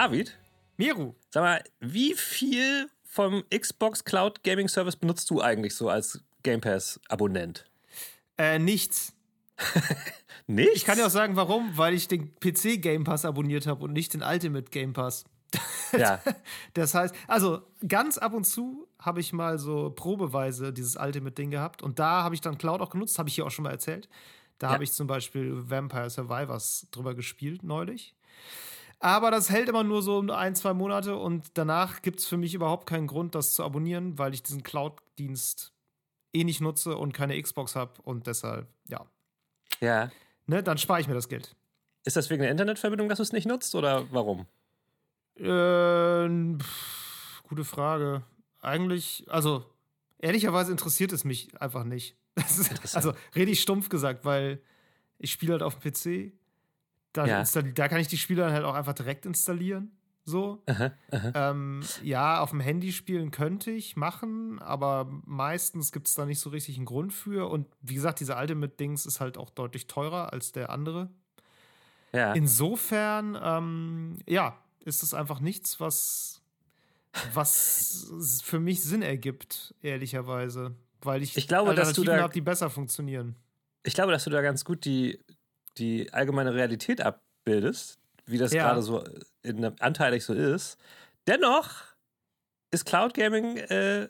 David? 0.00 0.34
Miru. 0.78 1.14
Sag 1.28 1.42
mal, 1.42 1.62
wie 1.80 2.14
viel 2.14 2.88
vom 3.04 3.44
Xbox 3.54 4.02
Cloud 4.02 4.42
Gaming 4.44 4.66
Service 4.66 4.96
benutzt 4.96 5.28
du 5.28 5.42
eigentlich 5.42 5.74
so 5.74 5.90
als 5.90 6.24
Game 6.42 6.62
Pass 6.62 6.98
Abonnent? 7.10 7.68
Äh, 8.38 8.58
nichts. 8.58 9.12
Nicht? 10.46 10.70
Ich 10.74 10.84
kann 10.86 10.96
dir 10.96 11.04
auch 11.04 11.10
sagen, 11.10 11.36
warum, 11.36 11.76
weil 11.76 11.92
ich 11.92 12.08
den 12.08 12.34
PC 12.36 12.80
Game 12.80 13.04
Pass 13.04 13.26
abonniert 13.26 13.66
habe 13.66 13.84
und 13.84 13.92
nicht 13.92 14.14
den 14.14 14.22
Ultimate 14.22 14.70
Game 14.70 14.94
Pass. 14.94 15.24
Ja. 15.98 16.22
Das 16.74 16.94
heißt, 16.94 17.12
also 17.26 17.60
ganz 17.86 18.16
ab 18.16 18.32
und 18.32 18.44
zu 18.44 18.86
habe 19.00 19.18
ich 19.20 19.32
mal 19.34 19.58
so 19.58 19.90
probeweise 19.90 20.72
dieses 20.72 20.94
Ultimate-Ding 20.96 21.50
gehabt 21.50 21.82
und 21.82 21.98
da 21.98 22.22
habe 22.22 22.34
ich 22.36 22.40
dann 22.40 22.56
Cloud 22.58 22.80
auch 22.80 22.90
genutzt, 22.90 23.18
habe 23.18 23.28
ich 23.28 23.34
hier 23.34 23.44
auch 23.44 23.50
schon 23.50 23.64
mal 23.64 23.72
erzählt. 23.72 24.08
Da 24.58 24.68
Ja. 24.68 24.72
habe 24.74 24.84
ich 24.84 24.92
zum 24.92 25.08
Beispiel 25.08 25.68
Vampire 25.68 26.08
Survivors 26.08 26.86
drüber 26.92 27.14
gespielt 27.14 27.64
neulich. 27.64 28.14
Aber 29.02 29.30
das 29.30 29.48
hält 29.50 29.68
immer 29.70 29.82
nur 29.82 30.02
so 30.02 30.20
ein, 30.20 30.54
zwei 30.54 30.74
Monate 30.74 31.16
und 31.16 31.52
danach 31.54 32.02
gibt 32.02 32.20
es 32.20 32.26
für 32.26 32.36
mich 32.36 32.52
überhaupt 32.54 32.86
keinen 32.86 33.06
Grund, 33.06 33.34
das 33.34 33.54
zu 33.54 33.64
abonnieren, 33.64 34.18
weil 34.18 34.34
ich 34.34 34.42
diesen 34.42 34.62
Cloud-Dienst 34.62 35.72
eh 36.34 36.44
nicht 36.44 36.60
nutze 36.60 36.96
und 36.96 37.12
keine 37.14 37.40
Xbox 37.40 37.74
habe 37.76 37.94
und 38.02 38.26
deshalb, 38.26 38.68
ja, 38.88 39.06
Ja. 39.80 40.10
ne, 40.46 40.62
dann 40.62 40.76
spare 40.78 41.00
ich 41.00 41.08
mir 41.08 41.14
das 41.14 41.28
Geld. 41.28 41.56
Ist 42.04 42.16
das 42.16 42.28
wegen 42.30 42.42
der 42.42 42.50
Internetverbindung, 42.50 43.08
dass 43.08 43.16
du 43.16 43.22
es 43.22 43.32
nicht 43.32 43.46
nutzt 43.46 43.74
oder 43.74 44.06
warum? 44.12 44.46
Äh, 45.36 46.58
pff, 46.58 47.42
gute 47.48 47.64
Frage. 47.64 48.22
Eigentlich, 48.60 49.24
also 49.28 49.64
ehrlicherweise 50.18 50.72
interessiert 50.72 51.12
es 51.12 51.24
mich 51.24 51.60
einfach 51.60 51.84
nicht. 51.84 52.16
Das 52.36 52.58
ist, 52.58 52.96
also 52.96 53.12
rede 53.34 53.50
ich 53.50 53.60
stumpf 53.60 53.88
gesagt, 53.88 54.24
weil 54.24 54.60
ich 55.18 55.32
spiele 55.32 55.52
halt 55.52 55.62
auf 55.62 55.78
dem 55.78 55.92
PC. 55.92 56.32
Da, 57.12 57.26
Ja. 57.26 57.44
da 57.44 57.88
kann 57.88 58.00
ich 58.00 58.08
die 58.08 58.18
Spiele 58.18 58.42
dann 58.42 58.52
halt 58.52 58.64
auch 58.64 58.74
einfach 58.74 58.92
direkt 58.94 59.26
installieren. 59.26 59.90
So. 60.24 60.62
Ähm, 61.34 61.80
ja, 62.04 62.40
auf 62.40 62.50
dem 62.50 62.60
Handy 62.60 62.92
spielen 62.92 63.30
könnte 63.32 63.70
ich 63.72 63.96
machen, 63.96 64.60
aber 64.60 65.08
meistens 65.24 65.90
gibt 65.92 66.06
es 66.08 66.14
da 66.14 66.24
nicht 66.26 66.38
so 66.38 66.50
richtig 66.50 66.76
einen 66.76 66.84
Grund 66.86 67.12
für. 67.12 67.48
Und 67.50 67.66
wie 67.80 67.94
gesagt, 67.94 68.20
dieser 68.20 68.38
Ultimate-Dings 68.38 69.06
ist 69.06 69.20
halt 69.20 69.38
auch 69.38 69.50
deutlich 69.50 69.86
teurer 69.88 70.32
als 70.32 70.52
der 70.52 70.70
andere. 70.70 71.08
Ja. 72.12 72.32
Insofern, 72.34 73.36
ähm, 73.42 74.18
ja, 74.26 74.56
ist 74.84 75.02
es 75.02 75.14
einfach 75.14 75.40
nichts, 75.40 75.80
was, 75.80 76.42
was 77.32 78.40
für 78.44 78.60
mich 78.60 78.82
Sinn 78.82 79.02
ergibt, 79.02 79.74
ehrlicherweise. 79.82 80.74
Weil 81.02 81.22
ich, 81.22 81.36
Ich 81.36 81.48
glaube, 81.48 81.74
dass 81.74 81.92
du 81.94 82.04
da- 82.04 82.20
habe, 82.20 82.32
die 82.32 82.40
besser 82.42 82.68
funktionieren. 82.70 83.36
Ich 83.82 83.94
glaube, 83.94 84.12
dass 84.12 84.24
du 84.24 84.30
da 84.30 84.42
ganz 84.42 84.64
gut 84.64 84.84
die, 84.84 85.18
die 85.80 86.12
allgemeine 86.12 86.54
Realität 86.54 87.00
abbildest, 87.00 87.98
wie 88.26 88.38
das 88.38 88.52
Ja. 88.52 88.64
gerade 88.68 88.82
so 88.82 89.02
in, 89.42 89.64
anteilig 89.80 90.24
so 90.24 90.32
ist. 90.34 90.78
Dennoch 91.26 91.70
ist 92.70 92.84
Cloud 92.84 93.14
Gaming 93.14 93.56
äh, 93.56 94.08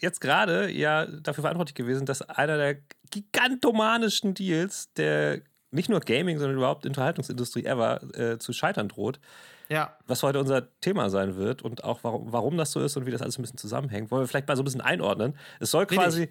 jetzt 0.00 0.20
gerade 0.20 0.70
ja 0.70 1.06
dafür 1.06 1.42
verantwortlich 1.42 1.74
gewesen, 1.74 2.06
dass 2.06 2.22
einer 2.22 2.56
der 2.56 2.78
gigantomanischsten 3.10 4.34
Deals 4.34 4.92
der 4.94 5.42
nicht 5.72 5.88
nur 5.88 6.00
Gaming, 6.00 6.38
sondern 6.38 6.56
überhaupt 6.56 6.84
Unterhaltungsindustrie 6.84 7.64
ever 7.64 8.02
äh, 8.18 8.38
zu 8.38 8.52
scheitern 8.52 8.88
droht. 8.88 9.20
Ja, 9.68 9.96
was 10.04 10.24
heute 10.24 10.40
unser 10.40 10.68
Thema 10.80 11.10
sein 11.10 11.36
wird 11.36 11.62
und 11.62 11.84
auch 11.84 12.00
warum, 12.02 12.32
warum 12.32 12.56
das 12.56 12.72
so 12.72 12.80
ist 12.80 12.96
und 12.96 13.06
wie 13.06 13.12
das 13.12 13.22
alles 13.22 13.38
ein 13.38 13.42
bisschen 13.42 13.58
zusammenhängt, 13.58 14.10
wollen 14.10 14.24
wir 14.24 14.26
vielleicht 14.26 14.48
mal 14.48 14.56
so 14.56 14.62
ein 14.62 14.64
bisschen 14.64 14.80
einordnen. 14.80 15.36
Es 15.60 15.70
soll 15.70 15.86
quasi 15.86 16.28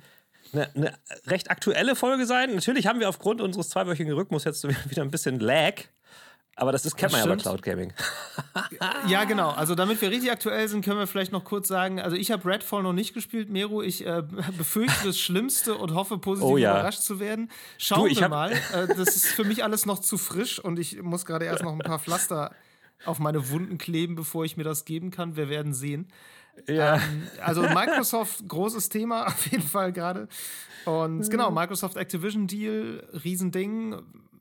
eine, 0.53 0.75
eine 0.75 0.93
recht 1.27 1.51
aktuelle 1.51 1.95
Folge 1.95 2.25
sein. 2.25 2.55
Natürlich 2.55 2.87
haben 2.87 2.99
wir 2.99 3.09
aufgrund 3.09 3.41
unseres 3.41 3.69
zweiwöchigen 3.69 4.13
Rhythmus 4.13 4.43
jetzt 4.43 4.67
wieder 4.67 5.01
ein 5.01 5.11
bisschen 5.11 5.39
Lag, 5.39 5.73
aber 6.59 6.73
das 6.73 6.85
ist, 6.85 6.97
kennt 6.97 7.13
man 7.13 7.21
ja 7.21 7.27
bei. 7.27 7.37
Cloud 7.37 7.61
Gaming. 7.61 7.93
ja, 9.07 9.23
genau. 9.23 9.49
Also 9.51 9.75
damit 9.75 10.01
wir 10.01 10.11
richtig 10.11 10.29
aktuell 10.29 10.67
sind, 10.67 10.83
können 10.83 10.99
wir 10.99 11.07
vielleicht 11.07 11.31
noch 11.31 11.45
kurz 11.45 11.69
sagen, 11.69 12.01
also 12.01 12.17
ich 12.17 12.31
habe 12.31 12.45
Redfall 12.49 12.83
noch 12.83 12.91
nicht 12.91 13.13
gespielt, 13.13 13.49
Meru. 13.49 13.81
Ich 13.81 14.05
äh, 14.05 14.23
befürchte 14.57 15.07
das 15.07 15.17
Schlimmste 15.17 15.75
und 15.75 15.93
hoffe, 15.93 16.17
positiv 16.17 16.49
Oh 16.49 16.57
ja. 16.57 16.71
überrascht 16.71 17.01
zu 17.01 17.21
werden. 17.21 17.49
Schauen 17.77 18.09
Du, 18.09 18.19
wir 18.19 18.27
mal. 18.29 18.51
Äh, 18.51 18.87
das 18.87 19.15
ist 19.15 19.27
für 19.27 19.45
mich 19.45 19.63
alles 19.63 19.85
noch 19.85 19.99
zu 19.99 20.17
frisch 20.17 20.59
und 20.59 20.79
ich 20.79 21.01
muss 21.01 21.25
gerade 21.25 21.45
erst 21.45 21.63
noch 21.63 21.71
ein 21.71 21.79
paar 21.79 21.99
Pflaster 21.99 22.51
auf 23.05 23.19
meine 23.19 23.49
Wunden 23.49 23.77
kleben, 23.77 24.15
bevor 24.15 24.43
ich 24.43 24.57
mir 24.57 24.65
das 24.65 24.83
geben 24.83 25.11
kann. 25.11 25.37
Wir 25.37 25.47
werden 25.47 25.73
sehen. 25.73 26.09
Ja. 26.67 26.95
Ähm, 26.95 27.27
also 27.41 27.61
Microsoft, 27.61 28.47
großes 28.47 28.89
Thema 28.89 29.25
auf 29.27 29.47
jeden 29.47 29.63
Fall 29.63 29.91
gerade. 29.93 30.27
Und 30.85 31.29
genau, 31.29 31.51
Microsoft 31.51 31.95
Activision 31.97 32.47
Deal, 32.47 33.07
Riesending. 33.23 33.95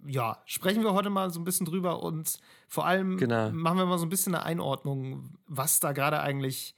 Ja, 0.06 0.40
sprechen 0.46 0.82
wir 0.84 0.94
heute 0.94 1.10
mal 1.10 1.30
so 1.30 1.40
ein 1.40 1.44
bisschen 1.44 1.66
drüber 1.66 2.02
und 2.02 2.38
vor 2.68 2.86
allem 2.86 3.18
Genau. 3.18 3.50
machen 3.50 3.78
wir 3.78 3.86
mal 3.86 3.98
so 3.98 4.06
ein 4.06 4.08
bisschen 4.10 4.34
eine 4.34 4.44
Einordnung, 4.44 5.30
was 5.46 5.80
da 5.80 5.92
gerade 5.92 6.20
eigentlich 6.20 6.74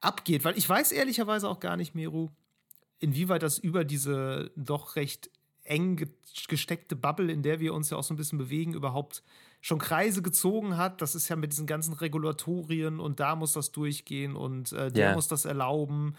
abgeht. 0.00 0.44
Weil 0.44 0.56
ich 0.58 0.68
weiß 0.68 0.92
ehrlicherweise 0.92 1.48
auch 1.48 1.60
gar 1.60 1.76
nicht, 1.76 1.94
Meru, 1.94 2.30
inwieweit 2.98 3.42
das 3.42 3.58
über 3.58 3.84
diese 3.84 4.50
doch 4.56 4.96
recht 4.96 5.30
eng 5.64 5.96
ge- 5.96 6.08
gesteckte 6.48 6.96
Bubble, 6.96 7.30
in 7.30 7.42
der 7.42 7.60
wir 7.60 7.74
uns 7.74 7.90
ja 7.90 7.96
auch 7.98 8.02
so 8.04 8.14
ein 8.14 8.16
bisschen 8.16 8.38
bewegen, 8.38 8.72
überhaupt 8.74 9.22
schon 9.66 9.78
Kreise 9.80 10.22
gezogen 10.22 10.76
hat. 10.76 11.02
Das 11.02 11.16
ist 11.16 11.28
ja 11.28 11.34
mit 11.34 11.50
diesen 11.50 11.66
ganzen 11.66 11.92
Regulatorien 11.92 13.00
und 13.00 13.18
da 13.18 13.34
muss 13.34 13.52
das 13.52 13.72
durchgehen 13.72 14.36
und 14.36 14.70
äh, 14.72 14.92
der 14.92 15.08
Ja. 15.08 15.14
muss 15.14 15.26
das 15.26 15.44
erlauben. 15.44 16.14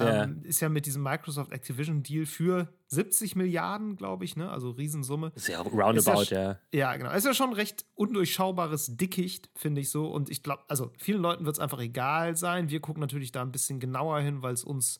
Ja. 0.00 0.24
Ähm, 0.24 0.42
ist 0.42 0.58
ja 0.60 0.68
mit 0.68 0.84
diesem 0.84 1.04
Microsoft 1.04 1.52
Activision 1.52 2.02
Deal 2.02 2.26
für 2.26 2.72
70 2.88 3.36
Milliarden, 3.36 3.94
glaube 3.94 4.24
ich, 4.24 4.34
ne? 4.34 4.50
Also 4.50 4.70
Riesensumme. 4.70 5.30
Sehr 5.36 5.60
roundabout, 5.60 6.22
Ist 6.22 6.30
ja 6.30 6.42
ja. 6.42 6.58
Ja, 6.72 6.96
genau. 6.96 7.12
Ist 7.12 7.24
ja 7.24 7.34
schon 7.34 7.50
ein 7.50 7.54
recht 7.54 7.84
undurchschaubares 7.94 8.96
Dickicht, 8.96 9.48
finde 9.54 9.80
ich 9.80 9.90
so. 9.90 10.08
Und 10.08 10.28
ich 10.28 10.42
glaube, 10.42 10.62
also 10.66 10.90
vielen 10.98 11.22
Leuten 11.22 11.44
wird 11.44 11.54
es 11.54 11.60
einfach 11.60 11.78
egal 11.78 12.36
sein. 12.36 12.68
Wir 12.68 12.80
gucken 12.80 13.00
natürlich 13.00 13.30
da 13.30 13.42
ein 13.42 13.52
bisschen 13.52 13.78
genauer 13.78 14.18
hin, 14.20 14.42
weil 14.42 14.54
es 14.54 14.64
uns 14.64 14.98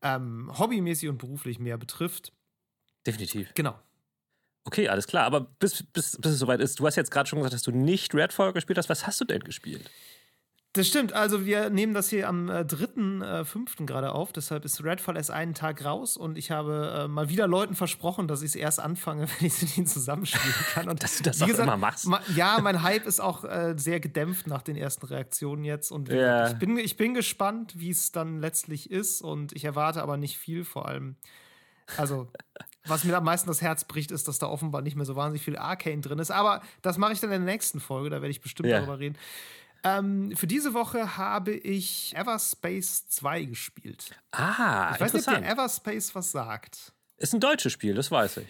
ähm, 0.00 0.50
hobbymäßig 0.56 1.08
und 1.08 1.18
beruflich 1.18 1.58
mehr 1.58 1.76
betrifft. 1.76 2.32
Definitiv. 3.04 3.52
Genau. 3.54 3.74
Okay, 4.66 4.88
alles 4.88 5.06
klar. 5.06 5.24
Aber 5.24 5.40
bis, 5.40 5.84
bis, 5.84 6.18
bis 6.20 6.32
es 6.32 6.38
soweit 6.40 6.60
ist, 6.60 6.80
du 6.80 6.86
hast 6.86 6.96
jetzt 6.96 7.12
gerade 7.12 7.28
schon 7.28 7.38
gesagt, 7.38 7.54
dass 7.54 7.62
du 7.62 7.70
nicht 7.70 8.14
Redfall 8.14 8.52
gespielt 8.52 8.78
hast. 8.78 8.88
Was 8.88 9.06
hast 9.06 9.20
du 9.20 9.24
denn 9.24 9.40
gespielt? 9.44 9.88
Das 10.72 10.88
stimmt. 10.88 11.12
Also 11.12 11.46
wir 11.46 11.70
nehmen 11.70 11.94
das 11.94 12.10
hier 12.10 12.28
am 12.28 12.50
äh, 12.50 12.62
3.5. 12.62 13.80
Äh, 13.80 13.86
gerade 13.86 14.10
auf. 14.12 14.32
Deshalb 14.32 14.64
ist 14.64 14.82
Redfall 14.82 15.16
erst 15.16 15.30
einen 15.30 15.54
Tag 15.54 15.84
raus. 15.84 16.16
Und 16.16 16.36
ich 16.36 16.50
habe 16.50 17.04
äh, 17.04 17.08
mal 17.08 17.28
wieder 17.28 17.46
Leuten 17.46 17.76
versprochen, 17.76 18.26
dass 18.26 18.42
ich 18.42 18.48
es 18.48 18.54
erst 18.56 18.80
anfange, 18.80 19.28
wenn 19.38 19.46
ich 19.46 19.54
es 19.54 19.62
mit 19.62 19.78
ihnen 19.78 19.86
zusammenspielen 19.86 20.54
kann. 20.74 20.88
Und 20.88 21.00
Dass 21.02 21.18
du 21.18 21.22
das 21.22 21.38
wie 21.46 21.54
auch 21.54 21.58
immer 21.60 21.76
machst. 21.76 22.06
Ma 22.06 22.20
ja, 22.34 22.58
mein 22.60 22.82
Hype 22.82 23.06
ist 23.06 23.20
auch 23.20 23.44
äh, 23.44 23.74
sehr 23.78 24.00
gedämpft 24.00 24.48
nach 24.48 24.62
den 24.62 24.76
ersten 24.76 25.06
Reaktionen 25.06 25.64
jetzt. 25.64 25.92
Und 25.92 26.08
gesagt, 26.08 26.54
ich, 26.54 26.58
bin, 26.58 26.76
ich 26.76 26.96
bin 26.96 27.14
gespannt, 27.14 27.78
wie 27.78 27.90
es 27.90 28.10
dann 28.10 28.40
letztlich 28.40 28.90
ist. 28.90 29.22
Und 29.22 29.52
ich 29.52 29.64
erwarte 29.64 30.02
aber 30.02 30.16
nicht 30.16 30.36
viel, 30.38 30.64
vor 30.64 30.88
allem. 30.88 31.14
Also, 31.96 32.28
was 32.86 33.04
mir 33.04 33.16
am 33.16 33.24
meisten 33.24 33.48
das 33.48 33.60
Herz 33.62 33.84
bricht, 33.84 34.10
ist, 34.10 34.28
dass 34.28 34.38
da 34.38 34.46
offenbar 34.46 34.82
nicht 34.82 34.96
mehr 34.96 35.06
so 35.06 35.16
wahnsinnig 35.16 35.42
viel 35.42 35.56
Arcane 35.56 36.00
drin 36.00 36.18
ist. 36.18 36.30
Aber 36.30 36.62
das 36.82 36.98
mache 36.98 37.12
ich 37.12 37.20
dann 37.20 37.30
in 37.32 37.44
der 37.44 37.52
nächsten 37.52 37.80
Folge, 37.80 38.10
da 38.10 38.16
werde 38.16 38.30
ich 38.30 38.40
bestimmt 38.40 38.68
Ja. 38.68 38.78
darüber 38.78 38.98
reden. 38.98 39.16
Ähm, 39.84 40.34
für 40.36 40.46
diese 40.46 40.74
Woche 40.74 41.16
habe 41.16 41.52
ich 41.52 42.14
Everspace 42.16 43.06
2 43.08 43.44
gespielt. 43.44 44.10
Ah, 44.32 44.92
Ich 44.94 45.00
weiß 45.00 45.12
nicht, 45.12 45.28
ob 45.28 45.34
dir 45.34 45.38
interessant. 45.38 45.46
Everspace 45.46 46.14
was 46.14 46.30
sagt. 46.32 46.92
Ist 47.18 47.34
ein 47.34 47.40
deutsches 47.40 47.72
Spiel, 47.72 47.94
das 47.94 48.10
weiß 48.10 48.38
ich. 48.38 48.48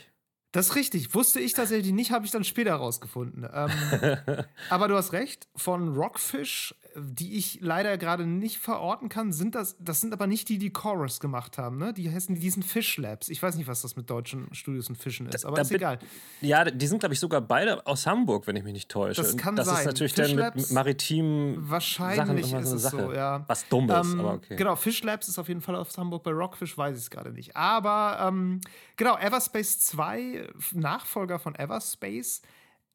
Das 0.53 0.69
ist 0.69 0.75
richtig. 0.77 1.15
Wusste 1.15 1.41
ich 1.41 1.53
tatsächlich 1.53 1.93
nicht, 1.93 2.11
habe 2.13 2.25
ich 2.25 2.31
dann 2.31 2.43
später 2.45 2.75
rausgefunden. 2.77 3.47
Ähm, 3.53 3.71
aber 4.71 4.89
du 4.89 4.97
hast 4.97 5.13
recht. 5.13 5.49
Von 5.55 5.95
Rockfish, 5.95 6.75
die 6.99 7.37
ich 7.37 7.59
leider 7.61 7.99
gerade 7.99 8.27
nicht 8.27 8.59
verorten 8.59 9.09
kann, 9.09 9.33
sind 9.33 9.55
das, 9.55 9.77
das 9.79 10.01
sind 10.01 10.13
aber 10.13 10.27
nicht 10.27 10.49
die, 10.49 10.59
die 10.59 10.71
Chorus 10.71 11.21
gemacht 11.21 11.59
haben, 11.59 11.77
ne? 11.77 11.93
Die 11.93 12.11
heißen 12.11 12.35
diesen 12.35 12.63
Fish 12.63 12.97
Labs. 12.97 13.29
Ich 13.29 13.43
weiß 13.43 13.57
nicht, 13.57 13.67
was 13.69 13.83
das 13.83 13.97
mit 13.97 14.09
deutschen 14.09 14.53
Studios 14.55 14.89
und 14.89 14.97
Fischen 14.97 15.27
ist, 15.29 15.45
aber 15.45 15.57
Da 15.57 15.63
ist 15.63 15.71
egal. 15.73 15.99
Ja, 16.41 16.65
die 16.65 16.87
sind, 16.87 16.99
glaube 17.01 17.13
ich, 17.15 17.21
sogar 17.21 17.41
beide 17.41 17.87
aus 17.87 18.07
Hamburg, 18.07 18.47
wenn 18.47 18.57
ich 18.57 18.65
mich 18.65 18.73
nicht 18.73 18.89
täusche. 18.91 19.21
Das 19.21 19.37
kann 19.37 19.57
das 19.57 19.67
sein. 19.67 19.81
ist 19.81 19.87
natürlich 19.87 20.15
Fish 20.15 20.29
dann 20.29 20.39
Labs- 20.39 20.57
mit 20.57 20.71
maritimen 20.73 21.69
Wahrscheinlich 21.71 22.17
Sachen 22.17 22.39
immer 22.39 22.61
ist 22.61 22.69
so 22.71 22.77
es 22.77 22.85
eine 22.87 22.97
Sache. 22.99 23.07
so, 23.09 23.13
ja. 23.13 23.45
Was 23.47 23.69
dumm 23.69 23.91
ist, 23.91 24.13
Ähm, 24.13 24.21
aber 24.21 24.33
okay. 24.35 24.57
Genau, 24.57 24.77
Fish 24.77 25.03
Labs 25.03 25.29
ist 25.29 25.39
auf 25.39 25.49
jeden 25.49 25.61
Fall 25.61 25.77
aus 25.77 25.97
Hamburg. 25.99 26.23
Bei 26.23 26.31
Rockfish 26.31 26.77
weiß 26.79 26.97
ich 26.97 27.03
es 27.05 27.11
gerade 27.11 27.33
nicht. 27.33 27.57
Aber 27.57 28.19
ähm, 28.27 28.61
genau, 28.97 29.17
Everspace 29.19 29.81
2, 29.81 30.49
Nachfolger 30.73 31.39
von 31.39 31.55
Everspace. 31.55 32.43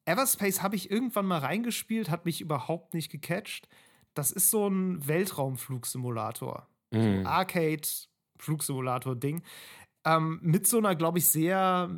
Everspace 0.04 0.62
habe 0.62 0.74
ich 0.74 0.90
irgendwann 0.90 1.26
mal 1.26 1.38
reingespielt, 1.38 2.10
hat 2.10 2.24
mich 2.24 2.40
überhaupt 2.40 2.94
nicht 2.94 3.10
gecatcht. 3.10 3.68
Das 4.14 4.32
ist 4.32 4.50
so 4.50 4.68
ein 4.68 5.06
Weltraumflugsimulator. 5.06 6.66
Mhm. 6.90 7.26
Arcade-Flugsimulator-Ding. 7.26 9.42
Ähm, 10.04 10.40
mit 10.42 10.66
so 10.66 10.78
einer, 10.78 10.96
glaube 10.96 11.18
ich, 11.18 11.28
sehr 11.28 11.88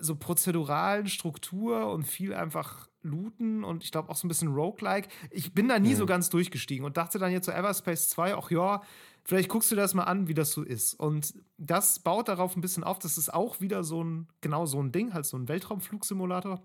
so 0.00 0.16
prozeduralen 0.16 1.06
Struktur 1.06 1.90
und 1.90 2.04
viel 2.04 2.32
einfach 2.34 2.88
looten 3.02 3.64
und 3.64 3.84
ich 3.84 3.90
glaube 3.90 4.10
auch 4.10 4.16
so 4.16 4.26
ein 4.26 4.28
bisschen 4.28 4.54
roguelike. 4.54 5.08
Ich 5.30 5.54
bin 5.54 5.68
da 5.68 5.78
nie 5.78 5.94
so 5.94 6.06
ganz 6.06 6.30
durchgestiegen 6.30 6.84
und 6.84 6.96
dachte 6.96 7.18
dann 7.18 7.32
jetzt 7.32 7.46
so 7.46 7.52
Everspace 7.52 8.08
2, 8.10 8.36
ach 8.36 8.50
ja, 8.50 8.82
vielleicht 9.24 9.48
guckst 9.48 9.70
du 9.70 9.76
das 9.76 9.94
mal 9.94 10.04
an, 10.04 10.28
wie 10.28 10.34
das 10.34 10.52
so 10.52 10.62
ist. 10.62 10.94
Und 10.94 11.34
das 11.58 11.98
baut 11.98 12.28
darauf 12.28 12.56
ein 12.56 12.60
bisschen 12.60 12.84
auf, 12.84 12.98
das 12.98 13.18
ist 13.18 13.32
auch 13.32 13.60
wieder 13.60 13.84
so 13.84 14.02
ein, 14.02 14.28
genau 14.40 14.66
so 14.66 14.80
ein 14.80 14.92
Ding, 14.92 15.14
halt 15.14 15.26
so 15.26 15.36
ein 15.36 15.48
Weltraumflugsimulator. 15.48 16.62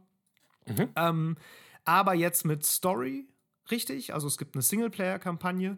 Mhm. 0.68 0.90
Ähm, 0.96 1.36
aber 1.86 2.14
jetzt 2.14 2.46
mit 2.46 2.66
Story, 2.66 3.28
richtig. 3.72 4.14
Also 4.14 4.28
es 4.28 4.38
gibt 4.38 4.56
eine 4.56 4.62
Singleplayer-Kampagne. 4.62 5.78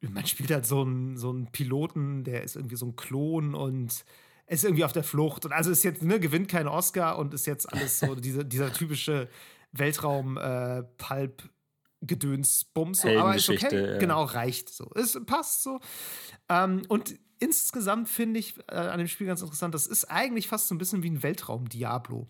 Man 0.00 0.26
spielt 0.26 0.50
halt 0.50 0.66
so 0.66 0.82
einen, 0.82 1.16
so 1.16 1.30
einen 1.30 1.50
Piloten, 1.50 2.24
der 2.24 2.42
ist 2.42 2.56
irgendwie 2.56 2.76
so 2.76 2.86
ein 2.86 2.96
Klon 2.96 3.54
und 3.54 4.04
ist 4.46 4.64
irgendwie 4.64 4.84
auf 4.84 4.92
der 4.92 5.04
Flucht. 5.04 5.44
Und 5.44 5.52
also 5.52 5.70
ist 5.70 5.82
jetzt, 5.82 6.02
ne, 6.02 6.20
gewinnt 6.20 6.48
keinen 6.48 6.68
Oscar 6.68 7.18
und 7.18 7.34
ist 7.34 7.46
jetzt 7.46 7.72
alles 7.72 8.00
so 8.00 8.14
diese, 8.16 8.44
dieser 8.44 8.72
typische 8.72 9.28
Weltraum-Pulp- 9.72 11.44
äh, 11.44 11.48
Gedöns-Bums, 12.02 13.00
so. 13.00 13.08
aber 13.08 13.34
ist 13.36 13.48
okay, 13.48 13.92
ja. 13.92 13.98
genau, 13.98 14.24
reicht 14.24 14.68
so. 14.68 14.90
Es 14.94 15.18
passt 15.26 15.62
so. 15.62 15.80
Ähm, 16.48 16.82
und 16.88 17.18
insgesamt 17.38 18.08
finde 18.08 18.38
ich 18.40 18.58
äh, 18.68 18.74
an 18.74 18.98
dem 18.98 19.08
Spiel 19.08 19.26
ganz 19.26 19.42
interessant, 19.42 19.74
das 19.74 19.86
ist 19.86 20.04
eigentlich 20.04 20.48
fast 20.48 20.68
so 20.68 20.74
ein 20.74 20.78
bisschen 20.78 21.02
wie 21.02 21.10
ein 21.10 21.22
Weltraum-Diablo. 21.22 22.28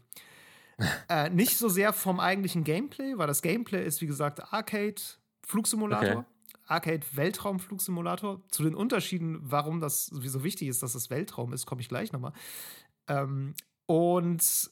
äh, 1.09 1.31
nicht 1.31 1.57
so 1.57 1.69
sehr 1.69 1.93
vom 1.93 2.21
eigentlichen 2.21 2.65
Gameplay, 2.65 3.17
weil 3.17 3.27
das 3.27 3.43
Gameplay 3.43 3.85
ist, 3.85 4.01
wie 4.01 4.07
gesagt, 4.07 4.53
Arcade-Flugsimulator. 4.53 6.19
Okay. 6.19 6.25
Arcade-Weltraum-Flugsimulator. 6.69 8.43
Zu 8.51 8.65
den 8.65 8.75
Unterschieden, 8.75 9.39
warum 9.41 9.81
das 9.81 10.07
so 10.07 10.43
wichtig 10.43 10.69
ist, 10.69 10.83
dass 10.83 10.95
das 10.95 11.11
Weltraum 11.11 11.53
ist, 11.53 11.67
komme 11.67 11.81
ich 11.81 11.89
gleich 11.89 12.13
nochmal. 12.13 12.33
Ähm, 13.09 13.55
und 13.87 14.71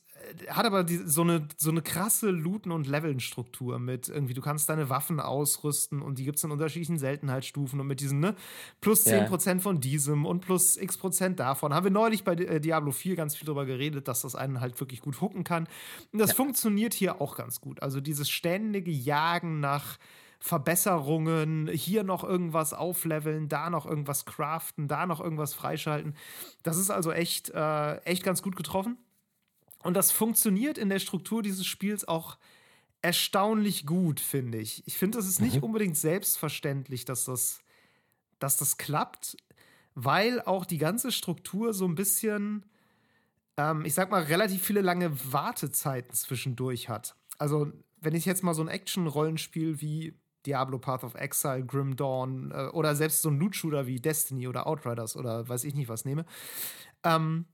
hat 0.49 0.67
aber 0.67 0.85
die, 0.85 0.97
so, 0.97 1.23
eine, 1.23 1.49
so 1.57 1.71
eine 1.71 1.83
krasse 1.83 2.31
Looten- 2.31 2.73
und 2.73 2.87
Leveln-Struktur 2.87 3.79
mit 3.79 4.09
irgendwie, 4.09 4.35
du 4.35 4.41
kannst 4.41 4.69
deine 4.69 4.89
Waffen 4.89 5.21
ausrüsten 5.21 6.03
und 6.03 6.19
die 6.19 6.25
gibt 6.25 6.39
es 6.39 6.45
in 6.45 6.51
unterschiedlichen 6.51 6.99
Seltenheitsstufen 6.99 7.81
und 7.81 7.87
mit 7.87 8.01
diesen, 8.01 8.21
ne, 8.21 8.35
plus 8.81 9.07
10% 9.07 9.47
yeah. 9.47 9.59
von 9.61 9.81
diesem 9.81 10.27
und 10.27 10.41
plus 10.41 10.77
x 10.77 10.97
Prozent 10.97 11.41
davon. 11.41 11.75
Haben 11.75 11.85
wir 11.85 11.91
neulich 11.91 12.25
bei 12.25 12.33
äh, 12.35 12.61
Diablo 12.61 12.93
4 12.93 13.17
ganz 13.17 13.37
viel 13.37 13.47
darüber 13.47 13.67
geredet, 13.67 14.09
dass 14.09 14.23
das 14.23 14.35
einen 14.35 14.61
halt 14.61 14.79
wirklich 14.81 15.01
gut 15.01 15.21
hucken 15.21 15.45
kann. 15.45 15.69
Und 16.13 16.19
das 16.19 16.31
ja. 16.31 16.37
funktioniert 16.37 16.95
hier 16.95 17.21
auch 17.21 17.37
ganz 17.37 17.61
gut. 17.61 17.83
Also 17.83 18.01
dieses 18.01 18.31
ständige 18.31 18.91
Jagen 18.91 19.61
nach 19.61 19.99
Verbesserungen, 20.45 21.69
hier 21.69 22.05
noch 22.05 22.23
irgendwas 22.23 22.75
aufleveln, 22.75 23.49
da 23.49 23.71
noch 23.71 23.87
irgendwas 23.87 24.27
craften, 24.27 24.89
da 24.89 25.07
noch 25.07 25.21
irgendwas 25.21 25.55
freischalten. 25.55 26.15
Das 26.63 26.77
ist 26.77 26.91
also 26.91 27.13
echt, 27.13 27.49
äh, 27.49 27.97
echt 28.03 28.25
ganz 28.25 28.43
gut 28.43 28.55
getroffen. 28.55 28.99
Und 29.85 29.95
das 29.95 30.11
funktioniert 30.11 30.79
in 30.79 30.89
der 30.89 30.99
Struktur 30.99 31.43
dieses 31.43 31.67
Spiels 31.67 32.09
auch 32.09 32.39
erstaunlich 33.03 33.85
gut, 33.85 34.19
finde 34.19 34.59
ich. 34.59 34.83
Ich 34.87 34.97
finde, 34.97 35.19
das 35.19 35.29
ist 35.29 35.43
nicht 35.43 35.57
mhm. 35.57 35.65
unbedingt 35.65 35.97
selbstverständlich, 35.97 37.05
dass 37.05 37.27
das, 37.27 37.61
dass 38.39 38.57
das 38.57 38.79
klappt, 38.79 39.37
weil 39.95 40.41
auch 40.41 40.65
die 40.65 40.79
ganze 40.79 41.13
Struktur 41.13 41.75
so 41.75 41.85
ein 41.85 41.95
bisschen, 41.95 42.65
ähm, 43.59 43.85
ich 43.85 43.93
sag 43.93 44.11
mal, 44.11 44.23
relativ 44.23 44.63
viele 44.63 44.81
lange 44.81 45.13
Wartezeiten 45.33 46.15
zwischendurch 46.15 46.89
hat. 46.89 47.15
Also, 47.37 47.71
wenn 48.01 48.15
ich 48.15 48.25
jetzt 48.25 48.43
mal 48.43 48.55
so 48.55 48.63
ein 48.63 48.69
Action-Rollenspiel 48.69 49.83
wie 49.83 50.19
Diablo 50.47 50.79
Path 50.79 51.05
of 51.05 51.15
Exile, 51.15 51.65
Grim 51.65 51.97
Dawn 51.97 52.53
äh, 52.53 52.69
oder 52.69 52.97
selbst 52.97 53.21
so 53.21 53.29
ein 53.29 53.39
Loot-Shooter 53.39 53.87
wie 53.87 54.01
Destiny 54.01 54.49
oder 54.49 54.67
Outriders 54.67 55.15
oder 55.15 55.47
weiß 55.47 55.65
ich 55.65 55.75
nicht 55.75 55.89
was 55.89 56.07
nehme, 56.07 56.25
ähm, 57.03 57.45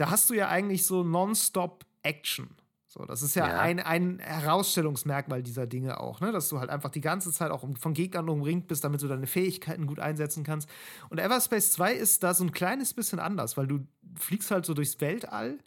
da 0.00 0.10
hast 0.10 0.30
du 0.30 0.34
ja 0.34 0.48
eigentlich 0.48 0.86
so 0.86 1.02
nonstop 1.02 1.84
Action. 2.02 2.48
So, 2.88 3.04
das 3.04 3.22
ist 3.22 3.36
ja, 3.36 3.46
ja, 3.46 3.60
Ein, 3.60 3.78
ein 3.78 4.18
Herausstellungsmerkmal 4.18 5.42
dieser 5.42 5.66
Dinge 5.66 6.00
auch, 6.00 6.20
ne? 6.20 6.32
dass 6.32 6.48
du 6.48 6.58
halt 6.58 6.70
einfach 6.70 6.88
die 6.88 7.02
ganze 7.02 7.30
Zeit 7.32 7.50
auch 7.50 7.64
von 7.78 7.92
Gegnern 7.92 8.28
umringt 8.30 8.66
bist, 8.66 8.82
damit 8.82 9.02
du 9.02 9.08
deine 9.08 9.26
Fähigkeiten 9.26 9.86
gut 9.86 10.00
einsetzen 10.00 10.42
kannst. 10.42 10.70
Und 11.10 11.20
Everspace 11.20 11.72
2 11.72 11.92
ist 11.92 12.22
da 12.22 12.32
so 12.32 12.44
ein 12.44 12.50
kleines 12.50 12.94
bisschen 12.94 13.20
anders, 13.20 13.58
weil 13.58 13.66
du 13.66 13.86
fliegst 14.16 14.50
halt 14.50 14.64
so 14.64 14.72
durchs 14.72 15.00
Weltall 15.02 15.58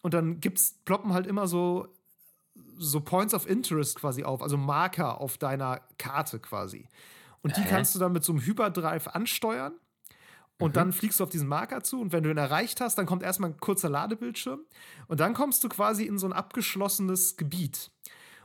und 0.00 0.14
dann 0.14 0.40
gibt's, 0.40 0.80
ploppen 0.86 1.12
halt 1.12 1.26
immer 1.26 1.46
so, 1.46 1.86
so 2.78 3.00
Points 3.02 3.34
of 3.34 3.46
Interest 3.46 3.96
quasi 4.00 4.24
auf, 4.24 4.42
also 4.42 4.56
Marker 4.56 5.20
auf 5.20 5.36
deiner 5.36 5.82
Karte 5.98 6.40
quasi. 6.40 6.88
Und 7.42 7.58
die 7.58 7.62
kannst 7.64 7.94
du 7.94 7.98
dann 7.98 8.12
mit 8.12 8.24
so 8.24 8.32
einem 8.32 8.40
Hyperdrive 8.40 9.08
ansteuern 9.08 9.74
und 10.62 10.70
mhm. 10.70 10.74
dann 10.74 10.92
fliegst 10.92 11.20
du 11.20 11.24
auf 11.24 11.30
diesen 11.30 11.48
Marker 11.48 11.82
zu 11.82 12.00
und 12.00 12.12
wenn 12.12 12.22
du 12.22 12.30
ihn 12.30 12.36
erreicht 12.36 12.80
hast, 12.80 12.96
dann 12.96 13.06
kommt 13.06 13.22
erstmal 13.22 13.50
ein 13.50 13.56
kurzer 13.58 13.88
Ladebildschirm 13.88 14.60
und 15.08 15.20
dann 15.20 15.34
kommst 15.34 15.64
du 15.64 15.68
quasi 15.68 16.04
in 16.04 16.18
so 16.18 16.26
ein 16.26 16.32
abgeschlossenes 16.32 17.36
Gebiet. 17.36 17.90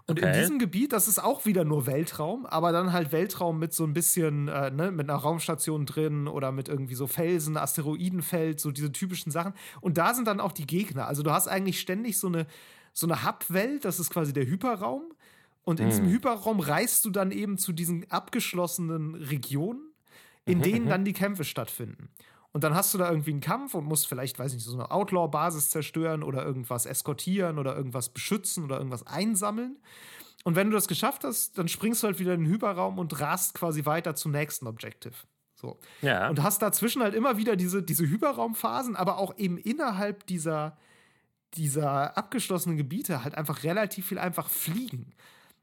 Und 0.10 0.19
okay. 0.19 0.28
in 0.28 0.40
diesem 0.40 0.58
Gebiet, 0.58 0.94
das 0.94 1.10
ist 1.10 1.22
auch 1.22 1.46
wieder 1.46 1.66
nur 1.66 1.86
Weltraum, 1.86 2.46
aber 2.46 2.72
dann 2.72 2.94
halt 2.94 3.12
Weltraum 3.12 3.60
mit 3.60 3.74
so 3.74 3.84
ein 3.84 3.94
bisschen, 3.94 4.48
äh, 4.48 4.72
ne, 4.72 4.90
mit 4.90 5.10
einer 5.10 5.19
Raumstation 5.19 5.86
drin 5.86 6.30
oder 6.30 6.54
mit 6.54 6.69
irgendwie 6.69 6.96
so 6.96 7.08
Felsen, 7.08 7.58
Asteroidenfeld, 7.58 8.62
so 8.62 8.72
diese 8.72 8.92
typischen 8.94 9.34
Sachen. 9.34 9.54
Und 9.81 9.98
da 9.98 10.13
sind 10.13 10.25
dann 10.25 10.40
auch 10.40 10.54
die 10.54 10.66
Gegner. 10.66 11.08
Also 11.08 11.24
du 11.24 11.31
hast 11.31 11.50
eigentlich 11.50 11.81
ständig 11.81 12.18
so 12.18 12.28
eine, 12.28 12.48
so 12.94 13.06
eine 13.06 13.25
Hub-Welt, 13.25 13.84
das 13.84 14.00
ist 14.00 14.10
quasi 14.10 14.31
der 14.31 14.46
Hyperraum. 14.46 15.04
Und 15.63 15.81
in 15.81 15.90
diesem 15.90 16.08
Hyperraum 16.08 16.62
reist 16.62 17.04
du 17.04 17.10
dann 17.10 17.31
eben 17.31 17.58
zu 17.58 17.74
diesen 17.74 18.10
abgeschlossenen 18.10 19.16
Regionen 19.16 19.87
in 20.48 20.60
mhm, 20.60 20.64
denen 20.64 20.86
mhm. 20.86 20.90
dann 20.90 21.06
die 21.06 21.14
Kämpfe 21.14 21.44
stattfinden. 21.44 22.10
Und 22.54 22.64
dann 22.64 22.74
hast 22.74 22.94
du 22.94 22.98
da 22.98 23.10
irgendwie 23.10 23.32
einen 23.32 23.42
Kampf 23.42 23.76
und 23.76 23.86
musst 23.86 24.08
vielleicht, 24.08 24.40
weiß 24.40 24.54
nicht, 24.54 24.64
so 24.64 24.74
eine 24.74 24.90
Outlaw-Basis 24.90 25.70
zerstören 25.70 26.24
oder 26.24 26.44
irgendwas 26.44 26.86
eskortieren 26.86 27.60
oder 27.60 27.76
irgendwas 27.76 28.10
beschützen 28.10 28.64
oder 28.64 28.78
irgendwas 28.78 29.06
einsammeln. 29.06 29.78
Und 30.44 30.56
wenn 30.56 30.70
du 30.70 30.76
das 30.76 30.88
geschafft 30.88 31.24
hast, 31.24 31.58
dann 31.58 31.68
springst 31.68 32.02
du 32.02 32.08
halt 32.08 32.20
wieder 32.20 32.34
in 32.34 32.46
den 32.46 32.52
Hyperraum 32.52 33.00
und 33.00 33.20
rast 33.20 33.54
quasi 33.54 33.86
weiter 33.86 34.16
zum 34.16 34.32
nächsten 34.32 34.66
Objective. 34.66 35.14
So. 35.56 35.78
Ja. 36.02 36.30
Und 36.30 36.42
hast 36.42 36.62
dazwischen 36.62 37.02
halt 37.02 37.16
immer 37.16 37.38
wieder 37.38 37.56
diese, 37.56 37.84
diese 37.84 38.08
Hyperraumphasen, 38.08 38.96
aber 38.96 39.18
auch 39.18 39.38
eben 39.38 39.58
innerhalb 39.58 40.26
dieser, 40.28 40.78
dieser 41.56 42.18
abgeschlossenen 42.18 42.78
Gebiete 42.78 43.24
halt 43.24 43.36
einfach 43.36 43.64
relativ 43.64 44.08
viel 44.08 44.20
einfach 44.20 44.50
fliegen. 44.50 45.14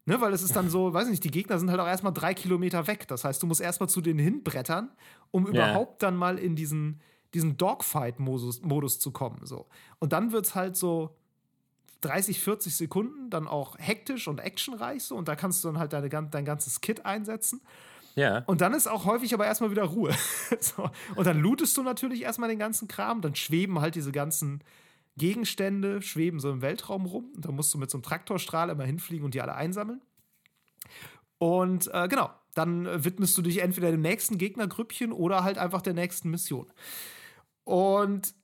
Ne, 0.07 0.21
weil 0.21 0.35
es 0.35 0.43
ist 0.43 0.55
dann 0.55 0.69
so, 0.69 0.93
weiß 0.93 1.09
nicht, 1.09 1.25
die 1.25 1.31
Gegner 1.31 1.59
sind 1.59 1.71
halt 1.71 1.81
auch 1.81 1.87
erstmal 1.87 2.13
drei 2.13 2.35
Kilometer 2.35 2.87
weg. 2.87 3.09
Das 3.09 3.25
heißt, 3.25 3.43
du 3.43 3.47
musst 3.47 3.63
erstmal 3.63 3.89
zu 3.89 4.03
denen 4.03 4.19
hinbrettern, 4.19 4.91
um 5.31 5.47
ja. 5.47 5.53
überhaupt 5.53 6.03
dann 6.03 6.15
mal 6.15 6.39
in 6.39 6.57
diesen, 6.57 7.01
diesen 7.33 7.57
Dogfight-Modus 7.57 8.61
Modus 8.63 8.99
zu 8.99 9.13
kommen. 9.13 9.47
So. 9.47 9.67
Und 10.01 10.13
dann 10.13 10.33
wird 10.33 10.45
es 10.45 10.55
halt 10.55 10.77
so 10.77 11.17
30, 12.03 12.39
40 12.39 12.77
Sekunden 12.77 13.31
dann 13.31 13.49
auch 13.49 13.79
hektisch 13.79 14.29
und 14.29 14.41
actionreich 14.41 15.05
so. 15.05 15.17
Und 15.17 15.27
da 15.27 15.37
kannst 15.37 15.65
du 15.65 15.69
dann 15.69 15.79
halt 15.79 15.95
deine, 15.95 16.11
dein 16.11 16.45
ganzes 16.45 16.83
Kit 16.83 17.07
einsetzen. 17.07 17.63
Ja. 18.15 18.45
Und 18.47 18.61
dann 18.61 18.75
ist 18.75 18.87
auch 18.87 19.07
häufig 19.07 19.33
aber 19.33 19.47
erstmal 19.47 19.71
wieder 19.71 19.85
Ruhe. 19.85 20.15
so. 20.61 20.91
Und 21.17 21.27
dann 21.27 21.41
lootest 21.41 21.77
du 21.79 21.83
natürlich 21.83 22.23
erstmal 22.23 22.51
den 22.51 22.59
ganzen 22.59 22.89
Kram. 22.89 23.23
Dann 23.23 23.35
schweben 23.35 23.81
halt 23.81 23.95
diese 23.95 24.13
ganzen 24.13 24.63
Gegenstände 25.17 26.03
schweben 26.03 26.41
so 26.41 26.51
im 26.51 26.63
Weltraum 26.63 27.07
rum. 27.07 27.33
Da 27.37 27.53
musst 27.53 27.73
du 27.73 27.79
mit 27.79 27.91
so 27.91 27.99
einem 27.99 28.03
Traktorstrahl 28.03 28.71
immer 28.71 28.85
hinfliegen 28.85 29.25
und 29.25 29.35
die 29.35 29.41
alle 29.41 29.55
einsammeln. 29.55 30.01
Und 31.39 31.91
äh, 31.93 32.09
genau, 32.09 32.31
dann 32.55 33.05
widmest 33.05 33.37
du 33.37 33.43
dich 33.43 33.59
entweder 33.59 33.91
dem 33.91 34.01
nächsten 34.01 34.39
Gegnergrüppchen 34.39 35.13
oder 35.13 35.45
halt 35.45 35.59
einfach 35.59 35.83
der 35.83 35.95
nächsten 35.95 36.31
Mission. 36.31 36.73
Und 37.65 38.35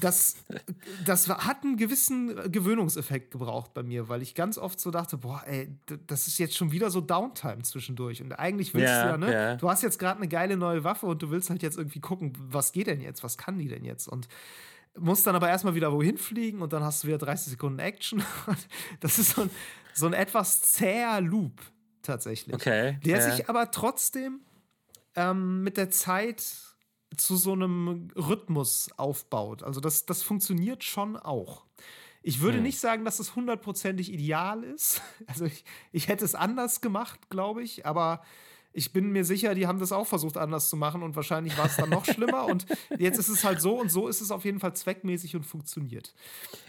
das, 0.00 0.36
das 1.06 1.28
hat 1.28 1.64
einen 1.64 1.76
gewissen 1.76 2.50
Gewöhnungseffekt 2.50 3.30
gebraucht 3.30 3.74
bei 3.74 3.82
mir, 3.82 4.08
weil 4.08 4.22
ich 4.22 4.34
ganz 4.34 4.58
oft 4.58 4.80
so 4.80 4.90
dachte, 4.90 5.18
boah, 5.18 5.42
ey, 5.46 5.76
das 6.06 6.26
ist 6.26 6.38
jetzt 6.38 6.56
schon 6.56 6.72
wieder 6.72 6.90
so 6.90 7.00
Downtime 7.00 7.62
zwischendurch. 7.62 8.22
Und 8.22 8.32
eigentlich 8.32 8.74
willst 8.74 8.88
ja, 8.88 9.02
du 9.04 9.08
ja, 9.10 9.18
ne? 9.18 9.32
Ja. 9.32 9.56
Du 9.56 9.68
hast 9.68 9.82
jetzt 9.82 9.98
gerade 9.98 10.18
eine 10.18 10.28
geile 10.28 10.56
neue 10.56 10.84
Waffe 10.84 11.06
und 11.06 11.22
du 11.22 11.30
willst 11.30 11.50
halt 11.50 11.62
jetzt 11.62 11.78
irgendwie 11.78 12.00
gucken, 12.00 12.32
was 12.38 12.72
geht 12.72 12.86
denn 12.86 13.00
jetzt, 13.00 13.22
was 13.22 13.38
kann 13.38 13.58
die 13.58 13.68
denn 13.68 13.84
jetzt? 13.84 14.08
Und 14.08 14.28
musst 14.98 15.26
dann 15.26 15.34
aber 15.34 15.48
erstmal 15.48 15.74
wieder 15.74 15.92
wohin 15.92 16.18
fliegen 16.18 16.62
und 16.62 16.72
dann 16.72 16.82
hast 16.82 17.02
du 17.02 17.08
wieder 17.08 17.18
30 17.18 17.52
Sekunden 17.52 17.78
Action. 17.78 18.22
das 19.00 19.18
ist 19.18 19.34
so 19.34 19.42
ein, 19.42 19.50
so 19.94 20.06
ein 20.06 20.12
etwas 20.12 20.62
zäher 20.62 21.20
Loop 21.20 21.60
tatsächlich. 22.02 22.54
Okay. 22.54 22.98
Der 23.04 23.18
ja. 23.18 23.30
sich 23.30 23.48
aber 23.48 23.70
trotzdem 23.70 24.40
ähm, 25.14 25.62
mit 25.62 25.76
der 25.76 25.90
Zeit 25.90 26.42
zu 27.16 27.36
so 27.36 27.52
einem 27.52 28.08
Rhythmus 28.16 28.90
aufbaut. 28.96 29.62
Also 29.62 29.80
das, 29.80 30.06
das 30.06 30.22
funktioniert 30.22 30.84
schon 30.84 31.16
auch. 31.16 31.64
Ich 32.22 32.40
würde 32.40 32.58
hm. 32.58 32.62
nicht 32.62 32.78
sagen, 32.78 33.04
dass 33.04 33.18
es 33.18 33.34
hundertprozentig 33.34 34.12
ideal 34.12 34.62
ist. 34.62 35.02
Also 35.26 35.44
ich, 35.44 35.64
ich 35.92 36.08
hätte 36.08 36.24
es 36.24 36.34
anders 36.34 36.80
gemacht, 36.80 37.30
glaube 37.30 37.62
ich, 37.62 37.86
aber 37.86 38.22
ich 38.72 38.92
bin 38.92 39.10
mir 39.10 39.24
sicher, 39.24 39.54
die 39.54 39.66
haben 39.66 39.78
das 39.78 39.92
auch 39.92 40.06
versucht 40.06 40.36
anders 40.36 40.68
zu 40.68 40.76
machen 40.76 41.02
und 41.02 41.14
wahrscheinlich 41.14 41.56
war 41.58 41.66
es 41.66 41.76
dann 41.76 41.90
noch 41.90 42.04
schlimmer. 42.04 42.46
Und 42.46 42.66
jetzt 42.98 43.18
ist 43.18 43.28
es 43.28 43.44
halt 43.44 43.60
so 43.60 43.78
und 43.78 43.90
so 43.90 44.08
ist 44.08 44.20
es 44.20 44.30
auf 44.30 44.44
jeden 44.44 44.60
Fall 44.60 44.74
zweckmäßig 44.74 45.36
und 45.36 45.44
funktioniert. 45.44 46.14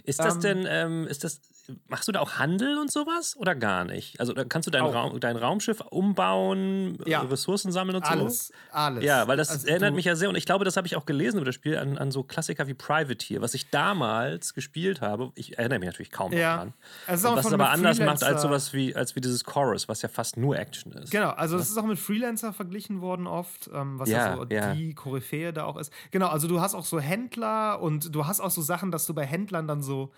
Ist 0.04 0.20
das 0.20 0.36
ähm, 0.36 0.42
denn, 0.42 0.66
ähm, 0.68 1.08
ist 1.08 1.24
das, 1.24 1.42
machst 1.88 2.08
du 2.08 2.12
da 2.12 2.20
auch 2.20 2.34
Handel 2.40 2.78
und 2.78 2.92
sowas 2.92 3.36
oder 3.38 3.56
gar 3.56 3.86
nicht? 3.86 4.20
Also 4.20 4.34
kannst 4.34 4.68
du 4.68 4.72
dein, 4.72 4.84
Raum, 4.84 5.20
dein 5.20 5.38
Raumschiff 5.38 5.82
umbauen, 5.82 6.98
ja. 7.06 7.22
Ressourcen 7.22 7.72
sammeln 7.72 7.98
und 7.98 8.04
alles, 8.04 8.48
so? 8.48 8.54
Alles, 8.54 8.96
alles. 8.98 9.04
Ja, 9.06 9.28
weil 9.28 9.38
das 9.38 9.50
also 9.50 9.68
erinnert 9.68 9.96
mich 9.96 10.06
ja 10.06 10.16
sehr 10.16 10.30
und 10.30 10.36
ich 10.36 10.46
glaube, 10.46 10.66
das 10.66 10.76
habe 10.78 10.88
ich 10.88 10.96
auch 10.96 11.06
gelesen 11.06 11.38
über 11.38 11.46
das 11.46 11.56
Spiel 11.56 11.78
an, 11.78 11.98
an 11.98 12.12
so 12.12 12.24
Klassiker 12.24 12.68
wie 12.68 12.74
Privateer, 12.74 13.42
was 13.42 13.54
ich 13.54 13.70
damals 13.70 14.54
gespielt 14.54 15.02
habe. 15.02 15.32
Ich 15.36 15.58
erinnere 15.58 15.80
mich 15.80 15.88
natürlich 15.88 16.12
kaum 16.12 16.34
ja. 16.34 16.56
daran. 16.56 16.74
Also 17.08 17.36
was 17.36 17.46
es 17.46 17.54
aber 17.54 17.70
anders 17.70 18.00
macht 18.00 18.24
als 18.24 18.42
sowas 18.42 18.74
wie, 18.74 18.96
als 18.96 19.16
wie 19.16 19.22
dieses 19.22 19.44
Chorus, 19.44 19.88
was 19.88 20.02
ja 20.02 20.10
fast 20.10 20.38
nur 20.38 20.58
Action 20.58 20.92
ist. 20.94 21.12
Genau, 21.12 21.30
also 21.30 21.58
das 21.58 21.70
ist 21.70 21.78
auch 21.78 21.86
mit 21.86 22.00
Freelancer 22.00 22.54
verglichen 22.54 23.02
worden 23.02 23.28
oft, 23.28 23.70
ähm, 23.74 24.00
was 24.00 24.10
ja, 24.10 24.36
ja 24.36 24.36
so 24.36 24.46
die 24.46 24.94
Koryphäe 24.94 25.54
da 25.54 25.64
auch 25.66 25.78
ist. 25.78 25.94
Genau, 26.12 26.28
also 26.28 26.48
du 26.48 26.60
hast 26.60 26.76
auch 26.76 26.86
so 26.86 27.00
Händler 27.00 27.82
und 27.82 28.14
du 28.14 28.26
hast 28.26 28.42
auch 28.42 28.52
so 28.52 28.62
Sachen, 28.62 28.92
dass 28.92 29.06
du 29.06 29.14
bei 29.14 29.26
Händlern 29.26 29.68
dann 29.68 29.82
so 29.82 30.12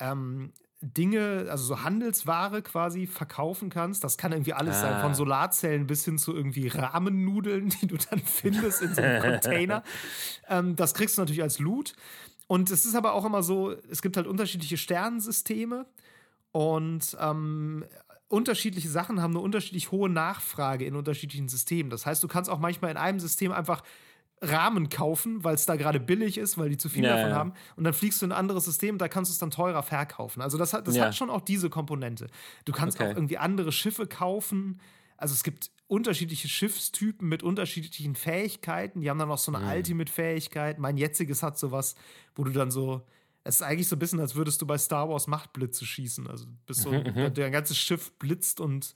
ähm, 0.00 0.52
Dinge, 0.80 1.46
also 1.50 1.64
so 1.64 1.82
Handelsware 1.82 2.62
quasi 2.62 3.06
verkaufen 3.06 3.68
kannst. 3.68 4.04
Das 4.04 4.16
kann 4.16 4.32
irgendwie 4.32 4.52
alles 4.52 4.76
ah. 4.76 4.80
sein, 4.80 5.00
von 5.00 5.10
ah. 5.10 5.14
Solarzellen 5.14 5.86
bis 5.86 6.04
hin 6.04 6.18
zu 6.18 6.34
irgendwie 6.34 6.68
Rahmennudeln, 6.68 7.68
die 7.82 7.86
du 7.86 7.96
dann 7.96 8.20
findest 8.20 8.82
in 8.82 8.94
so 8.94 9.02
einem 9.02 9.22
Container. 9.22 9.82
Ähm, 10.48 10.76
das 10.76 10.94
kriegst 10.94 11.18
du 11.18 11.22
natürlich 11.22 11.42
als 11.42 11.58
Loot. 11.58 11.94
Und 12.46 12.70
es 12.70 12.86
ist 12.86 12.94
aber 12.94 13.12
auch 13.12 13.24
immer 13.24 13.42
so, 13.42 13.74
es 13.90 14.00
gibt 14.02 14.16
halt 14.16 14.26
unterschiedliche 14.26 14.78
Sternensysteme 14.78 15.84
und 16.52 17.16
ähm, 17.20 17.84
unterschiedliche 18.28 18.88
Sachen 18.88 19.20
haben 19.20 19.32
eine 19.32 19.40
unterschiedlich 19.40 19.90
hohe 19.90 20.08
Nachfrage 20.08 20.84
in 20.84 20.94
unterschiedlichen 20.94 21.48
Systemen. 21.48 21.90
Das 21.90 22.06
heißt, 22.06 22.22
du 22.22 22.28
kannst 22.28 22.48
auch 22.48 22.58
manchmal 22.58 22.90
in 22.90 22.96
einem 22.96 23.20
System 23.20 23.52
einfach 23.52 23.82
Rahmen 24.40 24.88
kaufen, 24.88 25.42
weil 25.44 25.54
es 25.54 25.66
da 25.66 25.76
gerade 25.76 26.00
billig 26.00 26.38
ist, 26.38 26.58
weil 26.58 26.68
die 26.68 26.76
zu 26.76 26.88
viel 26.88 27.04
ja, 27.04 27.16
davon 27.16 27.30
ja. 27.30 27.36
haben. 27.36 27.52
Und 27.76 27.84
dann 27.84 27.92
fliegst 27.92 28.22
du 28.22 28.26
in 28.26 28.32
ein 28.32 28.38
anderes 28.38 28.64
System, 28.64 28.98
da 28.98 29.08
kannst 29.08 29.30
du 29.30 29.32
es 29.32 29.38
dann 29.38 29.50
teurer 29.50 29.82
verkaufen. 29.82 30.42
Also 30.42 30.58
das, 30.58 30.72
hat, 30.72 30.86
das 30.86 30.96
ja. 30.96 31.06
hat 31.06 31.16
schon 31.16 31.30
auch 31.30 31.40
diese 31.40 31.70
Komponente. 31.70 32.28
Du 32.64 32.72
kannst 32.72 33.00
okay. 33.00 33.10
auch 33.10 33.16
irgendwie 33.16 33.38
andere 33.38 33.72
Schiffe 33.72 34.06
kaufen. 34.06 34.80
Also 35.16 35.34
es 35.34 35.42
gibt 35.42 35.70
unterschiedliche 35.88 36.48
Schiffstypen 36.48 37.28
mit 37.28 37.42
unterschiedlichen 37.42 38.14
Fähigkeiten. 38.14 39.00
Die 39.00 39.10
haben 39.10 39.18
dann 39.18 39.30
auch 39.30 39.38
so 39.38 39.52
eine 39.52 39.64
mhm. 39.64 39.72
Ultimate-Fähigkeit. 39.72 40.78
Mein 40.78 40.96
jetziges 40.96 41.42
hat 41.42 41.58
sowas, 41.58 41.94
wo 42.34 42.44
du 42.44 42.52
dann 42.52 42.70
so. 42.70 43.02
Es 43.44 43.56
ist 43.56 43.62
eigentlich 43.62 43.88
so 43.88 43.96
ein 43.96 43.98
bisschen, 43.98 44.20
als 44.20 44.34
würdest 44.34 44.60
du 44.60 44.66
bei 44.66 44.76
Star 44.76 45.08
Wars 45.08 45.26
Machtblitze 45.26 45.86
schießen. 45.86 46.26
Also 46.26 46.46
bist 46.66 46.80
so, 46.80 46.92
mhm, 46.92 47.12
mhm. 47.14 47.34
dein 47.34 47.52
ganzes 47.52 47.78
Schiff 47.78 48.12
blitzt 48.18 48.60
und 48.60 48.92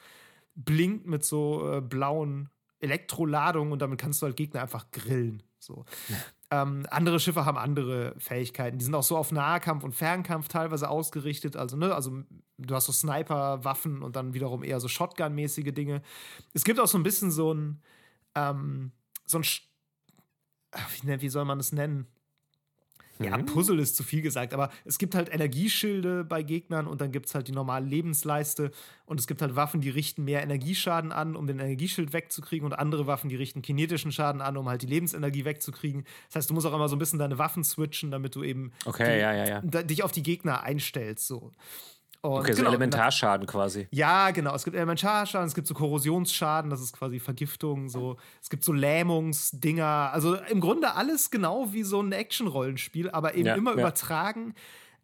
blinkt 0.55 1.07
mit 1.07 1.25
so 1.25 1.73
äh, 1.73 1.81
blauen 1.81 2.51
Elektroladung 2.83 3.73
und 3.73 3.81
damit 3.81 3.99
kannst 3.99 4.21
du 4.21 4.27
halt 4.27 4.37
Gegner 4.37 4.63
einfach 4.63 4.91
grillen. 4.91 5.43
So. 5.59 5.85
Ja. 6.09 6.63
Ähm, 6.63 6.87
andere 6.91 7.21
Schiffe 7.21 7.45
haben 7.47 7.57
andere 7.57 8.15
Fähigkeiten. 8.19 8.79
Die 8.79 8.85
sind 8.85 8.95
auch 8.95 9.03
so 9.03 9.17
auf 9.17 9.33
Nahkampf 9.33 9.85
und 9.85 9.95
Fernkampf 9.95 10.49
teilweise 10.49 10.91
ausgerichtet. 10.91 11.57
Also, 11.57 11.77
ne, 11.77 11.95
also 11.95 12.25
du 12.59 12.75
hast 12.75 12.87
so 12.87 12.93
Sniper-Waffen 12.93 14.03
und 14.03 14.17
dann 14.17 14.35
wiederum 14.35 14.63
eher 14.63 14.81
so 14.81 14.89
Shotgun-mäßige 14.89 15.73
Dinge. 15.73 16.03
Es 16.53 16.65
gibt 16.65 16.81
auch 16.81 16.89
so 16.89 16.99
ein 16.99 17.05
bisschen 17.05 17.31
so 17.31 17.55
ein, 17.55 17.81
ähm, 18.35 18.93
so 19.25 19.39
ein, 19.39 19.45
wie, 21.03 21.21
wie 21.21 21.29
soll 21.29 21.45
man 21.45 21.61
es 21.61 21.73
nennen? 21.73 22.07
Ja, 23.25 23.37
mhm. 23.37 23.47
Puzzle 23.47 23.79
ist 23.79 23.97
zu 23.97 24.03
viel 24.03 24.23
gesagt, 24.23 24.55
aber 24.55 24.71
es 24.85 24.99
gibt 24.99 25.15
halt 25.15 25.33
Energieschilde 25.33 26.25
bei 26.25 26.43
Gegnern 26.43 26.87
und 26.87 27.01
dann 27.01 27.13
gibt 27.13 27.27
es 27.27 27.35
halt 27.35 27.49
die 27.49 27.53
normale 27.53 27.85
Lebensleiste 27.85 28.71
und 29.05 29.21
es 29.21 29.27
gibt 29.27 29.43
halt 29.43 29.57
Waffen, 29.57 29.81
die 29.81 29.91
richten 29.91 30.25
mehr 30.25 30.43
Energieschaden 30.43 31.13
an, 31.13 31.37
um 31.37 31.47
den 31.47 31.59
Energieschild 31.59 32.13
wegzukriegen 32.13 32.65
und 32.65 32.73
andere 32.73 33.07
Waffen, 33.07 33.29
die 33.29 33.37
richten 33.37 33.63
kinetischen 33.63 34.13
Schaden 34.13 34.41
an, 34.41 34.57
um 34.57 34.69
halt 34.69 34.83
die 34.83 34.87
Lebensenergie 34.87 35.45
wegzukriegen. 35.45 36.05
Das 36.29 36.37
heißt, 36.37 36.51
du 36.51 36.55
musst 36.55 36.67
auch 36.67 36.75
immer 36.75 36.89
so 36.89 36.97
ein 36.97 36.99
bisschen 36.99 37.19
deine 37.19 37.39
Waffen 37.39 37.65
switchen, 37.65 38.11
damit 38.11 38.35
du 38.35 38.43
eben 38.43 38.73
okay, 38.85 39.15
die, 39.15 39.21
ja, 39.21 39.33
ja, 39.33 39.47
ja. 39.47 39.83
dich 39.83 40.03
auf 40.03 40.13
die 40.13 40.23
Gegner 40.23 40.63
einstellst. 40.63 41.27
So. 41.27 41.51
Und 42.23 42.39
okay, 42.39 42.53
genau, 42.53 42.63
so 42.63 42.67
Elementarschaden 42.69 43.49
quasi. 43.49 43.89
Ja, 43.91 44.31
genau. 44.31 44.55
Es 44.55 44.63
gibt 44.63 44.77
Elementarschaden, 44.77 45.49
es 45.49 45.55
gibt 45.57 45.67
so 45.67 45.75
Korrosionsschaden, 45.75 46.71
das 46.71 46.81
ist 46.81 46.93
quasi 46.93 47.19
Vergiftung, 47.19 47.89
so. 47.89 48.17
Es 48.41 48.49
gibt 48.49 48.63
so 48.63 48.73
Lähmungsdinger. 48.73 50.11
Also 50.13 50.37
im 50.37 50.61
Grunde 50.61 50.95
alles 50.95 51.33
genau 51.33 51.73
wie 51.73 51.83
so 51.83 52.01
ein 52.01 52.13
Action-Rollenspiel, 52.13 53.11
aber 53.11 53.35
eben 53.35 53.47
ja, 53.47 53.55
immer 53.57 53.73
ja. 53.73 53.81
übertragen 53.81 54.55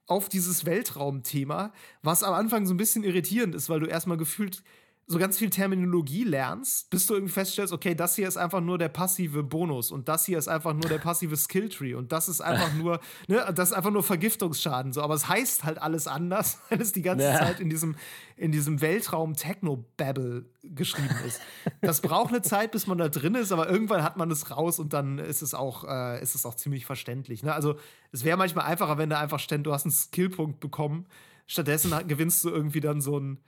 auf 0.07 0.29
dieses 0.29 0.65
Weltraumthema, 0.65 1.73
was 2.03 2.23
am 2.23 2.35
Anfang 2.35 2.67
so 2.67 2.75
ein 2.75 2.79
bisschen 2.79 3.03
irritierend 3.03 3.55
ist, 3.57 3.69
weil 3.69 3.81
du 3.81 3.87
erstmal 3.87 4.17
gefühlt 4.17 4.63
so 5.11 5.19
ganz 5.19 5.39
viel 5.39 5.49
Terminologie 5.49 6.23
lernst, 6.23 6.91
bis 6.91 7.07
du 7.07 7.15
irgendwie 7.15 7.33
feststellst, 7.33 7.73
okay, 7.73 7.95
das 7.95 8.15
hier 8.15 8.29
ist 8.29 8.37
einfach 8.37 8.61
nur 8.61 8.77
der 8.77 8.91
passive 8.91 9.43
Bonus 9.43 9.91
und 9.91 10.07
das 10.07 10.27
hier 10.27 10.37
ist 10.37 10.49
einfach 10.49 10.75
nur 10.75 10.83
der 10.83 10.99
passive 10.99 11.35
Skilltree 11.35 11.95
und 11.95 12.13
das 12.13 12.29
ist 12.29 12.43
einfach 12.43 12.75
nur, 12.75 13.01
ne, 13.27 13.51
das 13.55 13.71
ist 13.71 13.75
einfach 13.75 13.91
nur 13.91 14.03
Vergiftungsschaden, 14.03 14.93
so. 14.93 15.01
Aber 15.01 15.15
es 15.15 15.27
heißt 15.27 15.65
halt 15.65 15.81
alles 15.81 16.07
anders, 16.07 16.61
weil 16.69 16.83
es 16.83 16.93
die 16.93 17.01
ganze 17.01 17.25
ja. 17.25 17.39
Zeit 17.39 17.59
in 17.59 17.71
diesem, 17.71 17.97
in 18.37 18.53
diesem 18.53 18.83
Weltraum 18.83 19.35
Techno-Babble 19.35 20.45
geschrieben 20.63 21.17
ist. 21.27 21.41
Das 21.81 22.03
braucht 22.03 22.29
eine 22.29 22.43
Zeit, 22.43 22.73
bis 22.73 22.87
man 22.87 22.99
da 22.99 23.09
drin 23.09 23.35
ist, 23.35 23.51
aber 23.51 23.67
irgendwann 23.71 24.03
hat 24.03 24.19
man 24.19 24.31
es 24.31 24.51
raus 24.51 24.79
und 24.79 24.93
dann 24.93 25.19
ist 25.19 25.41
es 25.41 25.55
auch, 25.55 25.85
äh, 25.85 26.23
ist 26.23 26.35
es 26.35 26.45
auch 26.45 26.55
ziemlich 26.55 26.85
verständlich. 26.85 27.43
Ne? 27.43 27.55
Also, 27.55 27.77
es 28.13 28.25
wäre 28.25 28.37
manchmal 28.37 28.67
einfacher, 28.67 28.99
wenn 28.99 29.09
du 29.09 29.17
einfach 29.17 29.41
ständ, 29.41 29.67
du 29.67 29.73
hast 29.73 29.87
einen 29.87 29.93
Skillpunkt 29.93 30.61
bekommen. 30.61 31.07
Stattdessen 31.47 31.95
gewinnst 32.07 32.45
du 32.45 32.51
irgendwie 32.51 32.81
dann 32.81 33.01
so 33.01 33.19
ein 33.19 33.39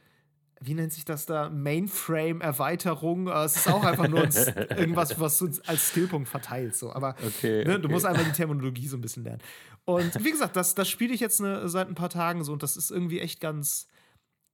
wie 0.63 0.75
nennt 0.75 0.93
sich 0.93 1.05
das 1.07 1.25
da? 1.25 1.49
Mainframe-Erweiterung. 1.49 3.29
Äh, 3.29 3.45
es 3.45 3.57
ist 3.57 3.69
auch 3.69 3.83
einfach 3.83 4.09
nur 4.09 4.23
irgendwas, 4.77 5.19
was 5.19 5.39
du 5.39 5.49
als 5.67 5.89
Skillpunkt 5.89 6.29
verteilst. 6.29 6.79
So. 6.79 6.93
Aber 6.93 7.17
okay, 7.27 7.65
ne, 7.65 7.75
okay. 7.75 7.83
du 7.83 7.89
musst 7.89 8.05
einfach 8.05 8.25
die 8.25 8.33
Terminologie 8.33 8.87
so 8.87 8.97
ein 8.97 9.01
bisschen 9.01 9.25
lernen. 9.25 9.43
Und 9.87 10.23
wie 10.23 10.31
gesagt, 10.31 10.57
das, 10.57 10.75
das 10.75 10.89
spiele 10.89 11.15
ich 11.15 11.21
jetzt 11.21 11.41
ne, 11.41 11.69
seit 11.69 11.89
ein 11.89 11.95
paar 11.95 12.11
Tagen 12.11 12.45
so 12.45 12.53
und 12.53 12.63
das 12.63 12.77
ist 12.77 12.91
irgendwie 12.91 13.21
echt 13.21 13.41
ganz, 13.41 13.89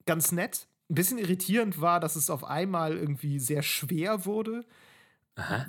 ganz 0.06 0.30
nett. 0.30 0.68
Ein 0.88 0.94
bisschen 0.94 1.18
irritierend 1.18 1.80
war, 1.80 1.98
dass 1.98 2.14
es 2.14 2.30
auf 2.30 2.44
einmal 2.44 2.96
irgendwie 2.96 3.40
sehr 3.40 3.62
schwer 3.62 4.24
wurde. 4.24 4.64
Aha. 5.36 5.66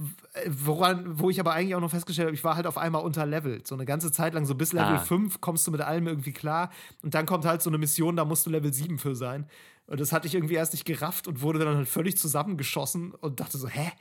Woran, 0.47 1.19
wo 1.19 1.29
ich 1.29 1.41
aber 1.41 1.53
eigentlich 1.53 1.75
auch 1.75 1.81
noch 1.81 1.91
festgestellt 1.91 2.27
habe, 2.27 2.35
ich 2.35 2.43
war 2.43 2.55
halt 2.55 2.67
auf 2.67 2.77
einmal 2.77 3.03
unterlevelt. 3.03 3.67
So 3.67 3.75
eine 3.75 3.85
ganze 3.85 4.13
Zeit 4.13 4.33
lang, 4.33 4.45
so 4.45 4.55
bis 4.55 4.71
Level 4.71 4.95
ah. 4.95 4.99
5 4.99 5.41
kommst 5.41 5.67
du 5.67 5.71
mit 5.71 5.81
allem 5.81 6.07
irgendwie 6.07 6.31
klar. 6.31 6.71
Und 7.03 7.13
dann 7.13 7.25
kommt 7.25 7.45
halt 7.45 7.61
so 7.61 7.69
eine 7.69 7.77
Mission, 7.77 8.15
da 8.15 8.23
musst 8.23 8.45
du 8.45 8.49
Level 8.49 8.73
7 8.73 8.97
für 8.97 9.15
sein. 9.15 9.45
Und 9.85 9.99
das 9.99 10.13
hatte 10.13 10.27
ich 10.27 10.35
irgendwie 10.35 10.55
erst 10.55 10.73
nicht 10.73 10.85
gerafft 10.85 11.27
und 11.27 11.41
wurde 11.41 11.59
dann 11.59 11.75
halt 11.75 11.87
völlig 11.87 12.17
zusammengeschossen 12.17 13.11
und 13.11 13.39
dachte 13.39 13.57
so, 13.57 13.67
hä? 13.67 13.91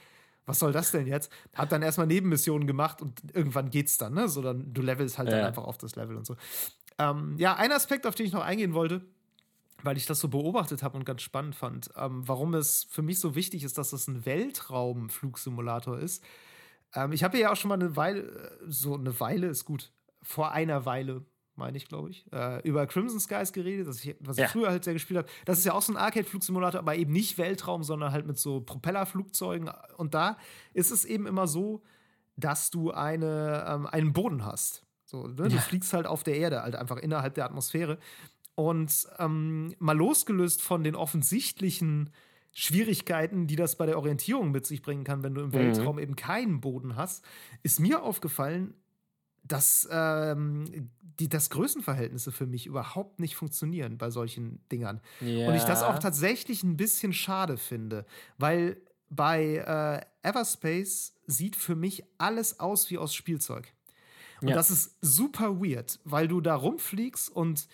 Was 0.49 0.61
soll 0.61 0.71
das 0.71 0.93
denn 0.93 1.09
jetzt? 1.09 1.33
Hab 1.57 1.69
dann 1.71 1.83
erstmal 1.83 2.07
Nebenmissionen 2.07 2.69
gemacht 2.69 3.03
und 3.03 3.21
irgendwann 3.35 3.71
geht's 3.71 3.99
dann, 3.99 4.15
ne? 4.15 4.29
So 4.29 4.43
dann, 4.43 4.73
du 4.73 4.81
levelst 4.81 5.19
halt 5.19 5.29
ja. 5.29 5.39
dann 5.39 5.47
einfach 5.47 5.65
auf 5.65 5.77
das 5.79 5.97
Level 5.97 6.17
und 6.17 6.25
so. 6.25 6.37
Ähm, 6.99 7.35
ja, 7.37 7.57
ein 7.57 7.73
Aspekt, 7.73 8.07
auf 8.07 8.15
den 8.15 8.27
ich 8.27 8.33
noch 8.33 8.45
eingehen 8.45 8.73
wollte, 8.73 9.05
weil 9.83 9.97
ich 9.97 10.07
das 10.07 10.21
so 10.21 10.29
beobachtet 10.29 10.83
habe 10.83 10.97
und 10.97 11.05
ganz 11.05 11.23
spannend 11.23 11.55
fand, 11.55 11.91
ähm, 11.97 12.27
warum 12.27 12.55
es 12.55 12.85
für 12.85 13.03
mich 13.03 13.21
so 13.21 13.35
wichtig 13.35 13.65
ist, 13.65 13.79
dass 13.79 13.91
das 13.91 14.09
ein 14.09 14.25
Weltraumflugsimulator 14.25 15.99
ist. 15.99 16.25
Ähm, 16.95 17.13
ich 17.13 17.23
habe 17.25 17.39
ja 17.39 17.53
auch 17.53 17.57
schon 17.57 17.69
mal 17.69 17.75
eine 17.75 17.97
Weile, 17.97 18.21
äh, 18.21 18.51
so 18.67 18.95
eine 18.95 19.19
Weile 19.21 19.49
ist 19.49 19.65
gut, 19.65 19.93
vor 20.23 20.53
einer 20.53 20.87
Weile, 20.87 21.25
meine 21.55 21.77
ich, 21.77 21.89
glaube 21.89 22.11
ich, 22.11 22.25
äh, 22.33 22.61
über 22.67 22.87
Crimson 22.87 23.21
Skies 23.21 23.53
geredet, 23.53 23.89
ich, 23.89 24.17
was 24.21 24.37
ja. 24.37 24.47
ich 24.47 24.51
früher 24.51 24.71
halt 24.71 24.85
sehr 24.85 24.95
gespielt 24.95 25.19
habe. 25.19 25.29
Das 25.45 25.59
ist 25.59 25.65
ja 25.65 25.73
auch 25.73 25.83
so 25.83 25.93
ein 25.93 25.97
Arcade-Flugsimulator, 25.97 26.81
aber 26.81 26.97
eben 26.97 27.13
nicht 27.13 27.39
Weltraum, 27.39 27.83
sondern 27.83 28.13
halt 28.13 28.27
mit 28.27 28.39
so 28.39 28.61
Propellerflugzeugen. 28.61 29.71
Und 29.97 30.15
da 30.15 30.37
ist 30.73 30.91
es 30.91 31.05
eben 31.05 31.27
immer 31.27 31.47
so, 31.47 31.83
dass 32.37 32.71
du 32.71 32.91
eine, 32.91 33.65
ähm, 33.69 33.87
einen 33.87 34.13
Boden 34.13 34.45
hast. 34.45 34.87
So, 35.05 35.29
ne? 35.29 35.49
Du 35.49 35.59
fliegst 35.59 35.93
halt 35.93 36.07
auf 36.07 36.25
der 36.25 36.37
Erde, 36.37 36.63
halt 36.63 36.75
einfach 36.75 36.97
innerhalb 36.97 37.35
der 37.35 37.45
Atmosphäre. 37.45 37.99
Und 38.57 39.07
ähm, 39.19 39.75
mal 39.79 39.97
losgelöst 39.97 40.63
von 40.63 40.83
den 40.83 40.97
offensichtlichen 40.97 42.11
Schwierigkeiten, 42.53 43.47
die 43.47 43.55
das 43.55 43.77
bei 43.77 43.85
der 43.85 43.99
Orientierung 43.99 44.51
mit 44.51 44.67
sich 44.67 44.81
bringen 44.81 45.05
kann, 45.05 45.23
wenn 45.23 45.35
du 45.35 45.43
im 45.43 45.49
mhm. 45.49 45.53
Weltraum 45.53 45.99
eben 45.99 46.17
keinen 46.17 46.61
Boden 46.63 46.97
hast, 46.97 47.23
ist 47.63 47.81
mir 47.81 48.03
aufgefallen, 48.03 48.73
dass, 49.45 49.87
ähm, 49.93 50.91
die, 51.21 51.29
dass 51.29 51.51
Größenverhältnisse 51.51 52.33
für 52.33 52.47
mich 52.47 52.67
überhaupt 52.67 53.21
nicht 53.21 53.37
funktionieren 53.37 53.99
bei 53.99 54.11
solchen 54.11 54.61
Dingern. 54.73 55.01
Ja. 55.21 55.49
Und 55.49 55.55
ich 55.55 55.65
das 55.65 55.83
auch 55.83 55.99
tatsächlich 55.99 56.63
ein 56.63 56.79
bisschen 56.79 57.13
schade 57.13 57.59
finde, 57.59 58.07
weil 58.39 58.79
bei 59.09 60.03
äh, 60.23 60.29
Everspace 60.29 61.15
sieht 61.27 61.57
für 61.57 61.77
mich 61.77 62.05
alles 62.19 62.59
aus 62.59 62.91
wie 62.91 62.99
aus 62.99 63.15
Spielzeug. 63.15 63.73
Und 64.41 64.49
ja. 64.49 64.55
das 64.55 64.71
ist 64.71 64.97
super 65.01 65.61
weird, 65.61 65.99
weil 66.05 66.29
du 66.29 66.41
da 66.41 66.55
rumfliegst 66.55 67.31
und 67.31 67.69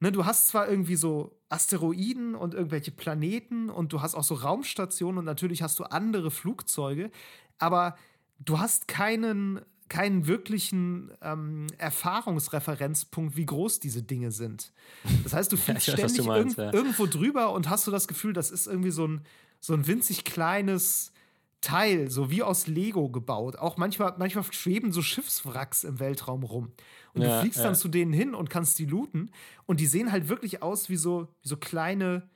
ne, 0.00 0.12
du 0.12 0.24
hast 0.24 0.48
zwar 0.48 0.68
irgendwie 0.68 0.96
so 0.96 1.38
Asteroiden 1.48 2.34
und 2.34 2.54
irgendwelche 2.54 2.90
Planeten 2.90 3.70
und 3.70 3.92
du 3.92 4.02
hast 4.02 4.14
auch 4.14 4.24
so 4.24 4.34
Raumstationen 4.34 5.18
und 5.18 5.24
natürlich 5.24 5.62
hast 5.62 5.78
du 5.78 5.84
andere 5.84 6.30
Flugzeuge, 6.30 7.10
aber 7.58 7.96
du 8.38 8.58
hast 8.58 8.88
keinen 8.88 9.60
keinen 9.88 10.26
wirklichen 10.26 11.12
ähm, 11.22 11.68
Erfahrungsreferenzpunkt, 11.78 13.36
wie 13.36 13.46
groß 13.46 13.78
diese 13.78 14.02
Dinge 14.02 14.32
sind. 14.32 14.72
Das 15.22 15.32
heißt, 15.32 15.52
du 15.52 15.56
fliegst 15.56 15.86
ja, 15.86 15.92
ständig 15.94 16.16
du 16.16 16.24
meinst, 16.24 16.58
irg 16.58 16.72
ja. 16.72 16.76
irgendwo 16.76 17.06
drüber 17.06 17.52
und 17.52 17.70
hast 17.70 17.84
so 17.84 17.92
das 17.92 18.08
Gefühl, 18.08 18.32
das 18.32 18.50
ist 18.50 18.66
irgendwie 18.66 18.90
so 18.90 19.06
ein, 19.06 19.20
so 19.60 19.74
ein 19.74 19.86
winzig 19.86 20.24
kleines 20.24 21.12
Teil, 21.60 22.10
so 22.10 22.30
wie 22.30 22.42
aus 22.42 22.66
Lego 22.66 23.08
gebaut. 23.08 23.56
Auch 23.56 23.76
manchmal, 23.76 24.14
manchmal 24.18 24.44
schweben 24.52 24.92
so 24.92 25.02
Schiffswracks 25.02 25.84
im 25.84 25.98
Weltraum 25.98 26.44
rum. 26.44 26.72
Und 27.14 27.22
ja, 27.22 27.28
du 27.28 27.40
fliegst 27.40 27.60
dann 27.60 27.74
zu 27.74 27.88
denen 27.88 28.12
hin 28.12 28.34
und 28.34 28.50
kannst 28.50 28.78
die 28.78 28.86
looten. 28.86 29.30
Und 29.66 29.80
die 29.80 29.86
sehen 29.86 30.12
halt 30.12 30.28
wirklich 30.28 30.62
aus 30.62 30.88
wie 30.88 30.96
so, 30.96 31.28
wie 31.42 31.48
so 31.48 31.56
kleine 31.56 32.28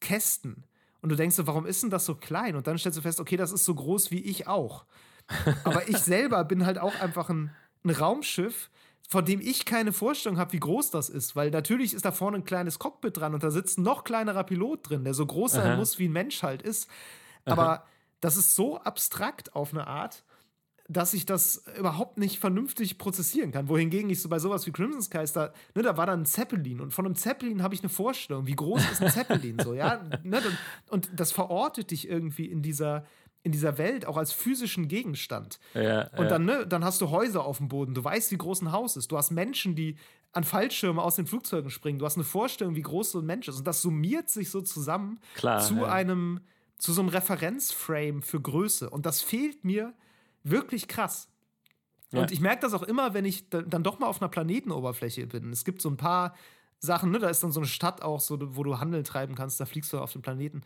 Kästen. 0.00 0.64
Und 1.00 1.10
du 1.10 1.16
denkst 1.16 1.36
so, 1.36 1.46
warum 1.46 1.66
ist 1.66 1.82
denn 1.82 1.90
das 1.90 2.06
so 2.06 2.14
klein? 2.14 2.56
Und 2.56 2.66
dann 2.66 2.78
stellst 2.78 2.98
du 2.98 3.02
fest, 3.02 3.20
okay, 3.20 3.36
das 3.36 3.52
ist 3.52 3.64
so 3.64 3.74
groß 3.74 4.10
wie 4.10 4.20
ich 4.20 4.46
auch. 4.46 4.84
Aber 5.64 5.88
ich 5.88 5.98
selber 5.98 6.44
bin 6.44 6.64
halt 6.64 6.78
auch 6.78 6.98
einfach 7.00 7.28
ein, 7.28 7.50
ein 7.84 7.90
Raumschiff, 7.90 8.70
von 9.08 9.24
dem 9.24 9.40
ich 9.40 9.64
keine 9.64 9.92
Vorstellung 9.92 10.38
habe, 10.38 10.52
wie 10.52 10.60
groß 10.60 10.90
das 10.90 11.08
ist. 11.08 11.36
Weil 11.36 11.50
natürlich 11.50 11.92
ist 11.92 12.04
da 12.04 12.12
vorne 12.12 12.38
ein 12.38 12.44
kleines 12.44 12.78
Cockpit 12.78 13.16
dran 13.16 13.34
und 13.34 13.42
da 13.42 13.50
sitzt 13.50 13.78
ein 13.78 13.82
noch 13.82 14.04
kleinerer 14.04 14.44
Pilot 14.44 14.90
drin, 14.90 15.04
der 15.04 15.14
so 15.14 15.26
groß 15.26 15.52
sein 15.52 15.72
Aha. 15.72 15.76
muss, 15.76 15.98
wie 15.98 16.08
ein 16.08 16.12
Mensch 16.12 16.42
halt 16.42 16.62
ist. 16.62 16.88
Aber 17.44 17.70
Aha. 17.70 17.86
Das 18.22 18.36
ist 18.36 18.54
so 18.54 18.78
abstrakt 18.78 19.54
auf 19.54 19.74
eine 19.74 19.86
Art, 19.86 20.24
dass 20.88 21.12
ich 21.12 21.26
das 21.26 21.64
überhaupt 21.78 22.18
nicht 22.18 22.38
vernünftig 22.38 22.98
prozessieren 22.98 23.50
kann. 23.50 23.68
Wohingegen 23.68 24.10
ich 24.10 24.22
so 24.22 24.28
bei 24.28 24.38
sowas 24.38 24.66
wie 24.66 24.72
Crimson 24.72 25.02
Skies, 25.02 25.32
da, 25.32 25.52
ne, 25.74 25.82
da 25.82 25.96
war 25.96 26.06
dann 26.06 26.22
ein 26.22 26.26
Zeppelin 26.26 26.80
und 26.80 26.92
von 26.92 27.04
einem 27.04 27.14
Zeppelin 27.14 27.62
habe 27.62 27.74
ich 27.74 27.82
eine 27.82 27.88
Vorstellung, 27.88 28.46
wie 28.46 28.54
groß 28.54 28.90
ist 28.90 29.02
ein 29.02 29.10
Zeppelin 29.10 29.58
so, 29.62 29.74
ja? 29.74 30.00
Ne, 30.22 30.40
und 30.88 31.10
das 31.14 31.32
verortet 31.32 31.90
dich 31.90 32.08
irgendwie 32.08 32.46
in 32.46 32.62
dieser, 32.62 33.04
in 33.42 33.52
dieser 33.52 33.76
Welt 33.78 34.06
auch 34.06 34.16
als 34.16 34.32
physischen 34.32 34.86
Gegenstand. 34.88 35.58
Ja, 35.74 36.08
und 36.16 36.24
ja. 36.24 36.30
dann, 36.30 36.44
ne, 36.44 36.66
dann 36.66 36.84
hast 36.84 37.00
du 37.00 37.10
Häuser 37.10 37.44
auf 37.44 37.58
dem 37.58 37.68
Boden, 37.68 37.94
du 37.94 38.04
weißt, 38.04 38.30
wie 38.30 38.38
groß 38.38 38.62
ein 38.62 38.72
Haus 38.72 38.96
ist, 38.96 39.10
du 39.10 39.16
hast 39.16 39.30
Menschen, 39.30 39.74
die 39.74 39.96
an 40.32 40.44
Fallschirme 40.44 41.02
aus 41.02 41.16
den 41.16 41.26
Flugzeugen 41.26 41.70
springen, 41.70 41.98
du 41.98 42.06
hast 42.06 42.16
eine 42.16 42.24
Vorstellung, 42.24 42.74
wie 42.76 42.82
groß 42.82 43.12
so 43.12 43.18
ein 43.18 43.26
Mensch 43.26 43.48
ist. 43.48 43.58
Und 43.58 43.66
das 43.66 43.82
summiert 43.82 44.30
sich 44.30 44.50
so 44.50 44.60
zusammen 44.60 45.20
Klar, 45.34 45.60
zu 45.60 45.76
ja. 45.76 45.92
einem, 45.92 46.40
zu 46.82 46.92
so 46.92 47.00
einem 47.00 47.10
Referenzframe 47.10 48.22
für 48.22 48.40
Größe. 48.40 48.90
Und 48.90 49.06
das 49.06 49.22
fehlt 49.22 49.64
mir 49.64 49.94
wirklich 50.42 50.88
krass. 50.88 51.28
Ja. 52.12 52.22
Und 52.22 52.32
ich 52.32 52.40
merke 52.40 52.60
das 52.62 52.74
auch 52.74 52.82
immer, 52.82 53.14
wenn 53.14 53.24
ich 53.24 53.48
da- 53.48 53.62
dann 53.62 53.84
doch 53.84 54.00
mal 54.00 54.06
auf 54.08 54.20
einer 54.20 54.28
Planetenoberfläche 54.28 55.26
bin. 55.28 55.50
Es 55.52 55.64
gibt 55.64 55.80
so 55.80 55.88
ein 55.88 55.96
paar 55.96 56.34
Sachen, 56.80 57.12
ne, 57.12 57.20
da 57.20 57.28
ist 57.28 57.42
dann 57.44 57.52
so 57.52 57.60
eine 57.60 57.68
Stadt 57.68 58.02
auch, 58.02 58.20
so, 58.20 58.36
wo 58.56 58.64
du 58.64 58.80
Handel 58.80 59.04
treiben 59.04 59.36
kannst, 59.36 59.60
da 59.60 59.66
fliegst 59.66 59.92
du 59.92 60.00
auf 60.00 60.12
den 60.12 60.22
Planeten. 60.22 60.62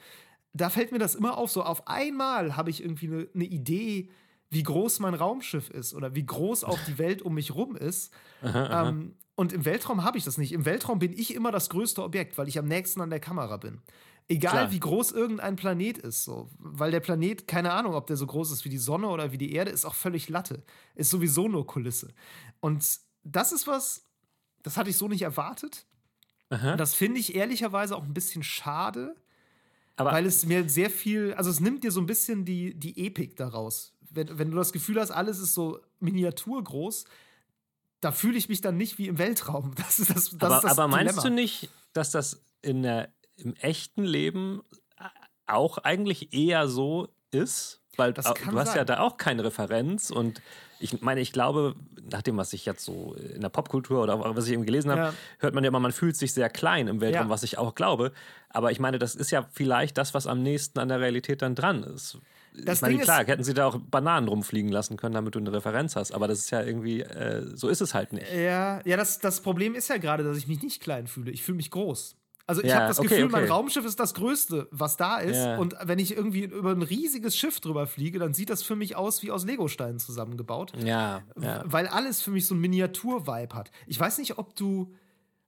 Da 0.54 0.70
fällt 0.70 0.90
mir 0.90 0.98
das 0.98 1.14
immer 1.14 1.36
auf, 1.36 1.50
so 1.50 1.62
auf 1.62 1.86
einmal 1.86 2.56
habe 2.56 2.70
ich 2.70 2.82
irgendwie 2.82 3.08
eine 3.08 3.28
eine 3.34 3.44
Idee, 3.44 4.08
wie 4.48 4.62
groß 4.62 5.00
mein 5.00 5.12
Raumschiff 5.14 5.68
ist 5.68 5.92
oder 5.92 6.14
wie 6.14 6.24
groß 6.24 6.64
auch 6.64 6.78
die 6.86 6.96
Welt 6.96 7.20
um 7.20 7.34
mich 7.34 7.54
rum 7.54 7.76
ist. 7.76 8.10
Ähm, 8.42 9.16
und 9.34 9.52
im 9.52 9.66
Weltraum 9.66 10.02
habe 10.02 10.16
ich 10.16 10.24
das 10.24 10.38
nicht. 10.38 10.52
Im 10.52 10.64
Weltraum 10.64 10.98
bin 10.98 11.12
ich 11.12 11.34
immer 11.34 11.52
das 11.52 11.68
größte 11.68 12.02
Objekt, 12.02 12.38
weil 12.38 12.48
ich 12.48 12.58
am 12.58 12.64
nächsten 12.64 13.02
an 13.02 13.10
der 13.10 13.20
Kamera 13.20 13.58
bin. 13.58 13.82
Egal 14.28 14.52
Klar. 14.52 14.70
wie 14.72 14.80
groß 14.80 15.12
irgendein 15.12 15.54
Planet 15.54 15.98
ist, 15.98 16.24
so. 16.24 16.50
Weil 16.58 16.90
der 16.90 17.00
Planet, 17.00 17.46
keine 17.46 17.72
Ahnung, 17.72 17.94
ob 17.94 18.08
der 18.08 18.16
so 18.16 18.26
groß 18.26 18.50
ist 18.50 18.64
wie 18.64 18.68
die 18.68 18.78
Sonne 18.78 19.06
oder 19.08 19.30
wie 19.30 19.38
die 19.38 19.52
Erde, 19.52 19.70
ist 19.70 19.84
auch 19.84 19.94
völlig 19.94 20.28
Latte. 20.28 20.64
Ist 20.96 21.10
sowieso 21.10 21.46
nur 21.46 21.66
Kulisse. 21.66 22.08
Und 22.60 22.84
das 23.22 23.52
ist 23.52 23.66
was, 23.68 24.04
das 24.62 24.76
hatte 24.76 24.90
ich 24.90 24.96
so 24.96 25.06
nicht 25.06 25.22
erwartet. 25.22 25.86
Das 26.48 26.94
finde 26.94 27.18
ich 27.20 27.34
ehrlicherweise 27.34 27.96
auch 27.96 28.04
ein 28.04 28.14
bisschen 28.14 28.42
schade, 28.44 29.16
Aber 29.96 30.12
weil 30.12 30.26
es 30.26 30.46
mir 30.46 30.68
sehr 30.68 30.90
viel, 30.90 31.34
also 31.34 31.50
es 31.50 31.58
nimmt 31.60 31.82
dir 31.82 31.90
so 31.90 32.00
ein 32.00 32.06
bisschen 32.06 32.44
die, 32.44 32.74
die 32.74 33.04
Epik 33.04 33.36
daraus. 33.36 33.94
Wenn, 34.10 34.38
wenn 34.38 34.50
du 34.50 34.56
das 34.56 34.72
Gefühl 34.72 35.00
hast, 35.00 35.10
alles 35.10 35.38
ist 35.40 35.54
so 35.54 35.80
miniaturgroß, 35.98 37.04
da 38.00 38.12
fühle 38.12 38.38
ich 38.38 38.48
mich 38.48 38.60
dann 38.60 38.76
nicht 38.76 38.98
wie 38.98 39.08
im 39.08 39.18
Weltraum. 39.18 39.72
Das 39.76 39.98
ist 39.98 40.10
das, 40.10 40.30
das, 40.30 40.42
aber, 40.42 40.56
ist 40.56 40.64
das 40.64 40.78
aber 40.78 40.88
meinst 40.88 41.14
Dilemma. 41.14 41.28
du 41.28 41.34
nicht, 41.34 41.70
dass 41.92 42.10
das 42.12 42.44
in 42.62 42.82
der, 42.82 43.12
im 43.36 43.54
echten 43.56 44.04
Leben 44.04 44.62
auch 45.46 45.78
eigentlich 45.78 46.32
eher 46.34 46.68
so 46.68 47.08
ist? 47.30 47.82
Weil 47.96 48.12
du 48.12 48.22
hast 48.22 48.38
ja 48.44 48.64
sein. 48.64 48.86
da 48.86 49.00
auch 49.00 49.16
keine 49.16 49.42
Referenz 49.44 50.10
und 50.10 50.42
ich 50.78 51.00
meine, 51.00 51.20
ich 51.22 51.32
glaube, 51.32 51.74
nach 52.10 52.20
dem, 52.20 52.36
was 52.36 52.52
ich 52.52 52.66
jetzt 52.66 52.84
so 52.84 53.14
in 53.14 53.40
der 53.40 53.48
Popkultur 53.48 54.02
oder 54.02 54.14
auch 54.14 54.36
was 54.36 54.46
ich 54.46 54.52
eben 54.52 54.66
gelesen 54.66 54.90
habe, 54.90 55.00
Ja. 55.00 55.14
hört 55.38 55.54
man 55.54 55.64
ja 55.64 55.68
immer, 55.68 55.80
man 55.80 55.92
fühlt 55.92 56.14
sich 56.16 56.34
sehr 56.34 56.50
klein 56.50 56.88
im 56.88 57.00
Weltraum, 57.00 57.28
Ja. 57.28 57.30
was 57.30 57.42
ich 57.42 57.56
auch 57.56 57.74
glaube. 57.74 58.12
Aber 58.50 58.70
ich 58.70 58.80
meine, 58.80 58.98
das 58.98 59.14
ist 59.14 59.30
ja 59.30 59.48
vielleicht 59.52 59.96
das, 59.96 60.12
was 60.12 60.26
am 60.26 60.42
nächsten 60.42 60.78
an 60.78 60.88
der 60.88 61.00
Realität 61.00 61.40
dann 61.40 61.54
dran 61.54 61.82
ist. 61.82 62.18
Das 62.52 62.76
ich 62.78 62.82
meine, 62.82 62.94
Ding 62.96 63.02
klar, 63.02 63.24
hätten 63.24 63.44
sie 63.44 63.54
da 63.54 63.66
auch 63.66 63.78
Bananen 63.78 64.28
rumfliegen 64.28 64.70
lassen 64.70 64.96
können, 64.98 65.14
damit 65.14 65.34
du 65.34 65.38
eine 65.38 65.52
Referenz 65.52 65.96
hast. 65.96 66.12
Aber 66.12 66.28
das 66.28 66.40
ist 66.40 66.50
ja 66.50 66.62
irgendwie, 66.62 67.00
äh, 67.00 67.56
so 67.56 67.68
ist 67.68 67.80
es 67.80 67.94
halt 67.94 68.12
nicht. 68.12 68.30
Ja, 68.32 68.80
ja 68.84 68.96
das, 68.98 69.18
das 69.18 69.40
Problem 69.40 69.74
ist 69.74 69.88
ja 69.88 69.96
gerade, 69.96 70.24
dass 70.24 70.36
ich 70.36 70.46
mich 70.46 70.62
nicht 70.62 70.82
klein 70.82 71.06
fühle. 71.06 71.30
Ich 71.30 71.42
fühle 71.42 71.56
mich 71.56 71.70
groß. 71.70 72.16
Also 72.48 72.62
ich 72.62 72.68
Ja, 72.68 72.76
habe 72.76 72.88
das 72.88 72.98
okay, 73.00 73.08
Gefühl, 73.08 73.28
mein 73.28 73.42
okay. 73.44 73.52
Raumschiff 73.52 73.84
ist 73.84 73.98
das 73.98 74.14
Größte, 74.14 74.68
was 74.70 74.96
da 74.96 75.18
ist. 75.18 75.36
Ja. 75.36 75.56
Und 75.58 75.74
wenn 75.82 75.98
ich 75.98 76.16
irgendwie 76.16 76.44
über 76.44 76.70
ein 76.70 76.82
riesiges 76.82 77.36
Schiff 77.36 77.58
drüber 77.60 77.86
fliege, 77.88 78.18
dann 78.20 78.34
sieht 78.34 78.50
das 78.50 78.62
für 78.62 78.76
mich 78.76 78.94
aus 78.94 79.22
wie 79.24 79.32
aus 79.32 79.44
Legosteinen 79.44 79.98
zusammengebaut. 79.98 80.72
Ja, 80.82 81.22
ja. 81.40 81.62
Weil 81.66 81.88
alles 81.88 82.22
für 82.22 82.30
mich 82.30 82.46
so 82.46 82.54
ein 82.54 82.60
Miniatur-Vibe 82.60 83.54
hat. 83.54 83.70
Ich 83.86 83.98
weiß 83.98 84.18
nicht, 84.18 84.38
ob 84.38 84.54
du. 84.54 84.94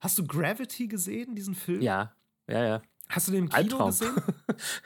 Hast 0.00 0.18
du 0.18 0.26
Gravity 0.26 0.87
gesehen, 0.88 1.34
diesen 1.34 1.54
Film? 1.54 1.82
Ja, 1.82 2.12
ja, 2.48 2.64
ja. 2.64 2.82
Hast 3.08 3.26
du 3.28 3.32
den 3.32 3.44
im 3.44 3.48
Kino 3.48 3.58
Albtraum. 3.78 3.90
gesehen? 3.90 4.12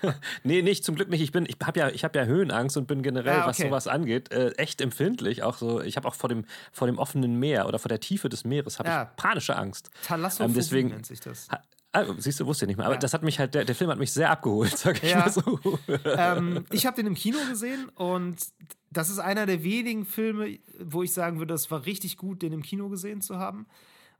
nee, 0.44 0.62
nicht, 0.62 0.84
zum 0.84 0.94
Glück 0.94 1.08
nicht. 1.08 1.20
Ich 1.22 1.32
bin, 1.32 1.44
ich 1.46 1.56
habe 1.64 1.80
ja, 1.80 1.88
ich 1.88 2.04
habe 2.04 2.18
ja 2.18 2.24
Höhenangst 2.24 2.76
und 2.76 2.86
bin 2.86 3.02
generell, 3.02 3.40
Ah, 3.40 3.46
was 3.46 3.58
okay. 3.58 3.68
sowas 3.68 3.88
angeht, 3.88 4.30
äh, 4.32 4.50
echt 4.52 4.80
empfindlich. 4.80 5.42
Auch 5.42 5.56
so, 5.58 5.80
ich 5.80 5.96
habe 5.96 6.06
auch 6.08 6.14
vor 6.14 6.28
dem, 6.28 6.44
vor 6.72 6.86
dem 6.86 6.98
offenen 6.98 7.38
Meer 7.38 7.66
oder 7.66 7.78
vor 7.78 7.88
der 7.88 8.00
Tiefe 8.00 8.28
des 8.28 8.44
Meeres 8.44 8.78
habe 8.78 8.88
Ja. 8.88 9.02
ich 9.10 9.16
panische 9.22 9.56
Angst. 9.56 9.90
Thalassophobie 10.04 10.50
Ähm, 10.50 10.54
deswegen- 10.54 10.88
nennt 10.90 11.06
sich 11.06 11.20
das. 11.20 11.48
Ah, 11.94 12.06
siehst 12.16 12.40
du, 12.40 12.46
wusste 12.46 12.64
ich 12.64 12.68
nicht 12.68 12.76
mehr. 12.78 12.86
Aber 12.86 12.94
Ja. 12.94 13.00
das 13.00 13.12
hat 13.12 13.22
mich 13.22 13.38
halt, 13.38 13.54
der, 13.54 13.64
der 13.66 13.74
Film 13.74 13.90
hat 13.90 13.98
mich 13.98 14.12
sehr 14.12 14.30
abgeholt, 14.30 14.76
sag 14.78 15.02
ich 15.02 15.10
Ja. 15.10 15.18
mal 15.20 15.30
so. 15.30 15.60
ähm, 16.04 16.64
ich 16.72 16.86
habe 16.86 16.96
den 16.96 17.06
im 17.06 17.14
Kino 17.14 17.38
gesehen 17.48 17.88
und 17.90 18.38
das 18.90 19.10
ist 19.10 19.18
einer 19.18 19.46
der 19.46 19.62
wenigen 19.62 20.04
Filme, 20.06 20.58
wo 20.80 21.02
ich 21.02 21.12
sagen 21.12 21.38
würde, 21.38 21.54
es 21.54 21.70
war 21.70 21.84
richtig 21.86 22.16
gut, 22.16 22.42
den 22.42 22.52
im 22.52 22.62
Kino 22.62 22.88
gesehen 22.88 23.20
zu 23.20 23.38
haben, 23.38 23.66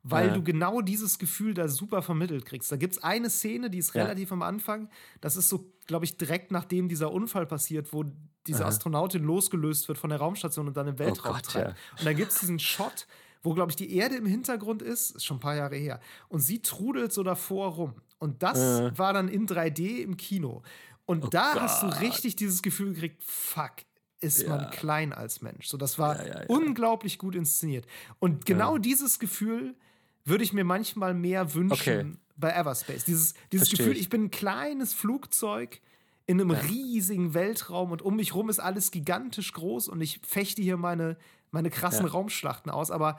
weil 0.03 0.27
Ja. 0.27 0.33
du 0.33 0.43
genau 0.43 0.81
dieses 0.81 1.17
Gefühl 1.17 1.53
da 1.53 1.67
super 1.67 2.01
vermittelt 2.01 2.45
kriegst. 2.45 2.71
Da 2.71 2.75
gibt 2.75 2.93
es 2.95 3.03
eine 3.03 3.29
Szene, 3.29 3.69
die 3.69 3.77
ist 3.79 3.95
relativ 3.95 4.31
am 4.31 4.41
Anfang. 4.43 4.89
Das 5.21 5.35
ist 5.35 5.49
so, 5.49 5.71
glaube 5.87 6.05
ich, 6.05 6.17
direkt 6.17 6.51
nachdem 6.51 6.89
dieser 6.89 7.11
Unfall 7.11 7.45
passiert, 7.45 7.91
wo 7.93 8.05
diese. 8.45 8.65
Astronautin 8.65 9.23
losgelöst 9.23 9.87
wird 9.87 9.97
von 9.97 10.09
der 10.09 10.19
Raumstation 10.19 10.67
und 10.67 10.75
dann 10.75 10.85
im 10.89 10.99
Weltraum 10.99 11.35
Gott, 11.35 11.45
treibt. 11.45 11.77
Und 11.97 12.05
dann 12.05 12.15
gibt 12.17 12.33
es 12.33 12.39
diesen 12.41 12.59
Shot, 12.59 13.07
wo, 13.43 13.53
glaube 13.53 13.71
ich, 13.71 13.75
die 13.75 13.95
Erde 13.95 14.15
im 14.15 14.25
Hintergrund 14.25 14.81
ist, 14.81 15.11
ist 15.11 15.25
schon 15.25 15.37
ein 15.37 15.41
paar 15.41 15.55
Jahre 15.55 15.75
her. 15.75 15.99
Und 16.29 16.39
sie 16.39 16.61
trudelt 16.61 17.11
so 17.13 17.23
davor 17.23 17.73
rum. 17.73 17.93
Und 18.19 18.41
das 18.41 18.57
Äh. 18.57 18.97
war 18.97 19.13
dann 19.13 19.27
in 19.27 19.45
3D 19.47 20.01
im 20.01 20.17
Kino. 20.17 20.63
Und 21.05 21.25
Oh 21.25 21.27
da 21.27 21.55
hast 21.61 21.83
du 21.83 21.87
Gott. 21.87 21.99
richtig 22.01 22.35
dieses 22.37 22.61
Gefühl 22.61 22.93
gekriegt, 22.93 23.21
fuck, 23.23 23.73
ist 24.21 24.47
man 24.47 24.61
Ja. 24.61 24.69
klein 24.69 25.11
als 25.11 25.41
Mensch. 25.41 25.67
So, 25.67 25.75
das 25.75 25.99
war 25.99 26.17
Ja, 26.21 26.27
ja, 26.27 26.39
ja. 26.41 26.45
unglaublich 26.47 27.17
gut 27.17 27.35
inszeniert. 27.35 27.85
Und 28.19 28.45
genau 28.45 28.77
dieses 28.77 29.19
Gefühl 29.19 29.75
würde 30.23 30.45
ich 30.45 30.53
mir 30.53 30.63
manchmal 30.63 31.13
mehr 31.13 31.53
wünschen 31.53 31.73
Okay. 32.11 32.17
bei 32.37 32.51
Everspace. 32.53 33.03
Dieses, 33.03 33.33
dieses 33.51 33.67
Versteh 33.67 33.83
Gefühl, 33.83 33.93
ich. 33.97 34.03
ich 34.03 34.09
bin 34.09 34.23
ein 34.25 34.31
kleines 34.31 34.93
Flugzeug 34.93 35.81
in 36.25 36.39
einem 36.39 36.51
riesigen 36.51 37.33
Weltraum 37.33 37.91
und 37.91 38.01
um 38.01 38.15
mich 38.15 38.33
rum 38.33 38.49
ist 38.49 38.59
alles 38.59 38.91
gigantisch 38.91 39.51
groß 39.51 39.89
und 39.89 39.99
ich 39.99 40.21
fechte 40.25 40.61
hier 40.61 40.77
meine, 40.77 41.17
meine 41.53 41.69
krassen 41.69 42.05
Ja. 42.05 42.11
Raumschlachten 42.11 42.71
aus, 42.71 42.91
aber 42.91 43.17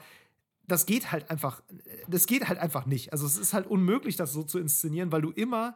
das 0.67 0.85
geht 0.85 1.11
halt 1.11 1.29
einfach, 1.29 1.61
das 2.07 2.25
geht 2.27 2.47
halt 2.47 2.59
einfach 2.59 2.85
nicht. 2.85 3.11
Also 3.13 3.25
es 3.25 3.37
ist 3.37 3.53
halt 3.53 3.67
unmöglich, 3.67 4.15
das 4.15 4.33
so 4.33 4.43
zu 4.43 4.59
inszenieren, 4.59 5.11
weil 5.11 5.21
du 5.21 5.31
immer 5.31 5.75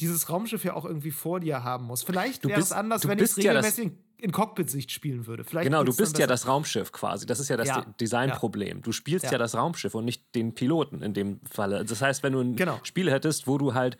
dieses 0.00 0.30
Raumschiff 0.30 0.64
ja 0.64 0.74
auch 0.74 0.84
irgendwie 0.84 1.10
vor 1.10 1.40
dir 1.40 1.64
haben 1.64 1.84
musst. 1.86 2.06
Vielleicht 2.06 2.46
wäre 2.46 2.60
es 2.60 2.70
anders, 2.70 3.06
wenn 3.08 3.18
ich 3.18 3.24
es 3.24 3.34
bist 3.34 3.44
ja 3.44 3.50
regelmäßig 3.52 3.92
in, 4.18 4.30
Cockpit-Sicht 4.32 4.92
spielen 4.92 5.26
würde. 5.26 5.42
Vielleicht 5.42 5.64
Genau, 5.66 5.82
du 5.82 5.94
bist 5.94 6.18
ja 6.18 6.26
das 6.28 6.46
Raumschiff 6.46 6.92
quasi. 6.92 7.26
Das 7.26 7.40
ist 7.40 7.48
ja 7.48 7.56
das 7.56 7.66
Ja. 7.68 7.80
De- 7.80 7.92
Designproblem. 8.00 8.82
Du 8.82 8.92
spielst 8.92 9.24
ja. 9.26 9.32
Ja. 9.32 9.38
das 9.38 9.56
Raumschiff 9.56 9.94
und 9.96 10.04
nicht 10.04 10.34
den 10.36 10.54
Piloten 10.54 11.02
in 11.02 11.14
dem 11.14 11.40
Falle. 11.50 11.84
Das 11.84 12.00
heißt, 12.00 12.22
wenn 12.22 12.32
du 12.32 12.40
ein 12.40 12.54
Genau. 12.56 12.78
Spiel 12.84 13.10
hättest, 13.10 13.48
wo 13.48 13.58
du 13.58 13.74
halt 13.74 13.98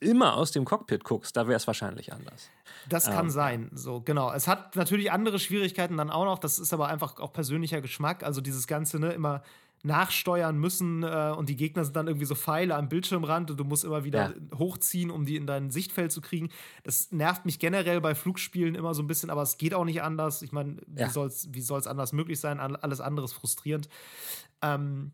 immer 0.00 0.36
aus 0.36 0.52
dem 0.52 0.64
Cockpit 0.64 1.04
guckst, 1.04 1.36
da 1.36 1.46
wäre 1.46 1.56
es 1.56 1.66
wahrscheinlich 1.66 2.12
anders. 2.12 2.48
Das 2.88 3.06
kann 3.06 3.30
sein, 3.30 3.70
so 3.74 4.00
genau. 4.00 4.32
Es 4.32 4.46
hat 4.48 4.76
natürlich 4.76 5.10
andere 5.12 5.38
Schwierigkeiten 5.38 5.96
dann 5.96 6.10
auch 6.10 6.24
noch. 6.24 6.38
Das 6.38 6.58
ist 6.58 6.72
aber 6.72 6.88
einfach 6.88 7.18
auch 7.20 7.32
persönlicher 7.32 7.80
Geschmack. 7.80 8.22
Also 8.22 8.40
dieses 8.40 8.66
ganze 8.66 8.98
ne 8.98 9.12
immer 9.12 9.42
nachsteuern 9.86 10.56
müssen 10.56 11.02
äh, 11.02 11.34
und 11.36 11.50
die 11.50 11.56
Gegner 11.56 11.84
sind 11.84 11.94
dann 11.94 12.06
irgendwie 12.06 12.24
so 12.24 12.34
Pfeile 12.34 12.74
am 12.74 12.88
Bildschirmrand 12.88 13.50
und 13.50 13.58
du 13.60 13.64
musst 13.64 13.84
immer 13.84 14.02
wieder 14.04 14.32
hochziehen, 14.56 15.10
um 15.10 15.26
die 15.26 15.36
in 15.36 15.46
dein 15.46 15.70
Sichtfeld 15.70 16.10
zu 16.10 16.22
kriegen. 16.22 16.48
Das 16.84 17.12
nervt 17.12 17.44
mich 17.44 17.58
generell 17.58 18.00
bei 18.00 18.14
Flugspielen 18.14 18.74
immer 18.76 18.94
so 18.94 19.02
ein 19.02 19.06
bisschen, 19.06 19.28
aber 19.28 19.42
es 19.42 19.58
geht 19.58 19.74
auch 19.74 19.84
nicht 19.84 20.00
anders. 20.02 20.40
Ich 20.40 20.52
meine, 20.52 20.76
Ja. 20.96 21.08
wie 21.14 21.60
soll 21.60 21.78
es 21.80 21.86
anders 21.86 22.14
möglich 22.14 22.40
sein? 22.40 22.60
All- 22.60 22.76
Alles 22.76 23.02
andere 23.02 23.26
ist 23.26 23.34
frustrierend. 23.34 23.90
Ähm, 24.62 25.12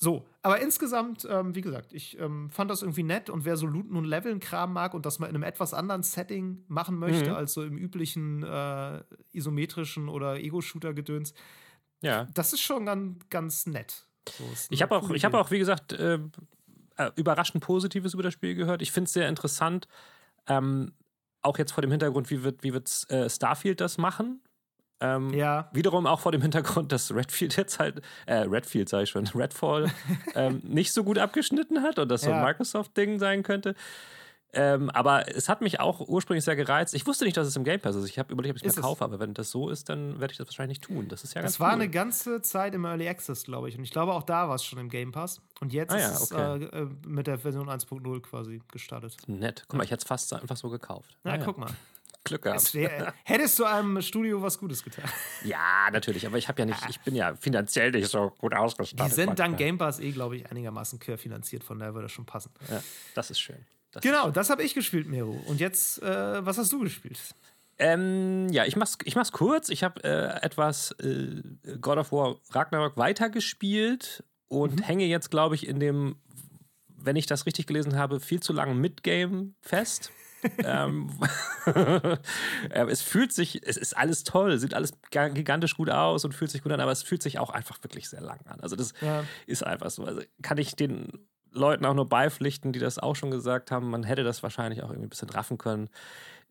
so, 0.00 0.24
aber 0.42 0.60
insgesamt, 0.60 1.26
ähm, 1.28 1.54
wie 1.56 1.60
gesagt, 1.60 1.92
ich 1.92 2.18
ähm, 2.20 2.50
fand 2.50 2.70
das 2.70 2.82
irgendwie 2.82 3.02
nett 3.02 3.28
und 3.30 3.44
wer 3.44 3.56
so 3.56 3.66
Looten 3.66 3.96
und 3.96 4.04
Leveln 4.04 4.38
Kram 4.38 4.72
mag 4.72 4.94
und 4.94 5.04
das 5.04 5.18
mal 5.18 5.26
in 5.26 5.34
einem 5.34 5.42
etwas 5.42 5.74
anderen 5.74 6.04
Setting 6.04 6.64
machen 6.68 6.98
möchte, 6.98 7.30
Mhm. 7.30 7.36
als 7.36 7.52
so 7.52 7.64
im 7.64 7.76
üblichen 7.76 8.44
äh, 8.44 9.02
isometrischen 9.32 10.08
oder 10.08 10.36
Ego-Shooter-Gedöns, 10.38 11.34
Ja. 12.00 12.26
das 12.34 12.52
ist 12.52 12.60
schon 12.60 12.86
ganz, 12.86 13.18
ganz 13.28 13.66
nett. 13.66 14.06
So, 14.28 14.44
Ich 14.70 14.82
habe 14.82 14.96
auch, 14.96 15.10
ich 15.10 15.24
Idee. 15.24 15.34
auch, 15.36 15.50
wie 15.50 15.58
gesagt, 15.58 15.92
äh, 15.94 16.18
äh, 16.96 17.10
überraschend 17.16 17.64
Positives 17.64 18.14
über 18.14 18.22
das 18.22 18.34
Spiel 18.34 18.54
gehört. 18.54 18.82
Ich 18.82 18.92
finde 18.92 19.06
es 19.08 19.12
sehr 19.14 19.28
interessant, 19.28 19.88
ähm, 20.46 20.92
auch 21.42 21.58
jetzt 21.58 21.72
vor 21.72 21.82
dem 21.82 21.90
Hintergrund, 21.90 22.30
wie 22.30 22.42
wird, 22.44 22.62
wie 22.62 22.72
wird 22.72 22.88
äh, 23.10 23.28
Starfield 23.30 23.80
das 23.80 23.98
machen? 23.98 24.42
Ähm, 25.00 25.32
Ja, 25.32 25.68
Wiederum 25.72 26.06
auch 26.06 26.20
vor 26.20 26.32
dem 26.32 26.42
Hintergrund, 26.42 26.90
dass 26.92 27.14
Redfield 27.14 27.56
jetzt 27.56 27.78
halt, 27.78 28.02
äh, 28.26 28.34
Redfield 28.38 28.88
sage 28.88 29.04
ich 29.04 29.10
schon, 29.10 29.26
Redfall 29.34 29.90
ähm, 30.34 30.60
nicht 30.64 30.92
so 30.92 31.04
gut 31.04 31.18
abgeschnitten 31.18 31.82
hat 31.82 31.98
und 31.98 32.08
das 32.08 32.22
so 32.22 32.30
ein 32.30 32.36
Ja. 32.36 32.44
Microsoft-Ding 32.44 33.18
sein 33.18 33.42
könnte. 33.42 33.74
Ähm, 34.54 34.88
aber 34.90 35.28
es 35.36 35.50
hat 35.50 35.60
mich 35.60 35.78
auch 35.78 36.00
ursprünglich 36.00 36.42
sehr 36.42 36.56
gereizt. 36.56 36.94
Ich 36.94 37.06
wusste 37.06 37.26
nicht, 37.26 37.36
dass 37.36 37.46
es 37.46 37.54
im 37.54 37.64
Game 37.64 37.80
Pass 37.80 37.94
ist. 37.96 38.08
Ich 38.08 38.18
habe 38.18 38.32
überlegt, 38.32 38.52
ob 38.52 38.56
ich 38.56 38.66
es 38.66 38.76
mir 38.76 38.80
es. 38.80 38.82
kaufe, 38.82 39.04
aber 39.04 39.20
wenn 39.20 39.34
das 39.34 39.50
so 39.50 39.68
ist, 39.68 39.90
dann 39.90 40.20
werde 40.20 40.32
ich 40.32 40.38
das 40.38 40.46
wahrscheinlich 40.48 40.78
nicht 40.80 40.84
tun. 40.88 41.06
Das 41.08 41.22
ist 41.22 41.34
ja 41.34 41.42
ganz 41.42 41.52
das 41.52 41.60
war 41.60 41.68
cool. 41.68 41.82
eine 41.82 41.90
ganze 41.90 42.40
Zeit 42.40 42.74
im 42.74 42.86
Early 42.86 43.06
Access, 43.08 43.44
glaube 43.44 43.68
ich. 43.68 43.76
Und 43.76 43.84
ich 43.84 43.90
glaube, 43.90 44.14
auch 44.14 44.22
da 44.22 44.48
war 44.48 44.54
es 44.54 44.64
schon 44.64 44.78
im 44.78 44.88
Game 44.88 45.12
Pass. 45.12 45.42
Und 45.60 45.74
jetzt 45.74 45.92
Ah 45.92 45.98
ja, 45.98 46.08
ist 46.08 46.20
es 46.22 46.32
okay. 46.32 46.64
äh, 46.64 46.80
äh, 46.80 46.88
mit 47.06 47.26
der 47.26 47.38
Version 47.38 47.68
1.0 47.68 48.20
quasi 48.22 48.62
gestartet. 48.72 49.16
Nett. 49.26 49.64
Guck 49.68 49.76
mal, 49.76 49.84
ich 49.84 49.90
hätte 49.90 50.00
es 50.00 50.08
fast 50.08 50.32
einfach 50.32 50.56
so 50.56 50.70
gekauft. 50.70 51.18
Ja, 51.24 51.32
Naja. 51.32 51.44
guck 51.44 51.58
mal. 51.58 51.68
Glück 52.28 52.42
gehabt. 52.42 52.74
Wär, 52.74 53.14
hättest 53.24 53.58
du 53.58 53.64
einem 53.64 54.00
Studio 54.02 54.40
was 54.42 54.58
Gutes 54.58 54.82
getan? 54.82 55.04
Ja, 55.44 55.88
natürlich, 55.92 56.26
aber 56.26 56.38
ich 56.38 56.48
habe 56.48 56.60
ja 56.60 56.66
nicht, 56.66 56.78
ich 56.88 57.00
bin 57.00 57.14
ja 57.14 57.34
finanziell 57.36 57.90
nicht 57.90 58.08
so 58.08 58.30
gut 58.38 58.54
ausgestattet. 58.54 59.12
Die 59.12 59.14
sind 59.14 59.38
dank 59.38 59.56
Game 59.56 59.78
Pass 59.78 60.00
eh, 60.00 60.10
glaube 60.10 60.36
ich, 60.36 60.50
einigermaßen 60.50 60.98
querfinanziert, 60.98 61.64
von 61.64 61.78
daher 61.78 61.94
würde 61.94 62.06
das 62.06 62.12
schon 62.12 62.26
passen. 62.26 62.50
Ja, 62.70 62.82
das 63.14 63.30
ist 63.30 63.40
schön. 63.40 63.64
Das 63.92 64.02
genau, 64.02 64.30
das 64.30 64.50
habe 64.50 64.62
ich 64.62 64.74
gespielt, 64.74 65.08
Meru. 65.08 65.38
Und 65.46 65.60
jetzt, 65.60 66.02
äh, 66.02 66.44
was 66.44 66.58
hast 66.58 66.72
du 66.72 66.80
gespielt? 66.80 67.18
Ähm, 67.78 68.48
ja, 68.50 68.64
ich 68.64 68.76
mach's, 68.76 68.98
ich 69.04 69.14
mach's 69.14 69.32
kurz. 69.32 69.68
Ich 69.68 69.84
habe 69.84 70.02
äh, 70.02 70.44
etwas 70.44 70.90
äh, 71.00 71.42
God 71.80 71.98
of 71.98 72.12
War 72.12 72.36
Ragnarok 72.50 72.96
weitergespielt 72.96 74.24
und 74.48 74.76
mhm. 74.76 74.82
hänge 74.82 75.04
jetzt, 75.06 75.30
glaube 75.30 75.54
ich, 75.54 75.66
in 75.66 75.78
dem, 75.78 76.16
wenn 76.96 77.16
ich 77.16 77.26
das 77.26 77.46
richtig 77.46 77.66
gelesen 77.66 77.96
habe, 77.96 78.20
viel 78.20 78.40
zu 78.40 78.52
langen 78.52 78.80
Midgame 78.80 79.52
fest. 79.60 80.10
Ähm, 80.58 81.10
es 82.70 83.02
fühlt 83.02 83.32
sich, 83.32 83.66
es 83.66 83.76
ist 83.76 83.96
alles 83.96 84.24
toll, 84.24 84.58
sieht 84.58 84.74
alles 84.74 84.92
gigantisch 85.10 85.76
gut 85.76 85.90
aus 85.90 86.24
und 86.24 86.32
fühlt 86.32 86.50
sich 86.50 86.62
gut 86.62 86.72
an, 86.72 86.80
aber 86.80 86.92
es 86.92 87.02
fühlt 87.02 87.22
sich 87.22 87.38
auch 87.38 87.50
einfach 87.50 87.82
wirklich 87.82 88.08
sehr 88.08 88.20
lang 88.20 88.40
an. 88.46 88.60
Also 88.60 88.76
das 88.76 88.94
ja. 89.00 89.24
ist 89.46 89.64
einfach 89.64 89.90
so. 89.90 90.04
Also 90.04 90.22
kann 90.42 90.58
ich 90.58 90.76
den 90.76 91.26
Leuten 91.52 91.84
auch 91.84 91.94
nur 91.94 92.08
beipflichten, 92.08 92.72
die 92.72 92.78
das 92.78 92.98
auch 92.98 93.16
schon 93.16 93.30
gesagt 93.30 93.70
haben, 93.70 93.90
man 93.90 94.04
hätte 94.04 94.24
das 94.24 94.42
wahrscheinlich 94.42 94.82
auch 94.82 94.90
irgendwie 94.90 95.06
ein 95.06 95.10
bisschen 95.10 95.30
raffen 95.30 95.58
können. 95.58 95.88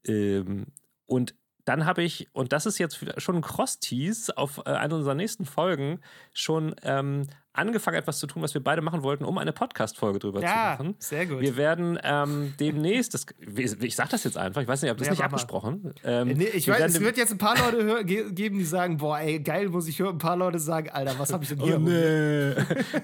Ähm, 0.05 0.67
und 1.05 1.35
dann 1.65 1.85
habe 1.85 2.01
ich, 2.01 2.29
und 2.31 2.53
das 2.53 2.65
ist 2.65 2.77
jetzt 2.77 2.99
schon 3.17 3.35
ein 3.35 3.41
Cross-Tease 3.41 4.37
auf 4.37 4.59
äh, 4.59 4.69
einer 4.69 4.95
unserer 4.95 5.15
nächsten 5.15 5.45
Folgen, 5.45 5.99
schon 6.33 6.75
ähm, 6.83 7.27
angefangen, 7.57 7.97
etwas 7.97 8.19
zu 8.19 8.27
tun, 8.27 8.41
was 8.41 8.53
wir 8.53 8.63
beide 8.63 8.81
machen 8.81 9.03
wollten, 9.03 9.25
um 9.25 9.37
eine 9.37 9.51
Podcast-Folge 9.51 10.19
drüber 10.19 10.41
ja, 10.41 10.75
zu 10.77 10.83
machen. 10.83 10.95
Sehr 10.99 11.25
gut. 11.25 11.41
Wir 11.41 11.57
werden 11.57 11.99
ähm, 12.03 12.53
demnächst, 12.59 13.13
das, 13.13 13.25
ich 13.79 13.95
sage 13.95 14.09
das 14.11 14.23
jetzt 14.23 14.37
einfach, 14.37 14.61
ich 14.61 14.67
weiß 14.67 14.81
nicht, 14.81 14.91
ob 14.91 14.97
das 14.97 15.07
ja, 15.07 15.13
nicht 15.13 15.23
abgesprochen. 15.23 15.93
Ähm, 16.03 16.29
nee, 16.29 16.45
ich 16.45 16.67
weiß, 16.67 16.95
es 16.95 16.99
wird 16.99 17.17
jetzt 17.17 17.31
ein 17.31 17.37
paar 17.37 17.57
Leute 17.57 18.05
geben, 18.05 18.57
die 18.57 18.65
sagen, 18.65 18.97
boah, 18.97 19.19
ey, 19.19 19.39
geil, 19.39 19.69
muss 19.69 19.87
ich 19.87 19.99
hören. 19.99 20.15
Ein 20.15 20.19
paar 20.19 20.37
Leute 20.37 20.59
sagen, 20.59 20.89
Alter, 20.89 21.17
was 21.17 21.33
habe 21.33 21.43
ich 21.43 21.49
denn 21.49 21.59
hier? 21.59 21.77
Oh, 21.77 21.79
nee. 21.79 22.53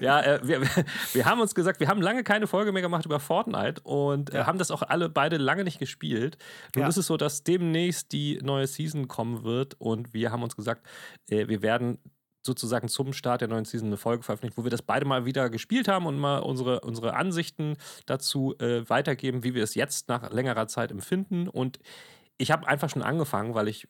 ja, 0.00 0.20
äh, 0.20 0.40
wir, 0.42 0.62
wir 1.12 1.24
haben 1.24 1.40
uns 1.40 1.54
gesagt, 1.54 1.80
wir 1.80 1.88
haben 1.88 2.00
lange 2.00 2.22
keine 2.22 2.46
Folge 2.46 2.72
mehr 2.72 2.82
gemacht 2.82 3.04
über 3.04 3.20
Fortnite 3.20 3.80
und 3.82 4.32
äh, 4.32 4.38
ja. 4.38 4.46
haben 4.46 4.58
das 4.58 4.70
auch 4.70 4.82
alle 4.82 5.08
beide 5.08 5.36
lange 5.36 5.64
nicht 5.64 5.78
gespielt. 5.78 6.38
Nun 6.74 6.82
ja. 6.82 6.88
ist 6.88 6.96
es 6.96 7.06
so, 7.06 7.16
dass 7.16 7.42
demnächst 7.44 8.12
die 8.12 8.38
neue 8.42 8.66
Season 8.66 9.08
kommen 9.08 9.44
wird 9.44 9.74
und 9.80 10.14
wir 10.14 10.30
haben 10.30 10.42
uns 10.42 10.56
gesagt, 10.56 10.86
äh, 11.28 11.48
wir 11.48 11.62
werden 11.62 11.98
sozusagen 12.44 12.88
zum 12.88 13.12
Start 13.12 13.40
der 13.40 13.48
neuen 13.48 13.64
Season 13.64 13.88
eine 13.88 13.96
Folge 13.96 14.22
veröffentlicht, 14.22 14.58
wo 14.58 14.64
wir 14.64 14.70
das 14.70 14.82
beide 14.82 15.04
mal 15.06 15.24
wieder 15.24 15.50
gespielt 15.50 15.88
haben 15.88 16.06
und 16.06 16.18
mal 16.18 16.38
unsere, 16.38 16.80
unsere 16.80 17.14
Ansichten 17.14 17.76
dazu 18.06 18.54
äh, 18.58 18.88
weitergeben, 18.88 19.44
wie 19.44 19.54
wir 19.54 19.62
es 19.62 19.74
jetzt 19.74 20.08
nach 20.08 20.30
längerer 20.30 20.68
Zeit 20.68 20.90
empfinden. 20.90 21.48
Und 21.48 21.78
ich 22.36 22.50
habe 22.50 22.66
einfach 22.66 22.90
schon 22.90 23.02
angefangen, 23.02 23.54
weil 23.54 23.68
ich 23.68 23.86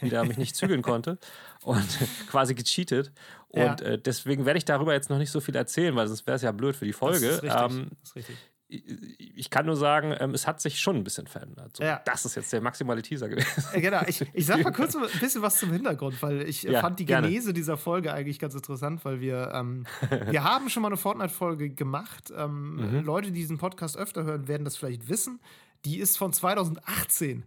wieder 0.00 0.24
mich 0.24 0.36
nicht 0.36 0.54
zügeln 0.54 0.82
konnte 0.82 1.18
und 1.64 1.86
quasi 2.28 2.54
gecheatet. 2.54 3.12
Und 3.48 3.80
ja. 3.80 3.86
äh, 3.86 3.98
deswegen 3.98 4.46
werde 4.46 4.58
ich 4.58 4.64
darüber 4.64 4.92
jetzt 4.92 5.10
noch 5.10 5.18
nicht 5.18 5.30
so 5.30 5.40
viel 5.40 5.56
erzählen, 5.56 5.96
weil 5.96 6.06
sonst 6.06 6.26
wäre 6.26 6.36
es 6.36 6.42
ja 6.42 6.52
blöd 6.52 6.76
für 6.76 6.84
die 6.84 6.92
Folge. 6.92 7.26
Das 7.26 7.36
ist 7.36 7.42
richtig. 7.42 7.62
Ähm, 7.62 7.90
das 8.00 8.10
ist 8.10 8.16
richtig 8.16 8.36
ich 8.70 9.50
kann 9.50 9.66
nur 9.66 9.76
sagen, 9.76 10.14
ähm, 10.18 10.32
es 10.32 10.46
hat 10.46 10.60
sich 10.60 10.78
schon 10.78 10.96
ein 10.96 11.04
bisschen 11.04 11.26
verändert. 11.26 11.76
So, 11.76 11.82
ja. 11.82 12.00
Das 12.04 12.24
ist 12.24 12.36
jetzt 12.36 12.52
der 12.52 12.60
maximale 12.60 13.02
Teaser 13.02 13.28
gewesen. 13.28 13.64
genau, 13.74 14.02
ich, 14.06 14.24
ich 14.32 14.46
sag 14.46 14.62
mal 14.62 14.72
kurz 14.72 14.94
ein 14.96 15.02
bisschen 15.20 15.42
was 15.42 15.58
zum 15.58 15.72
Hintergrund, 15.72 16.22
weil 16.22 16.42
ich 16.42 16.62
ja, 16.62 16.80
fand 16.80 17.00
die 17.00 17.04
Genese 17.04 17.46
gerne. 17.46 17.52
dieser 17.54 17.76
Folge 17.76 18.12
eigentlich 18.12 18.38
ganz 18.38 18.54
interessant, 18.54 19.04
weil 19.04 19.20
wir, 19.20 19.52
ähm, 19.54 19.86
wir 20.30 20.44
haben 20.44 20.70
schon 20.70 20.82
mal 20.82 20.88
eine 20.88 20.96
Fortnite-Folge 20.96 21.70
gemacht. 21.70 22.32
Ähm, 22.36 22.76
mhm. 22.76 23.04
Leute, 23.04 23.28
die 23.28 23.40
diesen 23.40 23.58
Podcast 23.58 23.96
öfter 23.96 24.24
hören, 24.24 24.46
werden 24.46 24.64
das 24.64 24.76
vielleicht 24.76 25.08
wissen. 25.08 25.40
Die 25.84 25.98
ist 25.98 26.16
von 26.16 26.32
2018. 26.32 27.44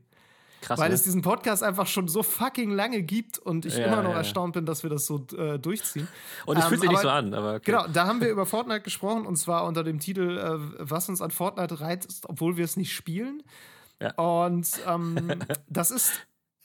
Krass, 0.63 0.79
weil 0.79 0.89
ne? 0.89 0.95
es 0.95 1.03
diesen 1.03 1.21
Podcast 1.21 1.61
einfach 1.61 1.87
schon 1.87 2.07
so 2.07 2.23
fucking 2.23 2.71
lange 2.71 3.03
gibt 3.03 3.37
und 3.37 3.65
ich 3.65 3.75
ja, 3.75 3.87
immer 3.87 4.01
noch 4.01 4.11
ja, 4.11 4.17
erstaunt 4.17 4.53
bin, 4.53 4.65
dass 4.65 4.83
wir 4.83 4.89
das 4.89 5.05
so 5.05 5.25
äh, 5.37 5.59
durchziehen. 5.59 6.07
Und 6.45 6.57
es 6.57 6.63
ähm, 6.63 6.69
fühlt 6.69 6.81
sich 6.81 6.89
nicht 6.89 7.01
so 7.01 7.09
an, 7.09 7.33
aber. 7.33 7.55
Okay. 7.55 7.71
Genau, 7.71 7.85
da 7.87 8.07
haben 8.07 8.21
wir 8.21 8.29
über 8.29 8.45
Fortnite 8.45 8.81
gesprochen 8.81 9.25
und 9.25 9.35
zwar 9.35 9.65
unter 9.65 9.83
dem 9.83 9.99
Titel, 9.99 10.37
äh, 10.37 10.57
was 10.79 11.09
uns 11.09 11.21
an 11.21 11.31
Fortnite 11.31 11.81
reizt, 11.81 12.23
obwohl 12.29 12.55
wir 12.55 12.63
es 12.63 12.77
nicht 12.77 12.93
spielen. 12.93 13.43
Ja. 14.01 14.13
Und 14.15 14.69
ähm, 14.87 15.39
das 15.69 15.91
ist 15.91 16.13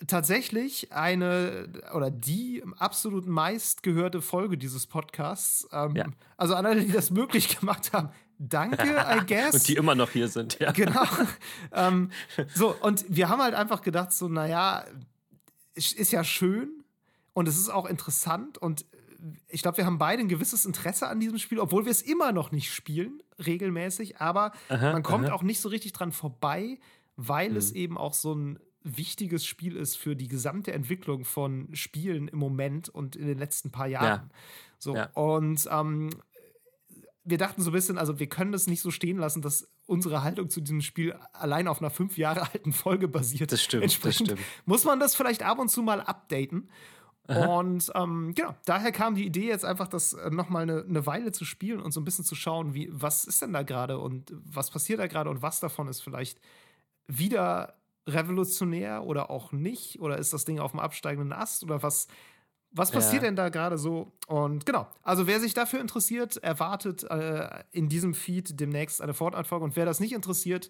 tatsächlich 0.06 0.92
eine 0.92 1.68
oder 1.92 2.12
die 2.12 2.62
absolut 2.78 3.26
meistgehörte 3.26 4.22
Folge 4.22 4.56
dieses 4.56 4.87
Podcasts. 4.87 5.68
Ähm, 5.72 5.96
ja. 5.96 6.06
Also 6.37 6.54
an 6.54 6.66
alle, 6.66 6.84
die 6.84 6.92
das 6.92 7.11
möglich 7.11 7.58
gemacht 7.61 7.92
haben, 7.92 8.11
danke, 8.38 8.83
I 9.16 9.27
guess. 9.27 9.55
und 9.55 9.68
die 9.68 9.77
immer 9.77 9.94
noch 9.94 10.11
hier 10.11 10.29
sind, 10.29 10.59
ja. 10.59 10.72
Genau. 10.72 11.05
ähm, 11.72 12.11
so, 12.55 12.74
und 12.81 13.05
wir 13.09 13.29
haben 13.29 13.42
halt 13.42 13.55
einfach 13.55 13.83
gedacht, 13.83 14.12
so, 14.12 14.29
naja, 14.29 14.85
ist 15.74 16.11
ja 16.11 16.24
schön 16.24 16.85
und 17.35 17.48
es 17.48 17.57
ist 17.57 17.68
auch 17.68 17.87
interessant 17.87 18.59
und 18.59 18.85
ich 19.48 19.62
glaube, 19.62 19.79
wir 19.79 19.87
haben 19.87 19.98
beide 19.98 20.22
ein 20.22 20.29
gewisses 20.29 20.64
Interesse 20.64 21.09
an 21.09 21.20
diesem 21.20 21.38
Spiel, 21.38 21.59
obwohl 21.59 21.85
wir 21.85 21.90
es 21.90 22.03
immer 22.03 22.33
noch 22.33 22.53
nicht 22.53 22.72
spielen, 22.72 23.22
regelmäßig, 23.44 24.20
aber 24.20 24.53
aha, 24.68 24.92
man 24.92 25.03
kommt 25.03 25.27
aha. 25.27 25.35
auch 25.35 25.42
nicht 25.42 25.61
so 25.61 25.68
richtig 25.68 25.92
dran 25.92 26.12
vorbei, 26.12 26.79
weil 27.16 27.51
mhm. 27.51 27.57
es 27.57 27.72
eben 27.72 27.98
auch 27.98 28.14
so 28.14 28.35
ein 28.35 28.59
wichtiges 28.85 29.44
Spiel 29.44 29.77
ist 29.77 29.96
für 29.96 30.16
die 30.16 30.29
gesamte 30.29 30.72
Entwicklung 30.72 31.24
von 31.24 31.68
Spielen 31.74 32.29
im 32.29 32.38
Moment 32.38 32.88
und 32.88 33.16
in 33.16 33.27
den 33.27 33.38
letzten 33.38 33.70
paar 33.70 33.88
Jahren. 33.88 34.31
Ja. 34.31 34.37
So, 34.79 34.94
ja. 34.94 35.11
und 35.14 35.68
ähm, 35.70 36.11
wir 37.28 37.38
dachten 37.38 37.62
so 37.62 37.70
ein 37.70 37.72
bisschen, 37.72 37.98
also 37.98 38.18
wir 38.18 38.28
können 38.28 38.52
das 38.52 38.66
nicht 38.66 38.80
so 38.80 38.90
stehen 38.90 39.18
lassen, 39.18 39.42
dass 39.42 39.68
unsere 39.86 40.22
Haltung 40.22 40.50
zu 40.50 40.60
diesem 40.60 40.80
Spiel 40.80 41.14
allein 41.32 41.68
auf 41.68 41.80
einer 41.80 41.90
fünf 41.90 42.16
Jahre 42.16 42.42
alten 42.52 42.72
Folge 42.72 43.08
basiert. 43.08 43.52
Das 43.52 43.62
stimmt. 43.62 44.04
das 44.04 44.14
stimmt. 44.14 44.40
muss 44.66 44.84
man 44.84 45.00
das 45.00 45.14
vielleicht 45.14 45.42
ab 45.42 45.58
und 45.58 45.68
zu 45.68 45.82
mal 45.82 46.00
updaten. 46.00 46.68
Aha. 47.28 47.44
Und 47.58 47.92
ähm, 47.94 48.32
genau, 48.34 48.54
daher 48.64 48.90
kam 48.90 49.14
die 49.14 49.26
Idee 49.26 49.48
jetzt 49.48 49.64
einfach, 49.64 49.86
das 49.86 50.14
äh, 50.14 50.30
nochmal 50.30 50.62
eine, 50.62 50.82
eine 50.82 51.04
Weile 51.04 51.30
zu 51.30 51.44
spielen 51.44 51.80
und 51.80 51.92
so 51.92 52.00
ein 52.00 52.04
bisschen 52.04 52.24
zu 52.24 52.34
schauen, 52.34 52.72
wie, 52.72 52.88
was 52.90 53.26
ist 53.26 53.42
denn 53.42 53.52
da 53.52 53.62
gerade 53.62 53.98
und 53.98 54.32
was 54.44 54.70
passiert 54.70 54.98
da 54.98 55.06
gerade 55.06 55.28
und 55.28 55.42
was 55.42 55.60
davon 55.60 55.88
ist 55.88 56.00
vielleicht 56.00 56.40
wieder 57.06 57.74
revolutionär 58.06 59.04
oder 59.04 59.30
auch 59.30 59.52
nicht? 59.52 60.00
Oder 60.00 60.16
ist 60.16 60.32
das 60.32 60.46
Ding 60.46 60.58
auf 60.58 60.70
dem 60.70 60.80
absteigenden 60.80 61.34
Ast? 61.34 61.62
Oder 61.64 61.82
was, 61.82 62.08
was 62.70 62.90
passiert 62.90 63.22
ja. 63.22 63.28
denn 63.28 63.37
da 63.37 63.48
gerade 63.48 63.78
so? 63.78 64.12
Und 64.26 64.66
genau, 64.66 64.87
also 65.02 65.26
wer 65.26 65.40
sich 65.40 65.54
dafür 65.54 65.81
interessiert, 65.81 66.37
erwartet 66.38 67.04
äh, 67.04 67.64
in 67.72 67.88
diesem 67.88 68.14
Feed 68.14 68.61
demnächst 68.61 69.00
eine 69.00 69.14
Fortnite-Folge. 69.14 69.64
Und 69.64 69.76
wer 69.76 69.87
das 69.87 70.00
nicht 70.00 70.12
interessiert, 70.12 70.68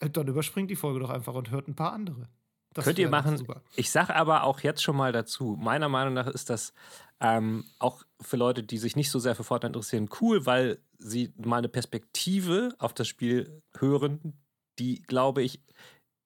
äh, 0.00 0.10
dann 0.10 0.28
überspringt 0.28 0.70
die 0.70 0.76
Folge 0.76 1.00
doch 1.00 1.10
einfach 1.10 1.34
und 1.34 1.50
hört 1.50 1.68
ein 1.68 1.76
paar 1.76 1.92
andere. 1.92 2.28
Das 2.72 2.84
Könnt 2.84 2.98
ihr 2.98 3.08
machen. 3.08 3.36
Super. 3.36 3.62
Ich 3.74 3.90
sage 3.90 4.14
aber 4.14 4.44
auch 4.44 4.60
jetzt 4.60 4.82
schon 4.82 4.96
mal 4.96 5.12
dazu, 5.12 5.56
meiner 5.58 5.88
Meinung 5.88 6.14
nach 6.14 6.28
ist 6.28 6.50
das 6.50 6.72
ähm, 7.20 7.64
auch 7.78 8.04
für 8.20 8.36
Leute, 8.36 8.62
die 8.62 8.78
sich 8.78 8.96
nicht 8.96 9.10
so 9.10 9.18
sehr 9.18 9.34
für 9.34 9.44
Fortnite 9.44 9.70
interessieren, 9.70 10.08
cool, 10.20 10.46
weil 10.46 10.78
sie 10.98 11.32
mal 11.36 11.58
eine 11.58 11.68
Perspektive 11.68 12.74
auf 12.78 12.94
das 12.94 13.08
Spiel 13.08 13.62
hören, 13.76 14.38
die, 14.78 15.02
glaube 15.02 15.42
ich, 15.42 15.60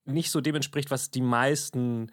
nicht 0.05 0.31
so 0.31 0.41
dem 0.41 0.55
entspricht, 0.55 0.91
was 0.91 1.11
die 1.11 1.23
meisten 1.23 2.11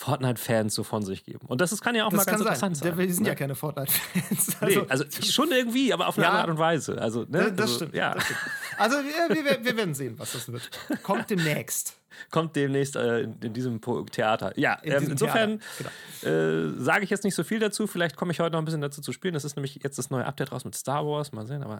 Fortnite-Fans 0.00 0.74
so 0.74 0.82
von 0.82 1.02
sich 1.02 1.24
geben. 1.24 1.46
Und 1.46 1.60
das 1.60 1.72
ist, 1.72 1.82
kann 1.82 1.94
ja 1.94 2.06
auch 2.06 2.10
das 2.10 2.24
mal 2.24 2.24
ganz 2.24 2.40
interessant 2.40 2.76
sein. 2.78 2.96
Wir 2.96 3.12
sind 3.12 3.24
ne? 3.24 3.28
ja 3.28 3.34
keine 3.34 3.54
Fortnite-Fans. 3.54 4.56
Also, 4.60 4.80
nee, 4.80 4.86
also 4.88 5.04
schon 5.22 5.52
irgendwie, 5.52 5.92
aber 5.92 6.08
auf 6.08 6.16
eine 6.16 6.24
ja, 6.24 6.30
andere 6.30 6.42
Art 6.42 6.50
und 6.50 6.58
Weise. 6.58 7.00
Also, 7.00 7.26
ne? 7.28 7.52
das, 7.52 7.60
also, 7.60 7.74
stimmt, 7.76 7.94
ja. 7.94 8.14
das 8.14 8.24
stimmt. 8.24 8.40
Also 8.78 8.96
wir, 8.96 9.44
wir, 9.44 9.64
wir, 9.64 9.76
werden 9.76 9.94
sehen, 9.94 10.14
was 10.18 10.32
das 10.32 10.50
wird. 10.50 10.70
Kommt 11.02 11.28
demnächst. 11.28 11.98
Kommt 12.30 12.56
demnächst 12.56 12.96
äh, 12.96 13.20
in, 13.20 13.36
in, 13.42 13.52
diesem 13.52 13.80
Theater. 14.10 14.58
Ja, 14.58 14.74
in 14.82 14.92
ähm, 14.92 15.10
insofern 15.10 15.60
genau. 16.22 16.34
äh, 16.34 16.72
sage 16.78 17.04
ich 17.04 17.10
jetzt 17.10 17.24
nicht 17.24 17.34
so 17.34 17.44
viel 17.44 17.58
dazu. 17.58 17.86
Vielleicht 17.86 18.16
komme 18.16 18.32
ich 18.32 18.40
heute 18.40 18.52
noch 18.52 18.62
ein 18.62 18.64
bisschen 18.64 18.80
dazu 18.80 19.02
zu 19.02 19.12
spielen. 19.12 19.34
Das 19.34 19.44
ist 19.44 19.56
nämlich 19.56 19.80
jetzt 19.82 19.98
das 19.98 20.08
neue 20.08 20.24
Update 20.24 20.50
raus 20.50 20.64
mit 20.64 20.74
Star 20.74 21.06
Wars. 21.06 21.32
Mal 21.32 21.46
sehen, 21.46 21.62
aber. 21.62 21.78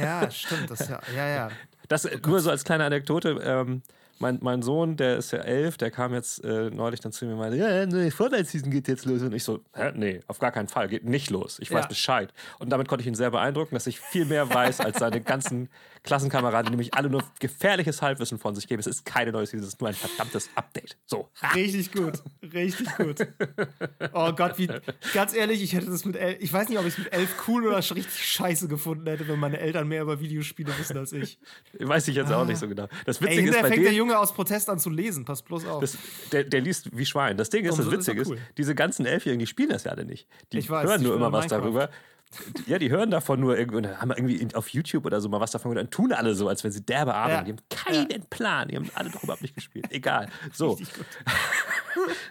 Ja, 0.00 0.30
stimmt. 0.30 0.70
Das 0.70 0.88
ja, 0.88 1.00
ja, 1.14 1.28
ja. 1.28 1.50
Das 1.88 2.06
oh 2.06 2.10
nur 2.26 2.40
so 2.40 2.50
als 2.50 2.64
kleine 2.64 2.84
Anekdote. 2.84 3.40
Ähm, 3.42 3.82
mein, 4.20 4.38
mein 4.42 4.62
Sohn, 4.62 4.96
der 4.96 5.16
ist 5.18 5.30
ja 5.30 5.38
elf, 5.38 5.76
der 5.76 5.90
kam 5.90 6.14
jetzt 6.14 6.44
äh, 6.44 6.70
neulich 6.70 7.00
dann 7.00 7.12
zu 7.12 7.24
mir 7.24 7.32
und 7.32 7.38
meinte, 7.38 7.56
ja, 7.56 7.86
nee, 7.86 8.10
Fortnite-Season 8.10 8.70
geht 8.70 8.88
jetzt 8.88 9.04
los. 9.04 9.22
Und 9.22 9.34
ich 9.34 9.44
so, 9.44 9.60
hä, 9.74 9.92
nee, 9.94 10.20
auf 10.26 10.38
gar 10.38 10.52
keinen 10.52 10.68
Fall, 10.68 10.88
geht 10.88 11.04
nicht 11.04 11.30
los. 11.30 11.58
Ich 11.60 11.70
weiß 11.70 11.84
ja. 11.84 11.88
Bescheid. 11.88 12.32
Und 12.58 12.70
damit 12.70 12.88
konnte 12.88 13.02
ich 13.02 13.06
ihn 13.06 13.14
sehr 13.14 13.30
beeindrucken, 13.30 13.74
dass 13.74 13.86
ich 13.86 14.00
viel 14.00 14.24
mehr 14.24 14.52
weiß 14.52 14.80
als 14.80 14.98
seine 14.98 15.20
ganzen 15.20 15.68
Klassenkameraden, 16.08 16.66
die 16.66 16.70
nämlich 16.70 16.94
alle 16.94 17.10
nur 17.10 17.22
gefährliches 17.38 18.00
Halbwissen 18.00 18.38
von 18.38 18.54
sich 18.54 18.66
geben. 18.66 18.80
Es 18.80 18.86
ist 18.86 19.04
keine 19.04 19.30
neue 19.30 19.44
Season, 19.44 19.60
es 19.60 19.74
ist 19.74 19.80
nur 19.80 19.88
ein 19.90 19.94
verdammtes 19.94 20.48
Update. 20.54 20.96
So. 21.04 21.28
Richtig 21.54 21.92
gut, 21.92 22.22
richtig 22.42 22.88
gut. 22.96 23.28
Oh 24.14 24.32
Gott, 24.32 24.58
wie, 24.58 24.68
ganz 25.12 25.34
ehrlich, 25.34 25.62
ich 25.62 25.74
hätte 25.74 25.90
das 25.90 26.06
mit 26.06 26.16
elf, 26.16 26.38
ich 26.40 26.50
weiß 26.50 26.70
nicht, 26.70 26.78
ob 26.78 26.86
ich 26.86 26.94
es 26.94 26.98
mit 26.98 27.12
elf 27.12 27.34
cool 27.46 27.66
oder 27.66 27.76
richtig 27.76 28.24
scheiße 28.24 28.68
gefunden 28.68 29.06
hätte, 29.06 29.28
wenn 29.28 29.38
meine 29.38 29.60
Eltern 29.60 29.86
mehr 29.86 30.00
über 30.00 30.18
Videospiele 30.18 30.72
wissen 30.78 30.96
als 30.96 31.12
ich. 31.12 31.38
Weiß 31.78 32.08
ich 32.08 32.16
jetzt 32.16 32.32
auch 32.32 32.46
nicht 32.46 32.58
so 32.58 32.66
genau. 32.66 32.88
Das 33.04 33.20
Witzige 33.20 33.42
Ey, 33.42 33.48
ist 33.50 33.60
bei 33.60 33.68
fängt 33.68 33.84
der 33.84 33.92
Junge 33.92 34.18
aus 34.18 34.32
Protest 34.32 34.70
an 34.70 34.78
zu 34.78 34.88
lesen, 34.88 35.26
pass 35.26 35.42
bloß 35.42 35.66
auf. 35.66 35.80
Das, 35.82 35.98
der, 36.32 36.44
der 36.44 36.62
liest 36.62 36.96
wie 36.96 37.04
Schwein. 37.04 37.36
Das 37.36 37.50
Ding 37.50 37.66
ist, 37.66 37.78
das 37.78 37.90
Witzige 37.90 38.22
ist, 38.22 38.28
cool. 38.28 38.38
diese 38.56 38.74
ganzen 38.74 39.04
Elfjährigen, 39.04 39.40
die 39.40 39.46
spielen 39.46 39.68
das 39.68 39.84
ja 39.84 39.92
alle 39.92 40.06
nicht. 40.06 40.26
Die 40.52 40.66
weiß, 40.66 40.88
hören 40.88 41.02
nur 41.02 41.16
immer 41.16 41.30
was 41.32 41.44
Minecraft. 41.44 41.60
darüber. 41.60 41.90
Ja, 42.66 42.78
die 42.78 42.90
hören 42.90 43.10
davon 43.10 43.40
nur 43.40 43.58
irgendwie, 43.58 43.88
haben 43.88 44.10
irgendwie 44.10 44.54
auf 44.54 44.68
YouTube 44.68 45.06
oder 45.06 45.20
so 45.20 45.28
mal 45.28 45.40
was 45.40 45.50
davon 45.50 45.72
gehört, 45.72 45.90
tun 45.90 46.12
alle 46.12 46.34
so, 46.34 46.48
als 46.48 46.62
wenn 46.62 46.70
sie 46.70 46.82
derbe 46.82 47.14
Ahnung 47.14 47.36
ja. 47.36 47.42
Die 47.42 47.52
haben 47.52 47.62
keinen 47.70 48.10
ja. 48.10 48.26
Plan, 48.30 48.68
die 48.68 48.76
haben 48.76 48.90
alle 48.94 49.10
doch 49.10 49.22
überhaupt 49.22 49.42
nicht 49.42 49.54
gespielt. 49.54 49.86
Egal. 49.90 50.28
So. 50.52 50.78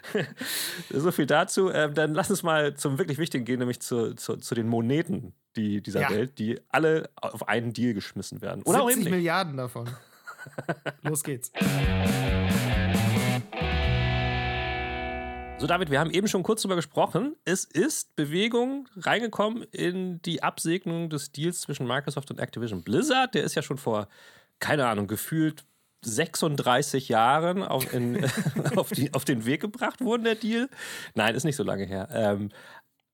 so 0.90 1.10
viel 1.10 1.26
dazu. 1.26 1.70
Ähm, 1.70 1.94
dann 1.94 2.14
lass 2.14 2.30
uns 2.30 2.42
mal 2.42 2.74
zum 2.74 2.98
wirklich 2.98 3.18
Wichtigen 3.18 3.44
gehen, 3.44 3.58
nämlich 3.58 3.80
zu, 3.80 4.14
zu, 4.14 4.36
zu 4.36 4.54
den 4.54 4.68
Moneten 4.68 5.34
die, 5.56 5.82
dieser 5.82 6.02
ja. 6.02 6.10
Welt, 6.10 6.38
die 6.38 6.60
alle 6.68 7.10
auf 7.16 7.48
einen 7.48 7.72
Deal 7.72 7.94
geschmissen 7.94 8.40
werden. 8.40 8.62
Oder 8.62 8.86
70 8.86 9.10
Milliarden 9.10 9.56
davon. 9.56 9.88
Los 11.02 11.24
geht's. 11.24 11.50
So, 15.60 15.66
David, 15.66 15.90
wir 15.90 15.98
haben 15.98 16.12
eben 16.12 16.28
schon 16.28 16.44
kurz 16.44 16.62
darüber 16.62 16.76
gesprochen. 16.76 17.34
Es 17.44 17.64
ist 17.64 18.14
Bewegung 18.14 18.88
reingekommen 18.96 19.64
in 19.72 20.22
die 20.22 20.40
Absegnung 20.40 21.10
des 21.10 21.32
Deals 21.32 21.62
zwischen 21.62 21.84
Microsoft 21.84 22.30
und 22.30 22.38
Activision 22.38 22.84
Blizzard. 22.84 23.34
Der 23.34 23.42
ist 23.42 23.56
ja 23.56 23.62
schon 23.62 23.76
vor, 23.76 24.06
keine 24.60 24.86
Ahnung, 24.86 25.08
gefühlt 25.08 25.64
36 26.02 27.08
Jahren 27.08 27.64
auf, 27.64 27.92
in, 27.92 28.24
auf, 28.76 28.90
die, 28.90 29.12
auf, 29.14 29.24
den 29.24 29.46
Weg 29.46 29.60
gebracht 29.60 30.00
worden, 30.00 30.22
der 30.22 30.36
Deal. 30.36 30.68
Ist 31.34 31.44
nicht 31.44 31.56
so 31.56 31.64
lange 31.64 31.86
her. 31.86 32.08
Ähm, 32.12 32.50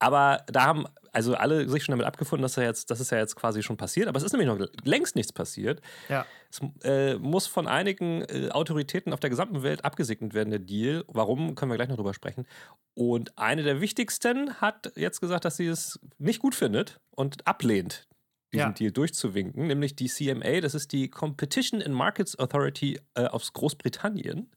aber 0.05 0.45
da 0.49 0.64
haben 0.64 0.85
also 1.12 1.35
alle 1.35 1.67
sich 1.69 1.85
schon 1.85 1.93
damit 1.93 2.07
abgefunden, 2.07 2.43
dass, 2.43 2.59
er 2.59 2.64
jetzt, 2.64 2.90
das 2.90 3.01
ist 3.01 3.11
ja 3.11 3.19
jetzt 3.19 3.37
quasi 3.37 3.62
schon 3.62 3.77
passiert. 3.77 4.09
Aber 4.09 4.19
es 4.19 4.25
ist 4.25 4.33
nämlich 4.33 4.49
noch 4.49 4.59
längst 4.85 5.17
nichts 5.17 5.33
passiert. 5.33 5.81
Ja. 6.09 6.27
Es 6.51 6.61
äh, 6.83 7.14
muss 7.14 7.47
von 7.47 7.67
einigen 7.67 8.23
äh, 8.23 8.51
Autoritäten 8.51 9.12
auf 9.12 9.21
der 9.21 9.31
gesamten 9.31 9.62
Welt 9.62 9.85
abgesegnet 9.85 10.35
werden, 10.35 10.51
der 10.51 10.59
Deal. 10.59 11.05
Warum, 11.09 11.55
können 11.55 11.71
wir 11.71 11.77
gleich 11.77 11.88
noch 11.88 11.97
drüber 11.97 12.14
sprechen. 12.14 12.47
Und 12.95 13.38
eine 13.38 13.62
der 13.62 13.81
wichtigsten 13.81 14.55
hat 14.61 14.93
jetzt 14.97 15.21
gesagt, 15.21 15.45
dass 15.45 15.57
sie 15.57 15.69
es 15.69 15.99
nicht 16.19 16.40
gut 16.40 16.55
findet 16.55 17.01
und 17.11 17.47
ablehnt, 17.47 18.07
diesen 18.53 18.67
ja. 18.67 18.73
Deal 18.73 18.93
durchzuwinken, 18.93 19.67
nämlich 19.67 19.97
die 19.97 20.09
CMA, 20.09 20.61
das 20.61 20.75
ist 20.75 20.93
die 20.93 21.09
Competition 21.09 21.81
and 21.81 21.95
Markets 21.95 22.38
Authority 22.38 23.01
äh, 23.14 23.25
aus 23.25 23.53
Großbritannien. 23.53 24.51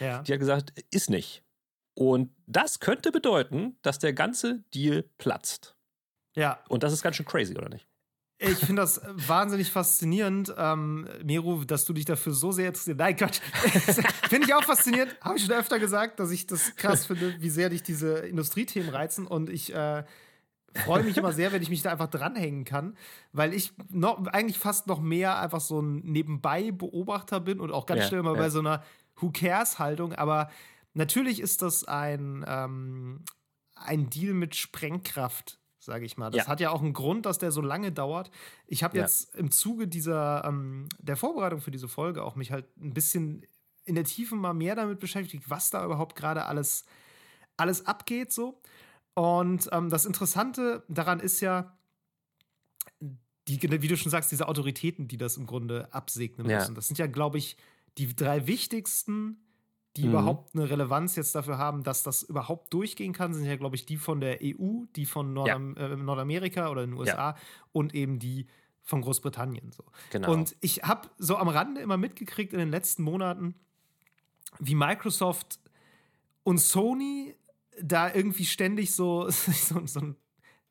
Ja. 0.00 0.22
Die 0.22 0.32
hat 0.32 0.40
gesagt, 0.40 0.72
ist 0.90 1.10
nicht. 1.10 1.43
Und 1.94 2.30
das 2.46 2.80
könnte 2.80 3.12
bedeuten, 3.12 3.76
dass 3.82 3.98
der 3.98 4.12
ganze 4.12 4.64
Deal 4.74 5.04
platzt. 5.18 5.76
Ja. 6.34 6.60
Und 6.68 6.82
das 6.82 6.92
ist 6.92 7.02
ganz 7.02 7.16
schön 7.16 7.26
crazy, 7.26 7.56
oder 7.56 7.68
nicht? 7.68 7.86
Ich 8.38 8.58
finde 8.58 8.82
das 8.82 9.00
wahnsinnig 9.04 9.70
faszinierend, 9.70 10.52
ähm, 10.58 11.08
Meru, 11.22 11.64
dass 11.64 11.84
du 11.84 11.92
dich 11.92 12.04
dafür 12.04 12.32
so 12.32 12.50
sehr 12.50 12.68
interessierst. 12.68 12.98
Nein, 12.98 13.16
Gott. 13.16 13.36
finde 14.28 14.48
ich 14.48 14.54
auch 14.54 14.64
faszinierend. 14.64 15.16
Habe 15.20 15.36
ich 15.36 15.44
schon 15.44 15.54
öfter 15.54 15.78
gesagt, 15.78 16.18
dass 16.18 16.32
ich 16.32 16.46
das 16.46 16.74
krass 16.74 17.06
finde, 17.06 17.40
wie 17.40 17.48
sehr 17.48 17.70
dich 17.70 17.84
diese 17.84 18.18
Industriethemen 18.18 18.90
reizen. 18.90 19.28
Und 19.28 19.50
ich 19.50 19.72
äh, 19.72 20.02
freue 20.74 21.04
mich 21.04 21.16
immer 21.16 21.32
sehr, 21.32 21.52
wenn 21.52 21.62
ich 21.62 21.70
mich 21.70 21.82
da 21.82 21.92
einfach 21.92 22.08
dranhängen 22.08 22.64
kann, 22.64 22.96
weil 23.32 23.54
ich 23.54 23.72
noch, 23.90 24.26
eigentlich 24.26 24.58
fast 24.58 24.88
noch 24.88 25.00
mehr 25.00 25.38
einfach 25.38 25.60
so 25.60 25.80
ein 25.80 26.00
Nebenbei-Beobachter 26.00 27.38
bin 27.38 27.60
und 27.60 27.70
auch 27.70 27.86
ganz 27.86 28.02
ja, 28.02 28.08
schnell 28.08 28.22
mal 28.22 28.34
ja. 28.34 28.42
bei 28.42 28.50
so 28.50 28.58
einer 28.58 28.82
Who 29.16 29.30
cares-Haltung. 29.30 30.12
Aber 30.12 30.50
natürlich 30.94 31.40
ist 31.40 31.62
das 31.62 31.84
ein, 31.84 32.44
ähm, 32.48 33.24
ein 33.74 34.10
Deal 34.10 34.34
mit 34.34 34.56
Sprengkraft 34.56 35.60
sage 35.84 36.06
ich 36.06 36.16
mal. 36.16 36.30
Das 36.30 36.46
ja. 36.46 36.48
hat 36.48 36.60
ja 36.60 36.70
auch 36.70 36.80
einen 36.80 36.94
Grund, 36.94 37.26
dass 37.26 37.38
der 37.38 37.52
so 37.52 37.60
lange 37.60 37.92
dauert. 37.92 38.30
Ich 38.66 38.82
habe 38.82 38.96
jetzt 38.96 39.34
ja. 39.34 39.40
im 39.40 39.50
Zuge 39.50 39.86
dieser 39.86 40.44
ähm, 40.46 40.88
der 40.98 41.16
Vorbereitung 41.16 41.60
für 41.60 41.70
diese 41.70 41.88
Folge 41.88 42.24
auch 42.24 42.36
mich 42.36 42.50
halt 42.50 42.64
ein 42.78 42.94
bisschen 42.94 43.46
in 43.84 43.94
der 43.94 44.04
Tiefe 44.04 44.34
mal 44.34 44.54
mehr 44.54 44.74
damit 44.74 44.98
beschäftigt, 44.98 45.44
was 45.48 45.70
da 45.70 45.84
überhaupt 45.84 46.16
gerade 46.16 46.46
alles 46.46 46.86
alles 47.56 47.86
abgeht 47.86 48.32
so. 48.32 48.60
Und 49.14 49.68
ähm, 49.72 49.90
das 49.90 50.06
Interessante 50.06 50.82
daran 50.88 51.20
ist 51.20 51.40
ja, 51.40 51.76
die, 53.46 53.62
wie 53.62 53.88
du 53.88 53.96
schon 53.96 54.10
sagst, 54.10 54.32
diese 54.32 54.48
Autoritäten, 54.48 55.06
die 55.06 55.18
das 55.18 55.36
im 55.36 55.46
Grunde 55.46 55.92
absegnen 55.92 56.46
müssen. 56.46 56.72
Ja. 56.72 56.74
Das 56.74 56.88
sind 56.88 56.98
ja, 56.98 57.06
glaube 57.06 57.38
ich, 57.38 57.56
die 57.96 58.16
drei 58.16 58.48
wichtigsten 58.48 59.43
die 59.96 60.04
mhm. 60.04 60.10
überhaupt 60.10 60.54
eine 60.54 60.68
Relevanz 60.68 61.16
jetzt 61.16 61.34
dafür 61.34 61.58
haben, 61.58 61.82
dass 61.82 62.02
das 62.02 62.22
überhaupt 62.22 62.72
durchgehen 62.72 63.12
kann, 63.12 63.32
sind 63.32 63.44
ja, 63.44 63.56
glaube 63.56 63.76
ich, 63.76 63.86
die 63.86 63.96
von 63.96 64.20
der 64.20 64.38
EU, 64.42 64.84
die 64.96 65.06
von 65.06 65.32
Nordam 65.32 65.76
ja. 65.76 65.88
äh, 65.88 65.96
Nordamerika 65.96 66.68
oder 66.68 66.84
den 66.84 66.94
USA 66.94 67.30
ja. 67.30 67.36
und 67.72 67.94
eben 67.94 68.18
die 68.18 68.46
von 68.82 69.00
Großbritannien. 69.00 69.72
So. 69.72 69.84
Genau. 70.10 70.32
Und 70.32 70.56
ich 70.60 70.82
habe 70.82 71.08
so 71.18 71.36
am 71.36 71.48
Rande 71.48 71.80
immer 71.80 71.96
mitgekriegt 71.96 72.52
in 72.52 72.58
den 72.58 72.70
letzten 72.70 73.02
Monaten, 73.02 73.54
wie 74.58 74.74
Microsoft 74.74 75.58
und 76.42 76.58
Sony 76.58 77.34
da 77.80 78.12
irgendwie 78.12 78.44
ständig 78.44 78.94
so, 78.94 79.28
so, 79.30 79.86
so 79.86 80.00
einen 80.00 80.16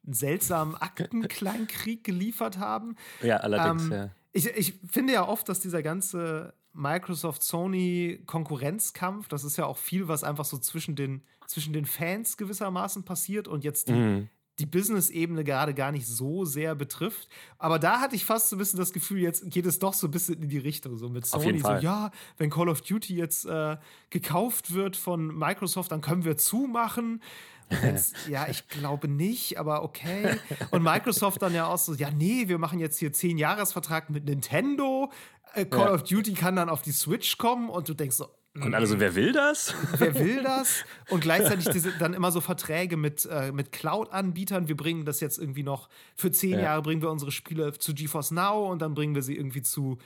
seltsamen 0.04 0.76
Aktenkleinkrieg 0.80 2.04
geliefert 2.04 2.60
haben. 2.60 2.96
Ja, 3.22 3.38
allerdings, 3.38 3.86
ähm, 3.86 3.92
ja. 3.92 4.10
Ich, 4.34 4.48
ich 4.48 4.80
finde 4.90 5.14
ja 5.14 5.28
oft, 5.28 5.48
dass 5.48 5.60
dieser 5.60 5.82
ganze 5.82 6.54
Microsoft-Sony-Konkurrenzkampf. 6.74 9.28
Das 9.28 9.44
ist 9.44 9.58
ja 9.58 9.66
auch 9.66 9.78
viel, 9.78 10.08
was 10.08 10.24
einfach 10.24 10.46
so 10.46 10.58
zwischen 10.58 10.96
den, 10.96 11.22
zwischen 11.48 11.74
den 11.74 11.86
Fans 11.86 12.38
gewissermaßen 12.38 13.04
passiert 13.04 13.48
und 13.48 13.64
jetzt 13.64 13.90
die, 13.90 13.94
mhm. 13.94 14.30
die 14.60 14.66
Business-Ebene 14.66 15.44
gerade 15.44 15.74
gar 15.74 15.92
nicht 15.92 16.08
so 16.08 16.46
sehr 16.46 16.76
betrifft. 16.76 17.28
Aber 17.58 17.80
da 17.80 18.00
hatte 18.00 18.16
ich 18.16 18.24
fast 18.26 18.50
so 18.50 18.56
ein 18.56 18.60
bisschen 18.60 18.80
das 18.80 18.94
Gefühl, 18.94 19.20
jetzt 19.20 19.50
geht 19.52 19.66
es 19.66 19.80
doch 19.80 19.94
so 19.94 20.08
ein 20.08 20.12
bisschen 20.12 20.42
in 20.42 20.50
die 20.50 20.58
Richtung. 20.58 20.98
So 20.98 21.10
mit 21.10 21.26
Sony, 21.26 21.60
so, 21.60 21.74
ja, 21.74 22.12
wenn 22.38 22.50
Call 22.50 22.70
of 22.70 22.82
Duty 22.82 23.16
jetzt 23.16 23.46
äh, 23.46 23.78
gekauft 24.10 24.74
wird 24.74 24.98
von 24.98 25.28
Microsoft, 25.28 25.92
dann 25.92 26.02
können 26.02 26.26
wir 26.26 26.38
zumachen. 26.38 27.22
ja, 28.30 28.48
ich 28.50 28.68
glaube 28.68 29.08
nicht, 29.08 29.58
aber 29.58 29.84
okay. 29.84 30.38
Und 30.72 30.84
Microsoft 30.84 31.42
dann 31.42 31.54
ja 31.54 31.68
auch 31.68 31.78
so, 31.78 31.94
ja, 31.94 32.10
nee, 32.12 32.48
wir 32.48 32.58
machen 32.58 32.80
jetzt 32.80 33.00
hier 33.00 33.14
zehn 33.14 33.38
Jahresvertrag 33.38 34.10
mit 34.10 34.26
Nintendo. 34.26 35.12
Äh, 35.54 35.66
Call 35.66 35.88
ja. 35.88 35.94
of 35.94 36.04
Duty 36.04 36.34
kann 36.34 36.56
dann 36.56 36.70
auf 36.70 36.82
die 36.82 36.92
Switch 36.92 37.38
kommen 37.38 37.70
und 37.70 37.88
du 37.88 37.94
denkst 37.94 38.16
so, 38.16 38.28
und 38.56 38.76
alle 38.76 38.86
so, 38.86 39.00
wer 39.00 39.16
will 39.16 39.32
das? 39.32 39.74
Wer 39.98 40.14
will 40.14 40.44
das? 40.44 40.86
Und 41.10 41.22
gleichzeitig 41.22 41.68
diese, 41.70 41.92
dann 41.94 42.14
immer 42.14 42.32
so 42.32 42.40
Verträge 42.40 42.98
mit, 42.98 43.26
äh, 43.26 43.52
mit 43.52 43.72
Cloud-Anbietern. 43.72 44.68
Wir 44.68 44.78
bringen 44.78 45.06
das 45.06 45.22
jetzt 45.22 45.40
irgendwie 45.40 45.64
noch 45.64 45.90
für 46.16 46.32
zehn 46.32 46.52
ja. 46.52 46.62
Jahre, 46.62 46.84
bringen 46.84 47.02
wir 47.02 47.10
unsere 47.10 47.32
Spiele 47.32 47.74
zu 47.74 47.96
GeForce 47.96 48.30
Now 48.30 48.72
und 48.72 48.84
dann 48.84 48.94
bringen 48.94 49.16
wir 49.16 49.24
sie 49.24 49.36
irgendwie 49.36 49.64
zu 49.64 49.98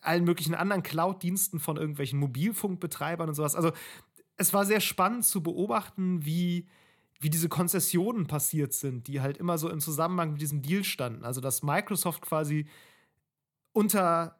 allen 0.00 0.24
möglichen 0.24 0.56
anderen 0.56 0.82
Cloud-Diensten 0.82 1.60
von 1.60 1.76
irgendwelchen 1.76 2.18
Mobilfunkbetreibern 2.18 3.28
und 3.28 3.36
sowas. 3.36 3.54
Also 3.54 3.70
es 4.36 4.52
war 4.52 4.66
sehr 4.66 4.80
spannend 4.80 5.24
zu 5.24 5.40
beobachten, 5.40 6.24
wie, 6.24 6.66
wie 7.20 7.30
diese 7.30 7.48
Konzessionen 7.48 8.26
passiert 8.26 8.72
sind, 8.72 9.06
die 9.06 9.20
halt 9.20 9.36
immer 9.36 9.56
so 9.56 9.68
im 9.68 9.78
Zusammenhang 9.78 10.32
mit 10.32 10.40
diesem 10.40 10.62
Deal 10.62 10.82
standen. 10.82 11.24
Also 11.24 11.40
dass 11.40 11.62
Microsoft 11.62 12.22
quasi 12.22 12.66
unter 13.72 14.37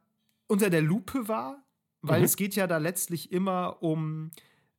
unter 0.49 0.71
der 0.71 0.83
Lupe 0.83 1.29
war, 1.29 1.65
weil 2.03 2.21
mhm. 2.21 2.25
es 2.25 2.37
geht 2.37 2.57
ja 2.57 2.67
da 2.67 2.79
letztlich 2.79 3.31
immer 3.31 3.83
um 3.83 4.31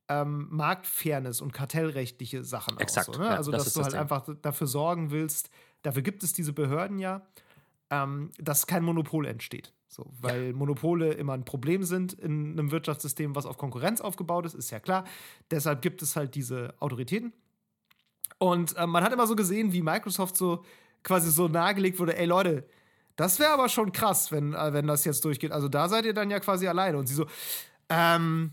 ähm, 0.08 0.48
Marktfairness 0.50 1.40
und 1.40 1.52
kartellrechtliche 1.52 2.44
Sachen 2.44 2.78
Exakt. 2.78 3.08
Aus, 3.08 3.16
so, 3.16 3.22
ne? 3.22 3.30
Also, 3.30 3.50
das 3.52 3.64
dass 3.64 3.74
du 3.74 3.82
halt 3.82 3.92
Ding. 3.92 4.00
einfach 4.00 4.28
dafür 4.42 4.66
sorgen 4.66 5.10
willst, 5.10 5.50
dafür 5.82 6.02
gibt 6.02 6.22
es 6.22 6.32
diese 6.32 6.52
Behörden 6.52 6.98
ja, 6.98 7.26
ähm, 7.90 8.30
dass 8.38 8.66
kein 8.66 8.82
Monopol 8.82 9.26
entsteht. 9.26 9.72
So, 9.86 10.12
weil 10.20 10.48
ja. 10.48 10.52
Monopole 10.52 11.12
immer 11.14 11.32
ein 11.32 11.44
Problem 11.44 11.82
sind 11.82 12.12
in 12.12 12.52
einem 12.52 12.70
Wirtschaftssystem, 12.70 13.34
was 13.34 13.46
auf 13.46 13.58
Konkurrenz 13.58 14.00
aufgebaut 14.00 14.46
ist, 14.46 14.54
ist 14.54 14.70
ja 14.70 14.78
klar. 14.78 15.04
Deshalb 15.50 15.82
gibt 15.82 16.02
es 16.02 16.14
halt 16.14 16.34
diese 16.34 16.74
Autoritäten. 16.78 17.32
Und 18.38 18.76
äh, 18.76 18.86
man 18.86 19.02
hat 19.02 19.12
immer 19.12 19.26
so 19.26 19.36
gesehen, 19.36 19.72
wie 19.72 19.82
Microsoft 19.82 20.36
so 20.36 20.64
quasi 21.02 21.30
so 21.30 21.48
nahegelegt 21.48 21.98
wurde: 21.98 22.16
ey 22.16 22.26
Leute, 22.26 22.66
das 23.20 23.38
wäre 23.38 23.50
aber 23.50 23.68
schon 23.68 23.92
krass, 23.92 24.32
wenn, 24.32 24.54
äh, 24.54 24.72
wenn 24.72 24.86
das 24.86 25.04
jetzt 25.04 25.24
durchgeht. 25.24 25.52
Also 25.52 25.68
da 25.68 25.88
seid 25.88 26.06
ihr 26.06 26.14
dann 26.14 26.30
ja 26.30 26.40
quasi 26.40 26.66
alleine. 26.66 26.96
Und 26.96 27.06
sie 27.06 27.14
so, 27.14 27.26
ähm, 27.90 28.52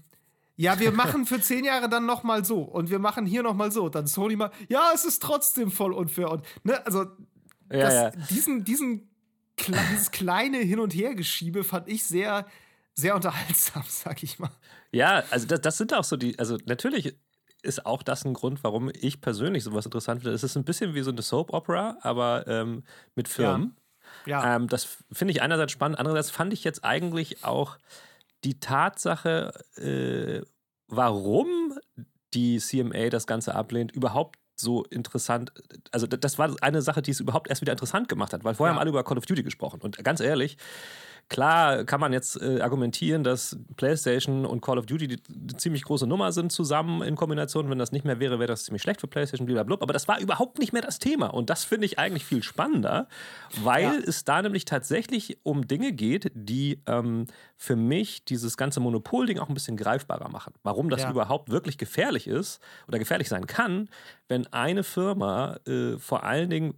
ja, 0.57 0.77
wir 0.79 0.91
machen 1.03 1.25
für 1.25 1.39
zehn 1.39 1.63
Jahre 1.63 1.87
dann 1.87 2.05
noch 2.05 2.23
mal 2.23 2.43
so 2.43 2.63
und 2.63 2.89
wir 2.89 2.99
machen 2.99 3.25
hier 3.25 3.43
noch 3.43 3.53
mal 3.53 3.71
so. 3.71 3.87
Dann 3.87 4.07
Sony 4.07 4.35
mal, 4.35 4.51
ja, 4.67 4.91
es 4.93 5.05
ist 5.05 5.21
trotzdem 5.21 5.71
voll 5.71 5.93
unfair. 5.93 6.31
Und, 6.31 6.43
ne, 6.63 6.85
also 6.85 7.03
ja, 7.71 7.79
das, 7.79 7.93
ja. 7.93 8.09
diesen, 8.29 8.65
diesen 8.65 9.09
dieses 9.65 10.11
kleine 10.11 10.57
Hin- 10.57 10.79
und 10.79 10.93
Hergeschiebe 10.93 11.63
fand 11.63 11.87
ich 11.87 12.05
sehr, 12.05 12.45
sehr 12.93 13.15
unterhaltsam, 13.15 13.83
sag 13.87 14.21
ich 14.21 14.37
mal. 14.37 14.51
Ja, 14.91 15.23
also 15.29 15.47
das, 15.47 15.61
das 15.61 15.77
sind 15.77 15.93
auch 15.93 16.03
so 16.03 16.17
die, 16.17 16.37
also 16.37 16.57
natürlich 16.65 17.15
ist 17.63 17.85
auch 17.85 18.03
das 18.03 18.25
ein 18.25 18.33
Grund, 18.33 18.63
warum 18.65 18.91
ich 18.93 19.21
persönlich 19.21 19.63
sowas 19.63 19.85
interessant 19.85 20.21
finde. 20.21 20.35
Es 20.35 20.43
ist 20.43 20.57
ein 20.57 20.65
bisschen 20.65 20.93
wie 20.93 21.01
so 21.01 21.11
eine 21.11 21.21
Soap-Opera, 21.21 21.97
aber 22.01 22.45
ähm, 22.47 22.83
mit 23.15 23.27
Firmen. 23.29 23.75
Ja. 23.75 23.86
Ja. 24.25 24.55
Ähm, 24.55 24.67
das 24.67 24.97
finde 25.11 25.31
ich 25.31 25.41
einerseits 25.41 25.71
spannend, 25.71 25.99
andererseits 25.99 26.31
fand 26.31 26.53
ich 26.53 26.63
jetzt 26.63 26.83
eigentlich 26.83 27.43
auch 27.43 27.77
die 28.43 28.59
Tatsache, 28.59 29.53
äh, 29.77 30.45
warum 30.87 31.73
die 32.33 32.59
CMA 32.59 33.09
das 33.09 33.27
Ganze 33.27 33.55
ablehnt, 33.55 33.91
überhaupt 33.91 34.37
so 34.59 34.83
interessant. 34.85 35.51
Also, 35.91 36.07
das 36.07 36.37
war 36.37 36.55
eine 36.61 36.81
Sache, 36.81 37.01
die 37.01 37.11
es 37.11 37.19
überhaupt 37.19 37.49
erst 37.49 37.61
wieder 37.61 37.71
interessant 37.71 38.09
gemacht 38.09 38.33
hat, 38.33 38.43
weil 38.43 38.55
vorher 38.55 38.71
ja. 38.71 38.75
haben 38.75 38.81
alle 38.81 38.89
über 38.89 39.03
Call 39.03 39.17
of 39.17 39.25
Duty 39.25 39.43
gesprochen. 39.43 39.81
Und 39.81 40.03
ganz 40.03 40.19
ehrlich, 40.19 40.57
klar 41.29 41.83
kann 41.83 41.99
man 41.99 42.13
jetzt 42.13 42.41
äh, 42.41 42.61
argumentieren, 42.61 43.23
dass 43.23 43.57
PlayStation 43.75 44.45
und 44.45 44.61
Call 44.61 44.77
of 44.77 44.85
Duty 44.85 45.07
die, 45.07 45.17
die 45.27 45.57
ziemlich 45.57 45.83
große 45.83 46.07
Nummer 46.07 46.31
sind 46.31 46.51
zusammen 46.51 47.01
in 47.01 47.15
Kombination. 47.15 47.69
Wenn 47.69 47.79
das 47.79 47.91
nicht 47.91 48.05
mehr 48.05 48.19
wäre, 48.19 48.39
wäre 48.39 48.47
das 48.47 48.65
ziemlich 48.65 48.81
schlecht 48.81 49.01
für 49.01 49.07
PlayStation, 49.07 49.45
blablabla. 49.45 49.83
Aber 49.83 49.93
das 49.93 50.07
war 50.07 50.19
überhaupt 50.19 50.59
nicht 50.59 50.73
mehr 50.73 50.81
das 50.81 50.99
Thema. 50.99 51.27
Und 51.27 51.49
das 51.49 51.63
finde 51.63 51.85
ich 51.85 51.99
eigentlich 51.99 52.25
viel 52.25 52.43
spannender, 52.43 53.07
weil 53.61 53.83
ja. 53.83 53.93
es 54.05 54.23
da 54.23 54.41
nämlich 54.41 54.65
tatsächlich 54.65 55.39
um 55.43 55.67
Dinge 55.67 55.91
geht, 55.91 56.31
die 56.33 56.81
ähm, 56.85 57.27
für 57.57 57.75
mich 57.75 58.23
dieses 58.25 58.55
ganze 58.57 58.79
Monopolding 58.79 59.39
auch 59.39 59.49
ein 59.49 59.53
bisschen 59.53 59.77
greifbarer 59.77 60.29
machen. 60.29 60.53
Warum 60.63 60.89
das 60.89 61.03
ja. 61.03 61.11
überhaupt 61.11 61.49
wirklich 61.49 61.77
gefährlich 61.77 62.27
ist 62.27 62.61
oder 62.87 62.99
gefährlich 62.99 63.29
sein 63.29 63.47
kann, 63.47 63.89
wenn 64.27 64.47
eine 64.53 64.83
Firma 64.83 65.57
äh, 65.67 65.97
vor 65.97 66.23
allen 66.23 66.49
Dingen 66.49 66.75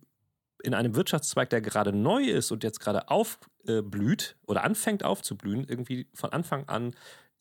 in 0.63 0.73
einem 0.73 0.95
Wirtschaftszweig, 0.95 1.49
der 1.49 1.61
gerade 1.61 1.91
neu 1.93 2.23
ist 2.23 2.51
und 2.51 2.63
jetzt 2.63 2.79
gerade 2.79 3.09
aufblüht 3.09 4.35
oder 4.47 4.63
anfängt 4.63 5.03
aufzublühen, 5.03 5.65
irgendwie 5.67 6.07
von 6.13 6.31
Anfang 6.31 6.67
an 6.67 6.93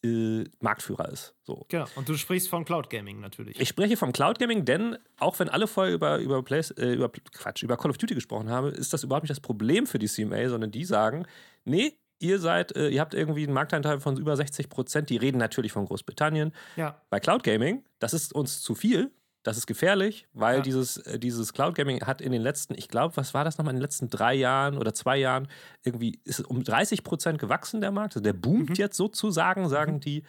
äh, 0.05 0.45
Marktführer 0.61 1.09
ist. 1.09 1.35
So. 1.43 1.67
Genau, 1.69 1.87
und 1.97 2.09
du 2.09 2.17
sprichst 2.17 2.49
von 2.49 2.65
Cloud 2.65 2.89
Gaming 2.89 3.21
natürlich. 3.21 3.59
Ich 3.61 3.69
spreche 3.69 3.97
vom 3.97 4.13
Cloud 4.13 4.39
Gaming, 4.39 4.65
denn 4.65 4.97
auch 5.19 5.39
wenn 5.39 5.49
alle 5.49 5.67
vorher 5.67 5.93
über, 5.93 6.19
über, 6.19 6.43
Place, 6.43 6.71
äh, 6.73 6.93
über, 6.93 7.11
Quatsch, 7.11 7.63
über 7.63 7.77
Call 7.77 7.91
of 7.91 7.99
Duty 7.99 8.15
gesprochen 8.15 8.51
haben, 8.51 8.69
ist 8.69 8.93
das 8.93 9.03
überhaupt 9.03 9.25
nicht 9.25 9.31
das 9.31 9.41
Problem 9.41 9.87
für 9.87 9.99
die 9.99 10.07
CMA, 10.07 10.49
sondern 10.49 10.71
die 10.71 10.85
sagen, 10.85 11.27
nee, 11.65 11.95
ihr 12.21 12.39
seid, 12.39 12.77
äh, 12.77 12.89
ihr 12.89 13.01
habt 13.01 13.15
irgendwie 13.15 13.45
einen 13.45 13.53
Marktanteil 13.53 14.01
von 14.01 14.17
über 14.17 14.37
60 14.37 14.69
Prozent, 14.69 15.11
die 15.11 15.17
reden 15.17 15.39
natürlich 15.39 15.73
von 15.73 15.85
Großbritannien. 15.85 16.53
Ja. 16.77 17.01
Bei 17.11 17.21
Cloud 17.21 17.43
Gaming, 17.43 17.85
das 17.99 18.15
ist 18.15 18.33
uns 18.33 18.61
zu 18.61 18.75
viel, 18.75 19.11
das 19.49 19.57
ist 19.57 19.67
gefährlich, 19.67 20.29
weil 20.35 20.57
ja. 20.57 20.63
dieses, 20.63 20.99
äh, 20.99 21.19
dieses 21.19 21.53
Cloud 21.53 21.75
Gaming 21.75 22.03
hat 22.03 22.21
in 22.21 22.33
den 22.33 22.43
letzten, 22.43 22.75
ich 22.75 22.89
glaube, 22.89 23.17
was 23.17 23.33
war 23.33 23.45
das 23.45 23.57
nochmal, 23.57 23.73
in 23.73 23.79
den 23.79 23.83
letzten 23.83 24.11
drei 24.11 24.35
Jahren 24.35 24.77
oder 24.77 24.93
zwei 24.93 25.17
Jahren, 25.17 25.49
irgendwie 25.83 26.21
ist 26.25 26.41
es 26.41 26.45
um 26.45 26.63
30 26.63 27.03
Prozent 27.03 27.39
gewachsen, 27.39 27.81
der 27.81 27.91
Markt. 27.91 28.15
Also 28.15 28.23
der 28.23 28.35
boomt 28.35 28.71
mhm. 28.71 28.75
jetzt 28.75 28.97
sozusagen, 28.97 29.69
sagen 29.69 29.95
mhm. 29.95 30.01
die. 30.01 30.23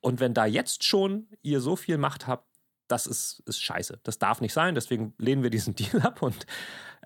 Und 0.00 0.20
wenn 0.20 0.34
da 0.34 0.46
jetzt 0.46 0.84
schon 0.84 1.28
ihr 1.42 1.60
so 1.60 1.76
viel 1.76 1.96
Macht 1.96 2.26
habt, 2.26 2.46
das 2.88 3.06
ist, 3.06 3.42
ist 3.46 3.62
scheiße. 3.62 4.00
Das 4.02 4.18
darf 4.18 4.40
nicht 4.40 4.52
sein, 4.52 4.74
deswegen 4.74 5.14
lehnen 5.18 5.42
wir 5.42 5.50
diesen 5.50 5.74
Deal 5.76 6.02
ab. 6.02 6.22
Und 6.22 6.46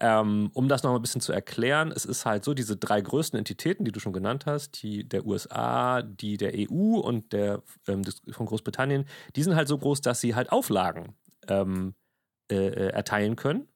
ähm, 0.01 0.51
um 0.55 0.69
das 0.69 0.83
noch 0.83 0.95
ein 0.95 1.03
bisschen 1.03 1.21
zu 1.21 1.33
erklären, 1.33 1.93
es 1.95 2.05
ist 2.05 2.25
halt 2.25 2.45
so, 2.45 2.55
diese 2.55 2.77
drei 2.77 3.01
größten 3.01 3.39
Entitäten, 3.39 3.85
die 3.85 3.93
du 3.93 4.01
schon 4.01 4.13
genannt 4.13 4.47
hast, 4.47 4.83
die 4.83 5.09
der 5.09 5.27
USA, 5.27 6.03
die 6.03 6.37
der 6.37 6.53
EU 6.55 6.99
und 6.99 7.33
der 7.33 7.63
ähm, 7.87 8.03
von 8.31 8.47
Großbritannien, 8.47 9.07
die 9.37 9.43
sind 9.43 9.55
halt 9.55 9.69
so 9.69 9.79
groß, 9.79 10.01
dass 10.01 10.21
sie 10.21 10.35
halt 10.35 10.53
Auflagen 10.53 11.17
ähm, 11.49 11.95
äh, 12.51 12.57
äh, 12.57 12.89
erteilen 12.91 13.37
können. 13.37 13.69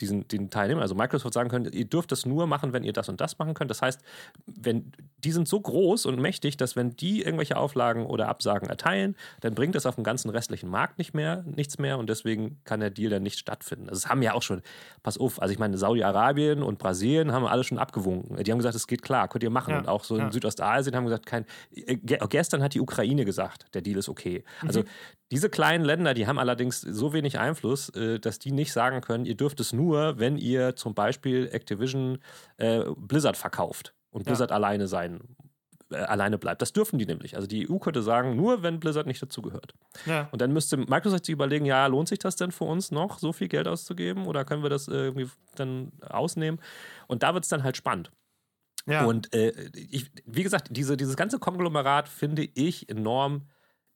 Diesen, 0.00 0.26
den 0.26 0.50
Teilnehmern, 0.50 0.82
also 0.82 0.94
Microsoft 0.94 1.34
sagen 1.34 1.48
können, 1.48 1.72
ihr 1.72 1.84
dürft 1.84 2.10
das 2.10 2.26
nur 2.26 2.46
machen, 2.46 2.72
wenn 2.72 2.82
ihr 2.82 2.92
das 2.92 3.08
und 3.08 3.20
das 3.20 3.38
machen 3.38 3.54
könnt. 3.54 3.70
Das 3.70 3.80
heißt, 3.80 4.00
wenn 4.46 4.92
die 5.18 5.32
sind 5.32 5.48
so 5.48 5.60
groß 5.60 6.06
und 6.06 6.20
mächtig, 6.20 6.56
dass 6.56 6.74
wenn 6.74 6.96
die 6.96 7.22
irgendwelche 7.22 7.56
Auflagen 7.56 8.04
oder 8.06 8.28
Absagen 8.28 8.68
erteilen, 8.68 9.16
dann 9.40 9.54
bringt 9.54 9.74
das 9.74 9.86
auf 9.86 9.94
dem 9.94 10.04
ganzen 10.04 10.30
restlichen 10.30 10.68
Markt 10.68 10.98
nicht 10.98 11.14
mehr, 11.14 11.44
nichts 11.46 11.78
mehr 11.78 11.98
und 11.98 12.10
deswegen 12.10 12.58
kann 12.64 12.80
der 12.80 12.90
Deal 12.90 13.10
dann 13.10 13.22
nicht 13.22 13.38
stattfinden. 13.38 13.88
Also 13.88 13.98
es 13.98 14.08
haben 14.08 14.22
ja 14.22 14.34
auch 14.34 14.42
schon, 14.42 14.62
pass 15.02 15.16
auf, 15.16 15.40
also 15.40 15.52
ich 15.52 15.58
meine, 15.58 15.78
Saudi-Arabien 15.78 16.62
und 16.62 16.78
Brasilien 16.78 17.32
haben 17.32 17.46
alle 17.46 17.64
schon 17.64 17.78
abgewunken. 17.78 18.42
Die 18.42 18.50
haben 18.50 18.58
gesagt, 18.58 18.74
es 18.74 18.86
geht 18.86 19.02
klar, 19.02 19.28
könnt 19.28 19.44
ihr 19.44 19.50
machen. 19.50 19.70
Ja, 19.70 19.78
und 19.78 19.88
auch 19.88 20.04
so 20.04 20.18
ja. 20.18 20.26
in 20.26 20.32
Südostasien 20.32 20.94
haben 20.94 21.04
gesagt, 21.04 21.26
kein, 21.26 21.46
äh, 21.74 21.96
gestern 22.28 22.62
hat 22.62 22.74
die 22.74 22.80
Ukraine 22.80 23.24
gesagt, 23.24 23.66
der 23.74 23.82
Deal 23.82 23.98
ist 23.98 24.08
okay. 24.08 24.44
Also 24.62 24.80
mhm. 24.80 24.86
Diese 25.34 25.50
kleinen 25.50 25.84
Länder, 25.84 26.14
die 26.14 26.28
haben 26.28 26.38
allerdings 26.38 26.80
so 26.80 27.12
wenig 27.12 27.40
Einfluss, 27.40 27.88
äh, 27.88 28.20
dass 28.20 28.38
die 28.38 28.52
nicht 28.52 28.72
sagen 28.72 29.00
können, 29.00 29.26
ihr 29.26 29.36
dürft 29.36 29.58
es 29.58 29.72
nur, 29.72 30.20
wenn 30.20 30.36
ihr 30.36 30.76
zum 30.76 30.94
Beispiel 30.94 31.48
Activision 31.50 32.18
äh, 32.56 32.84
Blizzard 32.96 33.36
verkauft 33.36 33.94
und 34.10 34.26
Blizzard 34.26 34.50
ja. 34.50 34.56
alleine 34.56 34.86
sein 34.86 35.36
äh, 35.90 35.96
alleine 35.96 36.38
bleibt. 36.38 36.62
Das 36.62 36.72
dürfen 36.72 37.00
die 37.00 37.06
nämlich. 37.06 37.34
Also 37.34 37.48
die 37.48 37.68
EU 37.68 37.78
könnte 37.78 38.00
sagen, 38.00 38.36
nur 38.36 38.62
wenn 38.62 38.78
Blizzard 38.78 39.08
nicht 39.08 39.20
dazugehört. 39.20 39.74
Ja. 40.06 40.28
Und 40.30 40.40
dann 40.40 40.52
müsste 40.52 40.76
Microsoft 40.76 41.26
sich 41.26 41.32
überlegen, 41.32 41.66
ja, 41.66 41.84
lohnt 41.88 42.08
sich 42.08 42.20
das 42.20 42.36
denn 42.36 42.52
für 42.52 42.64
uns 42.64 42.92
noch, 42.92 43.18
so 43.18 43.32
viel 43.32 43.48
Geld 43.48 43.66
auszugeben 43.66 44.26
oder 44.26 44.44
können 44.44 44.62
wir 44.62 44.70
das 44.70 44.86
irgendwie 44.86 45.28
dann 45.56 45.90
ausnehmen? 46.00 46.60
Und 47.08 47.24
da 47.24 47.34
wird 47.34 47.42
es 47.42 47.50
dann 47.50 47.64
halt 47.64 47.76
spannend. 47.76 48.12
Ja. 48.86 49.04
Und 49.04 49.34
äh, 49.34 49.50
ich, 49.74 50.12
wie 50.26 50.44
gesagt, 50.44 50.68
diese, 50.70 50.96
dieses 50.96 51.16
ganze 51.16 51.40
Konglomerat 51.40 52.08
finde 52.08 52.48
ich 52.54 52.88
enorm 52.88 53.48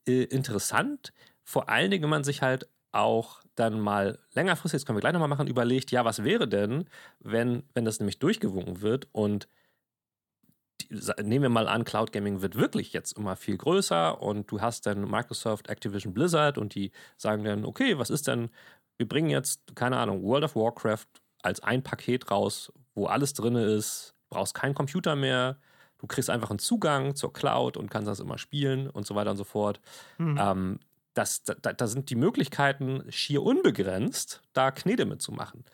äh, 0.09 0.25
interessant. 0.25 1.13
Vor 1.45 1.69
allen 1.69 1.91
Dingen, 1.91 2.03
wenn 2.05 2.11
man 2.11 2.25
sich 2.25 2.43
halt 2.43 2.69
auch 2.93 3.43
dann 3.55 3.81
mal 3.81 4.19
längerfristig, 4.35 4.81
das 4.81 4.87
können 4.87 4.97
wir 4.97 5.01
gleich 5.01 5.13
nochmal 5.13 5.29
machen, 5.29 5.47
überlegt, 5.47 5.91
ja, 5.91 6.05
was 6.05 6.25
wäre 6.25 6.49
denn, 6.49 6.89
wenn, 7.21 7.65
wenn 7.75 7.85
das 7.85 8.01
nämlich 8.01 8.19
durchgewunken 8.19 8.81
wird 8.81 9.09
und 9.13 9.49
nehmen 11.23 11.43
wir 11.43 11.49
mal 11.49 11.69
an, 11.69 11.85
Cloud 11.85 12.13
Gaming 12.13 12.41
wird 12.41 12.55
wirklich 12.55 12.93
jetzt 12.93 13.13
immer 13.13 13.37
viel 13.37 13.59
größer 13.59 14.23
und 14.23 14.51
du 14.51 14.61
hast 14.61 14.87
dann 14.87 15.03
Microsoft, 15.11 15.69
Activision, 15.69 16.15
Blizzard 16.15 16.57
und 16.57 16.75
die 16.75 16.93
sagen 17.17 17.45
dann, 17.45 17.65
okay, 17.65 17.99
was 17.99 18.11
ist 18.11 18.27
denn, 18.27 18.51
wir 18.97 19.09
bringen 19.09 19.31
jetzt, 19.31 19.77
keine 19.77 19.99
Ahnung, 19.99 20.23
World 20.23 20.45
of 20.45 20.57
Warcraft 20.57 21.07
als 21.43 21.61
ein 21.63 21.83
Paket 21.83 22.31
raus, 22.31 22.73
wo 22.95 23.07
alles 23.07 23.35
drin 23.35 23.55
ist, 23.55 24.15
brauchst 24.31 24.55
keinen 24.55 24.75
Computer 24.75 25.15
mehr, 25.15 25.59
du 25.99 26.07
kriegst 26.07 26.31
einfach 26.31 26.51
einen 26.51 26.59
Zugang 26.59 27.15
zur 27.15 27.33
Cloud 27.33 27.77
und 27.77 27.91
kannst 27.91 28.09
das 28.09 28.21
immer 28.21 28.39
spielen 28.39 28.89
und 28.89 29.07
so 29.07 29.15
weiter 29.15 29.31
und 29.31 29.37
so 29.37 29.45
fort. 29.45 29.81
Mhm. 30.19 30.39
Ähm, 30.41 30.79
das, 31.15 31.43
da, 31.43 31.73
da, 31.73 31.87
sind 31.89 32.11
die 32.11 32.15
Möglichkeiten 32.15 33.05
schier 33.09 33.43
unbegrenzt, 33.43 34.41
da 34.53 34.71
Knete 34.71 35.05
mitzumachen. 35.05 35.65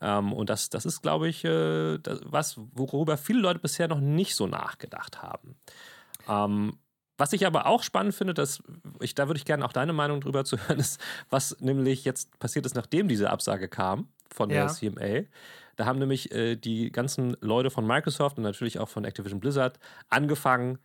Ähm, 0.00 0.32
und 0.32 0.48
das, 0.48 0.70
das 0.70 0.86
ist, 0.86 1.02
glaube 1.02 1.28
ich, 1.28 1.44
äh, 1.44 1.98
das, 1.98 2.20
was, 2.24 2.60
worüber 2.72 3.16
viele 3.16 3.40
Leute 3.40 3.58
bisher 3.58 3.88
noch 3.88 4.00
nicht 4.00 4.36
so 4.36 4.46
nachgedacht 4.46 5.20
haben. 5.20 5.56
Ähm, 6.28 6.78
was 7.18 7.32
ich 7.32 7.46
aber 7.46 7.66
auch 7.66 7.82
spannend 7.82 8.14
finde, 8.14 8.34
dass 8.34 8.62
ich, 9.00 9.14
da 9.14 9.28
würde 9.28 9.38
ich 9.38 9.44
gerne 9.44 9.64
auch 9.64 9.72
deine 9.72 9.92
Meinung 9.92 10.20
drüber 10.20 10.44
zu 10.44 10.56
hören, 10.56 10.78
ist, 10.78 11.00
was 11.30 11.56
nämlich 11.60 12.04
jetzt 12.04 12.38
passiert 12.38 12.66
ist, 12.66 12.74
nachdem 12.74 13.08
diese 13.08 13.30
Absage 13.30 13.68
kam 13.68 14.08
von 14.32 14.50
ja. 14.50 14.66
der 14.66 14.68
CMA. 14.68 15.26
Da 15.76 15.86
haben 15.86 15.98
nämlich 15.98 16.32
äh, 16.32 16.56
die 16.56 16.90
ganzen 16.90 17.36
Leute 17.40 17.70
von 17.70 17.86
Microsoft 17.86 18.36
und 18.36 18.44
natürlich 18.44 18.78
auch 18.78 18.88
von 18.88 19.04
Activision 19.04 19.40
Blizzard 19.40 19.78
angefangen, 20.08 20.78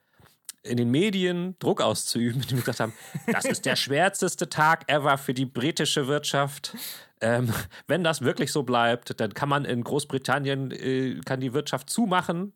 in 0.63 0.77
den 0.77 0.91
Medien 0.91 1.55
Druck 1.59 1.81
auszuüben, 1.81 2.41
die 2.49 2.55
gesagt 2.55 2.79
haben, 2.79 2.93
das 3.31 3.45
ist 3.45 3.65
der 3.65 3.75
schwärzeste 3.75 4.49
Tag 4.49 4.89
ever 4.91 5.17
für 5.17 5.33
die 5.33 5.45
britische 5.45 6.07
Wirtschaft. 6.07 6.75
Ähm, 7.19 7.51
wenn 7.87 8.03
das 8.03 8.21
wirklich 8.21 8.51
so 8.51 8.63
bleibt, 8.63 9.19
dann 9.19 9.33
kann 9.33 9.49
man 9.49 9.65
in 9.65 9.83
Großbritannien 9.83 10.71
äh, 10.71 11.19
kann 11.25 11.39
die 11.39 11.53
Wirtschaft 11.53 11.89
zumachen. 11.89 12.53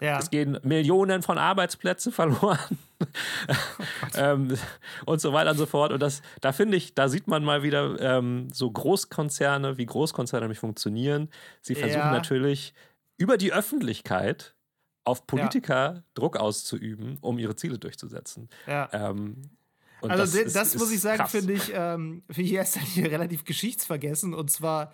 Ja. 0.00 0.18
Es 0.18 0.30
gehen 0.30 0.58
Millionen 0.62 1.22
von 1.22 1.38
Arbeitsplätzen 1.38 2.12
verloren 2.12 2.78
ähm, 4.14 4.56
und 5.06 5.20
so 5.20 5.32
weiter 5.32 5.52
und 5.52 5.56
so 5.56 5.66
fort. 5.66 5.92
Und 5.92 6.00
das, 6.00 6.22
da 6.40 6.52
finde 6.52 6.76
ich, 6.76 6.94
da 6.94 7.08
sieht 7.08 7.28
man 7.28 7.44
mal 7.44 7.62
wieder 7.62 7.98
ähm, 8.00 8.48
so 8.52 8.70
Großkonzerne, 8.70 9.78
wie 9.78 9.86
Großkonzerne 9.86 10.44
nämlich 10.44 10.58
funktionieren. 10.58 11.30
Sie 11.62 11.74
versuchen 11.74 12.00
ja. 12.00 12.12
natürlich 12.12 12.74
über 13.16 13.38
die 13.38 13.52
Öffentlichkeit 13.52 14.54
auf 15.04 15.26
Politiker 15.26 15.94
ja. 15.94 16.02
Druck 16.14 16.36
auszuüben, 16.36 17.18
um 17.20 17.38
ihre 17.38 17.56
Ziele 17.56 17.78
durchzusetzen. 17.78 18.50
Ja. 18.66 18.88
Ähm, 18.92 19.50
also 20.02 20.16
das, 20.16 20.34
ist, 20.34 20.56
das 20.56 20.76
muss 20.76 20.92
ich 20.92 21.00
sagen, 21.00 21.26
finde 21.26 21.54
ich, 21.54 21.72
ähm, 21.72 22.22
finde 22.28 22.42
ich 22.42 22.52
erst 22.52 22.78
hier 22.78 23.10
relativ 23.10 23.44
geschichtsvergessen. 23.44 24.34
Und 24.34 24.50
zwar 24.50 24.92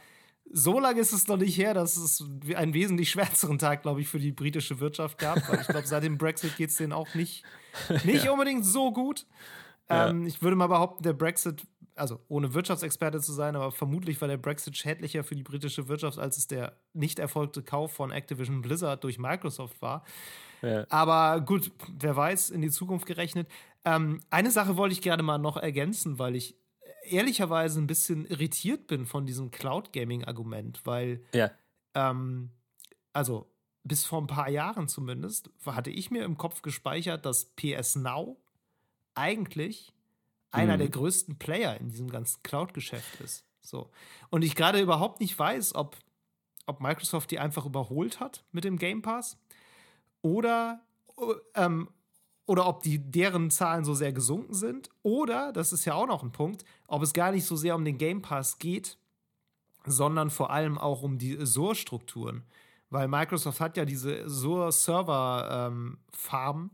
so 0.53 0.79
lange 0.79 1.01
ist 1.01 1.13
es 1.13 1.29
noch 1.29 1.39
nicht 1.39 1.57
her, 1.57 1.75
dass 1.75 1.97
es 1.97 2.25
einen 2.55 2.75
wesentlich 2.75 3.11
schwärzeren 3.11 3.59
Tag, 3.59 3.83
glaube 3.83 4.01
ich, 4.01 4.09
für 4.09 4.19
die 4.19 4.33
britische 4.33 4.81
Wirtschaft 4.81 5.19
gab. 5.19 5.49
Weil 5.49 5.61
ich 5.61 5.67
glaube, 5.67 5.87
seit 5.87 6.05
dem 6.05 6.19
Brexit 6.19 6.57
geht 6.57 6.71
es 6.71 6.77
denen 6.77 6.93
auch 6.93 7.15
nicht, 7.15 7.45
nicht 8.05 8.25
ja. 8.25 8.33
unbedingt 8.33 8.65
so 8.65 8.93
gut. 8.93 9.27
Ähm, 9.89 10.27
Ich 10.27 10.43
würde 10.43 10.57
mal 10.57 10.69
behaupten, 10.69 11.03
der 11.03 11.15
Brexit 11.15 11.67
also 11.95 12.21
ohne 12.29 12.55
Wirtschaftsexperte 12.55 13.21
zu 13.21 13.33
sein, 13.33 13.57
aber 13.57 13.71
vermutlich 13.71 14.21
war 14.21 14.29
der 14.29 14.37
Brexit 14.37 14.77
schädlicher 14.77 15.25
für 15.25 15.37
die 15.37 15.43
britische 15.43 15.89
Wirtschaft, 15.89 16.19
als 16.19 16.39
es 16.39 16.47
der 16.47 16.77
nicht 16.93 17.19
erfolgte 17.19 17.63
Kauf 17.63 17.93
von 17.93 18.11
Activision 18.11 18.63
Blizzard 18.63 19.05
durch 19.05 19.19
Microsoft 19.19 19.81
war. 19.83 20.05
Ja. 20.63 20.87
Aber 20.89 21.41
gut, 21.41 21.73
wer 21.99 22.17
weiß, 22.17 22.51
in 22.51 22.63
die 22.63 22.71
Zukunft 22.71 23.07
gerechnet. 23.07 23.49
Ähm, 23.85 24.21
eine 24.31 24.51
Sache 24.51 24.77
wollte 24.77 24.93
ich 24.93 25.03
gerne 25.03 25.23
mal 25.23 25.39
noch 25.39 25.57
ergänzen, 25.57 26.19
weil 26.19 26.37
ich 26.37 26.57
ehrlicherweise 27.05 27.81
ein 27.81 27.87
bisschen 27.87 28.27
irritiert 28.27 28.87
bin 28.87 29.07
von 29.07 29.27
diesem 29.27 29.51
Cloud 29.51 29.93
Gaming-Argument, 29.93 30.81
weil, 30.85 31.23
ja. 31.33 31.51
ähm, 31.95 32.51
also 33.13 33.51
bis 33.85 34.05
vor 34.05 34.21
ein 34.21 34.27
paar 34.27 34.49
Jahren 34.49 34.89
zumindest, 34.89 35.51
hatte 35.67 35.91
ich 35.91 36.11
mir 36.11 36.25
im 36.25 36.37
Kopf 36.37 36.63
gespeichert, 36.63 37.27
dass 37.27 37.47
PS 37.57 37.97
Now 37.97 38.37
eigentlich 39.15 39.93
einer 40.51 40.75
mhm. 40.75 40.81
der 40.81 40.89
größten 40.91 41.39
Player 41.39 41.79
in 41.81 41.89
diesem 41.89 42.11
ganzen 42.11 42.43
Cloud-Geschäft 42.43 43.21
ist. 43.21 43.45
So. 43.61 43.91
Und 44.31 44.43
ich 44.43 44.55
gerade 44.55 44.81
überhaupt 44.81 45.21
nicht 45.21 45.39
weiß, 45.39 45.75
ob, 45.75 45.97
ob 46.67 46.81
Microsoft 46.81 47.31
die 47.31 47.39
einfach 47.39 47.65
überholt 47.65 48.21
hat 48.21 48.45
mit 48.53 48.65
dem 48.65 48.79
Game 48.79 49.03
Pass 49.03 49.39
oder, 50.21 50.81
ähm, 51.55 51.89
oder 52.47 52.67
ob 52.67 52.83
die, 52.83 52.99
deren 52.99 53.51
Zahlen 53.51 53.85
so 53.85 53.95
sehr 53.95 54.13
gesunken 54.13 54.55
sind 54.55 54.91
oder, 55.03 55.53
das 55.53 55.73
ist 55.73 55.85
ja 55.85 55.95
auch 55.95 56.07
noch 56.07 56.23
ein 56.23 56.33
Punkt, 56.33 56.65
ob 56.89 57.03
es 57.03 57.13
gar 57.13 57.33
nicht 57.33 57.45
so 57.45 57.57
sehr 57.57 57.75
um 57.75 57.85
den 57.85 57.99
Game 57.99 58.23
Pass 58.23 58.59
geht, 58.59 58.99
sondern 59.87 60.31
vor 60.31 60.51
allem 60.51 60.79
auch 60.79 61.03
um 61.03 61.19
die 61.19 61.39
Azure-Strukturen. 61.39 62.45
weil 62.91 63.09
Microsoft 63.09 63.61
hat 63.61 63.77
ja 63.77 63.85
diese 63.85 64.25
Azure 64.25 64.71
Server 64.71 65.71
ähm, 65.73 65.99
Farm. 66.11 66.71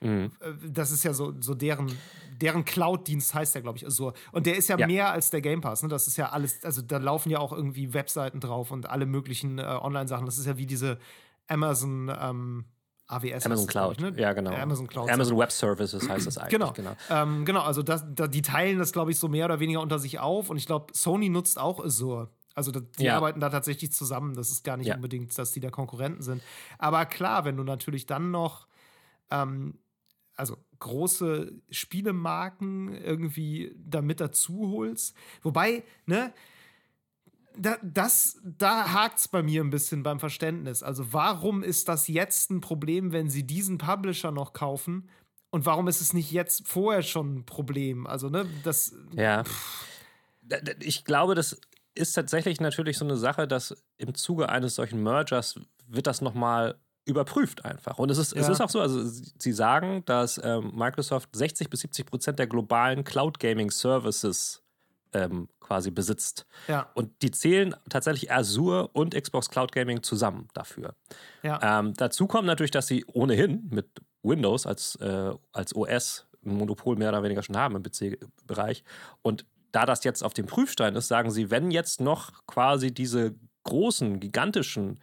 Mhm. 0.00 0.32
Äh, 0.40 0.52
das 0.68 0.90
ist 0.90 1.04
ja 1.04 1.12
so, 1.12 1.32
so 1.40 1.54
deren, 1.54 1.96
deren 2.40 2.64
Cloud-Dienst 2.64 3.34
heißt 3.34 3.54
der, 3.54 3.62
glaube 3.62 3.78
ich, 3.78 3.86
Azure. 3.86 4.14
Und 4.32 4.46
der 4.46 4.56
ist 4.56 4.68
ja, 4.68 4.76
ja, 4.76 4.86
mehr 4.86 5.12
als 5.12 5.30
der 5.30 5.40
Game 5.40 5.60
Pass. 5.60 5.82
Ne? 5.82 5.88
Das 5.88 6.08
ist 6.08 6.16
ja 6.16 6.30
alles, 6.30 6.64
also 6.64 6.82
da 6.82 6.98
laufen 6.98 7.30
ja 7.30 7.38
auch 7.38 7.52
irgendwie 7.52 7.94
Webseiten 7.94 8.40
drauf 8.40 8.72
und 8.72 8.90
alle 8.90 9.06
möglichen 9.06 9.58
äh, 9.58 9.62
Online-Sachen. 9.62 10.26
Das 10.26 10.38
ist 10.38 10.46
ja 10.46 10.56
wie 10.56 10.66
diese 10.66 10.98
Amazon 11.46 12.10
ähm, 12.20 12.64
AWS. 13.10 13.46
Amazon 13.46 13.66
Cloud, 13.66 13.96
ich, 13.96 14.00
ne? 14.00 14.12
ja 14.16 14.32
genau. 14.32 14.52
Amazon 14.52 14.86
Cloud. 14.86 15.10
Amazon 15.10 15.38
Web 15.38 15.52
Services 15.52 16.08
heißt 16.08 16.26
das 16.26 16.38
eigentlich. 16.38 16.50
Genau, 16.50 16.72
genau. 16.72 16.96
Ähm, 17.10 17.44
genau 17.44 17.62
also 17.62 17.82
das, 17.82 18.04
da, 18.14 18.26
die 18.26 18.42
teilen 18.42 18.78
das, 18.78 18.92
glaube 18.92 19.10
ich, 19.10 19.18
so 19.18 19.28
mehr 19.28 19.44
oder 19.46 19.60
weniger 19.60 19.80
unter 19.80 19.98
sich 19.98 20.18
auf. 20.18 20.50
Und 20.50 20.56
ich 20.56 20.66
glaube, 20.66 20.92
Sony 20.94 21.28
nutzt 21.28 21.58
auch 21.58 21.84
Azure. 21.84 22.28
Also 22.54 22.72
die 22.72 23.04
ja. 23.04 23.16
arbeiten 23.16 23.40
da 23.40 23.48
tatsächlich 23.48 23.92
zusammen. 23.92 24.34
Das 24.34 24.50
ist 24.50 24.64
gar 24.64 24.76
nicht 24.76 24.88
ja. 24.88 24.96
unbedingt, 24.96 25.36
dass 25.38 25.52
die 25.52 25.60
da 25.60 25.70
Konkurrenten 25.70 26.22
sind. 26.22 26.42
Aber 26.78 27.06
klar, 27.06 27.44
wenn 27.44 27.56
du 27.56 27.64
natürlich 27.64 28.06
dann 28.06 28.30
noch 28.30 28.66
ähm, 29.30 29.78
also 30.36 30.56
große 30.78 31.52
Spielemarken 31.70 32.94
irgendwie 32.94 33.74
damit 33.76 34.20
dazu 34.20 34.70
holst. 34.70 35.14
Wobei, 35.42 35.84
ne, 36.06 36.32
da, 37.56 37.76
das, 37.82 38.38
da 38.44 38.92
hakt 38.92 39.18
es 39.18 39.28
bei 39.28 39.42
mir 39.42 39.62
ein 39.62 39.70
bisschen 39.70 40.02
beim 40.02 40.20
Verständnis. 40.20 40.82
Also, 40.82 41.12
warum 41.12 41.62
ist 41.62 41.88
das 41.88 42.08
jetzt 42.08 42.50
ein 42.50 42.60
Problem, 42.60 43.12
wenn 43.12 43.28
sie 43.28 43.46
diesen 43.46 43.78
Publisher 43.78 44.30
noch 44.30 44.52
kaufen? 44.52 45.08
Und 45.50 45.66
warum 45.66 45.88
ist 45.88 46.00
es 46.00 46.12
nicht 46.12 46.30
jetzt 46.30 46.66
vorher 46.68 47.02
schon 47.02 47.38
ein 47.38 47.46
Problem? 47.46 48.06
Also, 48.06 48.28
ne, 48.28 48.46
das. 48.62 48.94
Ja. 49.14 49.44
Ich 50.80 51.04
glaube, 51.04 51.34
das 51.34 51.60
ist 51.94 52.14
tatsächlich 52.14 52.60
natürlich 52.60 52.98
so 52.98 53.04
eine 53.04 53.16
Sache, 53.16 53.46
dass 53.46 53.76
im 53.98 54.14
Zuge 54.14 54.48
eines 54.48 54.74
solchen 54.74 55.02
Mergers 55.02 55.60
wird 55.86 56.06
das 56.06 56.20
nochmal 56.20 56.76
überprüft 57.04 57.64
einfach. 57.64 57.98
Und 57.98 58.10
es 58.10 58.18
ist, 58.18 58.34
ja. 58.34 58.40
es 58.40 58.48
ist 58.48 58.60
auch 58.60 58.70
so, 58.70 58.80
also 58.80 59.02
sie 59.04 59.52
sagen, 59.52 60.04
dass 60.06 60.40
ähm, 60.42 60.72
Microsoft 60.74 61.30
60 61.34 61.68
bis 61.68 61.80
70 61.80 62.06
Prozent 62.06 62.38
der 62.38 62.46
globalen 62.46 63.04
Cloud 63.04 63.38
Gaming 63.38 63.70
Services 63.70 64.62
ähm, 65.12 65.48
quasi 65.60 65.90
besitzt. 65.90 66.46
Ja. 66.68 66.90
Und 66.94 67.22
die 67.22 67.30
zählen 67.30 67.74
tatsächlich 67.88 68.32
Azure 68.32 68.88
und 68.88 69.14
Xbox 69.14 69.50
Cloud 69.50 69.72
Gaming 69.72 70.02
zusammen 70.02 70.48
dafür. 70.54 70.94
Ja. 71.42 71.80
Ähm, 71.80 71.94
dazu 71.94 72.26
kommt 72.26 72.46
natürlich, 72.46 72.70
dass 72.70 72.86
sie 72.86 73.04
ohnehin 73.06 73.68
mit 73.70 73.86
Windows 74.22 74.66
als, 74.66 74.96
äh, 74.96 75.32
als 75.52 75.74
OS 75.74 76.26
ein 76.44 76.54
Monopol 76.54 76.96
mehr 76.96 77.10
oder 77.10 77.22
weniger 77.22 77.42
schon 77.42 77.56
haben 77.56 77.76
im 77.76 77.82
PC-Bereich. 77.82 78.84
Und 79.22 79.44
da 79.72 79.86
das 79.86 80.04
jetzt 80.04 80.22
auf 80.22 80.34
dem 80.34 80.46
Prüfstein 80.46 80.96
ist, 80.96 81.08
sagen 81.08 81.30
sie, 81.30 81.50
wenn 81.50 81.70
jetzt 81.70 82.00
noch 82.00 82.46
quasi 82.46 82.92
diese 82.92 83.34
großen, 83.64 84.20
gigantischen 84.20 85.00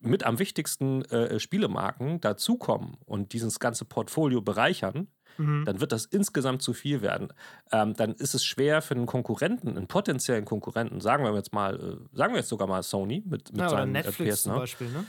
mit 0.00 0.24
am 0.24 0.38
wichtigsten 0.38 1.04
äh, 1.06 1.40
Spielemarken 1.40 2.20
dazukommen 2.20 2.96
und 3.04 3.32
dieses 3.32 3.58
ganze 3.58 3.84
Portfolio 3.84 4.40
bereichern, 4.40 5.08
mhm. 5.38 5.64
dann 5.64 5.80
wird 5.80 5.92
das 5.92 6.04
insgesamt 6.04 6.62
zu 6.62 6.74
viel 6.74 7.00
werden. 7.00 7.32
Ähm, 7.72 7.94
dann 7.94 8.12
ist 8.14 8.34
es 8.34 8.44
schwer 8.44 8.82
für 8.82 8.94
einen 8.94 9.06
Konkurrenten, 9.06 9.76
einen 9.76 9.86
potenziellen 9.86 10.44
Konkurrenten, 10.44 11.00
sagen 11.00 11.24
wir 11.24 11.34
jetzt 11.34 11.52
mal, 11.52 11.74
äh, 11.76 12.16
sagen 12.16 12.34
wir 12.34 12.40
jetzt 12.40 12.48
sogar 12.48 12.68
mal 12.68 12.82
Sony 12.82 13.22
mit, 13.26 13.50
mit 13.52 13.60
ja, 13.60 13.68
seinen 13.68 13.90
oder 13.90 14.02
Netflix 14.02 14.36
PS, 14.36 14.42
zum 14.42 14.52
ne? 14.52 14.58
Beispiel, 14.58 14.90
ne? 14.90 15.04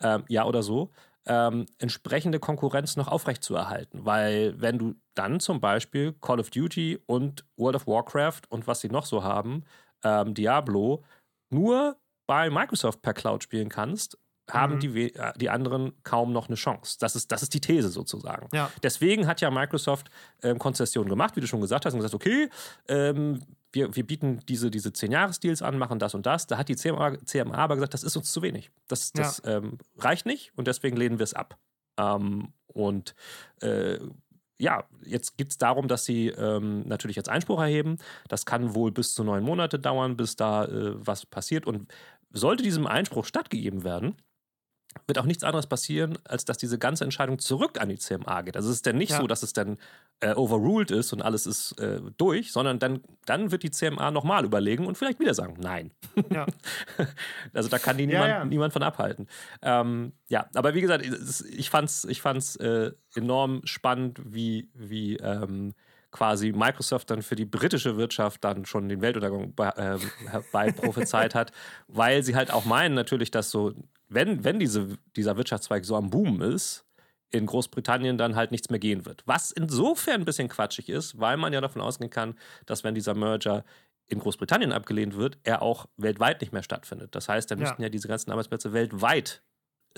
Ähm, 0.00 0.24
ja, 0.28 0.44
oder 0.44 0.62
so. 0.62 0.90
Ähm, 1.26 1.64
entsprechende 1.78 2.38
Konkurrenz 2.38 2.96
noch 2.96 3.08
aufrechtzuerhalten. 3.08 4.04
Weil 4.04 4.60
wenn 4.60 4.78
du 4.78 4.94
dann 5.14 5.40
zum 5.40 5.60
Beispiel 5.60 6.12
Call 6.20 6.40
of 6.40 6.50
Duty 6.50 6.98
und 7.06 7.46
World 7.56 7.76
of 7.76 7.86
Warcraft 7.86 8.42
und 8.50 8.66
was 8.66 8.80
sie 8.80 8.88
noch 8.88 9.06
so 9.06 9.22
haben, 9.24 9.64
ähm, 10.02 10.34
Diablo, 10.34 11.02
nur 11.50 11.96
bei 12.26 12.50
Microsoft 12.50 13.00
per 13.02 13.14
Cloud 13.14 13.42
spielen 13.42 13.68
kannst, 13.68 14.18
haben 14.50 14.74
mhm. 14.74 14.80
die, 14.80 15.14
äh, 15.14 15.32
die 15.36 15.50
anderen 15.50 15.92
kaum 16.02 16.32
noch 16.32 16.48
eine 16.48 16.56
Chance. 16.56 16.96
Das 17.00 17.16
ist, 17.16 17.32
das 17.32 17.42
ist 17.42 17.54
die 17.54 17.60
These 17.60 17.88
sozusagen. 17.88 18.48
Ja. 18.52 18.70
Deswegen 18.82 19.26
hat 19.26 19.40
ja 19.40 19.50
Microsoft 19.50 20.10
ähm, 20.42 20.58
Konzessionen 20.58 21.08
gemacht, 21.08 21.36
wie 21.36 21.40
du 21.40 21.46
schon 21.46 21.60
gesagt 21.60 21.86
hast, 21.86 21.94
und 21.94 22.00
gesagt, 22.00 22.14
okay, 22.14 22.48
ähm, 22.88 23.40
wir, 23.72 23.94
wir 23.96 24.06
bieten 24.06 24.40
diese, 24.48 24.70
diese 24.70 24.90
10-Jahres-Deals 24.90 25.62
an, 25.62 25.78
machen 25.78 25.98
das 25.98 26.14
und 26.14 26.26
das. 26.26 26.46
Da 26.46 26.58
hat 26.58 26.68
die 26.68 26.76
CMA, 26.76 27.18
CMA 27.24 27.54
aber 27.54 27.74
gesagt, 27.74 27.94
das 27.94 28.04
ist 28.04 28.16
uns 28.16 28.30
zu 28.32 28.42
wenig. 28.42 28.70
Das, 28.88 29.12
das 29.12 29.42
ja. 29.44 29.56
ähm, 29.56 29.78
reicht 29.98 30.26
nicht 30.26 30.52
und 30.56 30.68
deswegen 30.68 30.96
lehnen 30.96 31.18
wir 31.18 31.24
es 31.24 31.34
ab. 31.34 31.58
Ähm, 31.98 32.52
und 32.66 33.14
äh, 33.60 33.98
ja, 34.58 34.84
jetzt 35.04 35.36
geht 35.36 35.50
es 35.50 35.58
darum, 35.58 35.88
dass 35.88 36.04
sie 36.04 36.28
ähm, 36.28 36.86
natürlich 36.86 37.16
jetzt 37.16 37.28
Einspruch 37.28 37.60
erheben. 37.60 37.98
Das 38.28 38.46
kann 38.46 38.74
wohl 38.74 38.92
bis 38.92 39.14
zu 39.14 39.24
neun 39.24 39.42
Monate 39.42 39.78
dauern, 39.78 40.16
bis 40.16 40.36
da 40.36 40.64
äh, 40.66 40.94
was 40.94 41.26
passiert. 41.26 41.66
Und 41.66 41.92
sollte 42.30 42.62
diesem 42.62 42.86
Einspruch 42.86 43.24
stattgegeben 43.24 43.84
werden, 43.84 44.16
wird 45.06 45.18
auch 45.18 45.24
nichts 45.24 45.44
anderes 45.44 45.66
passieren, 45.66 46.18
als 46.24 46.44
dass 46.44 46.56
diese 46.56 46.78
ganze 46.78 47.04
Entscheidung 47.04 47.38
zurück 47.38 47.80
an 47.80 47.88
die 47.88 47.98
CMA 47.98 48.42
geht. 48.42 48.56
Also 48.56 48.70
es 48.70 48.76
ist 48.76 48.86
dann 48.86 48.96
nicht 48.96 49.12
ja. 49.12 49.20
so, 49.20 49.26
dass 49.26 49.42
es 49.42 49.52
dann 49.52 49.78
äh, 50.20 50.34
overruled 50.34 50.90
ist 50.90 51.12
und 51.12 51.22
alles 51.22 51.46
ist 51.46 51.78
äh, 51.80 52.00
durch, 52.16 52.52
sondern 52.52 52.78
dann, 52.78 53.00
dann 53.26 53.50
wird 53.50 53.62
die 53.62 53.70
CMA 53.70 54.10
nochmal 54.10 54.44
überlegen 54.44 54.86
und 54.86 54.96
vielleicht 54.96 55.20
wieder 55.20 55.34
sagen, 55.34 55.56
nein. 55.60 55.90
Ja. 56.30 56.46
also 57.52 57.68
da 57.68 57.78
kann 57.78 57.98
die 57.98 58.06
niemand, 58.06 58.28
ja, 58.28 58.44
niemand 58.44 58.72
von 58.72 58.82
abhalten. 58.82 59.26
Ähm, 59.62 60.12
ja, 60.28 60.48
aber 60.54 60.74
wie 60.74 60.80
gesagt, 60.80 61.04
ich 61.04 61.70
fand 61.70 61.88
es 61.88 62.04
ich 62.04 62.22
fand's, 62.22 62.56
äh, 62.56 62.92
enorm 63.14 63.60
spannend, 63.64 64.20
wie, 64.24 64.70
wie 64.74 65.16
ähm, 65.16 65.74
quasi 66.14 66.52
Microsoft 66.52 67.10
dann 67.10 67.22
für 67.22 67.34
die 67.34 67.44
britische 67.44 67.96
Wirtschaft 67.96 68.44
dann 68.44 68.64
schon 68.64 68.88
den 68.88 69.02
Weltuntergang 69.02 69.52
äh, 69.58 69.98
herbei 70.30 70.70
prophezeit 70.70 71.34
hat, 71.34 71.50
weil 71.88 72.22
sie 72.22 72.36
halt 72.36 72.52
auch 72.52 72.64
meinen 72.64 72.94
natürlich, 72.94 73.32
dass 73.32 73.50
so 73.50 73.74
wenn, 74.14 74.44
wenn 74.44 74.58
diese, 74.58 74.98
dieser 75.16 75.36
Wirtschaftszweig 75.36 75.84
so 75.84 75.96
am 75.96 76.10
Boom 76.10 76.40
ist, 76.42 76.84
in 77.30 77.46
Großbritannien 77.46 78.16
dann 78.16 78.36
halt 78.36 78.52
nichts 78.52 78.70
mehr 78.70 78.78
gehen 78.78 79.06
wird. 79.06 79.22
Was 79.26 79.50
insofern 79.50 80.20
ein 80.20 80.24
bisschen 80.24 80.48
quatschig 80.48 80.88
ist, 80.88 81.18
weil 81.18 81.36
man 81.36 81.52
ja 81.52 81.60
davon 81.60 81.82
ausgehen 81.82 82.10
kann, 82.10 82.38
dass 82.64 82.84
wenn 82.84 82.94
dieser 82.94 83.14
Merger 83.14 83.64
in 84.06 84.20
Großbritannien 84.20 84.72
abgelehnt 84.72 85.16
wird, 85.16 85.38
er 85.42 85.62
auch 85.62 85.86
weltweit 85.96 86.40
nicht 86.40 86.52
mehr 86.52 86.62
stattfindet. 86.62 87.14
Das 87.14 87.28
heißt, 87.28 87.50
dann 87.50 87.58
ja. 87.58 87.64
müssten 87.64 87.82
ja 87.82 87.88
diese 87.88 88.06
ganzen 88.06 88.30
Arbeitsplätze 88.30 88.72
weltweit 88.72 89.42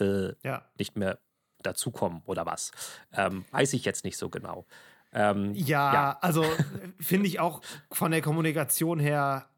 äh, 0.01 0.33
ja. 0.45 0.65
nicht 0.79 0.97
mehr 0.97 1.19
dazukommen 1.63 2.23
oder 2.25 2.47
was. 2.47 2.71
Ähm, 3.13 3.45
weiß 3.51 3.73
ich 3.75 3.85
jetzt 3.85 4.05
nicht 4.05 4.17
so 4.17 4.31
genau. 4.31 4.65
Ähm, 5.13 5.55
ja, 5.55 5.93
ja, 5.93 6.19
also 6.21 6.45
finde 7.01 7.27
ich 7.27 7.41
auch 7.41 7.61
von 7.91 8.11
der 8.11 8.23
Kommunikation 8.23 8.99
her 8.99 9.49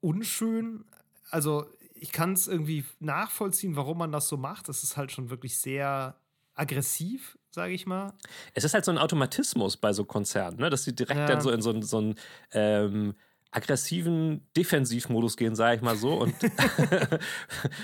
unschön. 0.00 0.84
Also 1.30 1.66
ich 1.94 2.12
kann 2.12 2.32
es 2.32 2.48
irgendwie 2.48 2.84
nachvollziehen, 3.00 3.76
warum 3.76 3.98
man 3.98 4.12
das 4.12 4.28
so 4.28 4.36
macht. 4.36 4.68
Das 4.68 4.82
ist 4.82 4.96
halt 4.96 5.12
schon 5.12 5.30
wirklich 5.30 5.58
sehr 5.58 6.16
aggressiv, 6.54 7.38
sage 7.50 7.72
ich 7.72 7.86
mal. 7.86 8.12
Es 8.52 8.64
ist 8.64 8.74
halt 8.74 8.84
so 8.84 8.90
ein 8.90 8.98
Automatismus 8.98 9.76
bei 9.76 9.92
so 9.92 10.04
Konzernen, 10.04 10.58
ne? 10.58 10.70
dass 10.70 10.84
sie 10.84 10.94
direkt 10.94 11.20
ja. 11.20 11.26
dann 11.26 11.40
so 11.40 11.50
in 11.50 11.62
so, 11.62 11.80
so 11.82 12.00
ein 12.00 12.14
ähm, 12.52 13.14
aggressiven 13.54 14.44
Defensivmodus 14.56 15.36
gehen, 15.36 15.54
sage 15.54 15.76
ich 15.76 15.82
mal 15.82 15.96
so, 15.96 16.14
und, 16.14 16.34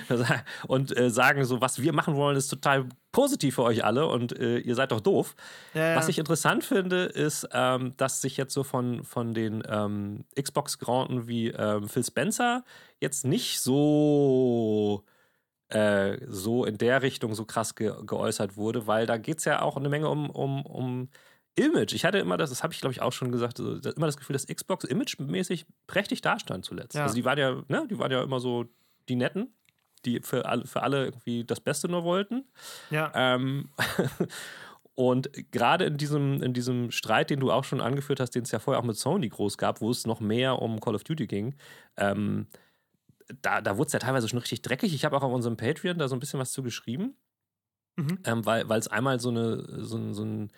und 0.67 0.97
äh, 0.97 1.11
sagen 1.11 1.45
so, 1.45 1.61
was 1.61 1.81
wir 1.81 1.93
machen 1.93 2.17
wollen, 2.17 2.37
ist 2.37 2.49
total 2.49 2.89
positiv 3.13 3.55
für 3.55 3.63
euch 3.63 3.85
alle 3.85 4.07
und 4.07 4.37
äh, 4.37 4.59
ihr 4.59 4.75
seid 4.75 4.91
doch 4.91 5.01
doof. 5.01 5.37
Ja, 5.75 5.91
ja. 5.91 5.97
Was 5.97 6.09
ich 6.09 6.19
interessant 6.19 6.65
finde, 6.65 7.05
ist, 7.05 7.49
ähm, 7.53 7.97
dass 7.97 8.21
sich 8.21 8.37
jetzt 8.37 8.53
so 8.53 8.65
von, 8.65 9.05
von 9.05 9.33
den 9.33 9.63
ähm, 9.69 10.25
Xbox-Granden 10.41 11.29
wie 11.29 11.49
ähm, 11.49 11.89
Phil 11.89 12.05
Spencer 12.05 12.65
jetzt 12.99 13.25
nicht 13.25 13.61
so 13.61 15.05
äh, 15.69 16.19
so 16.27 16.65
in 16.65 16.79
der 16.79 17.03
Richtung 17.03 17.35
so 17.35 17.45
krass 17.45 17.77
ge 17.77 17.93
geäußert 18.05 18.57
wurde, 18.57 18.89
weil 18.89 19.07
da 19.07 19.19
geht 19.19 19.39
es 19.39 19.45
ja 19.45 19.63
auch 19.63 19.77
eine 19.77 19.89
Menge 19.89 20.09
um, 20.09 20.31
um, 20.31 20.67
um 20.67 21.09
Image. 21.61 21.93
Ich 21.93 22.05
hatte 22.05 22.19
immer 22.19 22.37
das, 22.37 22.51
das 22.51 22.63
habe 22.63 22.73
ich 22.73 22.81
glaube 22.81 22.93
ich 22.93 23.03
auch 23.03 23.13
schon 23.13 23.33
gesagt, 23.33 23.59
immer 23.59 24.07
das 24.07 24.17
Gefühl, 24.17 24.35
dass 24.35 24.47
Xbox 24.47 24.85
imagemäßig 24.85 25.67
prächtig 25.87 26.21
dastand 26.21 26.65
zuletzt. 26.65 26.95
Ja. 26.95 27.03
Also 27.03 27.15
die 27.15 27.25
waren 27.25 27.39
ja, 27.39 27.63
ne, 27.69 27.87
die 27.89 27.99
waren 27.99 28.11
ja 28.11 28.23
immer 28.23 28.41
so 28.41 28.67
die 29.09 29.17
Netten, 29.17 29.53
die 30.05 30.21
für 30.21 30.47
alle, 30.47 30.67
für 30.67 30.83
alle 30.83 31.07
irgendwie 31.07 31.45
das 31.45 31.61
Beste 31.61 31.89
nur 31.89 32.05
wollten. 32.05 32.45
Ja. 32.91 33.13
Ähm, 33.15 33.69
und 34.95 35.31
gerade 35.53 35.85
in 35.85 35.97
diesem, 35.97 36.43
in 36.43 36.53
diesem 36.53 36.91
Streit, 36.91 37.31
den 37.31 37.41
du 37.41 37.51
auch 37.51 37.65
schon 37.65 37.81
angeführt 37.81 38.21
hast, 38.21 38.35
den 38.35 38.43
es 38.43 38.51
ja 38.51 38.59
vorher 38.59 38.81
auch 38.81 38.87
mit 38.87 38.97
Sony 38.97 39.29
groß 39.29 39.59
gab, 39.59 39.81
wo 39.81 39.91
es 39.91 40.07
noch 40.07 40.21
mehr 40.21 40.61
um 40.61 40.81
Call 40.81 40.95
of 40.95 41.05
Duty 41.05 41.27
ging, 41.27 41.55
ähm, 41.97 42.47
da, 43.43 43.61
da 43.61 43.77
wurde 43.77 43.87
es 43.89 43.93
ja 43.93 43.99
teilweise 43.99 44.29
schon 44.29 44.39
richtig 44.39 44.63
dreckig. 44.63 44.95
Ich 44.95 45.05
habe 45.05 45.17
auch 45.17 45.23
auf 45.23 45.33
unserem 45.33 45.57
Patreon 45.57 45.99
da 45.99 46.09
so 46.09 46.17
ein 46.17 46.21
bisschen 46.21 46.41
was 46.41 46.53
zu 46.53 46.63
geschrieben, 46.63 47.15
mhm. 47.97 48.19
ähm, 48.25 48.45
weil 48.45 48.79
es 48.79 48.89
einmal 48.89 49.21
so, 49.21 49.31
eine, 49.31 49.85
so, 49.85 50.13
so 50.13 50.25
ein 50.25 50.51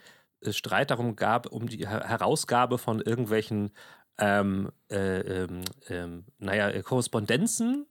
Streit 0.50 0.90
darum 0.90 1.16
gab, 1.16 1.46
um 1.46 1.68
die 1.68 1.86
Herausgabe 1.86 2.78
von 2.78 3.00
irgendwelchen, 3.00 3.70
ähm, 4.18 4.70
äh, 4.90 5.20
ähm, 5.20 5.62
ähm 5.88 6.24
naja, 6.38 6.70
äh, 6.70 6.82
Korrespondenzen. 6.82 7.86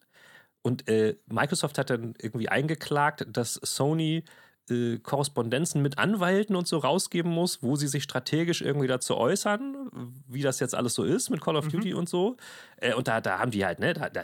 Und 0.61 0.87
äh, 0.87 1.17
Microsoft 1.27 1.77
hat 1.77 1.89
dann 1.89 2.13
irgendwie 2.19 2.49
eingeklagt, 2.49 3.25
dass 3.27 3.55
Sony 3.55 4.23
äh, 4.71 4.97
Korrespondenzen 4.97 5.81
mit 5.81 5.97
Anwälten 5.97 6.55
und 6.55 6.67
so 6.67 6.77
rausgeben 6.77 7.31
muss, 7.31 7.61
wo 7.61 7.75
sie 7.75 7.87
sich 7.87 8.03
strategisch 8.03 8.61
irgendwie 8.61 8.87
dazu 8.87 9.17
äußern, 9.17 9.91
wie 10.27 10.41
das 10.41 10.59
jetzt 10.59 10.73
alles 10.73 10.93
so 10.93 11.03
ist 11.03 11.29
mit 11.29 11.41
Call 11.41 11.55
of 11.55 11.65
mhm. 11.65 11.69
Duty 11.69 11.93
und 11.93 12.09
so. 12.09 12.37
Äh, 12.77 12.93
und 12.93 13.07
da, 13.07 13.21
da 13.21 13.39
haben 13.39 13.51
die 13.51 13.65
halt, 13.65 13.79
ne, 13.79 13.93
da, 13.93 14.09
da 14.09 14.23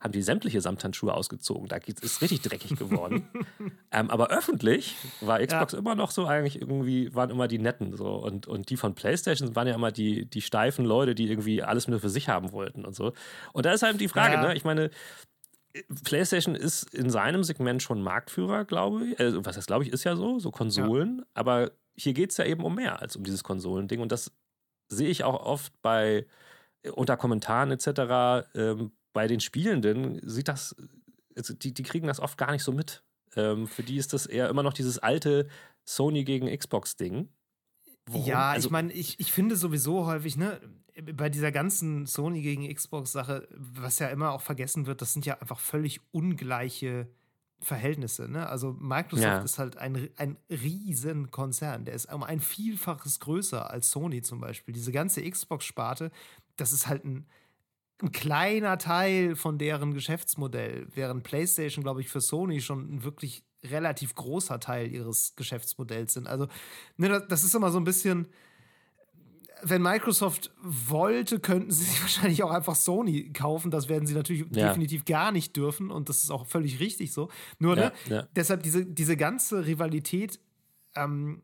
haben 0.00 0.12
die 0.12 0.22
sämtliche 0.22 0.60
Samthandschuhe 0.60 1.12
ausgezogen. 1.12 1.68
Da 1.68 1.76
ist 1.76 2.22
richtig 2.22 2.42
dreckig 2.42 2.78
geworden. 2.78 3.28
ähm, 3.92 4.10
aber 4.10 4.28
öffentlich 4.30 4.96
war 5.20 5.44
Xbox 5.44 5.72
ja. 5.72 5.78
immer 5.78 5.94
noch 5.94 6.10
so 6.10 6.26
eigentlich 6.26 6.60
irgendwie, 6.60 7.14
waren 7.14 7.30
immer 7.30 7.48
die 7.48 7.58
Netten 7.58 7.96
so. 7.96 8.14
Und, 8.14 8.46
und 8.46 8.70
die 8.70 8.76
von 8.76 8.94
PlayStation 8.94 9.54
waren 9.56 9.66
ja 9.66 9.74
immer 9.74 9.92
die, 9.92 10.24
die 10.24 10.40
steifen 10.40 10.84
Leute, 10.84 11.14
die 11.14 11.30
irgendwie 11.30 11.62
alles 11.62 11.88
nur 11.88 12.00
für 12.00 12.10
sich 12.10 12.28
haben 12.28 12.52
wollten 12.52 12.84
und 12.84 12.94
so. 12.94 13.12
Und 13.52 13.66
da 13.66 13.72
ist 13.72 13.82
halt 13.82 14.00
die 14.00 14.08
Frage, 14.08 14.34
ja. 14.34 14.48
ne? 14.48 14.54
Ich 14.54 14.64
meine, 14.64 14.90
PlayStation 16.04 16.54
ist 16.54 16.94
in 16.94 17.10
seinem 17.10 17.44
Segment 17.44 17.82
schon 17.82 18.02
Marktführer, 18.02 18.64
glaube 18.64 19.06
ich. 19.06 19.20
Also, 19.20 19.44
was 19.44 19.56
das 19.56 19.66
glaube 19.66 19.84
ich 19.84 19.92
ist 19.92 20.04
ja 20.04 20.16
so, 20.16 20.38
so 20.38 20.50
Konsolen. 20.50 21.18
Ja. 21.18 21.24
Aber 21.34 21.72
hier 21.96 22.14
geht 22.14 22.30
es 22.30 22.36
ja 22.36 22.44
eben 22.44 22.64
um 22.64 22.74
mehr 22.74 23.00
als 23.00 23.16
um 23.16 23.24
dieses 23.24 23.44
Konsolending. 23.44 24.00
Und 24.00 24.12
das 24.12 24.32
sehe 24.88 25.08
ich 25.08 25.24
auch 25.24 25.44
oft 25.44 25.72
bei 25.82 26.26
unter 26.92 27.16
Kommentaren 27.16 27.70
etc. 27.70 28.48
Ähm, 28.54 28.92
bei 29.12 29.26
den 29.26 29.40
Spielenden 29.40 30.20
sieht 30.22 30.48
das, 30.48 30.76
also 31.36 31.54
die, 31.54 31.74
die 31.74 31.82
kriegen 31.82 32.06
das 32.06 32.20
oft 32.20 32.38
gar 32.38 32.52
nicht 32.52 32.62
so 32.62 32.72
mit. 32.72 33.04
Ähm, 33.36 33.66
für 33.66 33.82
die 33.82 33.96
ist 33.96 34.12
das 34.12 34.26
eher 34.26 34.48
immer 34.48 34.62
noch 34.62 34.72
dieses 34.72 34.98
alte 34.98 35.48
Sony 35.84 36.24
gegen 36.24 36.54
Xbox-Ding. 36.56 37.28
Ja, 38.10 38.52
also, 38.52 38.68
ich 38.68 38.72
meine, 38.72 38.92
ich, 38.92 39.20
ich 39.20 39.32
finde 39.32 39.56
sowieso 39.56 40.06
häufig, 40.06 40.36
ne, 40.36 40.60
bei 41.14 41.28
dieser 41.28 41.52
ganzen 41.52 42.06
Sony 42.06 42.42
gegen 42.42 42.72
Xbox-Sache, 42.72 43.48
was 43.50 43.98
ja 43.98 44.08
immer 44.08 44.32
auch 44.32 44.42
vergessen 44.42 44.86
wird, 44.86 45.02
das 45.02 45.12
sind 45.12 45.26
ja 45.26 45.38
einfach 45.38 45.60
völlig 45.60 46.00
ungleiche 46.10 47.08
Verhältnisse. 47.60 48.28
Ne? 48.28 48.48
Also 48.48 48.76
Microsoft 48.78 49.26
ja. 49.26 49.42
ist 49.42 49.58
halt 49.58 49.78
ein, 49.78 50.10
ein 50.16 50.36
Riesenkonzern. 50.48 51.84
Der 51.84 51.94
ist 51.94 52.12
um 52.12 52.22
ein 52.22 52.40
Vielfaches 52.40 53.20
größer 53.20 53.70
als 53.70 53.90
Sony 53.90 54.22
zum 54.22 54.40
Beispiel. 54.40 54.74
Diese 54.74 54.92
ganze 54.92 55.28
Xbox-Sparte, 55.28 56.10
das 56.56 56.72
ist 56.72 56.86
halt 56.86 57.04
ein, 57.04 57.26
ein 58.00 58.12
kleiner 58.12 58.78
Teil 58.78 59.34
von 59.34 59.58
deren 59.58 59.92
Geschäftsmodell, 59.92 60.86
während 60.94 61.24
PlayStation, 61.24 61.82
glaube 61.82 62.00
ich, 62.00 62.08
für 62.08 62.20
Sony 62.20 62.60
schon 62.60 62.94
ein 62.94 63.02
wirklich 63.02 63.44
relativ 63.64 64.14
großer 64.14 64.60
Teil 64.60 64.92
ihres 64.92 65.34
Geschäftsmodells 65.34 66.14
sind. 66.14 66.28
Also, 66.28 66.46
ne, 66.96 67.24
das 67.28 67.42
ist 67.42 67.56
immer 67.56 67.72
so 67.72 67.78
ein 67.78 67.84
bisschen 67.84 68.28
wenn 69.62 69.82
Microsoft 69.82 70.52
wollte, 70.62 71.40
könnten 71.40 71.70
sie 71.70 71.84
sich 71.90 72.00
wahrscheinlich 72.00 72.42
auch 72.42 72.50
einfach 72.50 72.74
Sony 72.74 73.32
kaufen. 73.32 73.70
Das 73.70 73.88
werden 73.88 74.06
sie 74.06 74.14
natürlich 74.14 74.46
ja. 74.50 74.68
definitiv 74.68 75.04
gar 75.04 75.32
nicht 75.32 75.56
dürfen 75.56 75.90
und 75.90 76.08
das 76.08 76.24
ist 76.24 76.30
auch 76.30 76.46
völlig 76.46 76.80
richtig 76.80 77.12
so. 77.12 77.28
Nur, 77.58 77.76
ja, 77.76 77.84
ne, 77.86 77.92
ja. 78.08 78.28
deshalb 78.34 78.62
diese, 78.62 78.86
diese 78.86 79.16
ganze 79.16 79.66
Rivalität, 79.66 80.40
ähm, 80.94 81.42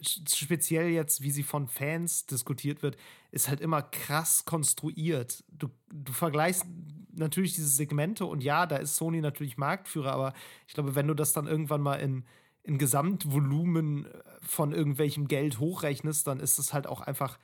speziell 0.00 0.90
jetzt, 0.90 1.22
wie 1.22 1.30
sie 1.30 1.42
von 1.42 1.66
Fans 1.66 2.26
diskutiert 2.26 2.82
wird, 2.82 2.96
ist 3.32 3.48
halt 3.48 3.60
immer 3.60 3.82
krass 3.82 4.44
konstruiert. 4.44 5.44
Du, 5.50 5.68
du 5.92 6.12
vergleichst 6.12 6.64
natürlich 7.12 7.54
diese 7.54 7.68
Segmente 7.68 8.24
und 8.24 8.42
ja, 8.42 8.66
da 8.66 8.76
ist 8.76 8.96
Sony 8.96 9.20
natürlich 9.20 9.56
Marktführer, 9.56 10.12
aber 10.12 10.34
ich 10.66 10.74
glaube, 10.74 10.94
wenn 10.94 11.08
du 11.08 11.14
das 11.14 11.32
dann 11.32 11.46
irgendwann 11.46 11.80
mal 11.80 11.96
in 11.96 12.24
ein 12.68 12.78
Gesamtvolumen 12.78 14.06
äh, 14.06 14.22
von 14.42 14.72
irgendwelchem 14.72 15.26
Geld 15.26 15.58
hochrechnest, 15.58 16.26
dann 16.26 16.40
ist 16.40 16.58
es 16.58 16.72
halt 16.72 16.86
auch 16.86 17.00
einfach, 17.00 17.38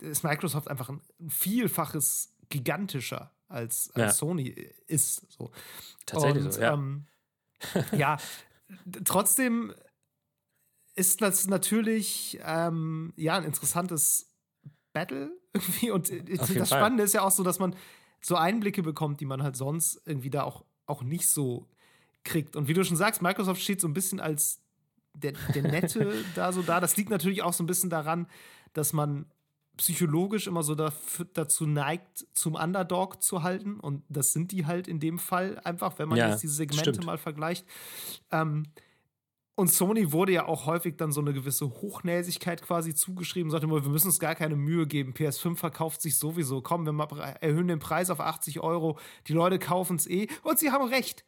ist 0.00 0.24
Microsoft 0.24 0.68
einfach 0.68 0.90
ein 0.90 1.00
Vielfaches 1.28 2.34
gigantischer 2.48 3.32
als, 3.48 3.90
als 3.94 3.96
ja. 3.96 4.12
Sony 4.12 4.48
ist. 4.86 5.30
So. 5.30 5.50
Tatsächlich 6.04 6.44
Und, 6.44 6.52
so, 6.52 6.60
ja. 6.60 6.74
Ähm, 6.74 7.06
ja, 7.92 8.18
trotzdem 9.04 9.74
ist 10.94 11.20
das 11.20 11.46
natürlich 11.46 12.38
ähm, 12.42 13.12
ja 13.16 13.36
ein 13.36 13.44
interessantes 13.44 14.32
Battle 14.92 15.30
irgendwie. 15.52 15.90
Und 15.90 16.10
das 16.10 16.50
Fall. 16.50 16.66
Spannende 16.66 17.04
ist 17.04 17.14
ja 17.14 17.22
auch 17.22 17.30
so, 17.30 17.42
dass 17.42 17.58
man 17.58 17.76
so 18.20 18.36
Einblicke 18.36 18.82
bekommt, 18.82 19.20
die 19.20 19.26
man 19.26 19.42
halt 19.42 19.56
sonst 19.56 20.00
irgendwie 20.04 20.30
da 20.30 20.42
auch, 20.42 20.64
auch 20.86 21.02
nicht 21.02 21.28
so 21.28 21.68
kriegt. 22.26 22.56
Und 22.56 22.68
wie 22.68 22.74
du 22.74 22.84
schon 22.84 22.96
sagst, 22.96 23.22
Microsoft 23.22 23.62
steht 23.62 23.80
so 23.80 23.88
ein 23.88 23.94
bisschen 23.94 24.20
als 24.20 24.60
der, 25.14 25.32
der 25.54 25.62
Nette 25.62 26.12
da 26.34 26.52
so 26.52 26.62
da. 26.62 26.80
Das 26.80 26.96
liegt 26.96 27.10
natürlich 27.10 27.42
auch 27.42 27.54
so 27.54 27.62
ein 27.62 27.66
bisschen 27.66 27.90
daran, 27.90 28.26
dass 28.74 28.92
man 28.92 29.26
psychologisch 29.78 30.46
immer 30.46 30.62
so 30.62 30.74
dafür, 30.74 31.26
dazu 31.32 31.66
neigt, 31.66 32.26
zum 32.32 32.54
Underdog 32.54 33.22
zu 33.22 33.42
halten. 33.42 33.78
Und 33.78 34.04
das 34.08 34.32
sind 34.32 34.52
die 34.52 34.66
halt 34.66 34.88
in 34.88 35.00
dem 35.00 35.18
Fall 35.18 35.58
einfach, 35.64 35.98
wenn 35.98 36.08
man 36.08 36.18
ja, 36.18 36.30
jetzt 36.30 36.42
diese 36.42 36.54
Segmente 36.54 36.90
stimmt. 36.90 37.06
mal 37.06 37.18
vergleicht. 37.18 37.66
Ähm, 38.30 38.64
und 39.54 39.68
Sony 39.68 40.12
wurde 40.12 40.32
ja 40.32 40.46
auch 40.46 40.66
häufig 40.66 40.98
dann 40.98 41.12
so 41.12 41.22
eine 41.22 41.32
gewisse 41.32 41.66
Hochnäsigkeit 41.66 42.60
quasi 42.60 42.94
zugeschrieben, 42.94 43.50
sagte 43.50 43.66
immer, 43.66 43.82
wir 43.82 43.90
müssen 43.90 44.08
uns 44.08 44.20
gar 44.20 44.34
keine 44.34 44.54
Mühe 44.54 44.86
geben. 44.86 45.14
PS5 45.14 45.56
verkauft 45.56 46.02
sich 46.02 46.16
sowieso. 46.16 46.60
Komm, 46.60 46.84
wir 46.84 47.18
erhöhen 47.40 47.68
den 47.68 47.78
Preis 47.78 48.10
auf 48.10 48.20
80 48.20 48.60
Euro. 48.60 48.98
Die 49.28 49.32
Leute 49.32 49.58
kaufen 49.58 49.96
es 49.96 50.06
eh. 50.06 50.28
Und 50.42 50.58
sie 50.58 50.72
haben 50.72 50.86
recht. 50.86 51.24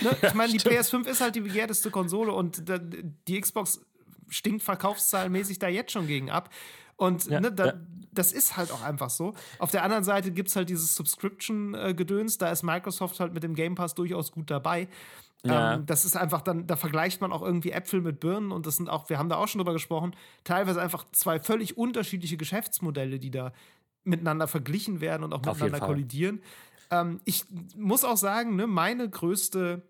Ne? 0.00 0.16
Ich 0.22 0.34
meine, 0.34 0.52
die 0.52 0.60
PS5 0.60 1.06
ist 1.06 1.20
halt 1.20 1.34
die 1.34 1.40
begehrteste 1.40 1.90
Konsole 1.90 2.32
und 2.32 2.64
die 3.28 3.40
Xbox 3.40 3.80
stinkt 4.28 4.62
verkaufszahlenmäßig 4.62 5.58
da 5.58 5.68
jetzt 5.68 5.92
schon 5.92 6.06
gegen 6.06 6.30
ab. 6.30 6.50
Und 6.96 7.26
ja, 7.26 7.40
ne, 7.40 7.52
da, 7.52 7.66
ja. 7.66 7.72
das 8.12 8.32
ist 8.32 8.56
halt 8.56 8.70
auch 8.70 8.82
einfach 8.82 9.10
so. 9.10 9.34
Auf 9.58 9.70
der 9.70 9.82
anderen 9.82 10.04
Seite 10.04 10.30
gibt 10.30 10.48
es 10.48 10.56
halt 10.56 10.68
dieses 10.68 10.94
Subscription-Gedöns. 10.94 12.38
Da 12.38 12.50
ist 12.50 12.62
Microsoft 12.62 13.18
halt 13.20 13.34
mit 13.34 13.42
dem 13.42 13.54
Game 13.54 13.74
Pass 13.74 13.94
durchaus 13.94 14.32
gut 14.32 14.50
dabei. 14.50 14.88
Ja. 15.44 15.74
Ähm, 15.74 15.86
das 15.86 16.04
ist 16.04 16.16
einfach 16.16 16.40
dann, 16.40 16.66
da 16.66 16.76
vergleicht 16.76 17.20
man 17.20 17.32
auch 17.32 17.42
irgendwie 17.42 17.72
Äpfel 17.72 18.00
mit 18.00 18.20
Birnen 18.20 18.50
und 18.50 18.66
das 18.66 18.76
sind 18.76 18.88
auch, 18.88 19.10
wir 19.10 19.18
haben 19.18 19.28
da 19.28 19.36
auch 19.36 19.46
schon 19.46 19.58
drüber 19.58 19.74
gesprochen, 19.74 20.16
teilweise 20.42 20.80
einfach 20.80 21.04
zwei 21.12 21.38
völlig 21.38 21.76
unterschiedliche 21.76 22.38
Geschäftsmodelle, 22.38 23.18
die 23.18 23.30
da 23.30 23.52
miteinander 24.04 24.48
verglichen 24.48 25.00
werden 25.00 25.22
und 25.22 25.34
auch 25.34 25.44
miteinander 25.44 25.80
kollidieren. 25.80 26.40
Ähm, 27.00 27.20
ich 27.24 27.44
muss 27.76 28.04
auch 28.04 28.16
sagen, 28.16 28.56
ne, 28.56 28.66
meine 28.66 29.08
größte 29.08 29.82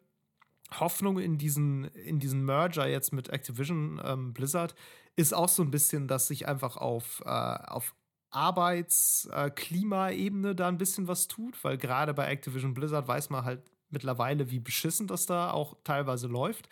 Hoffnung 0.79 1.19
in 1.19 1.39
diesen, 1.39 1.85
in 1.85 2.19
diesen 2.19 2.45
Merger 2.45 2.89
jetzt 2.89 3.13
mit 3.13 3.29
Activision 3.29 4.01
ähm, 4.05 4.33
Blizzard 4.33 4.75
ist 5.17 5.33
auch 5.35 5.49
so 5.49 5.63
ein 5.63 5.71
bisschen, 5.71 6.09
dass 6.09 6.27
sich 6.27 6.49
einfach 6.49 6.77
auf, 6.77 7.23
äh, 7.25 7.29
auf 7.29 7.95
Arbeitsklimaebene 8.31 10.51
äh, 10.51 10.55
da 10.55 10.69
ein 10.69 10.79
bisschen 10.79 11.07
was 11.07 11.29
tut, 11.29 11.63
weil 11.63 11.79
gerade 11.79 12.15
bei 12.15 12.27
Activision 12.27 12.75
Blizzard 12.75 13.07
weiß 13.07 13.31
man 13.31 13.45
halt 13.45 13.63
mittlerweile, 13.91 14.51
wie 14.51 14.59
beschissen 14.59 15.07
das 15.07 15.27
da 15.27 15.53
auch 15.53 15.77
teilweise 15.85 16.27
läuft. 16.27 16.69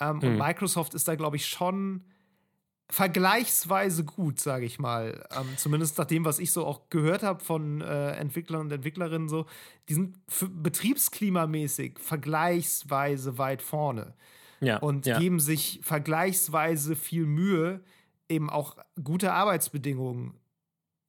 Ähm, 0.00 0.16
mhm. 0.16 0.22
Und 0.22 0.38
Microsoft 0.38 0.94
ist 0.94 1.06
da, 1.08 1.16
glaube 1.16 1.36
ich, 1.36 1.46
schon 1.46 2.04
vergleichsweise 2.88 4.04
gut, 4.04 4.40
sage 4.40 4.64
ich 4.64 4.78
mal. 4.78 5.26
Ähm, 5.36 5.56
zumindest 5.56 5.98
nach 5.98 6.04
dem, 6.04 6.24
was 6.24 6.38
ich 6.38 6.52
so 6.52 6.64
auch 6.64 6.88
gehört 6.88 7.22
habe 7.22 7.42
von 7.42 7.80
äh, 7.80 8.12
Entwicklern 8.12 8.62
und 8.62 8.72
Entwicklerinnen 8.72 9.28
so, 9.28 9.46
die 9.88 9.94
sind 9.94 10.16
betriebsklimamäßig 10.62 11.98
vergleichsweise 11.98 13.38
weit 13.38 13.62
vorne. 13.62 14.14
Ja, 14.60 14.78
und 14.78 15.04
ja. 15.04 15.18
geben 15.18 15.38
sich 15.38 15.80
vergleichsweise 15.82 16.96
viel 16.96 17.26
Mühe, 17.26 17.82
eben 18.28 18.48
auch 18.48 18.76
gute 19.02 19.32
Arbeitsbedingungen 19.32 20.34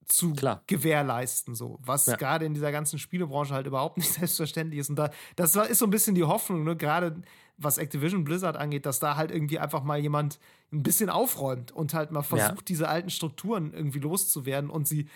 zu 0.06 0.34
Klar. 0.34 0.64
gewährleisten, 0.68 1.56
so 1.56 1.80
was 1.82 2.06
ja. 2.06 2.16
gerade 2.16 2.46
in 2.46 2.54
dieser 2.54 2.72
ganzen 2.72 3.00
Spielebranche 3.00 3.54
halt 3.54 3.68
überhaupt 3.68 3.98
nicht 3.98 4.12
selbstverständlich 4.14 4.80
ist. 4.80 4.90
Und 4.90 4.98
da, 4.98 5.12
das 5.36 5.56
ist 5.56 5.80
so 5.80 5.86
ein 5.86 5.92
bisschen 5.92 6.16
die 6.16 6.24
Hoffnung, 6.24 6.64
ne? 6.64 6.76
gerade 6.76 7.22
was 7.58 7.78
Activision 7.78 8.24
Blizzard 8.24 8.56
angeht, 8.56 8.86
dass 8.86 9.00
da 9.00 9.16
halt 9.16 9.32
irgendwie 9.32 9.60
einfach 9.60 9.84
mal 9.84 10.00
jemand 10.00 10.40
ein 10.72 10.84
bisschen 10.84 11.10
aufräumt 11.10 11.72
und 11.72 11.94
halt 11.94 12.12
mal 12.12 12.22
versucht, 12.22 12.52
ja. 12.52 12.66
diese 12.68 12.88
alten 12.88 13.10
Strukturen 13.10 13.74
irgendwie 13.74 14.00
loszuwerden 14.00 14.70
und 14.70 14.88
sie 14.88 15.10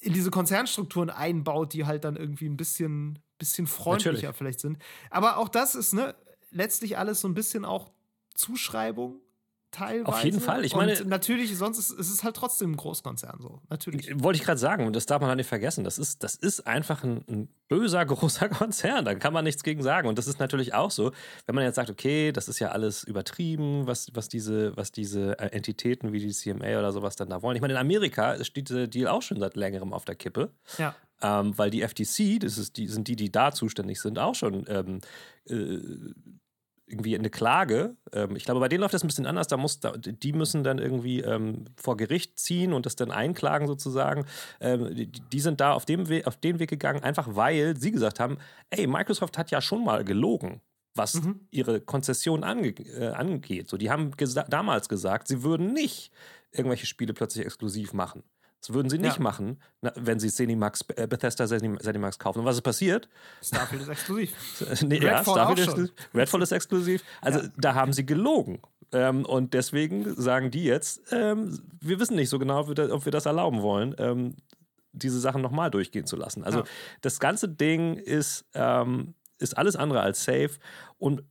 in 0.00 0.12
diese 0.12 0.30
Konzernstrukturen 0.30 1.10
einbaut, 1.10 1.72
die 1.72 1.84
halt 1.84 2.04
dann 2.04 2.16
irgendwie 2.16 2.48
ein 2.48 2.56
bisschen, 2.56 3.18
bisschen 3.38 3.66
freundlicher 3.66 4.12
Natürlich. 4.12 4.36
vielleicht 4.36 4.60
sind. 4.60 4.78
Aber 5.10 5.38
auch 5.38 5.48
das 5.48 5.74
ist 5.74 5.92
ne, 5.92 6.14
letztlich 6.50 6.96
alles 6.96 7.20
so 7.20 7.28
ein 7.28 7.34
bisschen 7.34 7.64
auch 7.64 7.90
Zuschreibung 8.34 9.20
teilweise. 9.70 10.08
Auf 10.08 10.24
jeden 10.24 10.40
Fall. 10.40 10.64
Ich 10.64 10.74
meine, 10.74 10.98
und 10.98 11.08
natürlich, 11.08 11.56
sonst 11.56 11.78
ist, 11.78 11.90
ist 11.90 12.10
es 12.10 12.24
halt 12.24 12.36
trotzdem 12.36 12.72
ein 12.72 12.76
Großkonzern 12.76 13.38
so. 13.40 13.60
Natürlich. 13.68 14.10
Wollte 14.22 14.38
ich 14.38 14.44
gerade 14.44 14.58
sagen, 14.58 14.86
und 14.86 14.96
das 14.96 15.06
darf 15.06 15.20
man 15.20 15.28
halt 15.28 15.38
nicht 15.38 15.48
vergessen. 15.48 15.84
Das 15.84 15.98
ist, 15.98 16.22
das 16.22 16.34
ist 16.34 16.66
einfach 16.66 17.04
ein, 17.04 17.24
ein, 17.28 17.48
böser, 17.68 18.04
großer 18.06 18.48
Konzern. 18.48 19.04
Da 19.04 19.14
kann 19.14 19.32
man 19.32 19.44
nichts 19.44 19.62
gegen 19.62 19.82
sagen. 19.82 20.08
Und 20.08 20.18
das 20.18 20.26
ist 20.26 20.40
natürlich 20.40 20.74
auch 20.74 20.90
so, 20.90 21.12
wenn 21.46 21.54
man 21.54 21.64
jetzt 21.64 21.76
sagt, 21.76 21.90
okay, 21.90 22.32
das 22.32 22.48
ist 22.48 22.58
ja 22.58 22.68
alles 22.68 23.04
übertrieben, 23.04 23.86
was, 23.86 24.08
was, 24.14 24.28
diese, 24.28 24.76
was 24.76 24.92
diese 24.92 25.38
äh, 25.38 25.48
Entitäten 25.48 26.12
wie 26.12 26.20
die 26.20 26.32
CMA 26.32 26.78
oder 26.78 26.92
sowas 26.92 27.16
dann 27.16 27.28
da 27.28 27.42
wollen. 27.42 27.56
Ich 27.56 27.62
meine, 27.62 27.74
in 27.74 27.80
Amerika 27.80 28.42
steht 28.44 28.68
dieser 28.68 28.86
Deal 28.86 29.08
auch 29.08 29.22
schon 29.22 29.38
seit 29.38 29.56
längerem 29.56 29.92
auf 29.92 30.04
der 30.04 30.14
Kippe. 30.14 30.52
Ja. 30.78 30.94
Ähm, 31.20 31.58
weil 31.58 31.70
die 31.70 31.82
FTC, 31.82 32.38
das 32.40 32.58
ist 32.58 32.76
die, 32.76 32.86
sind 32.86 33.08
die, 33.08 33.16
die 33.16 33.32
da 33.32 33.50
zuständig 33.50 34.00
sind, 34.00 34.20
auch 34.20 34.36
schon 34.36 34.64
ähm, 34.68 35.00
äh, 35.48 35.80
irgendwie 36.88 37.16
eine 37.16 37.30
Klage. 37.30 37.96
Ähm, 38.12 38.36
ich 38.36 38.44
glaube, 38.44 38.60
bei 38.60 38.68
denen 38.68 38.80
läuft 38.80 38.94
das 38.94 39.04
ein 39.04 39.08
bisschen 39.08 39.26
anders. 39.26 39.48
Da 39.48 39.56
muss, 39.56 39.80
da, 39.80 39.92
die 39.96 40.32
müssen 40.32 40.64
dann 40.64 40.78
irgendwie 40.78 41.20
ähm, 41.20 41.66
vor 41.76 41.96
Gericht 41.96 42.38
ziehen 42.38 42.72
und 42.72 42.86
das 42.86 42.96
dann 42.96 43.10
einklagen 43.10 43.66
sozusagen. 43.66 44.24
Ähm, 44.60 44.94
die, 44.94 45.06
die, 45.06 45.40
sind 45.40 45.60
da 45.60 45.72
auf, 45.72 45.84
dem 45.84 46.06
auf 46.24 46.36
den 46.36 46.58
Weg 46.58 46.70
gegangen, 46.70 47.02
einfach 47.02 47.28
weil 47.30 47.76
sie 47.76 47.92
gesagt 47.92 48.20
haben, 48.20 48.38
ey, 48.70 48.86
Microsoft 48.86 49.38
hat 49.38 49.50
ja 49.50 49.60
schon 49.60 49.84
mal 49.84 50.04
gelogen 50.04 50.60
was 50.94 51.14
mhm. 51.14 51.46
ihre 51.52 51.80
Konzession 51.80 52.42
ange 52.42 52.70
äh, 52.70 53.08
angeht. 53.08 53.68
So, 53.68 53.76
die 53.76 53.88
haben 53.88 54.16
gesa 54.16 54.42
damals 54.42 54.88
gesagt, 54.88 55.28
sie 55.28 55.44
würden 55.44 55.72
nicht 55.72 56.10
irgendwelche 56.50 56.86
Spiele 56.86 57.14
plötzlich 57.14 57.46
exklusiv 57.46 57.92
machen. 57.92 58.24
Das 58.60 58.74
würden 58.74 58.90
sie 58.90 58.98
nicht 58.98 59.16
ja. 59.16 59.22
machen, 59.22 59.60
wenn 59.80 60.18
sie 60.18 60.30
Zenimax, 60.30 60.84
äh, 60.96 61.06
Bethesda 61.06 61.46
Zenimax 61.46 62.18
kaufen. 62.18 62.40
Und 62.40 62.44
was 62.44 62.56
ist 62.56 62.62
passiert? 62.62 63.08
Starfield 63.42 63.82
ist 63.82 63.88
exklusiv. 63.88 64.34
nee, 64.82 64.96
Redfall 64.96 65.02
ja, 65.04 65.22
Starfield 65.22 65.58
ist 65.58 65.66
exklusiv. 65.66 65.94
Redfall 66.14 66.42
ist 66.42 66.52
exklusiv. 66.52 67.04
Also 67.20 67.40
ja. 67.40 67.48
da 67.56 67.74
haben 67.74 67.92
sie 67.92 68.04
gelogen. 68.04 68.60
Ähm, 68.92 69.24
und 69.26 69.54
deswegen 69.54 70.14
sagen 70.20 70.50
die 70.50 70.64
jetzt, 70.64 71.02
ähm, 71.12 71.60
wir 71.80 72.00
wissen 72.00 72.16
nicht 72.16 72.30
so 72.30 72.38
genau, 72.38 72.60
ob 72.60 72.68
wir 72.68 72.74
das, 72.74 72.90
ob 72.90 73.04
wir 73.04 73.12
das 73.12 73.26
erlauben 73.26 73.62
wollen, 73.62 73.94
ähm, 73.98 74.34
diese 74.92 75.20
Sachen 75.20 75.42
nochmal 75.42 75.70
durchgehen 75.70 76.06
zu 76.06 76.16
lassen. 76.16 76.42
Also 76.42 76.64
das 77.02 77.20
ganze 77.20 77.48
Ding 77.48 77.94
ist, 77.94 78.46
ähm, 78.54 79.14
ist 79.38 79.56
alles 79.56 79.76
andere 79.76 80.00
als 80.00 80.24
safe. 80.24 80.52
Und 80.96 81.22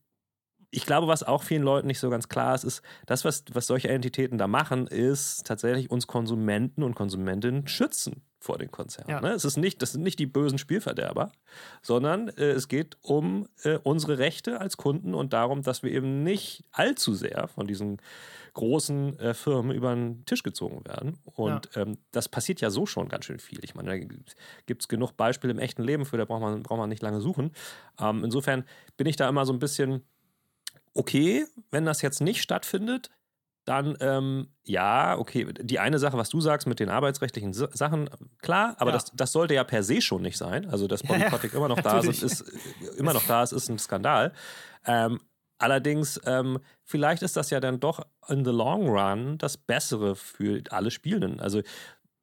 ich 0.69 0.85
glaube, 0.85 1.07
was 1.07 1.23
auch 1.23 1.43
vielen 1.43 1.63
Leuten 1.63 1.87
nicht 1.87 1.99
so 1.99 2.09
ganz 2.09 2.27
klar 2.27 2.53
ist, 2.53 2.63
ist, 2.63 2.81
das, 3.05 3.23
was, 3.23 3.45
was 3.53 3.67
solche 3.67 3.89
Entitäten 3.89 4.37
da 4.37 4.47
machen, 4.47 4.87
ist 4.87 5.45
tatsächlich 5.45 5.89
uns 5.89 6.07
Konsumenten 6.07 6.83
und 6.83 6.95
Konsumentinnen 6.95 7.67
schützen 7.67 8.21
vor 8.39 8.57
den 8.57 8.69
Konzernen. 8.69 9.09
Ja. 9.09 9.21
Ne? 9.21 9.31
Es 9.31 9.45
ist 9.45 9.57
nicht, 9.57 9.81
das 9.81 9.93
sind 9.93 10.03
nicht 10.03 10.19
die 10.19 10.25
bösen 10.25 10.57
Spielverderber, 10.57 11.31
sondern 11.81 12.29
äh, 12.29 12.51
es 12.51 12.67
geht 12.67 12.97
um 13.01 13.47
äh, 13.63 13.77
unsere 13.83 14.19
Rechte 14.19 14.59
als 14.59 14.77
Kunden 14.77 15.13
und 15.13 15.33
darum, 15.33 15.63
dass 15.63 15.83
wir 15.83 15.91
eben 15.91 16.23
nicht 16.23 16.63
allzu 16.71 17.13
sehr 17.13 17.47
von 17.47 17.65
diesen 17.65 18.01
großen 18.53 19.19
äh, 19.19 19.33
Firmen 19.33 19.75
über 19.75 19.93
den 19.93 20.25
Tisch 20.25 20.43
gezogen 20.43 20.85
werden. 20.85 21.17
Und 21.23 21.69
ja. 21.75 21.81
ähm, 21.83 21.97
das 22.11 22.27
passiert 22.29 22.61
ja 22.61 22.69
so 22.69 22.85
schon 22.85 23.07
ganz 23.07 23.25
schön 23.25 23.39
viel. 23.39 23.59
Ich 23.63 23.75
meine, 23.75 23.89
da 23.89 23.97
gibt 24.65 24.81
es 24.81 24.87
genug 24.87 25.15
Beispiele 25.15 25.51
im 25.51 25.59
echten 25.59 25.83
Leben 25.83 26.05
für, 26.05 26.17
da 26.17 26.25
braucht 26.25 26.41
man, 26.41 26.63
braucht 26.63 26.79
man 26.79 26.89
nicht 26.89 27.01
lange 27.01 27.21
suchen. 27.21 27.51
Ähm, 27.99 28.23
insofern 28.23 28.65
bin 28.97 29.07
ich 29.07 29.15
da 29.15 29.29
immer 29.29 29.45
so 29.45 29.53
ein 29.53 29.59
bisschen 29.59 30.03
okay, 30.97 31.45
wenn 31.71 31.85
das 31.85 32.01
jetzt 32.01 32.21
nicht 32.21 32.41
stattfindet, 32.41 33.09
dann 33.67 33.97
ähm, 33.99 34.47
ja, 34.63 35.17
okay, 35.17 35.45
die 35.53 35.79
eine 35.79 35.99
Sache, 35.99 36.17
was 36.17 36.29
du 36.29 36.39
sagst 36.39 36.67
mit 36.67 36.79
den 36.79 36.89
arbeitsrechtlichen 36.89 37.53
Sachen, 37.53 38.09
klar, 38.41 38.75
aber 38.79 38.91
ja. 38.91 38.97
das, 38.97 39.11
das 39.13 39.33
sollte 39.33 39.55
ja 39.55 39.65
per 39.65 39.83
se 39.83 40.01
schon 40.01 40.21
nicht 40.21 40.37
sein. 40.37 40.69
Also, 40.69 40.87
dass 40.87 41.03
Bodycottic 41.03 41.51
ja, 41.51 41.57
immer 41.57 41.67
noch 41.67 41.81
da 41.81 41.99
ist, 41.99 42.23
ist, 42.23 42.41
immer 42.97 43.13
noch 43.13 43.25
da 43.27 43.43
ist, 43.43 43.51
ist 43.51 43.69
ein 43.69 43.77
Skandal. 43.77 44.31
Ähm, 44.85 45.19
allerdings, 45.57 46.19
ähm, 46.25 46.59
vielleicht 46.85 47.23
ist 47.23 47.35
das 47.35 47.49
ja 47.49 47.59
dann 47.59 47.81
doch 47.81 47.99
in 48.29 48.45
the 48.45 48.51
long 48.51 48.87
run 48.87 49.37
das 49.37 49.57
Bessere 49.57 50.15
für 50.15 50.63
alle 50.69 50.89
Spielenden. 50.89 51.41
Also, 51.41 51.61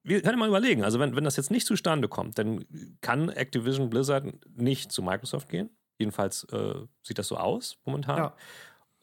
wir 0.03 0.23
können 0.23 0.39
mal 0.39 0.49
überlegen, 0.49 0.83
also 0.83 0.99
wenn, 0.99 1.15
wenn 1.15 1.25
das 1.25 1.37
jetzt 1.37 1.51
nicht 1.51 1.67
zustande 1.67 2.09
kommt, 2.09 2.39
dann 2.39 2.65
kann 3.03 3.29
Activision 3.29 3.91
Blizzard 3.91 4.33
nicht 4.57 4.93
zu 4.93 5.03
Microsoft 5.03 5.51
gehen. 5.51 5.71
Jedenfalls 5.99 6.45
äh, 6.53 6.75
sieht 7.03 7.19
das 7.19 7.29
so 7.29 7.37
aus 7.37 7.79
momentan. 7.85 8.19
Ja. 8.19 8.35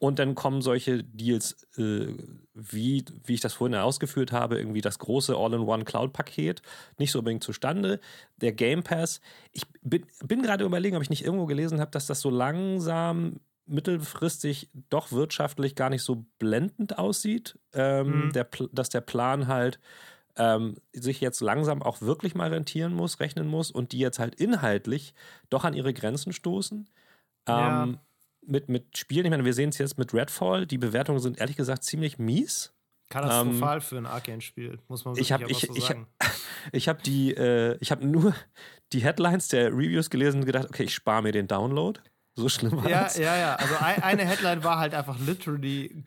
Und 0.02 0.18
dann 0.18 0.34
kommen 0.34 0.62
solche 0.62 1.04
Deals, 1.04 1.62
äh, 1.78 2.08
wie, 2.54 3.04
wie 3.24 3.34
ich 3.34 3.40
das 3.40 3.52
vorhin 3.52 3.76
ausgeführt 3.76 4.32
habe, 4.32 4.58
irgendwie 4.58 4.80
das 4.80 4.98
große 4.98 5.36
All-in-One-Cloud-Paket, 5.36 6.60
nicht 6.98 7.12
so 7.12 7.20
unbedingt 7.20 7.44
zustande. 7.44 8.00
Der 8.36 8.50
Game 8.50 8.82
Pass, 8.82 9.20
ich 9.52 9.62
bin, 9.80 10.04
bin 10.24 10.42
gerade 10.42 10.64
überlegen, 10.64 10.96
ob 10.96 11.02
ich 11.02 11.10
nicht 11.10 11.24
irgendwo 11.24 11.46
gelesen 11.46 11.80
habe, 11.80 11.92
dass 11.92 12.08
das 12.08 12.20
so 12.20 12.30
langsam 12.30 13.38
mittelfristig 13.66 14.70
doch 14.90 15.12
wirtschaftlich 15.12 15.76
gar 15.76 15.88
nicht 15.88 16.02
so 16.02 16.26
blendend 16.40 16.98
aussieht. 16.98 17.58
Ähm, 17.72 18.26
mhm. 18.26 18.32
der, 18.32 18.48
dass 18.72 18.88
der 18.88 19.02
Plan 19.02 19.46
halt 19.46 19.78
ähm, 20.36 20.76
sich 20.92 21.20
jetzt 21.20 21.40
langsam 21.40 21.82
auch 21.82 22.00
wirklich 22.00 22.34
mal 22.34 22.52
rentieren 22.52 22.94
muss, 22.94 23.20
rechnen 23.20 23.46
muss 23.46 23.70
und 23.70 23.92
die 23.92 23.98
jetzt 23.98 24.18
halt 24.18 24.34
inhaltlich 24.36 25.14
doch 25.50 25.64
an 25.64 25.74
ihre 25.74 25.92
Grenzen 25.92 26.32
stoßen. 26.32 26.88
Ja. 27.48 27.84
Ähm, 27.84 27.98
mit, 28.44 28.68
mit 28.68 28.96
Spielen, 28.96 29.26
ich 29.26 29.30
meine, 29.30 29.44
wir 29.44 29.54
sehen 29.54 29.68
es 29.68 29.78
jetzt 29.78 29.98
mit 29.98 30.14
Redfall, 30.14 30.66
die 30.66 30.78
Bewertungen 30.78 31.20
sind 31.20 31.38
ehrlich 31.38 31.56
gesagt 31.56 31.84
ziemlich 31.84 32.18
mies. 32.18 32.72
Katastrophal 33.08 33.76
ähm, 33.76 33.82
für 33.82 33.98
ein 33.98 34.06
Arkane-Spiel, 34.06 34.78
muss 34.88 35.04
man 35.04 35.14
wirklich 35.14 35.28
ich 35.28 35.32
hab, 35.32 35.48
ich, 35.48 35.58
so 35.58 35.74
ich, 35.74 35.84
sagen. 35.84 36.06
Ich 36.72 36.88
habe 36.88 37.02
die, 37.02 37.34
äh, 37.34 37.76
ich 37.80 37.90
habe 37.90 38.06
nur 38.06 38.34
die 38.92 39.00
Headlines 39.00 39.48
der 39.48 39.72
Reviews 39.72 40.10
gelesen 40.10 40.40
und 40.40 40.46
gedacht, 40.46 40.66
okay, 40.68 40.84
ich 40.84 40.94
spare 40.94 41.22
mir 41.22 41.32
den 41.32 41.48
Download. 41.48 42.00
So 42.34 42.48
schlimm 42.48 42.82
war 42.82 42.88
ja, 42.88 43.04
das. 43.04 43.18
Ja, 43.18 43.36
ja, 43.36 43.54
also 43.56 43.74
eine 43.78 44.24
Headline 44.24 44.64
war 44.64 44.78
halt 44.78 44.94
einfach 44.94 45.18
literally 45.18 46.02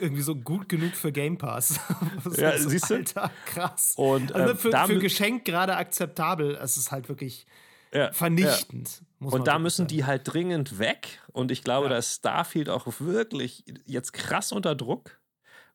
irgendwie 0.00 0.22
so 0.22 0.34
gut 0.34 0.68
genug 0.68 0.94
für 0.94 1.12
Game 1.12 1.36
Pass. 1.36 1.78
ja, 2.36 2.56
so, 2.56 2.70
siehst 2.70 2.88
du? 2.88 2.94
Alter, 2.94 3.30
krass. 3.44 3.92
Und 3.96 4.34
also 4.34 4.52
ähm, 4.52 4.58
für, 4.58 4.86
für 4.86 4.98
Geschenk 4.98 5.44
gerade 5.44 5.76
akzeptabel. 5.76 6.56
Es 6.56 6.78
ist 6.78 6.90
halt 6.90 7.10
wirklich 7.10 7.46
ja, 7.92 8.12
vernichtend. 8.12 9.02
Ja. 9.20 9.28
Und 9.28 9.46
da 9.46 9.58
müssen 9.58 9.82
sagen. 9.82 9.88
die 9.88 10.04
halt 10.06 10.22
dringend 10.24 10.78
weg. 10.78 11.20
Und 11.32 11.50
ich 11.50 11.62
glaube, 11.64 11.86
ja. 11.86 11.90
da 11.90 11.98
ist 11.98 12.14
Starfield 12.14 12.70
auch 12.70 12.86
wirklich 12.98 13.64
jetzt 13.84 14.12
krass 14.14 14.52
unter 14.52 14.74
Druck. 14.74 15.20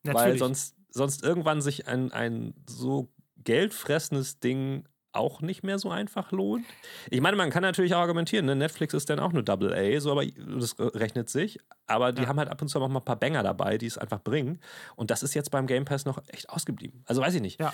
Natürlich. 0.02 0.24
Weil 0.24 0.38
sonst, 0.38 0.76
sonst 0.90 1.22
irgendwann 1.22 1.62
sich 1.62 1.86
ein, 1.86 2.10
ein 2.10 2.54
so 2.68 3.12
geldfressendes 3.44 4.40
Ding 4.40 4.88
auch 5.14 5.40
nicht 5.40 5.62
mehr 5.62 5.78
so 5.78 5.90
einfach 5.90 6.32
lohnt. 6.32 6.64
Ich 7.10 7.20
meine, 7.20 7.36
man 7.36 7.50
kann 7.50 7.62
natürlich 7.62 7.94
auch 7.94 8.00
argumentieren, 8.00 8.46
ne? 8.46 8.56
Netflix 8.56 8.94
ist 8.94 9.08
dann 9.10 9.20
auch 9.20 9.32
nur 9.32 9.42
Double 9.42 9.72
A, 9.72 10.00
so 10.00 10.10
aber 10.10 10.26
das 10.26 10.76
rechnet 10.78 11.28
sich. 11.28 11.58
Aber 11.86 12.12
die 12.12 12.22
ja. 12.22 12.28
haben 12.28 12.38
halt 12.38 12.48
ab 12.48 12.60
und 12.60 12.68
zu 12.68 12.80
auch 12.80 12.88
mal 12.88 13.00
ein 13.00 13.04
paar 13.04 13.18
Banger 13.18 13.42
dabei, 13.42 13.78
die 13.78 13.86
es 13.86 13.98
einfach 13.98 14.22
bringen. 14.22 14.60
Und 14.96 15.10
das 15.10 15.22
ist 15.22 15.34
jetzt 15.34 15.50
beim 15.50 15.66
Game 15.66 15.84
Pass 15.84 16.04
noch 16.04 16.22
echt 16.28 16.48
ausgeblieben. 16.50 17.02
Also 17.06 17.20
weiß 17.20 17.34
ich 17.34 17.42
nicht. 17.42 17.60
Ja. 17.60 17.72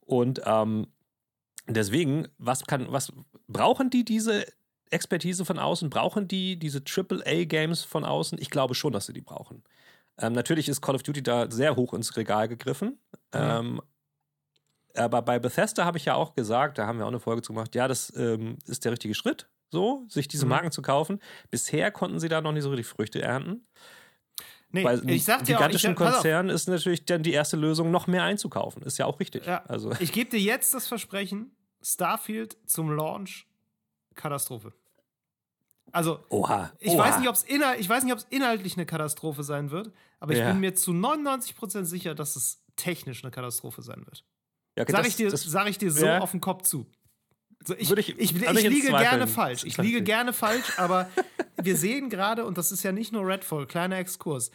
Und 0.00 0.40
ähm, 0.44 0.86
deswegen, 1.66 2.28
was 2.38 2.64
kann, 2.64 2.86
was 2.90 3.12
brauchen 3.48 3.90
die 3.90 4.04
diese 4.04 4.46
Expertise 4.90 5.44
von 5.44 5.58
außen? 5.58 5.90
Brauchen 5.90 6.28
die 6.28 6.58
diese 6.58 6.84
Triple 6.84 7.22
A 7.26 7.44
Games 7.44 7.82
von 7.82 8.04
außen? 8.04 8.38
Ich 8.40 8.50
glaube 8.50 8.74
schon, 8.74 8.92
dass 8.92 9.06
sie 9.06 9.12
die 9.12 9.20
brauchen. 9.20 9.62
Ähm, 10.18 10.32
natürlich 10.32 10.68
ist 10.68 10.80
Call 10.80 10.94
of 10.94 11.02
Duty 11.02 11.22
da 11.22 11.50
sehr 11.50 11.76
hoch 11.76 11.92
ins 11.92 12.16
Regal 12.16 12.48
gegriffen. 12.48 12.98
Mhm. 13.12 13.18
Ähm, 13.32 13.82
aber 14.96 15.22
bei 15.22 15.38
Bethesda 15.38 15.84
habe 15.84 15.98
ich 15.98 16.04
ja 16.04 16.14
auch 16.14 16.34
gesagt, 16.34 16.78
da 16.78 16.86
haben 16.86 16.98
wir 16.98 17.04
auch 17.04 17.10
eine 17.10 17.20
Folge 17.20 17.42
zu 17.42 17.52
gemacht, 17.52 17.74
ja, 17.74 17.88
das 17.88 18.12
ähm, 18.16 18.58
ist 18.66 18.84
der 18.84 18.92
richtige 18.92 19.14
Schritt, 19.14 19.48
so, 19.70 20.04
sich 20.08 20.28
diese 20.28 20.46
mhm. 20.46 20.50
Marken 20.50 20.70
zu 20.70 20.82
kaufen. 20.82 21.20
Bisher 21.50 21.90
konnten 21.90 22.20
sie 22.20 22.28
da 22.28 22.40
noch 22.40 22.52
nicht 22.52 22.62
so 22.62 22.70
richtig 22.70 22.86
Früchte 22.86 23.22
ernten. 23.22 23.62
Nee, 24.70 24.82
Bei 24.82 24.96
ich 25.06 25.24
sag 25.24 25.44
dir 25.44 25.54
gigantischen 25.54 25.96
auch, 25.96 26.00
ich, 26.00 26.12
Konzernen 26.12 26.50
ist 26.50 26.68
natürlich 26.68 27.04
dann 27.04 27.22
die 27.22 27.32
erste 27.32 27.56
Lösung, 27.56 27.90
noch 27.90 28.06
mehr 28.06 28.24
einzukaufen. 28.24 28.82
Ist 28.82 28.98
ja 28.98 29.06
auch 29.06 29.20
richtig. 29.20 29.46
Ja, 29.46 29.64
also. 29.66 29.92
Ich 30.00 30.12
gebe 30.12 30.30
dir 30.30 30.40
jetzt 30.40 30.74
das 30.74 30.86
Versprechen: 30.86 31.56
Starfield 31.80 32.56
zum 32.66 32.90
Launch, 32.90 33.46
Katastrophe. 34.14 34.72
Also, 35.92 36.18
Oha, 36.30 36.72
ich, 36.80 36.92
Oha. 36.92 36.98
Weiß 36.98 37.18
nicht, 37.20 37.28
ob's 37.28 37.44
inhal 37.44 37.78
ich 37.78 37.88
weiß 37.88 38.04
nicht, 38.04 38.12
ob 38.12 38.18
es 38.18 38.26
inhaltlich 38.30 38.76
eine 38.76 38.86
Katastrophe 38.86 39.44
sein 39.44 39.70
wird, 39.70 39.92
aber 40.18 40.32
ich 40.32 40.40
ja. 40.40 40.50
bin 40.50 40.60
mir 40.60 40.74
zu 40.74 40.90
99% 40.90 41.84
sicher, 41.84 42.14
dass 42.14 42.34
es 42.34 42.64
technisch 42.74 43.24
eine 43.24 43.30
Katastrophe 43.30 43.82
sein 43.82 44.04
wird. 44.04 44.24
Ja, 44.76 44.82
okay, 44.82 44.92
sag, 44.92 45.02
das, 45.02 45.08
ich 45.08 45.16
dir, 45.16 45.30
das, 45.30 45.42
sag 45.42 45.68
ich 45.68 45.78
dir 45.78 45.90
so 45.90 46.06
ja. 46.06 46.18
auf 46.18 46.30
den 46.30 46.40
Kopf 46.40 46.62
zu. 46.62 46.86
So, 47.64 47.74
ich, 47.74 47.90
ich, 47.90 48.18
ich, 48.18 48.42
ich, 48.42 48.68
liege 48.68 48.88
gerne 48.88 49.26
falsch. 49.26 49.64
Ich 49.64 49.76
liege 49.78 50.02
gerne 50.02 50.32
falsch, 50.32 50.78
aber 50.78 51.08
wir 51.60 51.76
sehen 51.76 52.10
gerade, 52.10 52.44
und 52.44 52.58
das 52.58 52.70
ist 52.70 52.82
ja 52.82 52.92
nicht 52.92 53.12
nur 53.12 53.26
Redfall, 53.26 53.66
kleiner 53.66 53.98
Exkurs. 53.98 54.50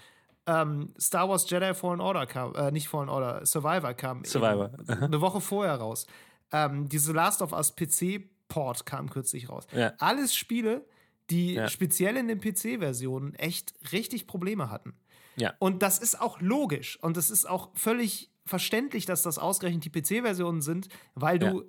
Ähm, 0.47 0.93
Star 0.99 1.27
Wars 1.27 1.49
Jedi 1.49 1.73
Fallen 1.73 1.99
Order 1.99 2.25
kam, 2.25 2.55
äh, 2.55 2.71
nicht 2.71 2.87
Fallen 2.87 3.09
Order, 3.09 3.45
Survivor 3.45 3.93
kam 3.93 4.23
Survivor. 4.23 4.71
eine 4.87 5.21
Woche 5.21 5.41
vorher 5.41 5.75
raus. 5.75 6.07
Ähm, 6.51 6.87
diese 6.87 7.11
Last 7.13 7.41
of 7.41 7.53
Us 7.53 7.75
PC-Port 7.75 8.85
kam 8.85 9.09
kürzlich 9.09 9.49
raus. 9.49 9.65
Ja. 9.73 9.93
Alles 9.99 10.35
Spiele, 10.35 10.85
die 11.29 11.55
ja. 11.55 11.67
speziell 11.67 12.17
in 12.17 12.27
den 12.27 12.39
PC-Versionen 12.39 13.35
echt 13.35 13.73
richtig 13.91 14.27
Probleme 14.27 14.69
hatten. 14.69 14.93
Ja. 15.35 15.53
Und 15.59 15.81
das 15.81 15.99
ist 15.99 16.19
auch 16.19 16.41
logisch 16.41 16.97
und 17.01 17.17
es 17.17 17.29
ist 17.29 17.47
auch 17.47 17.69
völlig 17.73 18.31
verständlich, 18.51 19.05
dass 19.05 19.23
das 19.23 19.39
ausgerechnet 19.39 19.85
die 19.85 19.89
PC-Versionen 19.89 20.61
sind, 20.61 20.89
weil 21.15 21.39
du 21.39 21.65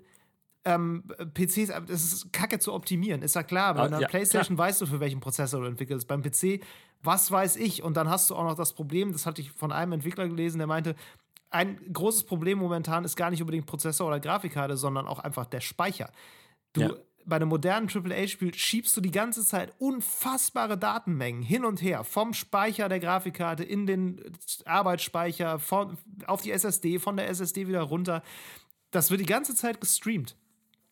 ja. 0.67 0.75
ähm, 0.75 1.05
PCs, 1.33 1.69
das 1.87 2.13
ist 2.13 2.33
kacke 2.33 2.59
zu 2.59 2.75
optimieren, 2.75 3.23
ist 3.23 3.35
ja 3.35 3.43
klar. 3.43 3.75
Bei 3.75 3.85
einer 3.85 4.01
ja, 4.01 4.09
PlayStation 4.09 4.57
klar. 4.57 4.69
weißt 4.69 4.83
du, 4.83 4.87
für 4.87 5.01
welchen 5.01 5.21
Prozessor 5.21 5.61
du 5.61 5.67
entwickelst. 5.67 6.07
Beim 6.07 6.23
PC, 6.23 6.61
was 7.03 7.31
weiß 7.31 7.57
ich? 7.57 7.83
Und 7.83 7.97
dann 7.97 8.11
hast 8.11 8.29
du 8.29 8.35
auch 8.35 8.45
noch 8.45 8.57
das 8.57 8.75
Problem, 8.75 9.13
das 9.13 9.25
hatte 9.25 9.41
ich 9.41 9.51
von 9.53 9.73
einem 9.73 9.93
Entwickler 9.93 10.29
gelesen, 10.29 10.59
der 10.59 10.67
meinte, 10.67 10.95
ein 11.51 11.79
großes 11.93 12.25
Problem 12.25 12.59
momentan 12.59 13.05
ist 13.05 13.17
gar 13.17 13.31
nicht 13.31 13.41
unbedingt 13.41 13.67
Prozessor 13.67 14.09
oder 14.09 14.21
Grafikkarte, 14.21 14.77
sondern 14.77 15.07
auch 15.07 15.21
einfach 15.21 15.47
der 15.47 15.61
Speicher. 15.61 16.11
Du 16.73 16.83
ja 16.83 16.91
bei 17.25 17.37
einem 17.37 17.49
modernen 17.49 17.89
AAA-Spiel 17.89 18.55
schiebst 18.55 18.97
du 18.97 19.01
die 19.01 19.11
ganze 19.11 19.45
Zeit 19.45 19.73
unfassbare 19.79 20.79
Datenmengen 20.79 21.43
hin 21.43 21.65
und 21.65 21.83
her 21.83 22.05
vom 22.05 22.35
Speicher 22.35 22.89
der 22.89 23.01
Grafikkarte 23.01 23.65
in 23.65 23.87
den 23.87 24.21
Arbeitsspeicher, 24.65 25.59
von, 25.59 25.99
auf 26.27 26.43
die 26.43 26.51
SSD, 26.51 26.99
von 26.99 27.17
der 27.17 27.29
SSD 27.29 27.69
wieder 27.69 27.83
runter. 27.83 28.23
Das 28.91 29.11
wird 29.11 29.21
die 29.21 29.27
ganze 29.27 29.55
Zeit 29.55 29.81
gestreamt. 29.81 30.37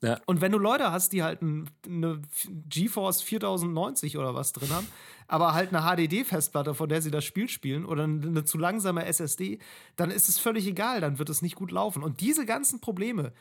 Ja. 0.03 0.19
Und 0.25 0.41
wenn 0.41 0.53
du 0.53 0.59
Leute 0.59 0.93
hast, 0.93 1.13
die 1.13 1.23
halt 1.23 1.43
eine 1.43 2.23
GeForce 2.69 3.21
4090 3.23 4.17
oder 4.17 4.35
was 4.35 4.53
drin 4.53 4.71
haben, 4.71 4.87
aber 5.29 5.53
halt 5.53 5.75
eine 5.75 5.85
HDD-Festplatte, 5.85 6.75
von 6.75 6.89
der 6.89 7.03
sie 7.03 7.11
das 7.11 7.25
Spiel 7.25 7.49
spielen, 7.49 7.85
oder 7.85 8.05
eine 8.05 8.45
zu 8.45 8.57
langsame 8.57 9.05
SSD, 9.05 9.59
dann 9.97 10.11
ist 10.11 10.29
es 10.29 10.39
völlig 10.39 10.67
egal, 10.67 11.01
dann 11.01 11.19
wird 11.19 11.29
es 11.29 11.43
nicht 11.43 11.55
gut 11.55 11.71
laufen. 11.71 12.03
Und 12.03 12.21
diese 12.21 12.47
ganzen 12.47 12.81
Probleme, 12.81 13.33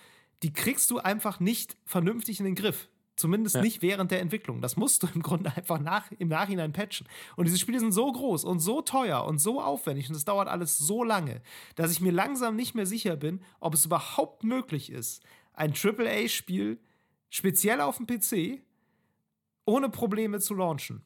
die 0.44 0.54
kriegst 0.54 0.90
du 0.92 1.00
einfach 1.00 1.40
nicht 1.40 1.78
vernünftig 1.86 2.40
in 2.40 2.46
den 2.46 2.56
Griff. 2.56 2.90
Zumindest 3.16 3.56
Ja. 3.56 3.62
nicht 3.62 3.82
während 3.82 4.12
der 4.12 4.22
Entwicklung. 4.22 4.62
Das 4.62 4.78
musst 4.78 5.04
du 5.04 5.08
im 5.14 5.22
Grunde 5.22 5.52
einfach 5.54 5.80
nach, 5.80 6.10
im 6.12 6.30
Nachhinein 6.30 6.72
patchen. 6.72 7.06
Und 7.36 7.46
diese 7.50 7.58
Spiele 7.60 7.80
sind 7.80 7.92
so 7.92 8.10
groß 8.10 8.46
und 8.46 8.60
so 8.62 8.82
teuer 8.82 9.26
und 9.26 9.40
so 9.40 9.62
aufwendig 9.62 10.08
und 10.10 10.16
es 10.16 10.24
dauert 10.24 10.48
alles 10.48 10.78
so 10.78 11.04
lange, 11.04 11.42
dass 11.76 11.92
ich 11.92 12.00
mir 12.00 12.14
langsam 12.14 12.56
nicht 12.56 12.76
mehr 12.76 12.86
sicher 12.86 13.18
bin, 13.18 13.42
ob 13.60 13.74
es 13.74 13.86
überhaupt 13.86 14.46
möglich 14.46 14.90
ist, 14.90 15.22
ein 15.54 15.74
AAA-Spiel 15.74 16.80
speziell 17.30 17.82
auf 17.82 17.98
dem 17.98 18.08
PC 18.08 18.62
ohne 19.66 19.90
Probleme 19.90 20.40
zu 20.40 20.54
launchen. 20.54 21.04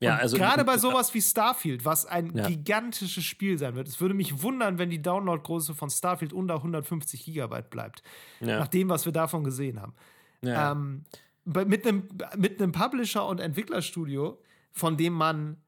Ja, 0.00 0.16
also 0.16 0.36
gerade 0.38 0.64
bei 0.64 0.78
sowas 0.78 1.12
wie 1.14 1.20
Starfield, 1.20 1.84
was 1.84 2.06
ein 2.06 2.34
Ja. 2.36 2.48
gigantisches 2.48 3.22
Spiel 3.24 3.58
sein 3.58 3.74
wird. 3.74 3.86
Es 3.86 4.00
würde 4.00 4.14
mich 4.14 4.42
wundern, 4.42 4.78
wenn 4.78 4.88
die 4.90 5.02
Downloadgröße 5.02 5.74
von 5.74 5.90
Starfield 5.90 6.32
unter 6.32 6.56
150 6.62 7.24
Gigabyte 7.24 7.68
bleibt. 7.70 8.02
Ja. 8.40 8.58
Nach 8.60 8.68
dem, 8.68 8.88
was 8.88 9.04
wir 9.04 9.12
davon 9.12 9.44
gesehen 9.44 9.80
haben. 9.80 9.94
Ja. 10.42 10.72
Ähm, 10.72 11.04
mit 11.44 11.86
einem 11.86 12.08
mit 12.36 12.60
einem 12.62 12.72
Publisher 12.72 13.26
und 13.26 13.40
Entwicklerstudio, 13.40 14.40
von 14.72 14.96
dem 14.96 15.12
man 15.12 15.58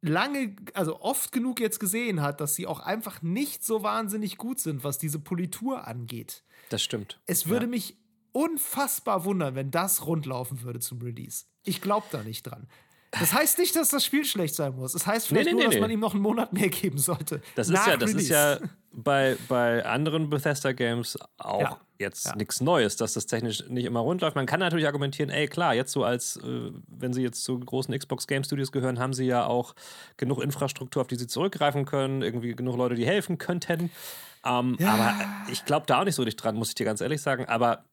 lange, 0.00 0.56
also 0.74 1.00
oft 1.00 1.32
genug 1.32 1.60
jetzt 1.60 1.80
gesehen 1.80 2.20
hat, 2.22 2.40
dass 2.40 2.54
sie 2.54 2.66
auch 2.66 2.80
einfach 2.80 3.22
nicht 3.22 3.64
so 3.64 3.82
wahnsinnig 3.82 4.36
gut 4.36 4.60
sind, 4.60 4.84
was 4.84 4.98
diese 4.98 5.18
Politur 5.18 5.86
angeht. 5.86 6.42
das 6.70 6.82
stimmt. 6.82 7.20
Es 7.26 7.46
würde 7.48 7.66
Ja. 7.66 7.70
mich 7.70 7.96
unfassbar 8.32 9.24
wundern, 9.24 9.54
wenn 9.54 9.70
das 9.70 10.06
rundlaufen 10.06 10.62
würde 10.62 10.80
zum 10.80 11.00
Release. 11.02 11.44
Ich 11.62 11.80
glaube 11.80 12.06
da 12.10 12.22
nicht 12.22 12.42
dran. 12.44 12.66
Das 13.18 13.32
heißt 13.32 13.58
nicht, 13.58 13.74
dass 13.76 13.88
das 13.90 14.04
Spiel 14.04 14.24
schlecht 14.24 14.54
sein 14.54 14.74
muss. 14.76 14.94
Es 14.94 15.06
heißt 15.06 15.28
vielleicht 15.28 15.46
Nee, 15.46 15.52
nee, 15.52 15.60
nur, 15.60 15.68
nee, 15.68 15.74
dass 15.76 15.80
man 15.80 15.90
ihm 15.90 16.00
noch 16.00 16.14
einen 16.14 16.22
Monat 16.22 16.52
mehr 16.52 16.68
geben 16.68 16.98
sollte. 16.98 17.40
Das 17.54 17.68
ist 17.68 17.86
ja, 17.86 17.96
das 17.96 18.12
ist 18.12 18.28
ja 18.28 18.54
Release. 18.54 18.70
bei, 18.92 19.36
bei 19.48 19.84
anderen 19.84 20.30
Bethesda-Games 20.30 21.18
auch 21.38 21.60
Ja. 21.60 21.80
jetzt 21.98 22.26
Ja. 22.26 22.36
nichts 22.36 22.60
Neues, 22.60 22.96
dass 22.96 23.14
das 23.14 23.26
technisch 23.26 23.64
nicht 23.68 23.84
immer 23.84 24.00
rund 24.00 24.20
läuft. 24.20 24.36
Man 24.36 24.46
kann 24.46 24.60
natürlich 24.60 24.86
argumentieren, 24.86 25.30
ey, 25.30 25.46
klar, 25.46 25.74
jetzt 25.74 25.92
so 25.92 26.02
als, 26.04 26.36
äh, 26.38 26.70
wenn 26.88 27.12
sie 27.12 27.22
jetzt 27.22 27.44
zu 27.44 27.58
großen 27.58 27.96
Xbox 27.96 28.26
Game 28.26 28.42
Studios 28.44 28.72
gehören, 28.72 28.98
haben 28.98 29.12
sie 29.14 29.26
ja 29.26 29.46
auch 29.46 29.74
genug 30.16 30.42
Infrastruktur, 30.42 31.02
auf 31.02 31.08
die 31.08 31.16
sie 31.16 31.26
zurückgreifen 31.26 31.84
können, 31.84 32.22
irgendwie 32.22 32.54
genug 32.54 32.76
Leute, 32.76 32.94
die 32.94 33.06
helfen 33.06 33.38
könnten. 33.38 33.90
Ähm, 34.44 34.76
Aber 34.86 35.14
ich 35.50 35.64
glaube 35.64 35.86
da 35.86 36.00
auch 36.00 36.04
nicht 36.04 36.14
so 36.16 36.22
richtig 36.22 36.42
dran, 36.42 36.56
muss 36.56 36.68
ich 36.68 36.74
dir 36.74 36.84
ganz 36.84 37.00
ehrlich 37.00 37.22
sagen. 37.22 37.46
Aber 37.46 37.84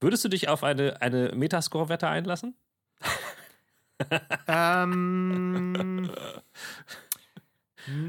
würdest 0.00 0.24
du 0.24 0.28
dich 0.28 0.48
auf 0.48 0.62
eine, 0.64 1.00
eine 1.02 1.32
Metascore-Wette 1.34 2.06
einlassen? 2.08 2.54
Ähm, 4.46 6.10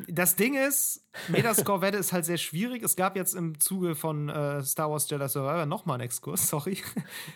das 0.08 0.36
Ding 0.36 0.56
ist, 0.56 1.06
Metascore-Wette 1.28 1.98
ist 1.98 2.14
halt 2.14 2.26
sehr 2.26 2.38
schwierig. 2.38 2.84
Es 2.84 2.96
gab 2.96 3.16
jetzt 3.16 3.36
im 3.36 3.60
Zuge 3.60 3.96
von 3.96 4.30
äh, 4.30 4.64
Star 4.64 4.90
Wars 4.90 5.10
Jedi 5.10 5.28
Survivor 5.28 5.66
nochmal 5.66 5.96
einen 5.96 6.06
Exkurs, 6.06 6.48
sorry. 6.50 6.78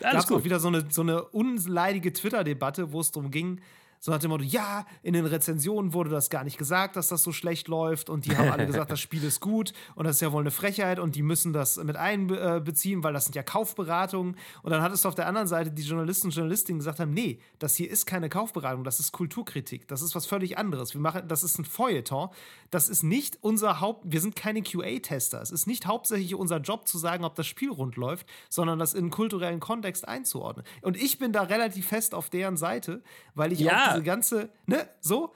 gab 0.00 0.14
es 0.14 0.24
auch 0.24 0.28
gut. 0.36 0.44
wieder 0.44 0.60
so 0.60 0.68
eine, 0.68 0.90
so 0.90 1.02
eine 1.02 1.24
unleidige 1.24 2.12
Twitter-Debatte, 2.12 2.92
wo 2.92 3.00
es 3.00 3.10
darum 3.10 3.30
ging, 3.30 3.60
so 4.00 4.10
nach 4.10 4.18
dem 4.18 4.30
Motto, 4.30 4.42
ja, 4.44 4.86
in 5.02 5.12
den 5.12 5.26
Rezensionen 5.26 5.92
wurde 5.92 6.08
das 6.10 6.30
gar 6.30 6.42
nicht 6.42 6.56
gesagt, 6.58 6.96
dass 6.96 7.08
das 7.08 7.22
so 7.22 7.32
schlecht 7.32 7.68
läuft 7.68 8.08
und 8.10 8.24
die 8.24 8.36
haben 8.36 8.50
alle 8.50 8.66
gesagt, 8.66 8.90
das 8.90 8.98
Spiel 8.98 9.22
ist 9.22 9.40
gut 9.40 9.72
und 9.94 10.04
das 10.06 10.16
ist 10.16 10.22
ja 10.22 10.32
wohl 10.32 10.40
eine 10.42 10.50
Frechheit 10.50 10.98
und 10.98 11.16
die 11.16 11.22
müssen 11.22 11.52
das 11.52 11.76
mit 11.76 11.96
einbeziehen, 11.96 13.04
weil 13.04 13.12
das 13.12 13.24
sind 13.26 13.34
ja 13.36 13.42
Kaufberatungen 13.42 14.36
und 14.62 14.70
dann 14.70 14.82
hattest 14.82 15.04
du 15.04 15.08
auf 15.08 15.14
der 15.14 15.26
anderen 15.26 15.46
Seite 15.48 15.70
die 15.70 15.82
Journalisten 15.82 16.28
und 16.28 16.34
Journalistinnen 16.34 16.78
gesagt 16.78 16.98
haben, 16.98 17.12
nee, 17.12 17.40
das 17.58 17.76
hier 17.76 17.90
ist 17.90 18.06
keine 18.06 18.28
Kaufberatung, 18.28 18.84
das 18.84 19.00
ist 19.00 19.12
Kulturkritik, 19.12 19.86
das 19.88 20.02
ist 20.02 20.14
was 20.14 20.26
völlig 20.26 20.56
anderes. 20.58 20.94
Wir 20.94 21.00
machen, 21.00 21.28
das 21.28 21.42
ist 21.42 21.58
ein 21.58 21.64
Feuilleton, 21.64 22.30
das 22.70 22.88
ist 22.88 23.02
nicht 23.02 23.38
unser 23.42 23.80
Haupt, 23.80 24.04
wir 24.10 24.20
sind 24.20 24.34
keine 24.34 24.62
QA-Tester, 24.62 25.42
es 25.42 25.50
ist 25.50 25.66
nicht 25.66 25.86
hauptsächlich 25.86 26.34
unser 26.34 26.58
Job 26.58 26.88
zu 26.88 26.98
sagen, 26.98 27.24
ob 27.24 27.34
das 27.34 27.46
Spiel 27.46 27.70
rund 27.70 27.96
läuft, 27.96 28.26
sondern 28.48 28.78
das 28.78 28.94
in 28.94 29.00
einen 29.00 29.10
kulturellen 29.10 29.60
Kontext 29.60 30.08
einzuordnen. 30.08 30.64
Und 30.82 30.96
ich 30.96 31.18
bin 31.18 31.32
da 31.32 31.42
relativ 31.42 31.86
fest 31.88 32.14
auf 32.14 32.30
deren 32.30 32.56
Seite, 32.56 33.02
weil 33.34 33.52
ich 33.52 33.60
Ja. 33.60 33.88
auch 33.89 33.89
diese 33.92 34.02
ganze, 34.04 34.48
ne, 34.66 34.88
so, 35.00 35.32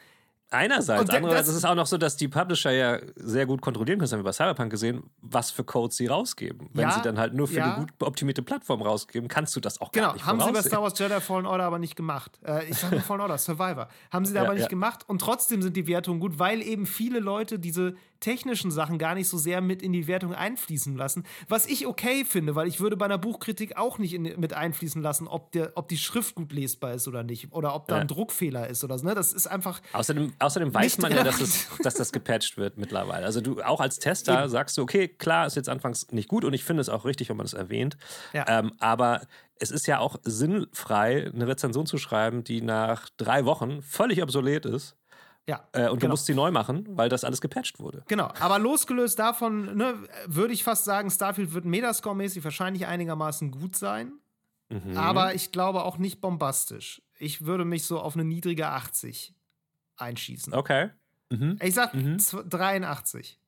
Einerseits. 0.55 1.11
Da- 1.11 1.17
Andererseits 1.17 1.49
ist 1.49 1.57
es 1.57 1.65
auch 1.65 1.75
noch 1.75 1.87
so, 1.87 1.99
dass 1.99 2.17
die 2.17 2.29
Publisher 2.29 2.71
ja 2.71 2.99
sehr 3.17 3.47
gut 3.47 3.61
kontrollieren 3.61 3.99
können. 3.99 4.05
Das 4.07 4.13
haben 4.13 4.21
wir 4.21 4.25
bei 4.25 4.33
Cyberpunk 4.33 4.71
gesehen, 4.71 5.03
was 5.21 5.51
für 5.51 5.65
Codes 5.65 5.97
sie 5.97 6.07
rausgeben. 6.07 6.69
Wenn 6.73 6.85
Ja, 6.89 6.93
sie 6.93 7.03
dann 7.03 7.19
halt 7.19 7.35
nur 7.35 7.49
für 7.49 7.57
ja. 7.57 7.75
eine 7.75 7.87
gut 7.87 7.93
optimierte 8.03 8.43
Plattform 8.43 8.83
rausgeben, 8.83 9.29
kannst 9.29 9.55
du 9.57 9.61
das 9.61 9.81
auch 9.81 9.93
gar 9.93 10.03
Genau, 10.03 10.13
nicht 10.15 10.27
haben 10.27 10.41
sie 10.41 10.53
bei. 10.53 10.63
Star 10.63 10.83
Wars 10.83 10.99
Jedi 10.99 11.21
Fallen 11.21 11.47
Order 11.47 11.65
aber 11.65 11.79
nicht 11.79 11.97
gemacht. 11.97 12.39
Äh, 12.47 12.67
ich 12.69 12.79
sage 12.79 13.01
Fallen 13.01 13.21
Order, 13.21 13.39
Survivor. 13.39 13.89
Haben 14.13 14.25
sie 14.25 14.33
da 14.35 14.41
Ja, 14.43 14.47
aber 14.47 14.55
nicht 14.59 14.69
gemacht 14.69 15.01
und 15.09 15.21
trotzdem 15.21 15.63
sind 15.63 15.77
die 15.77 15.87
Wertungen 15.87 16.21
gut, 16.21 16.39
weil 16.39 16.63
eben 16.63 16.87
viele 16.87 17.21
Leute 17.21 17.59
diese 17.59 17.95
technischen 18.21 18.71
Sachen 18.71 18.97
gar 18.97 19.15
nicht 19.15 19.29
so 19.29 19.37
sehr 19.37 19.61
mit 19.61 19.83
in 19.83 19.93
die 19.93 20.07
Wertung 20.07 20.35
einfließen 20.35 20.97
lassen. 20.97 21.25
Was 21.49 21.67
ich 21.67 21.87
okay 21.87 22.25
finde, 22.25 22.55
weil 22.55 22.67
ich 22.69 22.81
würde 22.81 22.97
bei 22.97 23.05
einer 23.05 23.19
Buchkritik 23.19 23.77
auch 23.77 23.99
nicht 23.99 24.15
in, 24.15 24.23
mit 24.23 24.55
einfließen 24.55 25.03
lassen, 25.03 25.29
ob, 25.29 25.53
der, 25.53 25.73
ob 25.75 25.89
die 25.89 25.99
Schrift 25.99 26.35
gut 26.35 26.51
lesbar 26.53 26.95
ist 26.95 27.07
oder 27.07 27.23
nicht. 27.23 27.53
Oder 27.53 27.75
ob 27.75 27.87
da 27.87 27.97
ein 27.99 28.09
Druckfehler 28.09 28.67
ist 28.69 28.83
oder 28.83 28.99
so. 28.99 29.05
Ne? 29.07 29.15
Das 29.15 29.35
ist 29.35 29.47
einfach. 29.47 29.83
Außerdem, 29.93 30.33
außerdem 30.45 30.73
weiß 30.73 30.99
man 30.99 31.13
ja, 31.13 31.23
dass, 31.25 31.41
es, 31.41 31.69
dass 31.83 31.95
das 31.95 32.13
gepatcht 32.13 32.57
wird 32.57 32.79
mittlerweile. 32.79 33.25
Also 33.25 33.41
du 33.41 33.63
auch 33.63 33.81
als 33.81 33.99
Tester 33.99 34.41
Eben. 34.43 34.51
sagst 34.51 34.77
du, 34.77 34.83
okay, 34.83 35.09
klar, 35.09 35.47
ist 35.47 35.57
jetzt 35.57 35.69
anfangs 35.69 36.11
nicht 36.13 36.29
gut 36.29 36.45
und 36.45 36.53
ich 36.55 36.65
finde 36.65 36.81
es 36.81 36.89
auch 36.89 37.05
richtig, 37.05 37.29
wenn 37.29 37.37
man 37.37 37.47
es 37.47 37.55
erwähnt. 37.55 37.97
Ja. 38.33 38.45
Ähm, 38.49 38.73
aber 38.79 39.23
es 39.59 39.71
ist 39.71 39.87
ja 39.87 39.99
auch 39.99 40.17
sinnfrei, 40.25 41.31
eine 41.33 41.47
Rezension 41.47 41.87
zu 41.87 41.99
schreiben, 41.99 42.45
die 42.45 42.61
nach 42.61 43.09
drei 43.17 43.45
Wochen 43.45 43.83
völlig 43.83 44.23
obsolet 44.23 44.67
ist. 44.67 44.97
Ja, 45.47 45.69
Äh, 45.73 45.89
und 45.89 45.97
du 45.97 46.07
genau. 46.07 46.13
musst 46.13 46.27
sie 46.27 46.35
neu 46.35 46.51
machen, 46.51 46.87
weil 46.89 47.11
das 47.11 47.23
alles 47.23 47.41
gepatcht 47.43 47.79
wurde. 47.79 48.03
Genau, 48.09 48.33
aber 48.41 48.59
losgelöst 48.59 49.19
davon, 49.19 49.77
ne, 49.77 49.95
würde 50.27 50.55
ich 50.55 50.65
fast 50.65 50.85
sagen, 50.85 51.11
Starfield 51.11 51.53
wird 51.53 51.67
Metascore-mäßig 51.67 52.43
wahrscheinlich 52.45 52.87
einigermaßen 52.87 53.51
gut 53.51 53.77
sein. 53.77 54.13
Mhm. 54.71 54.97
Aber 54.97 55.35
ich 55.35 55.53
glaube 55.53 55.85
auch 55.85 55.99
nicht 55.99 56.23
bombastisch. 56.23 57.03
Ich 57.19 57.45
würde 57.45 57.67
mich 57.67 57.85
so 57.85 58.01
auf 58.01 58.15
eine 58.15 58.25
niedrige 58.25 58.69
80 58.69 59.35
einschießen. 59.97 60.53
Okay. 60.55 60.91
Mhm. 61.31 61.59
Ich 61.63 61.75
sag 61.75 61.95
Mhm. 61.95 62.17
zw- 62.17 62.49
83. 62.49 63.39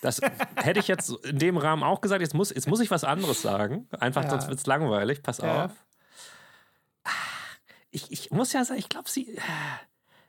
Das 0.00 0.20
hätte 0.56 0.78
ich 0.78 0.86
jetzt 0.88 1.10
in 1.24 1.38
dem 1.40 1.56
Rahmen 1.56 1.82
auch 1.82 2.00
gesagt. 2.00 2.20
Jetzt 2.22 2.34
muss, 2.34 2.50
jetzt 2.50 2.68
muss 2.68 2.78
ich 2.80 2.90
was 2.90 3.02
anderes 3.04 3.42
sagen. 3.42 3.88
Einfach, 3.98 4.22
Ja. 4.24 4.30
sonst 4.30 4.48
wird 4.48 4.58
es 4.60 4.66
langweilig. 4.66 5.22
Pass 5.22 5.38
Ja. 5.38 5.66
auf. 5.66 5.72
Ich, 7.90 8.12
ich 8.12 8.30
muss 8.30 8.52
ja 8.52 8.64
sagen, 8.64 8.78
ich 8.78 8.88
glaube, 8.88 9.08
sie, 9.08 9.38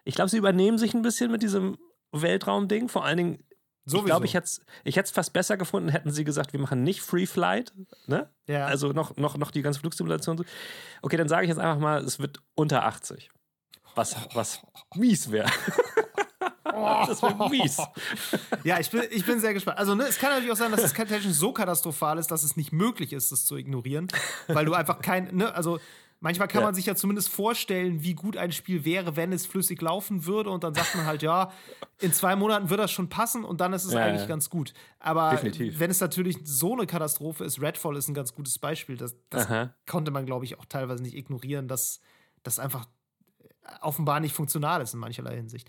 ich 0.05 0.15
glaube, 0.15 0.29
sie 0.29 0.37
übernehmen 0.37 0.77
sich 0.77 0.93
ein 0.93 1.01
bisschen 1.01 1.29
mit 1.31 1.43
diesem 1.43 1.77
Weltraumding. 2.11 2.87
Vor 2.89 3.03
allen 3.05 3.17
Dingen, 3.17 3.43
ich 3.85 3.91
Sowieso. 3.91 4.05
glaube, 4.05 4.25
ich 4.25 4.33
hätte 4.33 4.45
es 4.45 4.61
ich 4.83 4.95
hätt's 4.95 5.11
fast 5.11 5.33
besser 5.33 5.57
gefunden, 5.57 5.89
hätten 5.89 6.11
sie 6.11 6.23
gesagt, 6.23 6.53
wir 6.53 6.59
machen 6.59 6.83
nicht 6.83 7.01
Free 7.01 7.25
Flight. 7.25 7.73
Ne? 8.07 8.29
Ja. 8.47 8.65
Also 8.65 8.91
noch, 8.93 9.17
noch, 9.17 9.37
noch 9.37 9.51
die 9.51 9.61
ganze 9.61 9.79
Flugsimulation. 9.81 10.43
Okay, 11.01 11.17
dann 11.17 11.27
sage 11.27 11.43
ich 11.43 11.49
jetzt 11.49 11.59
einfach 11.59 11.79
mal, 11.79 12.03
es 12.03 12.17
wird 12.19 12.39
unter 12.55 12.85
80. 12.85 13.29
Was, 13.99 14.15
was 14.33 14.61
mies 14.95 15.29
wäre. 15.29 15.49
das 16.63 17.21
wäre 17.21 17.49
mies. 17.49 17.77
Ja, 18.63 18.79
ich 18.79 18.89
bin, 18.89 19.03
ich 19.11 19.25
bin 19.25 19.39
sehr 19.39 19.53
gespannt. 19.53 19.77
Also, 19.77 19.95
ne, 19.95 20.03
es 20.07 20.17
kann 20.17 20.29
natürlich 20.31 20.51
auch 20.51 20.55
sein, 20.57 20.71
dass 20.71 20.83
es 20.83 20.93
technisch 20.93 21.25
so 21.35 21.51
katastrophal 21.51 22.17
ist, 22.17 22.27
dass 22.31 22.43
es 22.43 22.55
nicht 22.55 22.71
möglich 22.71 23.11
ist, 23.13 23.31
das 23.31 23.45
zu 23.45 23.57
ignorieren. 23.57 24.07
Weil 24.47 24.65
du 24.65 24.73
einfach 24.73 25.01
kein, 25.01 25.35
ne, 25.35 25.53
also 25.53 25.79
manchmal 26.21 26.47
kann 26.47 26.61
Ja. 26.61 26.67
man 26.67 26.75
sich 26.75 26.85
ja 26.85 26.95
zumindest 26.95 27.29
vorstellen, 27.29 28.03
wie 28.03 28.13
gut 28.13 28.37
ein 28.37 28.51
Spiel 28.51 28.85
wäre, 28.85 29.15
wenn 29.15 29.33
es 29.33 29.45
flüssig 29.45 29.81
laufen 29.81 30.25
würde. 30.25 30.49
Und 30.49 30.63
dann 30.63 30.73
sagt 30.73 30.95
man 30.95 31.05
halt, 31.05 31.21
ja, 31.21 31.51
in 31.99 32.13
zwei 32.13 32.35
Monaten 32.37 32.69
wird 32.69 32.79
das 32.79 32.91
schon 32.91 33.09
passen 33.09 33.43
und 33.43 33.59
dann 33.61 33.73
ist 33.73 33.83
es 33.83 33.93
Ja, 33.93 33.99
eigentlich 34.05 34.21
ja. 34.21 34.27
ganz 34.27 34.49
gut. 34.49 34.73
Aber 34.99 35.31
Definitiv. 35.31 35.79
wenn 35.79 35.91
es 35.91 35.99
natürlich 35.99 36.37
so 36.43 36.73
eine 36.73 36.87
Katastrophe 36.87 37.43
ist, 37.43 37.61
Redfall 37.61 37.97
ist 37.97 38.07
ein 38.07 38.13
ganz 38.13 38.33
gutes 38.33 38.59
Beispiel. 38.59 38.95
Das, 38.95 39.15
das 39.29 39.47
konnte 39.89 40.11
man, 40.11 40.25
glaube 40.25 40.45
ich, 40.45 40.57
auch 40.59 40.65
teilweise 40.65 41.03
nicht 41.03 41.15
ignorieren, 41.15 41.67
dass 41.67 41.99
das 42.43 42.59
einfach 42.59 42.85
offenbar 43.82 44.20
nicht 44.20 44.34
funktional 44.34 44.82
ist 44.82 44.93
in 44.93 44.99
mancherlei 44.99 45.36
Hinsicht. 45.36 45.67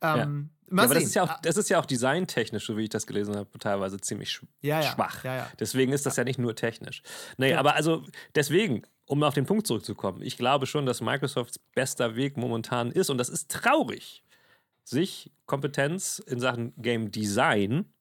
Ähm, 0.00 0.50
mal 0.68 0.82
Ja, 0.82 0.84
aber 0.86 0.94
das 0.94 1.04
ist 1.04 1.14
ja, 1.14 1.22
auch, 1.24 1.40
das 1.40 1.56
ist 1.56 1.68
ja 1.70 1.80
auch 1.80 1.86
designtechnisch, 1.86 2.66
so 2.66 2.76
wie 2.76 2.84
ich 2.84 2.88
das 2.88 3.06
gelesen 3.06 3.36
habe, 3.36 3.58
teilweise 3.58 3.98
ziemlich 4.00 4.30
sch 4.32 4.42
Ja, 4.62 4.80
ja. 4.80 4.92
schwach. 4.92 5.24
Ja, 5.24 5.36
ja. 5.36 5.50
Deswegen 5.58 5.92
ist 5.92 6.06
das 6.06 6.16
ja 6.16 6.24
nicht 6.24 6.38
nur 6.38 6.54
technisch. 6.54 7.02
Nee, 7.38 7.50
Ja. 7.52 7.58
aber 7.58 7.74
also 7.74 8.04
deswegen, 8.34 8.82
um 9.06 9.22
auf 9.22 9.34
den 9.34 9.46
Punkt 9.46 9.66
zurückzukommen, 9.66 10.22
ich 10.22 10.36
glaube 10.36 10.66
schon, 10.66 10.86
dass 10.86 11.00
Microsofts 11.00 11.58
bester 11.74 12.16
Weg 12.16 12.36
momentan 12.36 12.90
ist, 12.92 13.10
und 13.10 13.18
das 13.18 13.28
ist 13.28 13.50
traurig, 13.50 14.24
sich 14.84 15.32
Kompetenz 15.46 16.18
in 16.18 16.40
Sachen 16.40 16.72
Game 16.76 17.10
Design, 17.10 17.92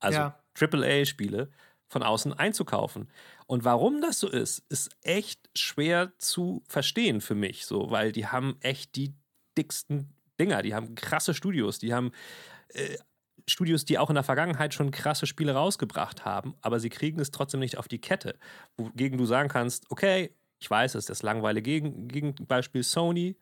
also 0.00 0.18
Ja. 0.18 0.38
AAA-Spiele, 0.58 1.50
von 1.88 2.02
außen 2.02 2.32
einzukaufen. 2.32 3.10
Und 3.52 3.64
warum 3.64 4.00
das 4.00 4.18
so 4.18 4.30
ist, 4.30 4.64
ist 4.70 4.96
echt 5.02 5.50
schwer 5.54 6.14
zu 6.16 6.62
verstehen 6.68 7.20
für 7.20 7.34
mich, 7.34 7.66
so, 7.66 7.90
weil 7.90 8.10
die 8.10 8.26
haben 8.26 8.56
echt 8.60 8.96
die 8.96 9.12
dicksten 9.58 10.16
Dinger, 10.40 10.62
die 10.62 10.74
haben 10.74 10.94
krasse 10.94 11.34
Studios, 11.34 11.78
die 11.78 11.92
haben 11.92 12.12
äh, 12.68 12.96
Studios, 13.46 13.84
die 13.84 13.98
auch 13.98 14.08
in 14.08 14.14
der 14.14 14.24
Vergangenheit 14.24 14.72
schon 14.72 14.90
krasse 14.90 15.26
Spiele 15.26 15.52
rausgebracht 15.52 16.24
haben, 16.24 16.54
aber 16.62 16.80
sie 16.80 16.88
kriegen 16.88 17.20
es 17.20 17.30
trotzdem 17.30 17.60
nicht 17.60 17.76
auf 17.76 17.88
die 17.88 18.00
Kette. 18.00 18.38
Wogegen 18.78 19.18
du 19.18 19.26
sagen 19.26 19.50
kannst, 19.50 19.84
okay, 19.90 20.34
ich 20.58 20.70
weiß, 20.70 20.94
es 20.94 21.00
ist 21.00 21.10
das 21.10 21.22
langweilige 21.22 21.72
Gegen 21.72 22.08
Gegenbeispiel 22.08 22.82
Sony, 22.82 23.36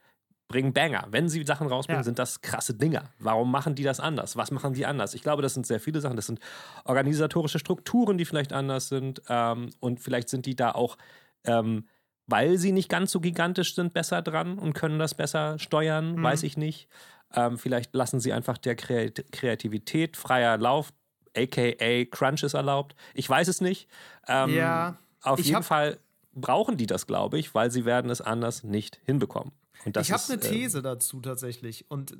bringen 0.51 0.73
Banger. 0.73 1.07
Wenn 1.11 1.29
sie 1.29 1.45
Sachen 1.45 1.69
rausbringen, 1.69 2.01
Ja. 2.01 2.05
sind 2.05 2.19
das 2.19 2.43
krasse 2.43 2.75
Dinger. 2.75 3.05
Warum 3.19 3.51
machen 3.51 3.75
die 3.75 3.85
das 3.85 4.01
anders? 4.01 4.37
Was 4.37 4.51
machen 4.51 4.75
die 4.75 4.85
anders? 4.85 5.15
Ich 5.15 5.23
glaube, 5.23 5.43
das 5.43 5.55
sind 5.55 5.67
sehr 5.67 5.81
viele 5.81 6.01
Sachen. 6.01 6.17
Das 6.17 6.27
sind 6.27 6.41
organisatorische 6.85 7.59
Strukturen, 7.59 8.19
die 8.19 8.25
vielleicht 8.25 8.53
anders 8.53 8.89
sind. 8.89 9.23
Ähm, 9.29 9.71
und 9.81 10.01
vielleicht 10.01 10.29
sind 10.29 10.47
die 10.47 10.57
da 10.57 10.73
auch 10.73 10.97
ähm, 11.45 11.85
weil 12.27 12.59
sie 12.59 12.73
nicht 12.73 12.89
ganz 12.89 13.11
so 13.11 13.21
gigantisch 13.21 13.75
sind, 13.75 13.93
besser 13.93 14.23
dran 14.23 14.59
und 14.59 14.73
können 14.73 14.99
das 14.99 15.15
besser 15.15 15.59
steuern, 15.59 16.17
mhm. 16.17 16.23
weiß 16.23 16.45
ich 16.45 16.57
nicht. 16.57 16.89
Ähm, 17.35 17.59
vielleicht 17.59 17.95
lassen 17.95 18.21
sie 18.21 18.33
einfach 18.33 18.57
der 18.59 18.77
Kreativität 18.77 20.17
freier 20.17 20.57
Lauf, 20.57 20.93
aka 21.37 22.05
Crunch 22.05 22.43
ist 22.43 22.55
erlaubt. 22.55 22.95
Ich 23.15 23.29
weiß 23.29 23.49
es 23.49 23.61
nicht. 23.61 23.89
Ähm, 24.29 24.55
ja. 24.55 24.97
Auf 25.23 25.41
jeden 25.41 25.63
Fall 25.63 25.99
brauchen 26.33 26.77
die 26.77 26.87
das, 26.87 27.07
glaube 27.07 27.39
ich, 27.39 27.55
weil 27.55 27.71
sie 27.71 27.85
werden 27.85 28.11
es 28.11 28.21
anders 28.21 28.65
nicht 28.65 29.01
hinbekommen. 29.05 29.53
Ich 29.85 30.13
habe 30.13 30.23
eine 30.29 30.41
These 30.41 30.79
äh, 30.79 30.83
dazu 30.83 31.21
tatsächlich. 31.21 31.91
Und 31.91 32.17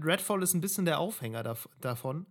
Redfall 0.00 0.42
ist 0.42 0.54
ein 0.54 0.60
bisschen 0.60 0.84
der 0.84 0.98
Aufhänger 0.98 1.42
da, 1.42 1.56
davon. 1.80 2.18
Mhm. 2.18 2.26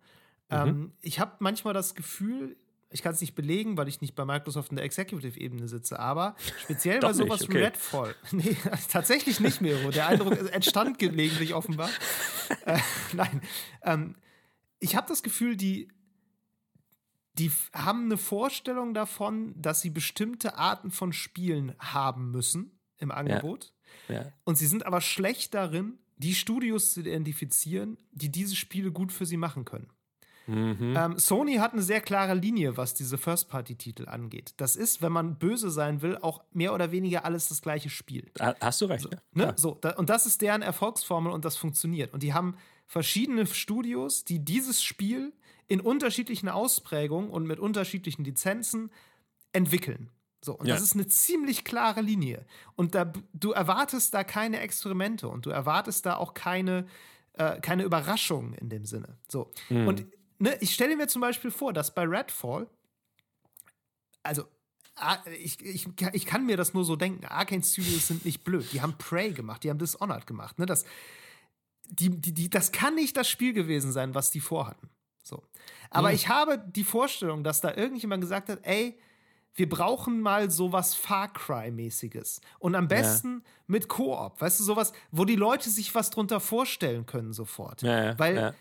Ähm, 0.49 0.93
ich 1.01 1.19
habe 1.19 1.33
manchmal 1.39 1.73
das 1.73 1.95
Gefühl, 1.95 2.57
ich 2.93 3.01
kann 3.01 3.13
es 3.13 3.21
nicht 3.21 3.33
belegen, 3.33 3.75
weil 3.75 3.87
ich 3.87 4.01
nicht 4.01 4.13
bei 4.13 4.23
Microsoft 4.23 4.69
in 4.69 4.75
der 4.75 4.85
Executive-Ebene 4.85 5.67
sitze, 5.67 5.99
aber 5.99 6.35
speziell 6.61 6.99
bei 7.01 7.13
sowas 7.13 7.41
nicht, 7.41 7.49
okay. 7.49 7.59
wie 7.59 7.63
Redfall. 7.63 8.15
Nee, 8.31 8.57
tatsächlich 8.89 9.39
nicht, 9.39 9.61
Miro. 9.61 9.89
Der 9.89 10.07
Eindruck 10.07 10.37
entstand 10.53 10.99
gelegentlich 10.99 11.53
offenbar. 11.53 11.89
Äh, 12.65 12.79
nein. 13.13 13.41
Ähm, 13.81 14.15
ich 14.79 14.95
habe 14.95 15.07
das 15.07 15.23
Gefühl, 15.23 15.57
die, 15.57 15.87
die 17.33 17.51
haben 17.73 18.05
eine 18.05 18.17
Vorstellung 18.17 18.93
davon, 18.93 19.59
dass 19.59 19.81
sie 19.81 19.89
bestimmte 19.89 20.57
Arten 20.57 20.91
von 20.91 21.13
Spielen 21.13 21.75
haben 21.79 22.31
müssen 22.31 22.79
im 22.97 23.11
Angebot. 23.11 23.65
Ja. 23.65 23.71
Ja. 24.09 24.25
Und 24.43 24.57
sie 24.57 24.67
sind 24.67 24.85
aber 24.85 25.01
schlecht 25.01 25.53
darin, 25.53 25.97
die 26.17 26.35
Studios 26.35 26.93
zu 26.93 27.01
identifizieren, 27.01 27.97
die 28.11 28.29
diese 28.29 28.55
Spiele 28.55 28.91
gut 28.91 29.11
für 29.11 29.25
sie 29.25 29.37
machen 29.37 29.65
können. 29.65 29.87
Mhm. 30.47 30.93
Ähm, 30.95 31.19
Sony 31.19 31.55
hat 31.55 31.73
eine 31.73 31.81
sehr 31.81 32.01
klare 32.01 32.33
Linie, 32.33 32.75
was 32.75 32.93
diese 32.93 33.17
First-Party-Titel 33.17 34.07
angeht. 34.07 34.53
Das 34.57 34.75
ist, 34.75 35.01
wenn 35.01 35.11
man 35.11 35.37
böse 35.37 35.69
sein 35.69 36.01
will, 36.01 36.17
auch 36.17 36.43
mehr 36.51 36.73
oder 36.73 36.91
weniger 36.91 37.25
alles 37.25 37.47
das 37.47 37.61
gleiche 37.61 37.89
Spiel. 37.89 38.29
Hast 38.39 38.81
du 38.81 38.85
recht. 38.85 39.03
So, 39.03 39.09
ne? 39.33 39.53
so 39.55 39.77
da, 39.79 39.91
und 39.91 40.09
das 40.09 40.25
ist 40.25 40.41
deren 40.41 40.61
Erfolgsformel 40.61 41.31
und 41.31 41.45
das 41.45 41.55
funktioniert. 41.55 42.13
Und 42.13 42.23
die 42.23 42.33
haben 42.33 42.57
verschiedene 42.87 43.45
Studios, 43.45 44.25
die 44.25 44.43
dieses 44.43 44.83
Spiel 44.83 45.33
in 45.67 45.79
unterschiedlichen 45.79 46.49
Ausprägungen 46.49 47.29
und 47.29 47.45
mit 47.45 47.59
unterschiedlichen 47.59 48.25
Lizenzen 48.25 48.91
entwickeln. 49.53 50.09
So, 50.43 50.55
und 50.55 50.67
ja. 50.67 50.75
das 50.75 50.83
ist 50.83 50.93
eine 50.93 51.07
ziemlich 51.07 51.63
klare 51.63 52.01
Linie. 52.01 52.45
Und 52.75 52.95
da, 52.95 53.11
du 53.33 53.51
erwartest 53.51 54.13
da 54.13 54.25
keine 54.25 54.59
Experimente 54.59 55.29
und 55.29 55.45
du 55.45 55.49
erwartest 55.49 56.05
da 56.05 56.17
auch 56.17 56.33
keine, 56.33 56.85
äh, 57.33 57.61
keine 57.61 57.83
Überraschungen 57.83 58.53
in 58.53 58.67
dem 58.67 58.85
Sinne. 58.85 59.17
So. 59.29 59.51
Mhm. 59.69 59.87
Und 59.87 60.05
ne, 60.39 60.57
ich 60.59 60.73
stelle 60.73 60.97
mir 60.97 61.07
zum 61.07 61.21
Beispiel 61.21 61.49
vor, 61.49 61.71
dass 61.71 61.95
bei 61.95 62.03
Redfall, 62.03 62.67
also 64.21 64.43
ich, 65.39 65.61
ich, 65.61 65.87
ich 66.11 66.25
kann 66.25 66.45
mir 66.45 66.57
das 66.57 66.73
nur 66.73 66.83
so 66.83 66.97
denken, 66.97 67.25
Arcane 67.25 67.63
Studios 67.63 68.07
sind 68.07 68.25
nicht 68.25 68.43
blöd. 68.43 68.67
Die 68.73 68.81
haben 68.81 68.97
Prey 68.97 69.31
gemacht, 69.31 69.63
die 69.63 69.69
haben 69.69 69.79
Dishonored 69.79 70.27
gemacht. 70.27 70.59
Ne? 70.59 70.65
Das, 70.65 70.83
die, 71.85 72.09
die, 72.09 72.33
die, 72.33 72.49
das 72.49 72.73
kann 72.73 72.95
nicht 72.95 73.15
das 73.15 73.29
Spiel 73.29 73.53
gewesen 73.53 73.93
sein, 73.93 74.13
was 74.13 74.29
die 74.29 74.41
vorhatten. 74.41 74.89
So. 75.23 75.41
Aber 75.89 76.09
mhm. 76.09 76.15
ich 76.15 76.27
habe 76.27 76.57
die 76.57 76.83
Vorstellung, 76.83 77.45
dass 77.45 77.61
da 77.61 77.73
irgendjemand 77.73 78.21
gesagt 78.21 78.49
hat, 78.49 78.59
ey, 78.63 78.99
wir 79.55 79.69
brauchen 79.69 80.19
mal 80.21 80.49
sowas 80.49 80.95
Far 80.95 81.31
Cry-mäßiges. 81.31 82.41
Und 82.59 82.75
am 82.75 82.87
besten 82.87 83.43
ja. 83.43 83.51
mit 83.67 83.87
Koop. 83.87 84.41
Weißt 84.41 84.59
du, 84.59 84.63
sowas, 84.63 84.93
wo 85.11 85.25
die 85.25 85.35
Leute 85.35 85.69
sich 85.69 85.93
was 85.93 86.09
drunter 86.09 86.39
vorstellen 86.39 87.05
können 87.05 87.33
sofort. 87.33 87.81
Ja, 87.81 88.03
ja, 88.05 88.19
Weil 88.19 88.55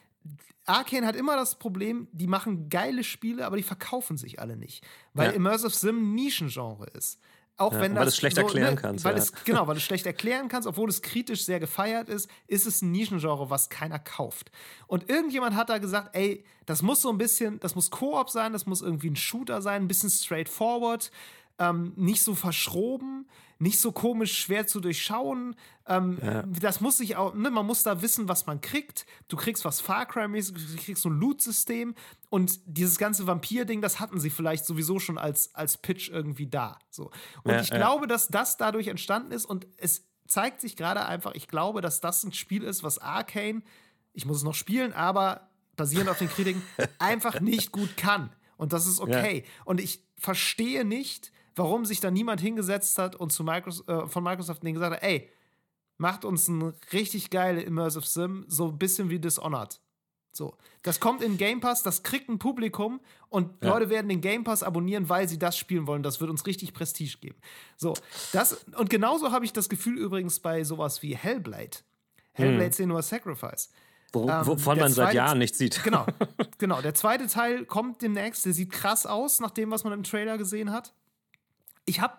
Arkane 0.67 1.07
hat 1.07 1.17
immer 1.17 1.37
das 1.37 1.57
Problem, 1.57 2.09
die 2.13 2.27
machen 2.27 2.69
geile 2.69 3.05
Spiele, 3.05 3.47
aber 3.47 3.57
die 3.57 3.63
verkaufen 3.63 4.17
sich 4.17 4.41
alle 4.41 4.57
nicht. 4.57 4.85
Weil. 5.15 5.33
Immersive 5.33 5.71
Sim 5.71 6.13
ein 6.13 6.15
Nischengenre 6.15 6.87
ist. 6.95 7.21
Auch 7.63 7.73
ja, 7.75 7.81
wenn 7.81 7.95
das, 7.95 8.01
weil 8.01 8.09
es 8.09 8.17
schlecht 8.17 8.37
so, 8.37 8.43
erklären 8.43 8.75
ne, 8.75 8.81
kannst. 8.81 9.05
Weil 9.05 9.15
ja. 9.15 9.23
es, 9.23 9.33
genau, 9.45 9.67
weil 9.67 9.75
du 9.75 9.79
es 9.79 9.85
schlecht 9.85 10.05
erklären 10.05 10.49
kannst, 10.49 10.67
obwohl 10.67 10.89
es 10.89 11.01
kritisch 11.01 11.45
sehr 11.45 11.61
gefeiert 11.61 12.09
ist, 12.09 12.29
ist 12.49 12.67
es 12.67 12.83
ein 12.83 12.91
Nischengenre, 12.91 13.51
was 13.51 13.69
keiner 13.69 13.99
kauft. 13.99 14.51
Und 14.89 15.09
irgendjemand 15.09 15.55
hat 15.55 15.71
da 15.71 15.79
gesagt, 15.79 16.17
ey, 16.17 16.45
das 16.67 16.83
muss 16.83 17.03
so 17.03 17.11
ein 17.11 17.19
bisschen, 17.19 17.61
das 17.61 17.75
muss 17.75 17.91
Koop 17.91 18.31
sein, 18.31 18.53
das 18.53 18.67
muss 18.67 18.83
irgendwie 18.83 19.11
ein 19.11 19.17
Shooter 19.17 19.63
sein, 19.63 19.83
ein 19.83 19.89
bisschen 19.89 20.11
straightforward, 20.11 21.11
ähm, 21.59 21.93
nicht 21.97 22.23
so 22.23 22.35
verschroben 22.35 23.27
nicht 23.63 23.79
so 23.79 23.93
komisch 23.93 24.41
schwer 24.41 24.67
zu 24.67 24.81
durchschauen. 24.81 25.55
Ähm, 25.87 26.19
ja. 26.21 26.43
Das 26.43 26.81
muss 26.81 26.99
sich 26.99 27.15
auch, 27.15 27.33
ne, 27.33 27.49
man 27.49 27.65
muss 27.65 27.85
da 27.85 28.03
wissen, 28.03 28.29
was 28.29 28.47
man 28.47 28.61
kriegt. 28.61 29.07
Du 29.29 29.37
kriegst 29.37 29.65
was 29.65 29.81
Far 29.81 30.05
Cry-mäßig, 30.05 30.55
du 30.55 30.83
kriegst 30.83 31.03
so 31.03 31.09
ein 31.09 31.19
Loot-System 31.21 31.95
und 32.29 32.59
dieses 32.67 32.99
ganze 32.99 33.29
Vampir-Ding, 33.29 33.81
das 33.81 34.01
hatten 34.01 34.19
sie 34.19 34.31
vielleicht 34.31 34.65
sowieso 34.65 34.99
schon 34.99 35.17
als, 35.17 35.55
als 35.55 35.79
Pitch 35.79 36.11
irgendwie 36.11 36.49
da. 36.49 36.81
So. 36.91 37.13
Und 37.45 37.53
ja, 37.53 37.61
ich 37.61 37.69
ja. 37.69 37.77
glaube, 37.77 38.09
dass 38.09 38.27
das 38.27 38.57
dadurch 38.57 38.89
entstanden 38.89 39.31
ist 39.31 39.45
und 39.45 39.69
es 39.77 40.09
zeigt 40.27 40.61
sich 40.61 40.75
gerade 40.75 41.07
einfach, 41.07 41.33
ich 41.37 41.47
glaube, 41.47 41.83
dass 41.83 42.01
das 42.01 42.25
ein 42.25 42.33
Spiel 42.33 42.65
ist, 42.65 42.83
was 42.83 42.99
Arcane, 42.99 43.63
ich 44.13 44.27
muss 44.27 44.39
es 44.39 44.43
noch 44.43 44.57
spielen, 44.57 44.93
aber 44.93 45.51
basierend 45.77 46.11
auf 46.11 46.19
den 46.19 46.29
Kritiken, 46.29 46.63
einfach 46.99 47.39
nicht 47.39 47.71
gut 47.71 47.97
kann. 47.97 48.33
Und 48.57 48.73
das 48.73 48.89
ist 48.89 48.99
okay. 48.99 49.45
Und 49.65 49.81
ich 49.81 50.05
verstehe 50.17 50.85
nicht, 50.85 51.33
warum 51.55 51.85
sich 51.85 52.01
da 52.01 52.11
niemand 52.11 52.41
hingesetzt 52.41 52.99
hat 52.99 53.17
und 53.17 53.33
zu 53.33 53.45
Microsoft, 53.45 53.89
äh, 53.89 54.07
von 54.07 54.25
Microsoft 54.25 54.63
gesagt 54.63 54.97
hat, 54.97 55.03
ey, 55.03 55.31
macht 55.99 56.25
uns 56.25 56.49
ein 56.49 56.75
richtig 56.93 57.31
geile 57.31 57.63
Immersive 57.63 58.07
Sim, 58.07 58.45
so 58.49 58.69
ein 58.69 58.79
bisschen 58.79 59.11
wie 59.11 59.19
Dishonored. 59.19 59.81
So, 60.35 60.57
das 60.83 60.99
kommt 60.99 61.23
in 61.23 61.37
Game 61.37 61.61
Pass, 61.61 61.83
das 61.83 62.03
kriegt 62.03 62.31
ein 62.31 62.39
Publikum 62.39 63.01
und 63.29 63.63
ja. 63.63 63.69
Leute 63.69 63.91
werden 63.91 64.09
den 64.09 64.23
Game 64.23 64.45
Pass 64.45 64.63
abonnieren, 64.63 65.11
weil 65.11 65.29
sie 65.29 65.39
das 65.39 65.59
spielen 65.59 65.87
wollen. 65.87 66.03
Das 66.03 66.21
wird 66.21 66.31
uns 66.31 66.47
richtig 66.47 66.73
Prestige 66.73 67.19
geben. 67.19 67.37
So, 67.77 67.93
das 68.33 68.65
und 68.79 68.89
genauso 68.89 69.31
habe 69.31 69.45
ich 69.45 69.53
das 69.53 69.69
Gefühl 69.69 69.99
übrigens 69.99 70.41
bei 70.41 70.65
sowas 70.65 71.03
wie 71.03 71.15
Hellblade. 71.15 71.79
Hellblade 72.33 72.77
hm. 72.79 73.03
Sacrifice. 73.03 73.71
Wo, 74.15 74.27
ähm, 74.27 74.47
wovon 74.47 74.79
man 74.79 74.91
seit 74.91 75.13
Jahren 75.13 75.39
nichts 75.39 75.59
sieht. 75.59 75.85
Genau, 75.85 76.07
genau. 76.59 76.81
Der 76.81 76.95
zweite 76.95 77.27
Teil 77.27 77.67
kommt 77.67 78.01
demnächst. 78.01 78.47
Der 78.47 78.55
sieht 78.55 78.71
krass 78.71 79.05
aus, 79.05 79.39
nach 79.39 79.51
dem, 79.51 79.71
was 79.71 79.85
man 79.85 79.93
im 79.93 80.03
Trailer 80.03 80.39
gesehen 80.39 80.73
hat 80.73 80.95
ich 81.85 82.01
habe 82.01 82.15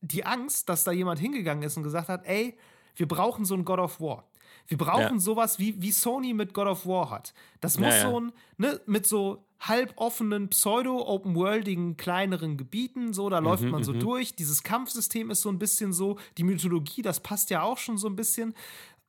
die 0.00 0.24
Angst, 0.24 0.68
dass 0.68 0.84
da 0.84 0.92
jemand 0.92 1.20
hingegangen 1.20 1.62
ist 1.62 1.76
und 1.76 1.82
gesagt 1.82 2.08
hat, 2.08 2.24
ey, 2.26 2.56
wir 2.96 3.08
brauchen 3.08 3.44
so 3.44 3.54
ein 3.54 3.64
God 3.64 3.78
of 3.78 4.00
War. 4.00 4.28
Wir 4.66 4.78
brauchen 4.78 5.14
ja. 5.14 5.20
sowas, 5.20 5.58
wie, 5.58 5.80
wie 5.80 5.92
Sony 5.92 6.34
mit 6.34 6.54
God 6.54 6.66
of 6.66 6.86
War 6.86 7.10
hat. 7.10 7.34
Das 7.60 7.78
muss 7.78 7.88
ja, 7.88 7.96
ja. 7.96 8.10
so 8.10 8.20
ein, 8.20 8.32
ne, 8.58 8.80
mit 8.86 9.06
so 9.06 9.44
halboffenen, 9.60 10.48
pseudo-open-worldigen, 10.48 11.96
kleineren 11.96 12.56
Gebieten, 12.56 13.12
so, 13.12 13.30
da 13.30 13.40
mhm, 13.40 13.46
läuft 13.46 13.64
man 13.64 13.84
so 13.84 13.92
mhm. 13.92 14.00
durch. 14.00 14.34
Dieses 14.34 14.62
Kampfsystem 14.62 15.30
ist 15.30 15.42
so 15.42 15.48
ein 15.48 15.58
bisschen 15.58 15.92
so, 15.92 16.18
die 16.36 16.44
Mythologie, 16.44 17.02
das 17.02 17.20
passt 17.20 17.50
ja 17.50 17.62
auch 17.62 17.78
schon 17.78 17.96
so 17.96 18.08
ein 18.08 18.16
bisschen. 18.16 18.54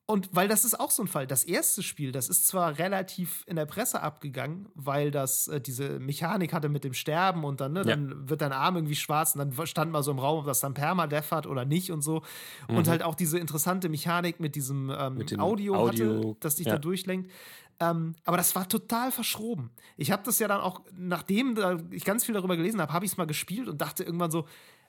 Und 0.05 0.29
weil 0.33 0.49
das 0.49 0.65
ist 0.65 0.77
auch 0.77 0.91
so 0.91 1.01
ein 1.01 1.07
Fall. 1.07 1.27
Das 1.27 1.45
erste 1.45 1.81
Spiel, 1.81 2.11
das 2.11 2.27
ist 2.27 2.45
zwar 2.47 2.77
relativ 2.77 3.45
in 3.47 3.55
der 3.55 3.65
Presse 3.65 4.01
abgegangen, 4.01 4.67
weil 4.75 5.11
das 5.11 5.47
äh, 5.47 5.61
diese 5.61 5.97
Mechanik 5.99 6.51
hatte 6.51 6.67
mit 6.67 6.83
dem 6.83 6.93
Sterben 6.93 7.45
und 7.45 7.61
dann, 7.61 7.71
ne, 7.71 7.79
ja. 7.79 7.95
dann 7.95 8.29
wird 8.29 8.41
dein 8.41 8.51
Arm 8.51 8.75
irgendwie 8.75 8.97
schwarz 8.97 9.33
und 9.33 9.39
dann 9.39 9.65
stand 9.65 9.93
mal 9.93 10.03
so 10.03 10.11
im 10.11 10.19
Raum, 10.19 10.39
ob 10.39 10.45
das 10.45 10.59
dann 10.59 10.73
Permadeath 10.73 11.31
hat 11.31 11.47
oder 11.47 11.63
nicht 11.63 11.89
und 11.89 12.01
so. 12.01 12.21
Mhm. 12.67 12.77
Und 12.77 12.87
halt 12.89 13.01
auch 13.01 13.15
diese 13.15 13.39
interessante 13.39 13.87
Mechanik 13.87 14.41
mit 14.41 14.55
diesem 14.55 14.93
ähm, 14.95 15.15
mit 15.15 15.39
Audio, 15.39 15.75
Audio, 15.75 16.17
hatte, 16.17 16.35
das 16.41 16.55
dich 16.55 16.67
ja. 16.67 16.73
da 16.73 16.79
durchlenkt. 16.79 17.31
Ähm, 17.79 18.15
aber 18.25 18.35
das 18.35 18.55
war 18.55 18.67
total 18.67 19.09
verschroben. 19.09 19.71
Ich 19.95 20.11
habe 20.11 20.23
das 20.25 20.37
ja 20.39 20.49
dann 20.49 20.59
auch, 20.59 20.81
nachdem 20.97 21.57
ich 21.91 22.03
ganz 22.03 22.25
viel 22.25 22.35
darüber 22.35 22.57
gelesen 22.57 22.81
habe, 22.81 22.91
habe 22.91 23.05
ich 23.05 23.11
es 23.11 23.17
mal 23.17 23.25
gespielt 23.25 23.69
und 23.69 23.79
dachte 23.79 24.03
irgendwann 24.03 24.31
so, 24.31 24.45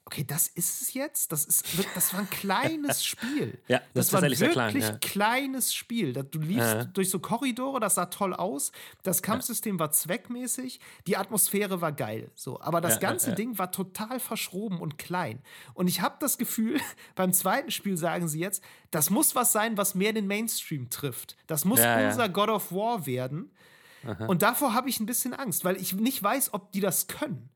okay, 0.07 0.25
das 0.25 0.49
ist 0.49 0.83
es 0.83 0.95
jetzt. 0.95 1.33
Das, 1.33 1.45
ist, 1.45 1.65
das 1.95 2.13
war 2.13 2.21
ein 2.21 2.31
kleines 2.31 3.05
Spiel. 3.05 3.59
ja, 3.69 3.79
das, 3.95 4.07
das 4.07 4.13
war 4.13 4.23
ein 4.23 4.31
wirklich 4.31 4.53
klein, 4.53 4.77
ja. 4.77 4.99
kleines 4.99 5.75
Spiel. 5.75 6.13
Du 6.13 6.39
liefst 6.41 6.75
ja. 6.75 6.85
durch 6.85 7.11
so 7.11 7.19
Korridore, 7.19 7.81
das 7.81 7.95
sah 7.95 8.07
toll 8.07 8.35
aus. 8.35 8.73
Das 9.03 9.23
Kampfsystem 9.23 9.77
ja. 9.77 9.81
war 9.81 9.91
zweckmäßig, 9.91 10.81
die 11.07 11.17
Atmosphäre 11.17 11.81
war 11.81 11.93
geil. 11.93 12.31
So, 12.35 12.61
aber 12.61 12.81
das 12.81 13.01
ganze 13.01 13.35
Ding 13.35 13.59
war 13.59 13.73
total 13.73 14.21
verschroben 14.21 14.81
und 14.81 14.99
klein. 14.99 15.41
Und 15.73 15.89
ich 15.89 16.01
habe 16.01 16.17
das 16.21 16.39
Gefühl, 16.39 16.81
beim 17.15 17.33
zweiten 17.33 17.71
Spiel 17.71 17.97
sagen 17.97 18.29
sie 18.29 18.41
jetzt, 18.41 18.63
das 18.91 19.11
muss 19.11 19.35
was 19.35 19.53
sein, 19.53 19.77
was 19.77 19.95
mehr 19.95 20.13
den 20.13 20.27
Mainstream 20.27 20.91
trifft. 20.91 21.37
Das 21.47 21.65
muss 21.65 21.81
unser 21.81 22.29
God 22.29 22.49
of 22.49 22.73
War 22.73 23.07
werden. 23.07 23.51
Aha. 24.07 24.27
Und 24.27 24.43
davor 24.43 24.75
habe 24.75 24.89
ich 24.89 25.01
ein 25.01 25.07
bisschen 25.07 25.33
Angst, 25.33 25.65
weil 25.65 25.77
ich 25.77 25.95
nicht 25.95 26.23
weiß, 26.23 26.53
ob 26.53 26.73
die 26.73 26.81
das 26.81 27.07
können. 27.07 27.49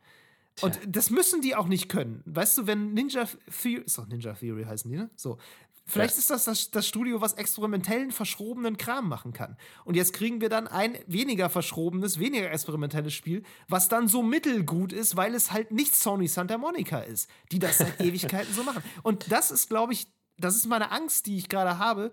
Und 0.63 0.79
das 0.87 1.11
müssen 1.11 1.41
die 1.41 1.55
auch 1.55 1.67
nicht 1.67 1.89
können. 1.89 2.23
Weißt 2.27 2.59
du, 2.59 2.67
wenn 2.67 2.95
Ninja 2.95 3.27
Theory, 3.63 3.83
ist 3.85 3.99
doch 3.99 4.07
Ninja 4.07 4.35
Theory 4.35 4.65
heißen 4.65 4.91
die, 4.91 4.97
ne? 4.97 5.11
So. 5.17 5.39
Vielleicht 5.85 6.15
ja. 6.15 6.19
ist 6.19 6.31
das, 6.31 6.45
das 6.45 6.71
das 6.71 6.87
Studio, 6.87 7.23
was 7.23 7.33
experimentellen, 7.33 8.11
verschrobenen 8.11 8.77
Kram 8.77 9.09
machen 9.09 9.33
kann. 9.33 9.57
Und 9.87 9.95
jetzt 9.95 10.13
kriegen 10.13 10.43
wir 10.43 10.51
dann 10.51 10.69
ein 10.69 10.99
weniger 11.07 11.49
verschrobenes, 11.49 12.19
weniger 12.19 12.51
experimentelles 12.51 13.15
Spiel, 13.15 13.43
was 13.69 13.89
dann 13.89 14.07
so 14.07 14.23
mittelgut 14.23 14.93
ist, 14.93 15.17
weil 15.17 15.35
es 15.35 15.51
halt 15.51 15.73
nicht 15.73 15.97
Sony 15.97 16.29
Santa 16.29 16.59
Monica 16.59 16.99
ist, 16.99 17.31
die 17.53 17.59
das 17.59 17.79
seit 17.79 18.01
Ewigkeiten 18.03 18.53
so 18.53 18.65
machen. 18.65 18.83
Und 19.03 19.33
das 19.33 19.51
ist, 19.51 19.71
glaube 19.71 19.95
ich, 19.95 20.07
das 20.37 20.57
ist 20.57 20.67
meine 20.67 20.91
Angst, 20.93 21.25
die 21.27 21.39
ich 21.39 21.49
gerade 21.49 21.79
habe, 21.79 22.13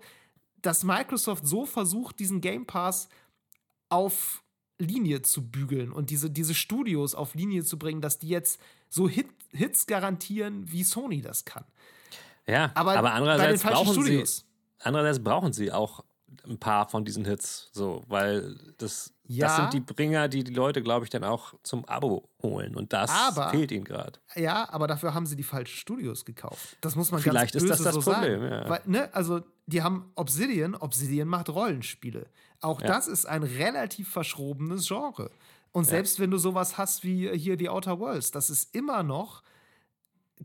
dass 0.62 0.82
Microsoft 0.82 1.46
so 1.46 1.66
versucht, 1.66 2.18
diesen 2.18 2.40
Game 2.40 2.66
Pass 2.66 3.08
auf 3.90 4.42
Linie 4.78 5.22
zu 5.22 5.48
bügeln 5.48 5.92
und 5.92 6.10
diese, 6.10 6.30
diese 6.30 6.54
Studios 6.54 7.14
auf 7.14 7.34
Linie 7.34 7.64
zu 7.64 7.78
bringen, 7.78 8.00
dass 8.00 8.18
die 8.18 8.28
jetzt 8.28 8.60
so 8.88 9.08
Hit, 9.08 9.28
Hits 9.52 9.86
garantieren, 9.86 10.70
wie 10.70 10.84
Sony 10.84 11.22
das 11.22 11.44
kann. 11.44 11.64
Ja, 12.46 12.70
aber, 12.74 12.96
aber 12.96 13.12
andererseits 13.12 13.62
brauchen 13.62 14.02
sie 14.04 14.24
andererseits 14.78 15.22
brauchen 15.22 15.52
sie 15.52 15.72
auch 15.72 16.04
ein 16.44 16.58
paar 16.58 16.88
von 16.88 17.04
diesen 17.04 17.24
Hits, 17.24 17.70
so, 17.72 18.04
weil 18.08 18.56
das, 18.78 19.12
ja, 19.28 19.46
das 19.46 19.56
sind 19.56 19.72
die 19.72 19.80
Bringer, 19.80 20.28
die 20.28 20.44
die 20.44 20.52
Leute, 20.52 20.82
glaube 20.82 21.04
ich, 21.04 21.10
dann 21.10 21.24
auch 21.24 21.54
zum 21.62 21.84
Abo 21.86 22.28
holen 22.42 22.76
und 22.76 22.92
das 22.92 23.10
aber, 23.10 23.50
fehlt 23.50 23.72
ihnen 23.72 23.84
gerade. 23.84 24.18
Ja, 24.34 24.68
aber 24.70 24.86
dafür 24.86 25.14
haben 25.14 25.26
sie 25.26 25.36
die 25.36 25.42
falschen 25.42 25.76
Studios 25.76 26.24
gekauft. 26.24 26.76
Das 26.80 26.94
muss 26.94 27.10
man 27.10 27.20
Vielleicht 27.20 27.54
ganz 27.54 27.64
ist 27.64 27.70
das 27.70 27.82
das 27.82 27.94
so 27.94 28.10
Problem. 28.12 28.42
Ja. 28.42 28.68
Weil, 28.68 28.80
ne, 28.86 29.12
also 29.14 29.40
die 29.66 29.82
haben 29.82 30.10
Obsidian, 30.14 30.74
Obsidian 30.74 31.28
macht 31.28 31.48
Rollenspiele. 31.48 32.26
Auch 32.60 32.80
ja. 32.80 32.86
das 32.86 33.08
ist 33.08 33.26
ein 33.26 33.42
relativ 33.42 34.08
verschrobenes 34.08 34.86
Genre. 34.86 35.30
Und 35.72 35.84
selbst 35.84 36.20
wenn 36.20 36.30
du 36.30 36.38
sowas 36.38 36.78
hast 36.78 37.04
wie 37.04 37.28
hier 37.36 37.56
die 37.56 37.68
Outer 37.68 37.98
Worlds, 37.98 38.30
das 38.30 38.48
ist 38.48 38.74
immer 38.74 39.02
noch 39.02 39.42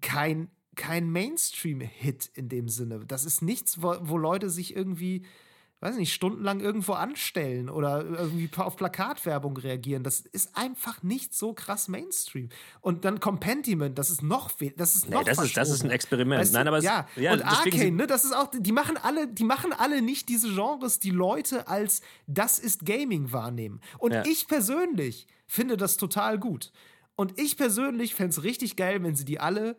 kein 0.01 0.49
kein 0.75 1.09
Mainstream-Hit 1.09 2.31
in 2.33 2.49
dem 2.49 2.69
Sinne. 2.69 3.05
Das 3.05 3.25
ist 3.25 3.41
nichts, 3.41 3.81
wo, 3.81 3.95
wo 4.01 4.17
Leute 4.17 4.49
sich 4.49 4.75
irgendwie 4.75 5.25
weiß 5.81 5.95
nicht, 5.97 6.13
stundenlang 6.13 6.59
irgendwo 6.59 6.93
anstellen 6.93 7.67
oder 7.67 8.05
irgendwie 8.05 8.49
auf 8.55 8.75
Plakatwerbung 8.75 9.57
reagieren. 9.57 10.03
Das 10.03 10.21
ist 10.21 10.55
einfach 10.55 11.01
nicht 11.01 11.33
so 11.33 11.53
krass 11.53 11.87
Mainstream. 11.87 12.49
Und 12.81 13.03
dann 13.03 13.19
Compentiment, 13.19 13.97
das 13.97 14.11
ist 14.11 14.21
noch 14.21 14.51
das 14.77 14.95
ist 14.95 15.09
nee, 15.09 15.15
noch 15.15 15.23
das 15.23 15.39
ist, 15.39 15.57
das 15.57 15.71
ist 15.71 15.83
ein 15.83 15.89
Experiment. 15.89 16.39
Weißt 16.39 16.53
Nein, 16.53 16.67
aber 16.67 16.81
ja. 16.81 17.07
Es, 17.15 17.23
ja 17.23 17.33
und 17.33 17.41
Arcane, 17.41 17.91
ne, 17.91 18.05
das 18.05 18.25
ist 18.25 18.35
auch, 18.35 18.51
die 18.53 18.71
machen 18.71 18.95
alle, 19.01 19.27
die 19.27 19.43
machen 19.43 19.73
alle 19.73 20.03
nicht 20.03 20.29
diese 20.29 20.53
Genres, 20.53 20.99
die 20.99 21.09
Leute 21.09 21.67
als 21.67 22.01
das 22.27 22.59
ist 22.59 22.85
Gaming 22.85 23.31
wahrnehmen. 23.31 23.81
Und 23.97 24.13
ja. 24.13 24.23
ich 24.25 24.47
persönlich 24.47 25.25
finde 25.47 25.77
das 25.77 25.97
total 25.97 26.37
gut. 26.37 26.71
Und 27.15 27.39
ich 27.39 27.57
persönlich 27.57 28.13
fände 28.13 28.29
es 28.29 28.43
richtig 28.43 28.75
geil, 28.75 29.01
wenn 29.03 29.15
sie 29.15 29.25
die 29.25 29.39
alle 29.39 29.75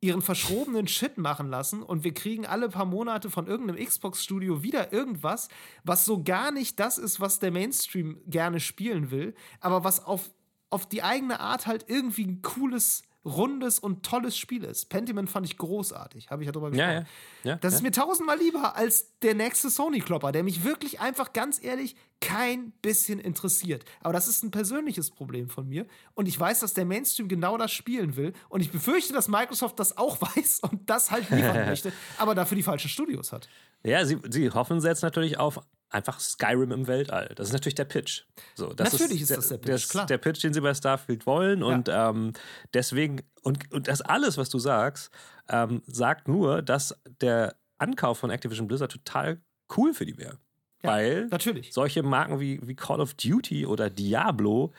ihren 0.00 0.22
verschrobenen 0.22 0.88
Shit 0.88 1.18
machen 1.18 1.48
lassen 1.48 1.82
und 1.82 2.04
wir 2.04 2.14
kriegen 2.14 2.46
alle 2.46 2.70
paar 2.70 2.86
Monate 2.86 3.30
von 3.30 3.46
irgendeinem 3.46 3.84
Xbox-Studio 3.84 4.62
wieder 4.62 4.92
irgendwas, 4.92 5.48
was 5.84 6.06
so 6.06 6.22
gar 6.22 6.52
nicht 6.52 6.80
das 6.80 6.96
ist, 6.96 7.20
was 7.20 7.38
der 7.38 7.50
Mainstream 7.50 8.20
gerne 8.26 8.60
spielen 8.60 9.10
will, 9.10 9.34
aber 9.60 9.84
was 9.84 10.04
auf, 10.04 10.30
auf 10.70 10.88
die 10.88 11.02
eigene 11.02 11.40
Art 11.40 11.66
halt 11.66 11.84
irgendwie 11.88 12.24
ein 12.24 12.40
cooles 12.40 13.02
rundes 13.24 13.78
und 13.78 14.04
tolles 14.04 14.36
Spiel 14.36 14.64
ist. 14.64 14.88
Pentiment 14.88 15.28
fand 15.28 15.46
ich 15.46 15.58
großartig, 15.58 16.30
habe 16.30 16.42
ich 16.42 16.46
ja 16.46 16.52
drüber 16.52 16.70
gesprochen. 16.70 16.90
Ja, 16.90 17.00
ja. 17.00 17.06
Ja, 17.42 17.56
das 17.56 17.74
ist 17.74 17.82
mir 17.82 17.92
tausendmal 17.92 18.38
lieber 18.38 18.76
als 18.76 19.18
der 19.20 19.34
nächste 19.34 19.68
Sony-Klopper, 19.68 20.32
der 20.32 20.42
mich 20.42 20.64
wirklich 20.64 21.00
einfach 21.00 21.32
ganz 21.32 21.62
ehrlich 21.62 21.96
kein 22.20 22.72
bisschen 22.82 23.18
interessiert. 23.18 23.84
Aber 24.00 24.12
das 24.12 24.28
ist 24.28 24.42
ein 24.42 24.50
persönliches 24.50 25.10
Problem 25.10 25.48
von 25.48 25.68
mir 25.68 25.86
und 26.14 26.28
ich 26.28 26.38
weiß, 26.38 26.60
dass 26.60 26.74
der 26.74 26.84
Mainstream 26.84 27.28
genau 27.28 27.58
das 27.58 27.72
spielen 27.72 28.16
will 28.16 28.32
und 28.48 28.60
ich 28.60 28.70
befürchte, 28.70 29.12
dass 29.12 29.28
Microsoft 29.28 29.78
das 29.78 29.96
auch 29.96 30.20
weiß 30.36 30.60
und 30.60 30.88
das 30.88 31.10
halt 31.10 31.28
liefern 31.30 31.66
möchte, 31.66 31.92
aber 32.18 32.34
dafür 32.34 32.56
die 32.56 32.62
falschen 32.62 32.88
Studios 32.88 33.32
hat. 33.32 33.48
Ja, 33.82 34.04
sie, 34.04 34.18
sie 34.30 34.50
hoffen 34.50 34.80
jetzt 34.80 35.02
natürlich 35.02 35.38
auf 35.38 35.60
einfach 35.90 36.20
Skyrim 36.20 36.72
im 36.72 36.86
Weltall. 36.86 37.32
Das 37.34 37.48
ist 37.48 37.52
natürlich 37.52 37.74
der 37.74 37.84
Pitch. 37.84 38.22
So, 38.54 38.72
das 38.72 38.92
natürlich 38.92 39.22
ist, 39.22 39.30
ist 39.30 39.36
das 39.36 39.48
der 39.48 39.58
Pitch, 39.58 39.82
der, 39.82 39.88
klar. 39.88 40.06
Der 40.06 40.18
Pitch, 40.18 40.42
den 40.42 40.54
sie 40.54 40.60
bei 40.60 40.72
Starfield 40.72 41.26
wollen. 41.26 41.62
Und 41.62 41.88
ja. 41.88 42.10
ähm, 42.10 42.32
deswegen, 42.72 43.22
und, 43.42 43.70
und 43.72 43.88
das 43.88 44.00
alles, 44.00 44.38
was 44.38 44.48
du 44.48 44.58
sagst, 44.58 45.10
ähm, 45.48 45.82
sagt 45.86 46.28
nur, 46.28 46.62
dass 46.62 46.98
der 47.20 47.56
Ankauf 47.78 48.18
von 48.18 48.30
Activision 48.30 48.68
Blizzard 48.68 48.92
total 48.92 49.40
cool 49.76 49.92
für 49.92 50.06
die 50.06 50.16
wäre. 50.16 50.38
Ja, 50.82 50.90
Weil 50.90 51.26
natürlich. 51.26 51.72
solche 51.74 52.02
Marken 52.02 52.40
wie, 52.40 52.60
wie 52.66 52.74
Call 52.74 53.00
of 53.00 53.14
Duty 53.14 53.66
oder 53.66 53.90
Diablo, 53.90 54.72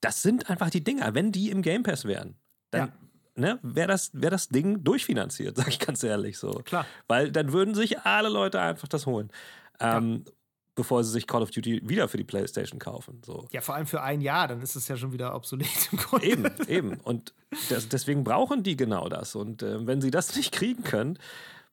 das 0.00 0.22
sind 0.22 0.50
einfach 0.50 0.70
die 0.70 0.84
Dinger. 0.84 1.14
Wenn 1.14 1.32
die 1.32 1.50
im 1.50 1.62
Game 1.62 1.82
Pass 1.82 2.04
wären, 2.04 2.36
dann, 2.70 2.88
ja 2.88 2.92
ne, 3.36 3.58
wäre 3.62 3.88
das, 3.88 4.10
wär 4.12 4.30
das 4.30 4.48
Ding 4.48 4.82
durchfinanziert, 4.82 5.56
sag 5.56 5.68
ich 5.68 5.78
ganz 5.78 6.02
ehrlich 6.02 6.38
so. 6.38 6.50
Klar. 6.64 6.86
Weil 7.06 7.30
dann 7.30 7.52
würden 7.52 7.74
sich 7.74 8.00
alle 8.00 8.28
Leute 8.28 8.60
einfach 8.60 8.88
das 8.88 9.06
holen 9.06 9.30
ähm, 9.80 10.24
ja. 10.24 10.32
bevor 10.74 11.04
sie 11.04 11.10
sich 11.10 11.26
Call 11.26 11.42
of 11.42 11.50
Duty 11.50 11.82
wieder 11.88 12.08
für 12.08 12.16
die 12.16 12.24
PlayStation 12.24 12.78
kaufen. 12.78 13.22
So. 13.24 13.46
Ja, 13.52 13.60
vor 13.60 13.74
allem 13.74 13.86
für 13.86 14.02
ein 14.02 14.20
Jahr, 14.20 14.48
dann 14.48 14.60
ist 14.62 14.76
es 14.76 14.88
ja 14.88 14.96
schon 14.96 15.12
wieder 15.12 15.34
obsolet 15.34 15.88
im 15.92 15.98
Grunde. 15.98 16.26
Eben, 16.26 16.50
eben. 16.68 16.94
Und 17.00 17.34
das, 17.68 17.88
deswegen 17.88 18.24
brauchen 18.24 18.62
die 18.62 18.76
genau 18.76 19.08
das. 19.08 19.34
Und 19.34 19.62
äh, 19.62 19.86
wenn 19.86 20.00
sie 20.00 20.10
das 20.10 20.36
nicht 20.36 20.52
kriegen 20.52 20.82
können, 20.82 21.18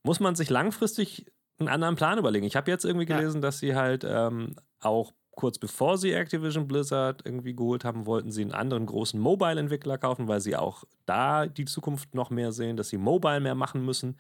muss 0.04 0.20
man 0.20 0.36
sich 0.36 0.49
langfristig 0.49 1.26
einen 1.60 1.70
anderen 1.70 1.95
Plan 1.95 2.18
überlegen. 2.18 2.45
Ich 2.45 2.56
habe 2.56 2.70
jetzt 2.72 2.84
irgendwie 2.84 3.06
gelesen, 3.06 3.38
ja. 3.38 3.41
dass 3.41 3.60
sie 3.60 3.76
halt 3.76 4.04
ähm, 4.08 4.56
auch 4.80 5.14
kurz 5.36 5.58
bevor 5.58 5.97
sie 5.97 6.14
Activision 6.14 6.68
Blizzard 6.68 7.22
irgendwie 7.26 7.56
geholt 7.56 7.86
haben, 7.86 8.06
wollten 8.06 8.32
sie 8.32 8.41
einen 8.41 8.51
anderen 8.51 8.86
großen 8.86 9.20
Mobile-Entwickler 9.20 9.97
kaufen, 9.97 10.28
weil 10.28 10.39
sie 10.41 10.56
auch 10.56 10.84
da 11.06 11.47
die 11.47 11.66
Zukunft 11.66 12.14
noch 12.14 12.30
mehr 12.30 12.51
sehen, 12.51 12.78
dass 12.78 12.89
sie 12.89 12.97
Mobile 12.97 13.39
mehr 13.39 13.56
machen 13.56 13.84
müssen. 13.84 14.18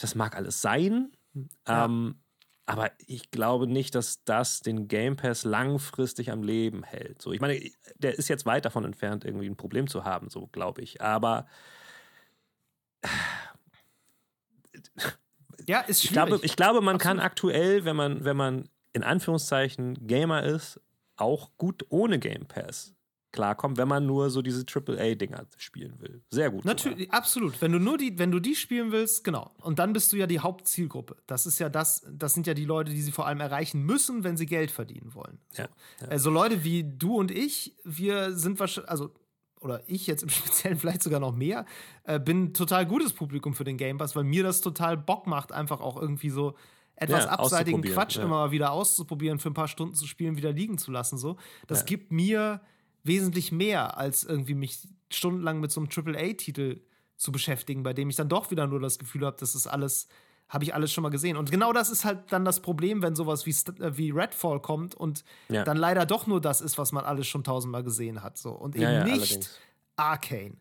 Das 0.00 0.14
mag 0.14 0.36
alles 0.36 0.60
sein. 0.60 1.12
Ja. 1.66 1.84
Ähm, 1.84 2.16
aber 2.66 2.90
ich 3.06 3.30
glaube 3.30 3.66
nicht, 3.66 3.94
dass 3.94 4.24
das 4.24 4.60
den 4.60 4.88
Game 4.88 5.16
Pass 5.16 5.44
langfristig 5.44 6.30
am 6.30 6.42
Leben 6.42 6.82
hält. 6.82 7.20
So, 7.20 7.32
ich 7.32 7.40
meine, 7.40 7.60
der 7.96 8.14
ist 8.14 8.28
jetzt 8.28 8.46
weit 8.46 8.64
davon 8.64 8.84
entfernt, 8.84 9.24
irgendwie 9.24 9.46
ein 9.46 9.56
Problem 9.56 9.86
zu 9.86 10.04
haben, 10.04 10.30
so 10.30 10.46
glaube 10.46 10.80
ich. 10.82 11.02
Aber 11.02 11.46
ja, 15.66 15.80
ist 15.80 16.02
schwierig. 16.02 16.04
Ich 16.04 16.12
glaube, 16.12 16.40
ich 16.42 16.56
glaube 16.56 16.80
man 16.80 16.96
Absolut. 16.96 17.18
kann 17.18 17.24
aktuell, 17.24 17.84
wenn 17.84 17.96
man, 17.96 18.24
wenn 18.24 18.36
man 18.36 18.68
in 18.94 19.02
Anführungszeichen 19.02 20.06
Gamer 20.06 20.44
ist, 20.44 20.80
auch 21.16 21.50
gut 21.58 21.84
ohne 21.90 22.18
Game 22.18 22.46
Pass 22.46 22.93
klarkommen, 23.34 23.76
wenn 23.76 23.88
man 23.88 24.06
nur 24.06 24.30
so 24.30 24.40
diese 24.40 24.64
AAA-Dinger 24.64 25.46
spielen 25.56 26.00
will. 26.00 26.22
Sehr 26.30 26.50
gut. 26.50 26.64
Natürlich, 26.64 27.06
sogar. 27.06 27.18
absolut. 27.18 27.60
Wenn 27.60 27.72
du 27.72 27.80
nur 27.80 27.98
die, 27.98 28.18
wenn 28.18 28.30
du 28.30 28.38
die 28.38 28.54
spielen 28.54 28.92
willst, 28.92 29.24
genau. 29.24 29.50
Und 29.60 29.78
dann 29.80 29.92
bist 29.92 30.12
du 30.12 30.16
ja 30.16 30.26
die 30.26 30.38
Hauptzielgruppe. 30.38 31.16
Das 31.26 31.44
ist 31.44 31.58
ja 31.58 31.68
das, 31.68 32.06
das 32.10 32.32
sind 32.32 32.46
ja 32.46 32.54
die 32.54 32.64
Leute, 32.64 32.92
die 32.92 33.02
sie 33.02 33.12
vor 33.12 33.26
allem 33.26 33.40
erreichen 33.40 33.82
müssen, 33.82 34.22
wenn 34.22 34.36
sie 34.36 34.46
Geld 34.46 34.70
verdienen 34.70 35.14
wollen. 35.14 35.38
So. 35.50 35.62
Ja, 35.62 35.68
ja. 36.00 36.08
Also 36.08 36.30
Leute 36.30 36.62
wie 36.64 36.84
du 36.84 37.16
und 37.16 37.30
ich, 37.30 37.76
wir 37.84 38.32
sind 38.32 38.60
wahrscheinlich, 38.60 38.90
also 38.90 39.10
oder 39.60 39.82
ich 39.86 40.06
jetzt 40.06 40.22
im 40.22 40.28
Speziellen 40.30 40.78
vielleicht 40.78 41.02
sogar 41.02 41.18
noch 41.18 41.34
mehr, 41.34 41.66
äh, 42.04 42.20
bin 42.20 42.54
total 42.54 42.86
gutes 42.86 43.12
Publikum 43.12 43.54
für 43.54 43.64
den 43.64 43.76
Game 43.76 43.98
Pass, 43.98 44.14
weil 44.14 44.24
mir 44.24 44.44
das 44.44 44.60
total 44.60 44.96
Bock 44.96 45.26
macht, 45.26 45.50
einfach 45.50 45.80
auch 45.80 46.00
irgendwie 46.00 46.30
so 46.30 46.54
etwas 46.96 47.24
ja, 47.24 47.30
abseitigen 47.30 47.82
Quatsch 47.82 48.16
ja. 48.16 48.22
immer 48.22 48.52
wieder 48.52 48.70
auszuprobieren, 48.70 49.40
für 49.40 49.50
ein 49.50 49.54
paar 49.54 49.66
Stunden 49.66 49.94
zu 49.94 50.06
spielen, 50.06 50.36
wieder 50.36 50.52
liegen 50.52 50.78
zu 50.78 50.92
lassen. 50.92 51.18
So. 51.18 51.36
Das 51.66 51.80
ja. 51.80 51.86
gibt 51.86 52.12
mir 52.12 52.60
wesentlich 53.04 53.52
mehr, 53.52 53.96
als 53.98 54.24
irgendwie 54.24 54.54
mich 54.54 54.88
stundenlang 55.10 55.60
mit 55.60 55.70
so 55.70 55.80
einem 55.80 55.88
AAA-Titel 55.94 56.80
zu 57.16 57.30
beschäftigen, 57.30 57.82
bei 57.82 57.92
dem 57.92 58.10
ich 58.10 58.16
dann 58.16 58.28
doch 58.28 58.50
wieder 58.50 58.66
nur 58.66 58.80
das 58.80 58.98
Gefühl 58.98 59.24
habe, 59.24 59.36
das 59.38 59.54
ist 59.54 59.66
alles, 59.66 60.08
habe 60.48 60.64
ich 60.64 60.74
alles 60.74 60.92
schon 60.92 61.02
mal 61.02 61.10
gesehen. 61.10 61.36
Und 61.36 61.50
genau 61.50 61.72
das 61.72 61.90
ist 61.90 62.04
halt 62.04 62.32
dann 62.32 62.44
das 62.44 62.60
Problem, 62.60 63.02
wenn 63.02 63.14
sowas 63.14 63.46
wie, 63.46 63.54
äh, 63.82 63.96
wie 63.96 64.10
Redfall 64.10 64.60
kommt 64.60 64.94
und 64.94 65.24
ja. 65.48 65.64
dann 65.64 65.76
leider 65.76 66.06
doch 66.06 66.26
nur 66.26 66.40
das 66.40 66.60
ist, 66.60 66.76
was 66.76 66.92
man 66.92 67.04
alles 67.04 67.26
schon 67.26 67.44
tausendmal 67.44 67.84
gesehen 67.84 68.22
hat. 68.22 68.36
So. 68.38 68.50
Und 68.50 68.74
eben 68.74 68.84
ja, 68.84 68.92
ja, 68.92 69.04
nicht 69.04 69.14
allerdings. 69.14 69.60
Arcane. 69.96 70.56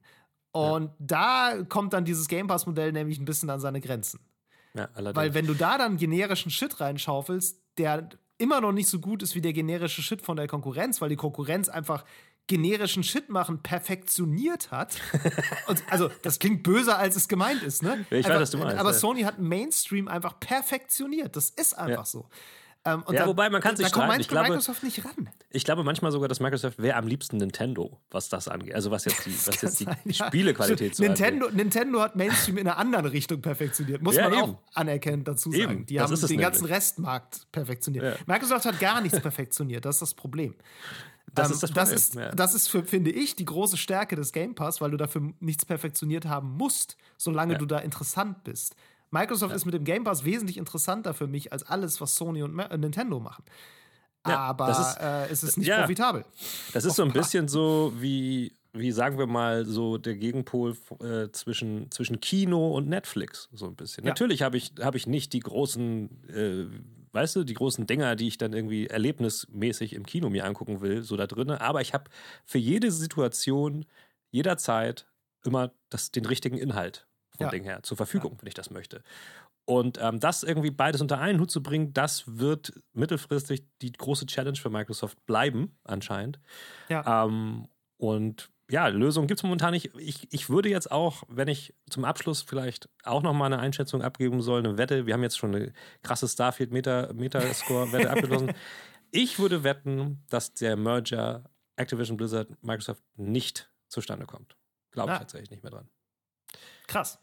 Und 0.52 0.92
da 1.00 1.64
kommt 1.68 1.94
dann 1.94 2.06
dieses 2.06 2.28
Game 2.28 2.46
Pass-Modell 2.46 2.92
nämlich 2.92 3.18
ein 3.18 3.26
bisschen 3.26 3.50
an 3.50 3.60
seine 3.60 3.82
Grenzen. 3.82 4.20
Weil 4.96 5.34
wenn 5.34 5.48
du 5.48 5.56
da 5.56 5.78
dann 5.78 5.98
generischen 5.98 6.52
Shit 6.52 6.80
reinschaufelst, 6.80 7.60
der 7.78 8.10
immer 8.38 8.62
noch 8.62 8.72
nicht 8.72 8.88
so 8.88 9.00
gut 9.00 9.24
ist 9.24 9.36
wie 9.36 9.42
der 9.42 9.54
generische 9.54 10.02
Shit 10.02 10.22
von 10.22 10.38
der 10.38 10.48
Konkurrenz, 10.48 11.02
weil 11.02 11.10
die 11.10 11.16
Konkurrenz 11.16 11.70
einfach 11.70 12.04
generischen 12.48 13.04
Shit 13.04 13.30
machen 13.30 13.62
perfektioniert 13.62 14.72
hat. 14.72 14.98
Und, 15.68 15.84
also, 15.90 16.10
das 16.22 16.40
klingt 16.40 16.64
böser, 16.64 16.98
als 16.98 17.16
es 17.16 17.28
gemeint 17.28 17.64
ist, 17.64 17.84
ne? 17.84 18.06
Ich 18.10 18.18
einfach, 18.18 18.32
weiß, 18.32 18.42
was 18.42 18.52
du 18.52 18.58
meinst. 18.58 18.78
Aber 18.78 18.92
ja. 18.92 18.98
Sony 18.98 19.22
hat 19.22 19.40
Mainstream 19.40 20.08
einfach 20.08 20.40
perfektioniert. 20.40 21.36
Das 21.36 21.50
ist 21.50 21.78
einfach 21.78 22.00
ja. 22.00 22.06
so. 22.06 22.28
Ähm, 22.86 23.04
ja, 23.10 23.20
da, 23.20 23.28
wobei 23.28 23.50
man 23.50 23.62
kann 23.62 23.78
sich 23.78 23.90
da 23.90 23.94
kommt 23.94 24.20
ich 24.20 24.28
glaube, 24.28 24.50
Microsoft 24.50 24.84
nicht 24.84 25.06
ran. 25.06 25.30
Ich 25.52 25.64
glaube 25.64 25.86
manchmal 25.86 26.12
sogar, 26.12 26.28
dass 26.28 26.42
Microsoft 26.42 26.80
wäre 26.80 26.98
am 26.98 27.08
liebsten 27.08 27.38
Nintendo, 27.38 27.98
was 28.12 28.28
das 28.28 28.50
angeht. 28.50 28.76
Also 28.76 28.92
was 28.92 29.06
jetzt 29.06 29.26
die, 29.26 29.34
was 29.48 29.62
jetzt 29.62 29.80
die 29.80 29.86
sein, 29.86 30.28
Spielequalität 30.28 30.92
ja. 30.92 30.96
so 30.96 31.04
Nintendo, 31.04 31.46
angeht. 31.46 31.58
Nintendo 31.58 32.02
hat 32.02 32.18
Mainstream 32.18 32.58
in 32.58 32.68
einer 32.68 32.78
anderen 32.78 33.06
Richtung 33.06 33.42
perfektioniert. 33.42 34.02
Muss 34.02 34.18
ja, 34.18 34.30
man 34.30 34.34
eben. 34.34 34.42
auch 34.42 34.58
anerkennen 34.74 35.24
dazu 35.24 35.50
sagen. 35.50 35.64
Eben. 35.64 35.86
Die 35.86 36.02
haben 36.02 36.14
den 36.14 36.20
nämlich. 36.20 36.40
ganzen 36.40 36.66
Restmarkt 36.66 37.50
perfektioniert. 37.54 38.28
Microsoft 38.28 38.66
hat 38.66 38.80
gar 38.82 39.00
nichts 39.00 39.22
perfektioniert. 39.22 39.86
Das 39.86 39.96
ist 39.96 40.02
das 40.02 40.14
Problem. 40.14 40.54
Das 41.34 41.48
ähm, 41.48 41.54
ist 41.54 41.64
das 41.64 41.72
Problem. 41.72 41.86
Das 41.86 41.94
ist, 41.94 42.16
ja. 42.16 42.32
das 42.32 42.54
ist 42.54 42.68
für, 42.70 42.84
finde 42.84 43.12
ich, 43.12 43.36
die 43.36 43.46
große 43.46 43.78
Stärke 43.78 44.16
des 44.16 44.32
Game 44.32 44.56
Pass, 44.56 44.82
weil 44.82 44.92
du 44.92 44.98
dafür 44.98 45.34
nichts 45.40 45.66
perfektioniert 45.66 46.26
haben 46.26 46.56
musst, 46.58 46.98
solange 47.18 47.54
ja. 47.54 47.60
du 47.60 47.66
da 47.66 47.80
interessant 47.80 48.44
bist. 48.44 48.76
Microsoft 49.12 49.52
ja. 49.52 49.56
ist 49.56 49.66
mit 49.66 49.74
dem 49.74 49.84
Game 49.84 50.04
Pass 50.04 50.24
wesentlich 50.26 50.58
interessanter 50.58 51.14
für 51.14 51.28
mich 51.28 51.52
als 51.52 51.64
alles, 51.64 52.02
was 52.02 52.16
Sony 52.16 52.44
und 52.44 52.58
äh, 52.58 52.78
Nintendo 52.78 53.20
machen. 53.20 53.44
Aber 54.24 54.70
ist, 54.70 54.98
äh, 55.02 55.28
es 55.30 55.44
ist 55.44 55.58
nicht 55.58 55.70
profitabel. 55.70 56.24
Das 56.72 56.86
ist 56.86 56.96
so 56.96 57.04
ein 57.04 57.12
bisschen 57.12 57.48
so 57.50 57.94
wie 57.98 58.54
wie 58.74 58.92
sagen 58.92 59.20
wir 59.20 59.28
mal, 59.28 59.66
so 59.66 59.98
der 59.98 60.16
Gegenpol 60.16 60.76
äh, 61.00 61.30
zwischen, 61.32 61.92
zwischen 61.92 62.20
Kino 62.20 62.76
und 62.76 62.90
Netflix, 62.90 63.48
so 63.54 63.68
ein 63.68 63.76
bisschen. 63.76 64.04
Ja. 64.04 64.10
Natürlich 64.10 64.42
habe 64.42 64.58
ich, 64.58 64.74
hab 64.80 64.96
ich 64.96 65.06
nicht 65.06 65.34
die 65.34 65.40
großen, 65.40 66.10
äh, 66.28 66.66
weißt 67.14 67.36
du, 67.38 67.44
die 67.44 67.54
großen 67.54 67.88
Dinger, 67.88 68.16
die 68.16 68.28
ich 68.28 68.38
dann 68.38 68.54
irgendwie 68.54 68.88
erlebnismäßig 68.88 69.94
im 69.94 70.06
Kino 70.06 70.30
mir 70.30 70.46
angucken 70.46 70.82
will, 70.82 71.04
so 71.04 71.16
da 71.18 71.28
drin, 71.28 71.52
aber 71.52 71.82
ich 71.82 71.94
habe 71.94 72.10
für 72.46 72.58
jede 72.58 72.92
Situation 72.92 73.86
jederzeit 74.32 75.08
immer 75.46 75.74
das, 75.90 76.12
den 76.12 76.26
richtigen 76.26 76.58
Inhalt 76.58 77.08
vom 77.38 77.46
Ja. 77.46 77.50
Ding 77.52 77.64
her 77.64 77.84
zur 77.84 77.98
Verfügung, 77.98 78.38
wenn 78.42 78.48
ich 78.48 78.54
das 78.54 78.70
möchte. 78.72 79.04
Und 79.66 79.98
ähm, 80.02 80.20
das 80.20 80.44
irgendwie 80.44 80.72
beides 80.72 81.02
unter 81.02 81.20
einen 81.20 81.40
Hut 81.40 81.52
zu 81.52 81.64
bringen, 81.64 81.94
das 81.94 82.38
wird 82.40 82.74
mittelfristig 82.94 83.64
die 83.82 83.94
große 83.94 84.26
Challenge 84.26 84.58
für 84.58 84.70
Microsoft 84.70 85.26
bleiben, 85.26 85.78
anscheinend. 85.86 86.40
Ja. 86.90 87.26
Ähm, 87.26 87.70
und 87.98 88.50
ja, 88.70 88.88
Lösungen 88.88 89.28
gibt 89.28 89.40
es 89.40 89.44
momentan 89.44 89.72
nicht. 89.74 89.92
Ich, 89.98 90.32
ich 90.32 90.50
würde 90.50 90.70
jetzt 90.70 90.92
auch, 90.92 91.24
wenn 91.28 91.48
ich 91.48 91.74
zum 91.90 92.06
Abschluss 92.06 92.42
vielleicht 92.42 92.90
auch 93.04 93.22
nochmal 93.22 93.52
eine 93.54 93.62
Einschätzung 93.62 94.02
abgeben 94.02 94.42
soll, 94.42 94.60
eine 94.60 94.78
Wette, 94.78 95.06
wir 95.06 95.14
haben 95.14 95.24
jetzt 95.24 95.38
schon 95.38 95.54
eine 95.56 95.74
krasse 96.02 96.28
Starfield-Metascore-Wette 96.28 98.10
abgeschlossen. 98.10 98.54
Ich 99.12 99.38
würde 99.40 99.64
wetten, 99.64 100.24
dass 100.30 100.54
der 100.54 100.76
Merger 100.76 101.44
Activision 101.76 102.18
Blizzard 102.18 102.50
Microsoft 102.64 103.04
nicht 103.16 103.72
zustande 103.88 104.26
kommt. 104.26 104.56
Glaube 104.92 105.10
ich 105.12 105.16
Ah. 105.16 105.20
tatsächlich 105.20 105.52
nicht 105.52 105.64
mehr 105.64 105.72
dran. 105.72 105.90
Krass. 106.88 107.20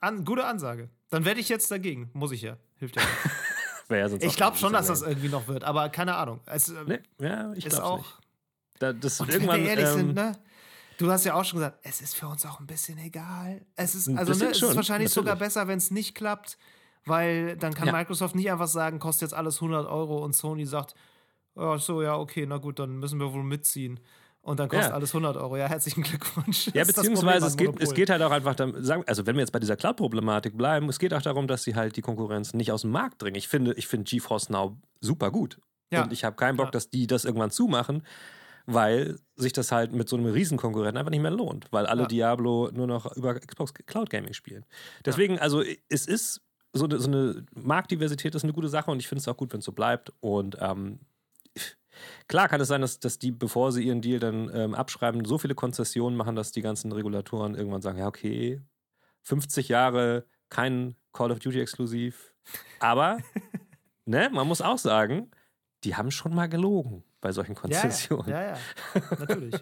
An, 0.00 0.24
gute 0.24 0.44
Ansage. 0.44 0.90
Dann 1.10 1.24
werde 1.24 1.40
ich 1.40 1.48
jetzt 1.48 1.70
dagegen. 1.70 2.10
Muss 2.12 2.32
ich 2.32 2.42
ja. 2.42 2.58
Hilft 2.76 2.96
ja. 2.96 3.02
ja 3.96 4.06
ich 4.20 4.36
glaube 4.36 4.56
schon, 4.56 4.72
dass 4.72 4.88
das 4.88 5.02
irgendwie 5.02 5.28
noch 5.28 5.48
wird, 5.48 5.64
aber 5.64 5.88
keine 5.88 6.14
Ahnung. 6.16 6.40
Es 6.46 6.68
äh, 6.68 6.74
lame. 6.74 7.02
Nee, 7.18 7.26
ja, 7.26 7.52
ich 7.54 7.64
glaube 7.66 7.84
auch. 7.84 7.98
nicht. 7.98 8.18
Da, 8.80 8.92
das 8.92 9.20
Und 9.20 9.30
irgendwann, 9.30 9.56
wenn 9.58 9.64
wir 9.64 9.70
ehrlich 9.70 9.86
ähm, 9.86 9.94
sind, 9.94 10.14
ne? 10.14 10.32
Du 10.98 11.10
hast 11.10 11.24
ja 11.24 11.34
auch 11.34 11.44
schon 11.44 11.58
gesagt, 11.58 11.78
es 11.82 12.00
ist 12.00 12.14
für 12.14 12.26
uns 12.28 12.44
auch 12.46 12.60
ein 12.60 12.66
bisschen 12.66 12.98
egal. 12.98 13.62
Es 13.76 13.94
ist, 13.94 14.08
also, 14.08 14.32
ne, 14.32 14.50
es 14.50 14.58
schon, 14.58 14.70
ist 14.70 14.76
wahrscheinlich 14.76 15.10
sogar 15.10 15.34
natürlich. 15.34 15.48
besser, 15.54 15.68
wenn 15.68 15.78
es 15.78 15.90
nicht 15.90 16.14
klappt, 16.14 16.58
weil 17.04 17.56
dann 17.56 17.74
kann 17.74 17.88
Ja. 17.88 17.92
Microsoft 17.92 18.34
nicht 18.34 18.50
einfach 18.50 18.68
sagen, 18.68 18.98
kostet 18.98 19.22
jetzt 19.22 19.34
alles 19.34 19.60
100 19.60 19.86
Euro 19.86 20.24
und 20.24 20.34
Sony 20.34 20.66
sagt, 20.66 20.94
ach 21.56 21.80
so, 21.80 22.02
ja, 22.02 22.16
okay, 22.16 22.46
na 22.46 22.58
gut, 22.58 22.78
dann 22.78 22.98
müssen 22.98 23.18
wir 23.20 23.32
wohl 23.32 23.44
mitziehen. 23.44 24.00
Und 24.40 24.60
dann 24.60 24.68
kostet 24.68 24.90
Ja. 24.90 24.94
alles 24.94 25.14
100 25.14 25.38
Euro. 25.38 25.56
Ja, 25.56 25.68
herzlichen 25.68 26.02
Glückwunsch. 26.02 26.68
Ja, 26.74 26.84
beziehungsweise 26.84 27.46
es 27.46 27.56
geht, 27.56 27.80
es 27.80 27.94
geht 27.94 28.10
halt 28.10 28.20
auch 28.20 28.30
einfach, 28.30 28.54
sagen, 28.58 29.02
also 29.06 29.26
wenn 29.26 29.36
wir 29.36 29.40
jetzt 29.40 29.52
bei 29.52 29.58
dieser 29.58 29.76
Cloud-Problematik 29.76 30.56
bleiben, 30.56 30.88
es 30.90 30.98
geht 30.98 31.14
auch 31.14 31.22
darum, 31.22 31.46
dass 31.46 31.62
sie 31.62 31.74
halt 31.74 31.96
die 31.96 32.02
Konkurrenz 32.02 32.52
nicht 32.52 32.70
aus 32.70 32.82
dem 32.82 32.90
Markt 32.90 33.22
drängen. 33.22 33.36
Ich 33.36 33.48
finde, 33.48 33.72
ich 33.74 33.86
finde 33.86 34.04
GeForce 34.04 34.50
Now 34.50 34.76
super 35.00 35.30
gut. 35.30 35.58
Ja. 35.90 36.02
Und 36.04 36.12
ich 36.12 36.24
habe 36.24 36.36
keinen 36.36 36.56
Bock, 36.56 36.72
dass 36.72 36.90
die 36.90 37.06
das 37.06 37.24
irgendwann 37.24 37.50
zumachen, 37.50 38.02
weil 38.66 39.18
sich 39.36 39.52
das 39.52 39.72
halt 39.72 39.92
mit 39.92 40.08
so 40.08 40.16
einem 40.16 40.26
Riesenkonkurrenten 40.26 40.98
einfach 40.98 41.10
nicht 41.10 41.20
mehr 41.22 41.30
lohnt, 41.30 41.66
weil 41.70 41.86
alle 41.86 42.02
Ja. 42.02 42.08
Diablo 42.08 42.70
nur 42.72 42.86
noch 42.86 43.14
über 43.16 43.34
Xbox 43.34 43.74
Cloud 43.74 44.10
Gaming 44.10 44.32
spielen. 44.32 44.64
Deswegen, 45.04 45.38
also 45.38 45.62
es 45.88 46.06
ist 46.06 46.40
so 46.72 46.84
eine, 46.84 46.98
so 46.98 47.08
eine 47.08 47.44
Marktdiversität 47.54 48.34
ist 48.34 48.42
eine 48.44 48.52
gute 48.52 48.68
Sache 48.68 48.90
und 48.90 48.98
ich 49.00 49.08
finde 49.08 49.20
es 49.20 49.28
auch 49.28 49.36
gut, 49.36 49.52
wenn 49.52 49.60
es 49.60 49.64
so 49.64 49.72
bleibt. 49.72 50.12
Und 50.20 50.56
ähm, 50.60 51.00
Klar 52.28 52.48
kann 52.48 52.60
es 52.60 52.68
sein, 52.68 52.80
dass, 52.80 52.98
dass 52.98 53.18
die, 53.18 53.30
bevor 53.30 53.72
sie 53.72 53.84
ihren 53.84 54.00
Deal 54.00 54.18
dann 54.18 54.50
ähm, 54.54 54.74
abschreiben, 54.74 55.24
so 55.24 55.38
viele 55.38 55.54
Konzessionen 55.54 56.16
machen, 56.16 56.36
dass 56.36 56.52
die 56.52 56.62
ganzen 56.62 56.92
Regulatoren 56.92 57.54
irgendwann 57.54 57.82
sagen, 57.82 57.98
ja, 57.98 58.06
okay, 58.06 58.60
50 59.22 59.68
Jahre 59.68 60.26
kein 60.48 60.96
Call 61.12 61.30
of 61.30 61.38
Duty 61.38 61.60
exklusiv. 61.60 62.34
Aber, 62.80 63.18
ne, 64.06 64.30
man 64.32 64.48
muss 64.48 64.60
auch 64.60 64.78
sagen, 64.78 65.30
die 65.84 65.96
haben 65.96 66.10
schon 66.10 66.34
mal 66.34 66.48
gelogen 66.48 67.04
bei 67.24 67.32
solchen 67.32 67.54
Konzessionen. 67.54 68.28
Ja, 68.28 68.42
ja, 68.42 68.58
ja, 68.94 69.02
natürlich. 69.18 69.54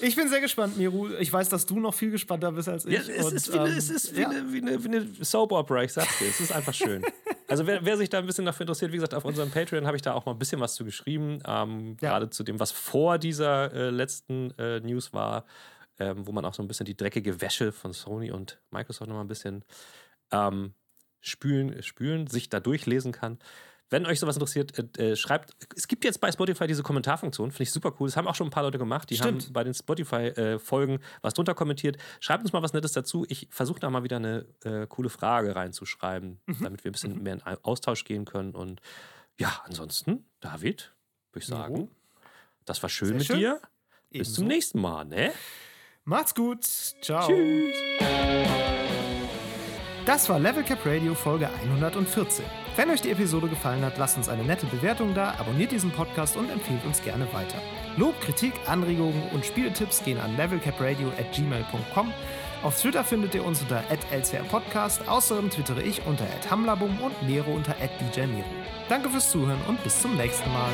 Ich 0.00 0.14
bin 0.14 0.28
sehr 0.28 0.40
gespannt, 0.40 0.76
Miru. 0.78 1.08
Ich 1.18 1.32
weiß, 1.32 1.48
dass 1.48 1.66
du 1.66 1.80
noch 1.80 1.92
viel 1.92 2.12
gespannter 2.12 2.52
bist 2.52 2.68
als 2.68 2.86
ich. 2.86 2.92
Ja, 2.92 3.00
es, 3.00 3.26
Und, 3.26 3.34
ist 3.34 3.52
wie, 3.52 3.58
eine, 3.58 3.70
ähm, 3.70 3.76
es 3.78 3.90
ist 3.90 4.14
wie, 4.16 4.20
ja. 4.20 4.28
eine, 4.30 4.52
wie, 4.52 4.58
eine, 4.58 4.84
wie 4.84 4.88
eine 4.88 5.24
Soap 5.24 5.50
Opera, 5.50 5.82
ich 5.82 5.92
sag's 5.92 6.16
dir. 6.20 6.28
Es 6.28 6.40
ist 6.40 6.52
einfach 6.52 6.72
schön. 6.72 7.04
Also 7.50 7.66
wer, 7.66 7.82
wer 7.82 7.96
sich 7.96 8.10
da 8.10 8.18
ein 8.18 8.26
bisschen 8.26 8.44
dafür 8.44 8.64
interessiert, 8.64 8.92
wie 8.92 8.96
gesagt, 8.96 9.14
auf 9.14 9.24
unserem 9.24 9.50
Patreon 9.50 9.86
habe 9.86 9.96
ich 9.96 10.02
da 10.02 10.12
auch 10.12 10.26
mal 10.26 10.32
ein 10.32 10.38
bisschen 10.38 10.60
was 10.60 10.74
zu 10.74 10.84
geschrieben. 10.84 11.38
Ähm, 11.46 11.96
Ja. 12.02 12.10
Gerade 12.10 12.28
zu 12.28 12.44
dem, 12.44 12.60
was 12.60 12.72
vor 12.72 13.16
dieser 13.16 13.72
äh, 13.72 13.88
letzten 13.88 14.50
äh, 14.58 14.80
News 14.80 15.14
war, 15.14 15.46
ähm, 15.98 16.26
wo 16.26 16.32
man 16.32 16.44
auch 16.44 16.52
so 16.52 16.62
ein 16.62 16.68
bisschen 16.68 16.84
die 16.84 16.94
dreckige 16.94 17.40
Wäsche 17.40 17.72
von 17.72 17.94
Sony 17.94 18.30
und 18.30 18.60
Microsoft 18.70 19.08
nochmal 19.08 19.24
ein 19.24 19.28
bisschen 19.28 19.64
ähm, 20.30 20.74
spülen, 21.22 21.82
spülen, 21.82 22.26
sich 22.26 22.50
da 22.50 22.60
durchlesen 22.60 23.12
kann. 23.12 23.38
Wenn 23.90 24.04
euch 24.06 24.20
sowas 24.20 24.36
interessiert, 24.36 24.78
äh, 24.98 25.12
äh, 25.12 25.16
schreibt. 25.16 25.56
Es 25.74 25.88
gibt 25.88 26.04
jetzt 26.04 26.20
bei 26.20 26.30
Spotify 26.30 26.66
diese 26.66 26.82
Kommentarfunktion, 26.82 27.50
finde 27.50 27.62
ich 27.62 27.72
super 27.72 27.94
cool. 27.98 28.08
Das 28.08 28.16
haben 28.18 28.28
auch 28.28 28.34
schon 28.34 28.48
ein 28.48 28.50
paar 28.50 28.62
Leute 28.62 28.76
gemacht. 28.78 29.08
Die 29.08 29.16
Stimmt. 29.16 29.44
haben 29.46 29.52
bei 29.54 29.64
den 29.64 29.72
Spotify-Folgen 29.74 30.98
was 31.22 31.32
drunter 31.34 31.54
kommentiert. 31.54 31.96
Schreibt 32.20 32.42
uns 32.42 32.52
mal 32.52 32.62
was 32.62 32.72
Nettes 32.74 32.92
dazu. 32.92 33.24
Ich 33.28 33.48
versuche 33.50 33.80
da 33.80 33.88
mal 33.88 34.04
wieder 34.04 34.16
eine 34.16 34.44
äh, 34.64 34.86
coole 34.86 35.08
Frage 35.08 35.56
reinzuschreiben, 35.56 36.40
Mhm. 36.46 36.56
damit 36.62 36.84
wir 36.84 36.90
ein 36.90 36.92
bisschen 36.92 37.22
mehr 37.22 37.34
in 37.34 37.42
Austausch 37.42 38.04
gehen 38.04 38.24
können. 38.26 38.54
Und 38.54 38.80
ja, 39.38 39.62
ansonsten, 39.64 40.26
David, 40.40 40.92
würde 41.32 41.42
ich 41.42 41.46
sagen, 41.46 41.76
Jo. 41.76 41.88
das 42.66 42.82
war 42.82 42.90
schön 42.90 43.08
Sehr 43.08 43.16
mit 43.16 43.26
schön. 43.26 43.38
dir. 43.38 43.60
Bis 44.10 44.20
Ebenso. 44.20 44.34
zum 44.36 44.46
nächsten 44.48 44.80
Mal, 44.80 45.04
ne? 45.06 45.32
Macht's 46.04 46.34
gut. 46.34 46.64
Ciao. 46.64 47.26
Tschüss. 47.26 47.74
Das 50.06 50.28
war 50.28 50.38
Level 50.38 50.62
Cap 50.64 50.84
Radio 50.84 51.14
Folge 51.14 51.48
114. 51.48 52.44
Wenn 52.78 52.90
euch 52.90 53.00
die 53.00 53.10
Episode 53.10 53.48
gefallen 53.48 53.84
hat, 53.84 53.98
lasst 53.98 54.16
uns 54.18 54.28
eine 54.28 54.44
nette 54.44 54.64
Bewertung 54.66 55.12
da, 55.12 55.34
abonniert 55.40 55.72
diesen 55.72 55.90
Podcast 55.90 56.36
und 56.36 56.48
empfehlt 56.48 56.84
uns 56.84 57.02
gerne 57.02 57.26
weiter. 57.32 57.58
Lob, 57.96 58.20
Kritik, 58.20 58.52
Anregungen 58.66 59.20
und 59.32 59.44
Spieltipps 59.44 60.04
gehen 60.04 60.20
an 60.20 60.36
levelcapradio 60.36 61.08
at 61.18 61.32
gmail.com. 61.32 62.12
Auf 62.62 62.80
Twitter 62.80 63.02
findet 63.02 63.34
ihr 63.34 63.44
uns 63.44 63.62
unter 63.62 63.82
@lcrpodcast. 64.12 65.08
Außerdem 65.08 65.50
twittere 65.50 65.82
ich 65.82 66.06
unter 66.06 66.28
@hamlabum 66.48 67.00
und 67.00 67.20
Nero 67.28 67.50
unter 67.50 67.74
@djnero. 68.14 68.44
Danke 68.88 69.10
fürs 69.10 69.28
Zuhören 69.28 69.60
und 69.66 69.82
bis 69.82 70.00
zum 70.00 70.16
nächsten 70.16 70.52
Mal. 70.52 70.70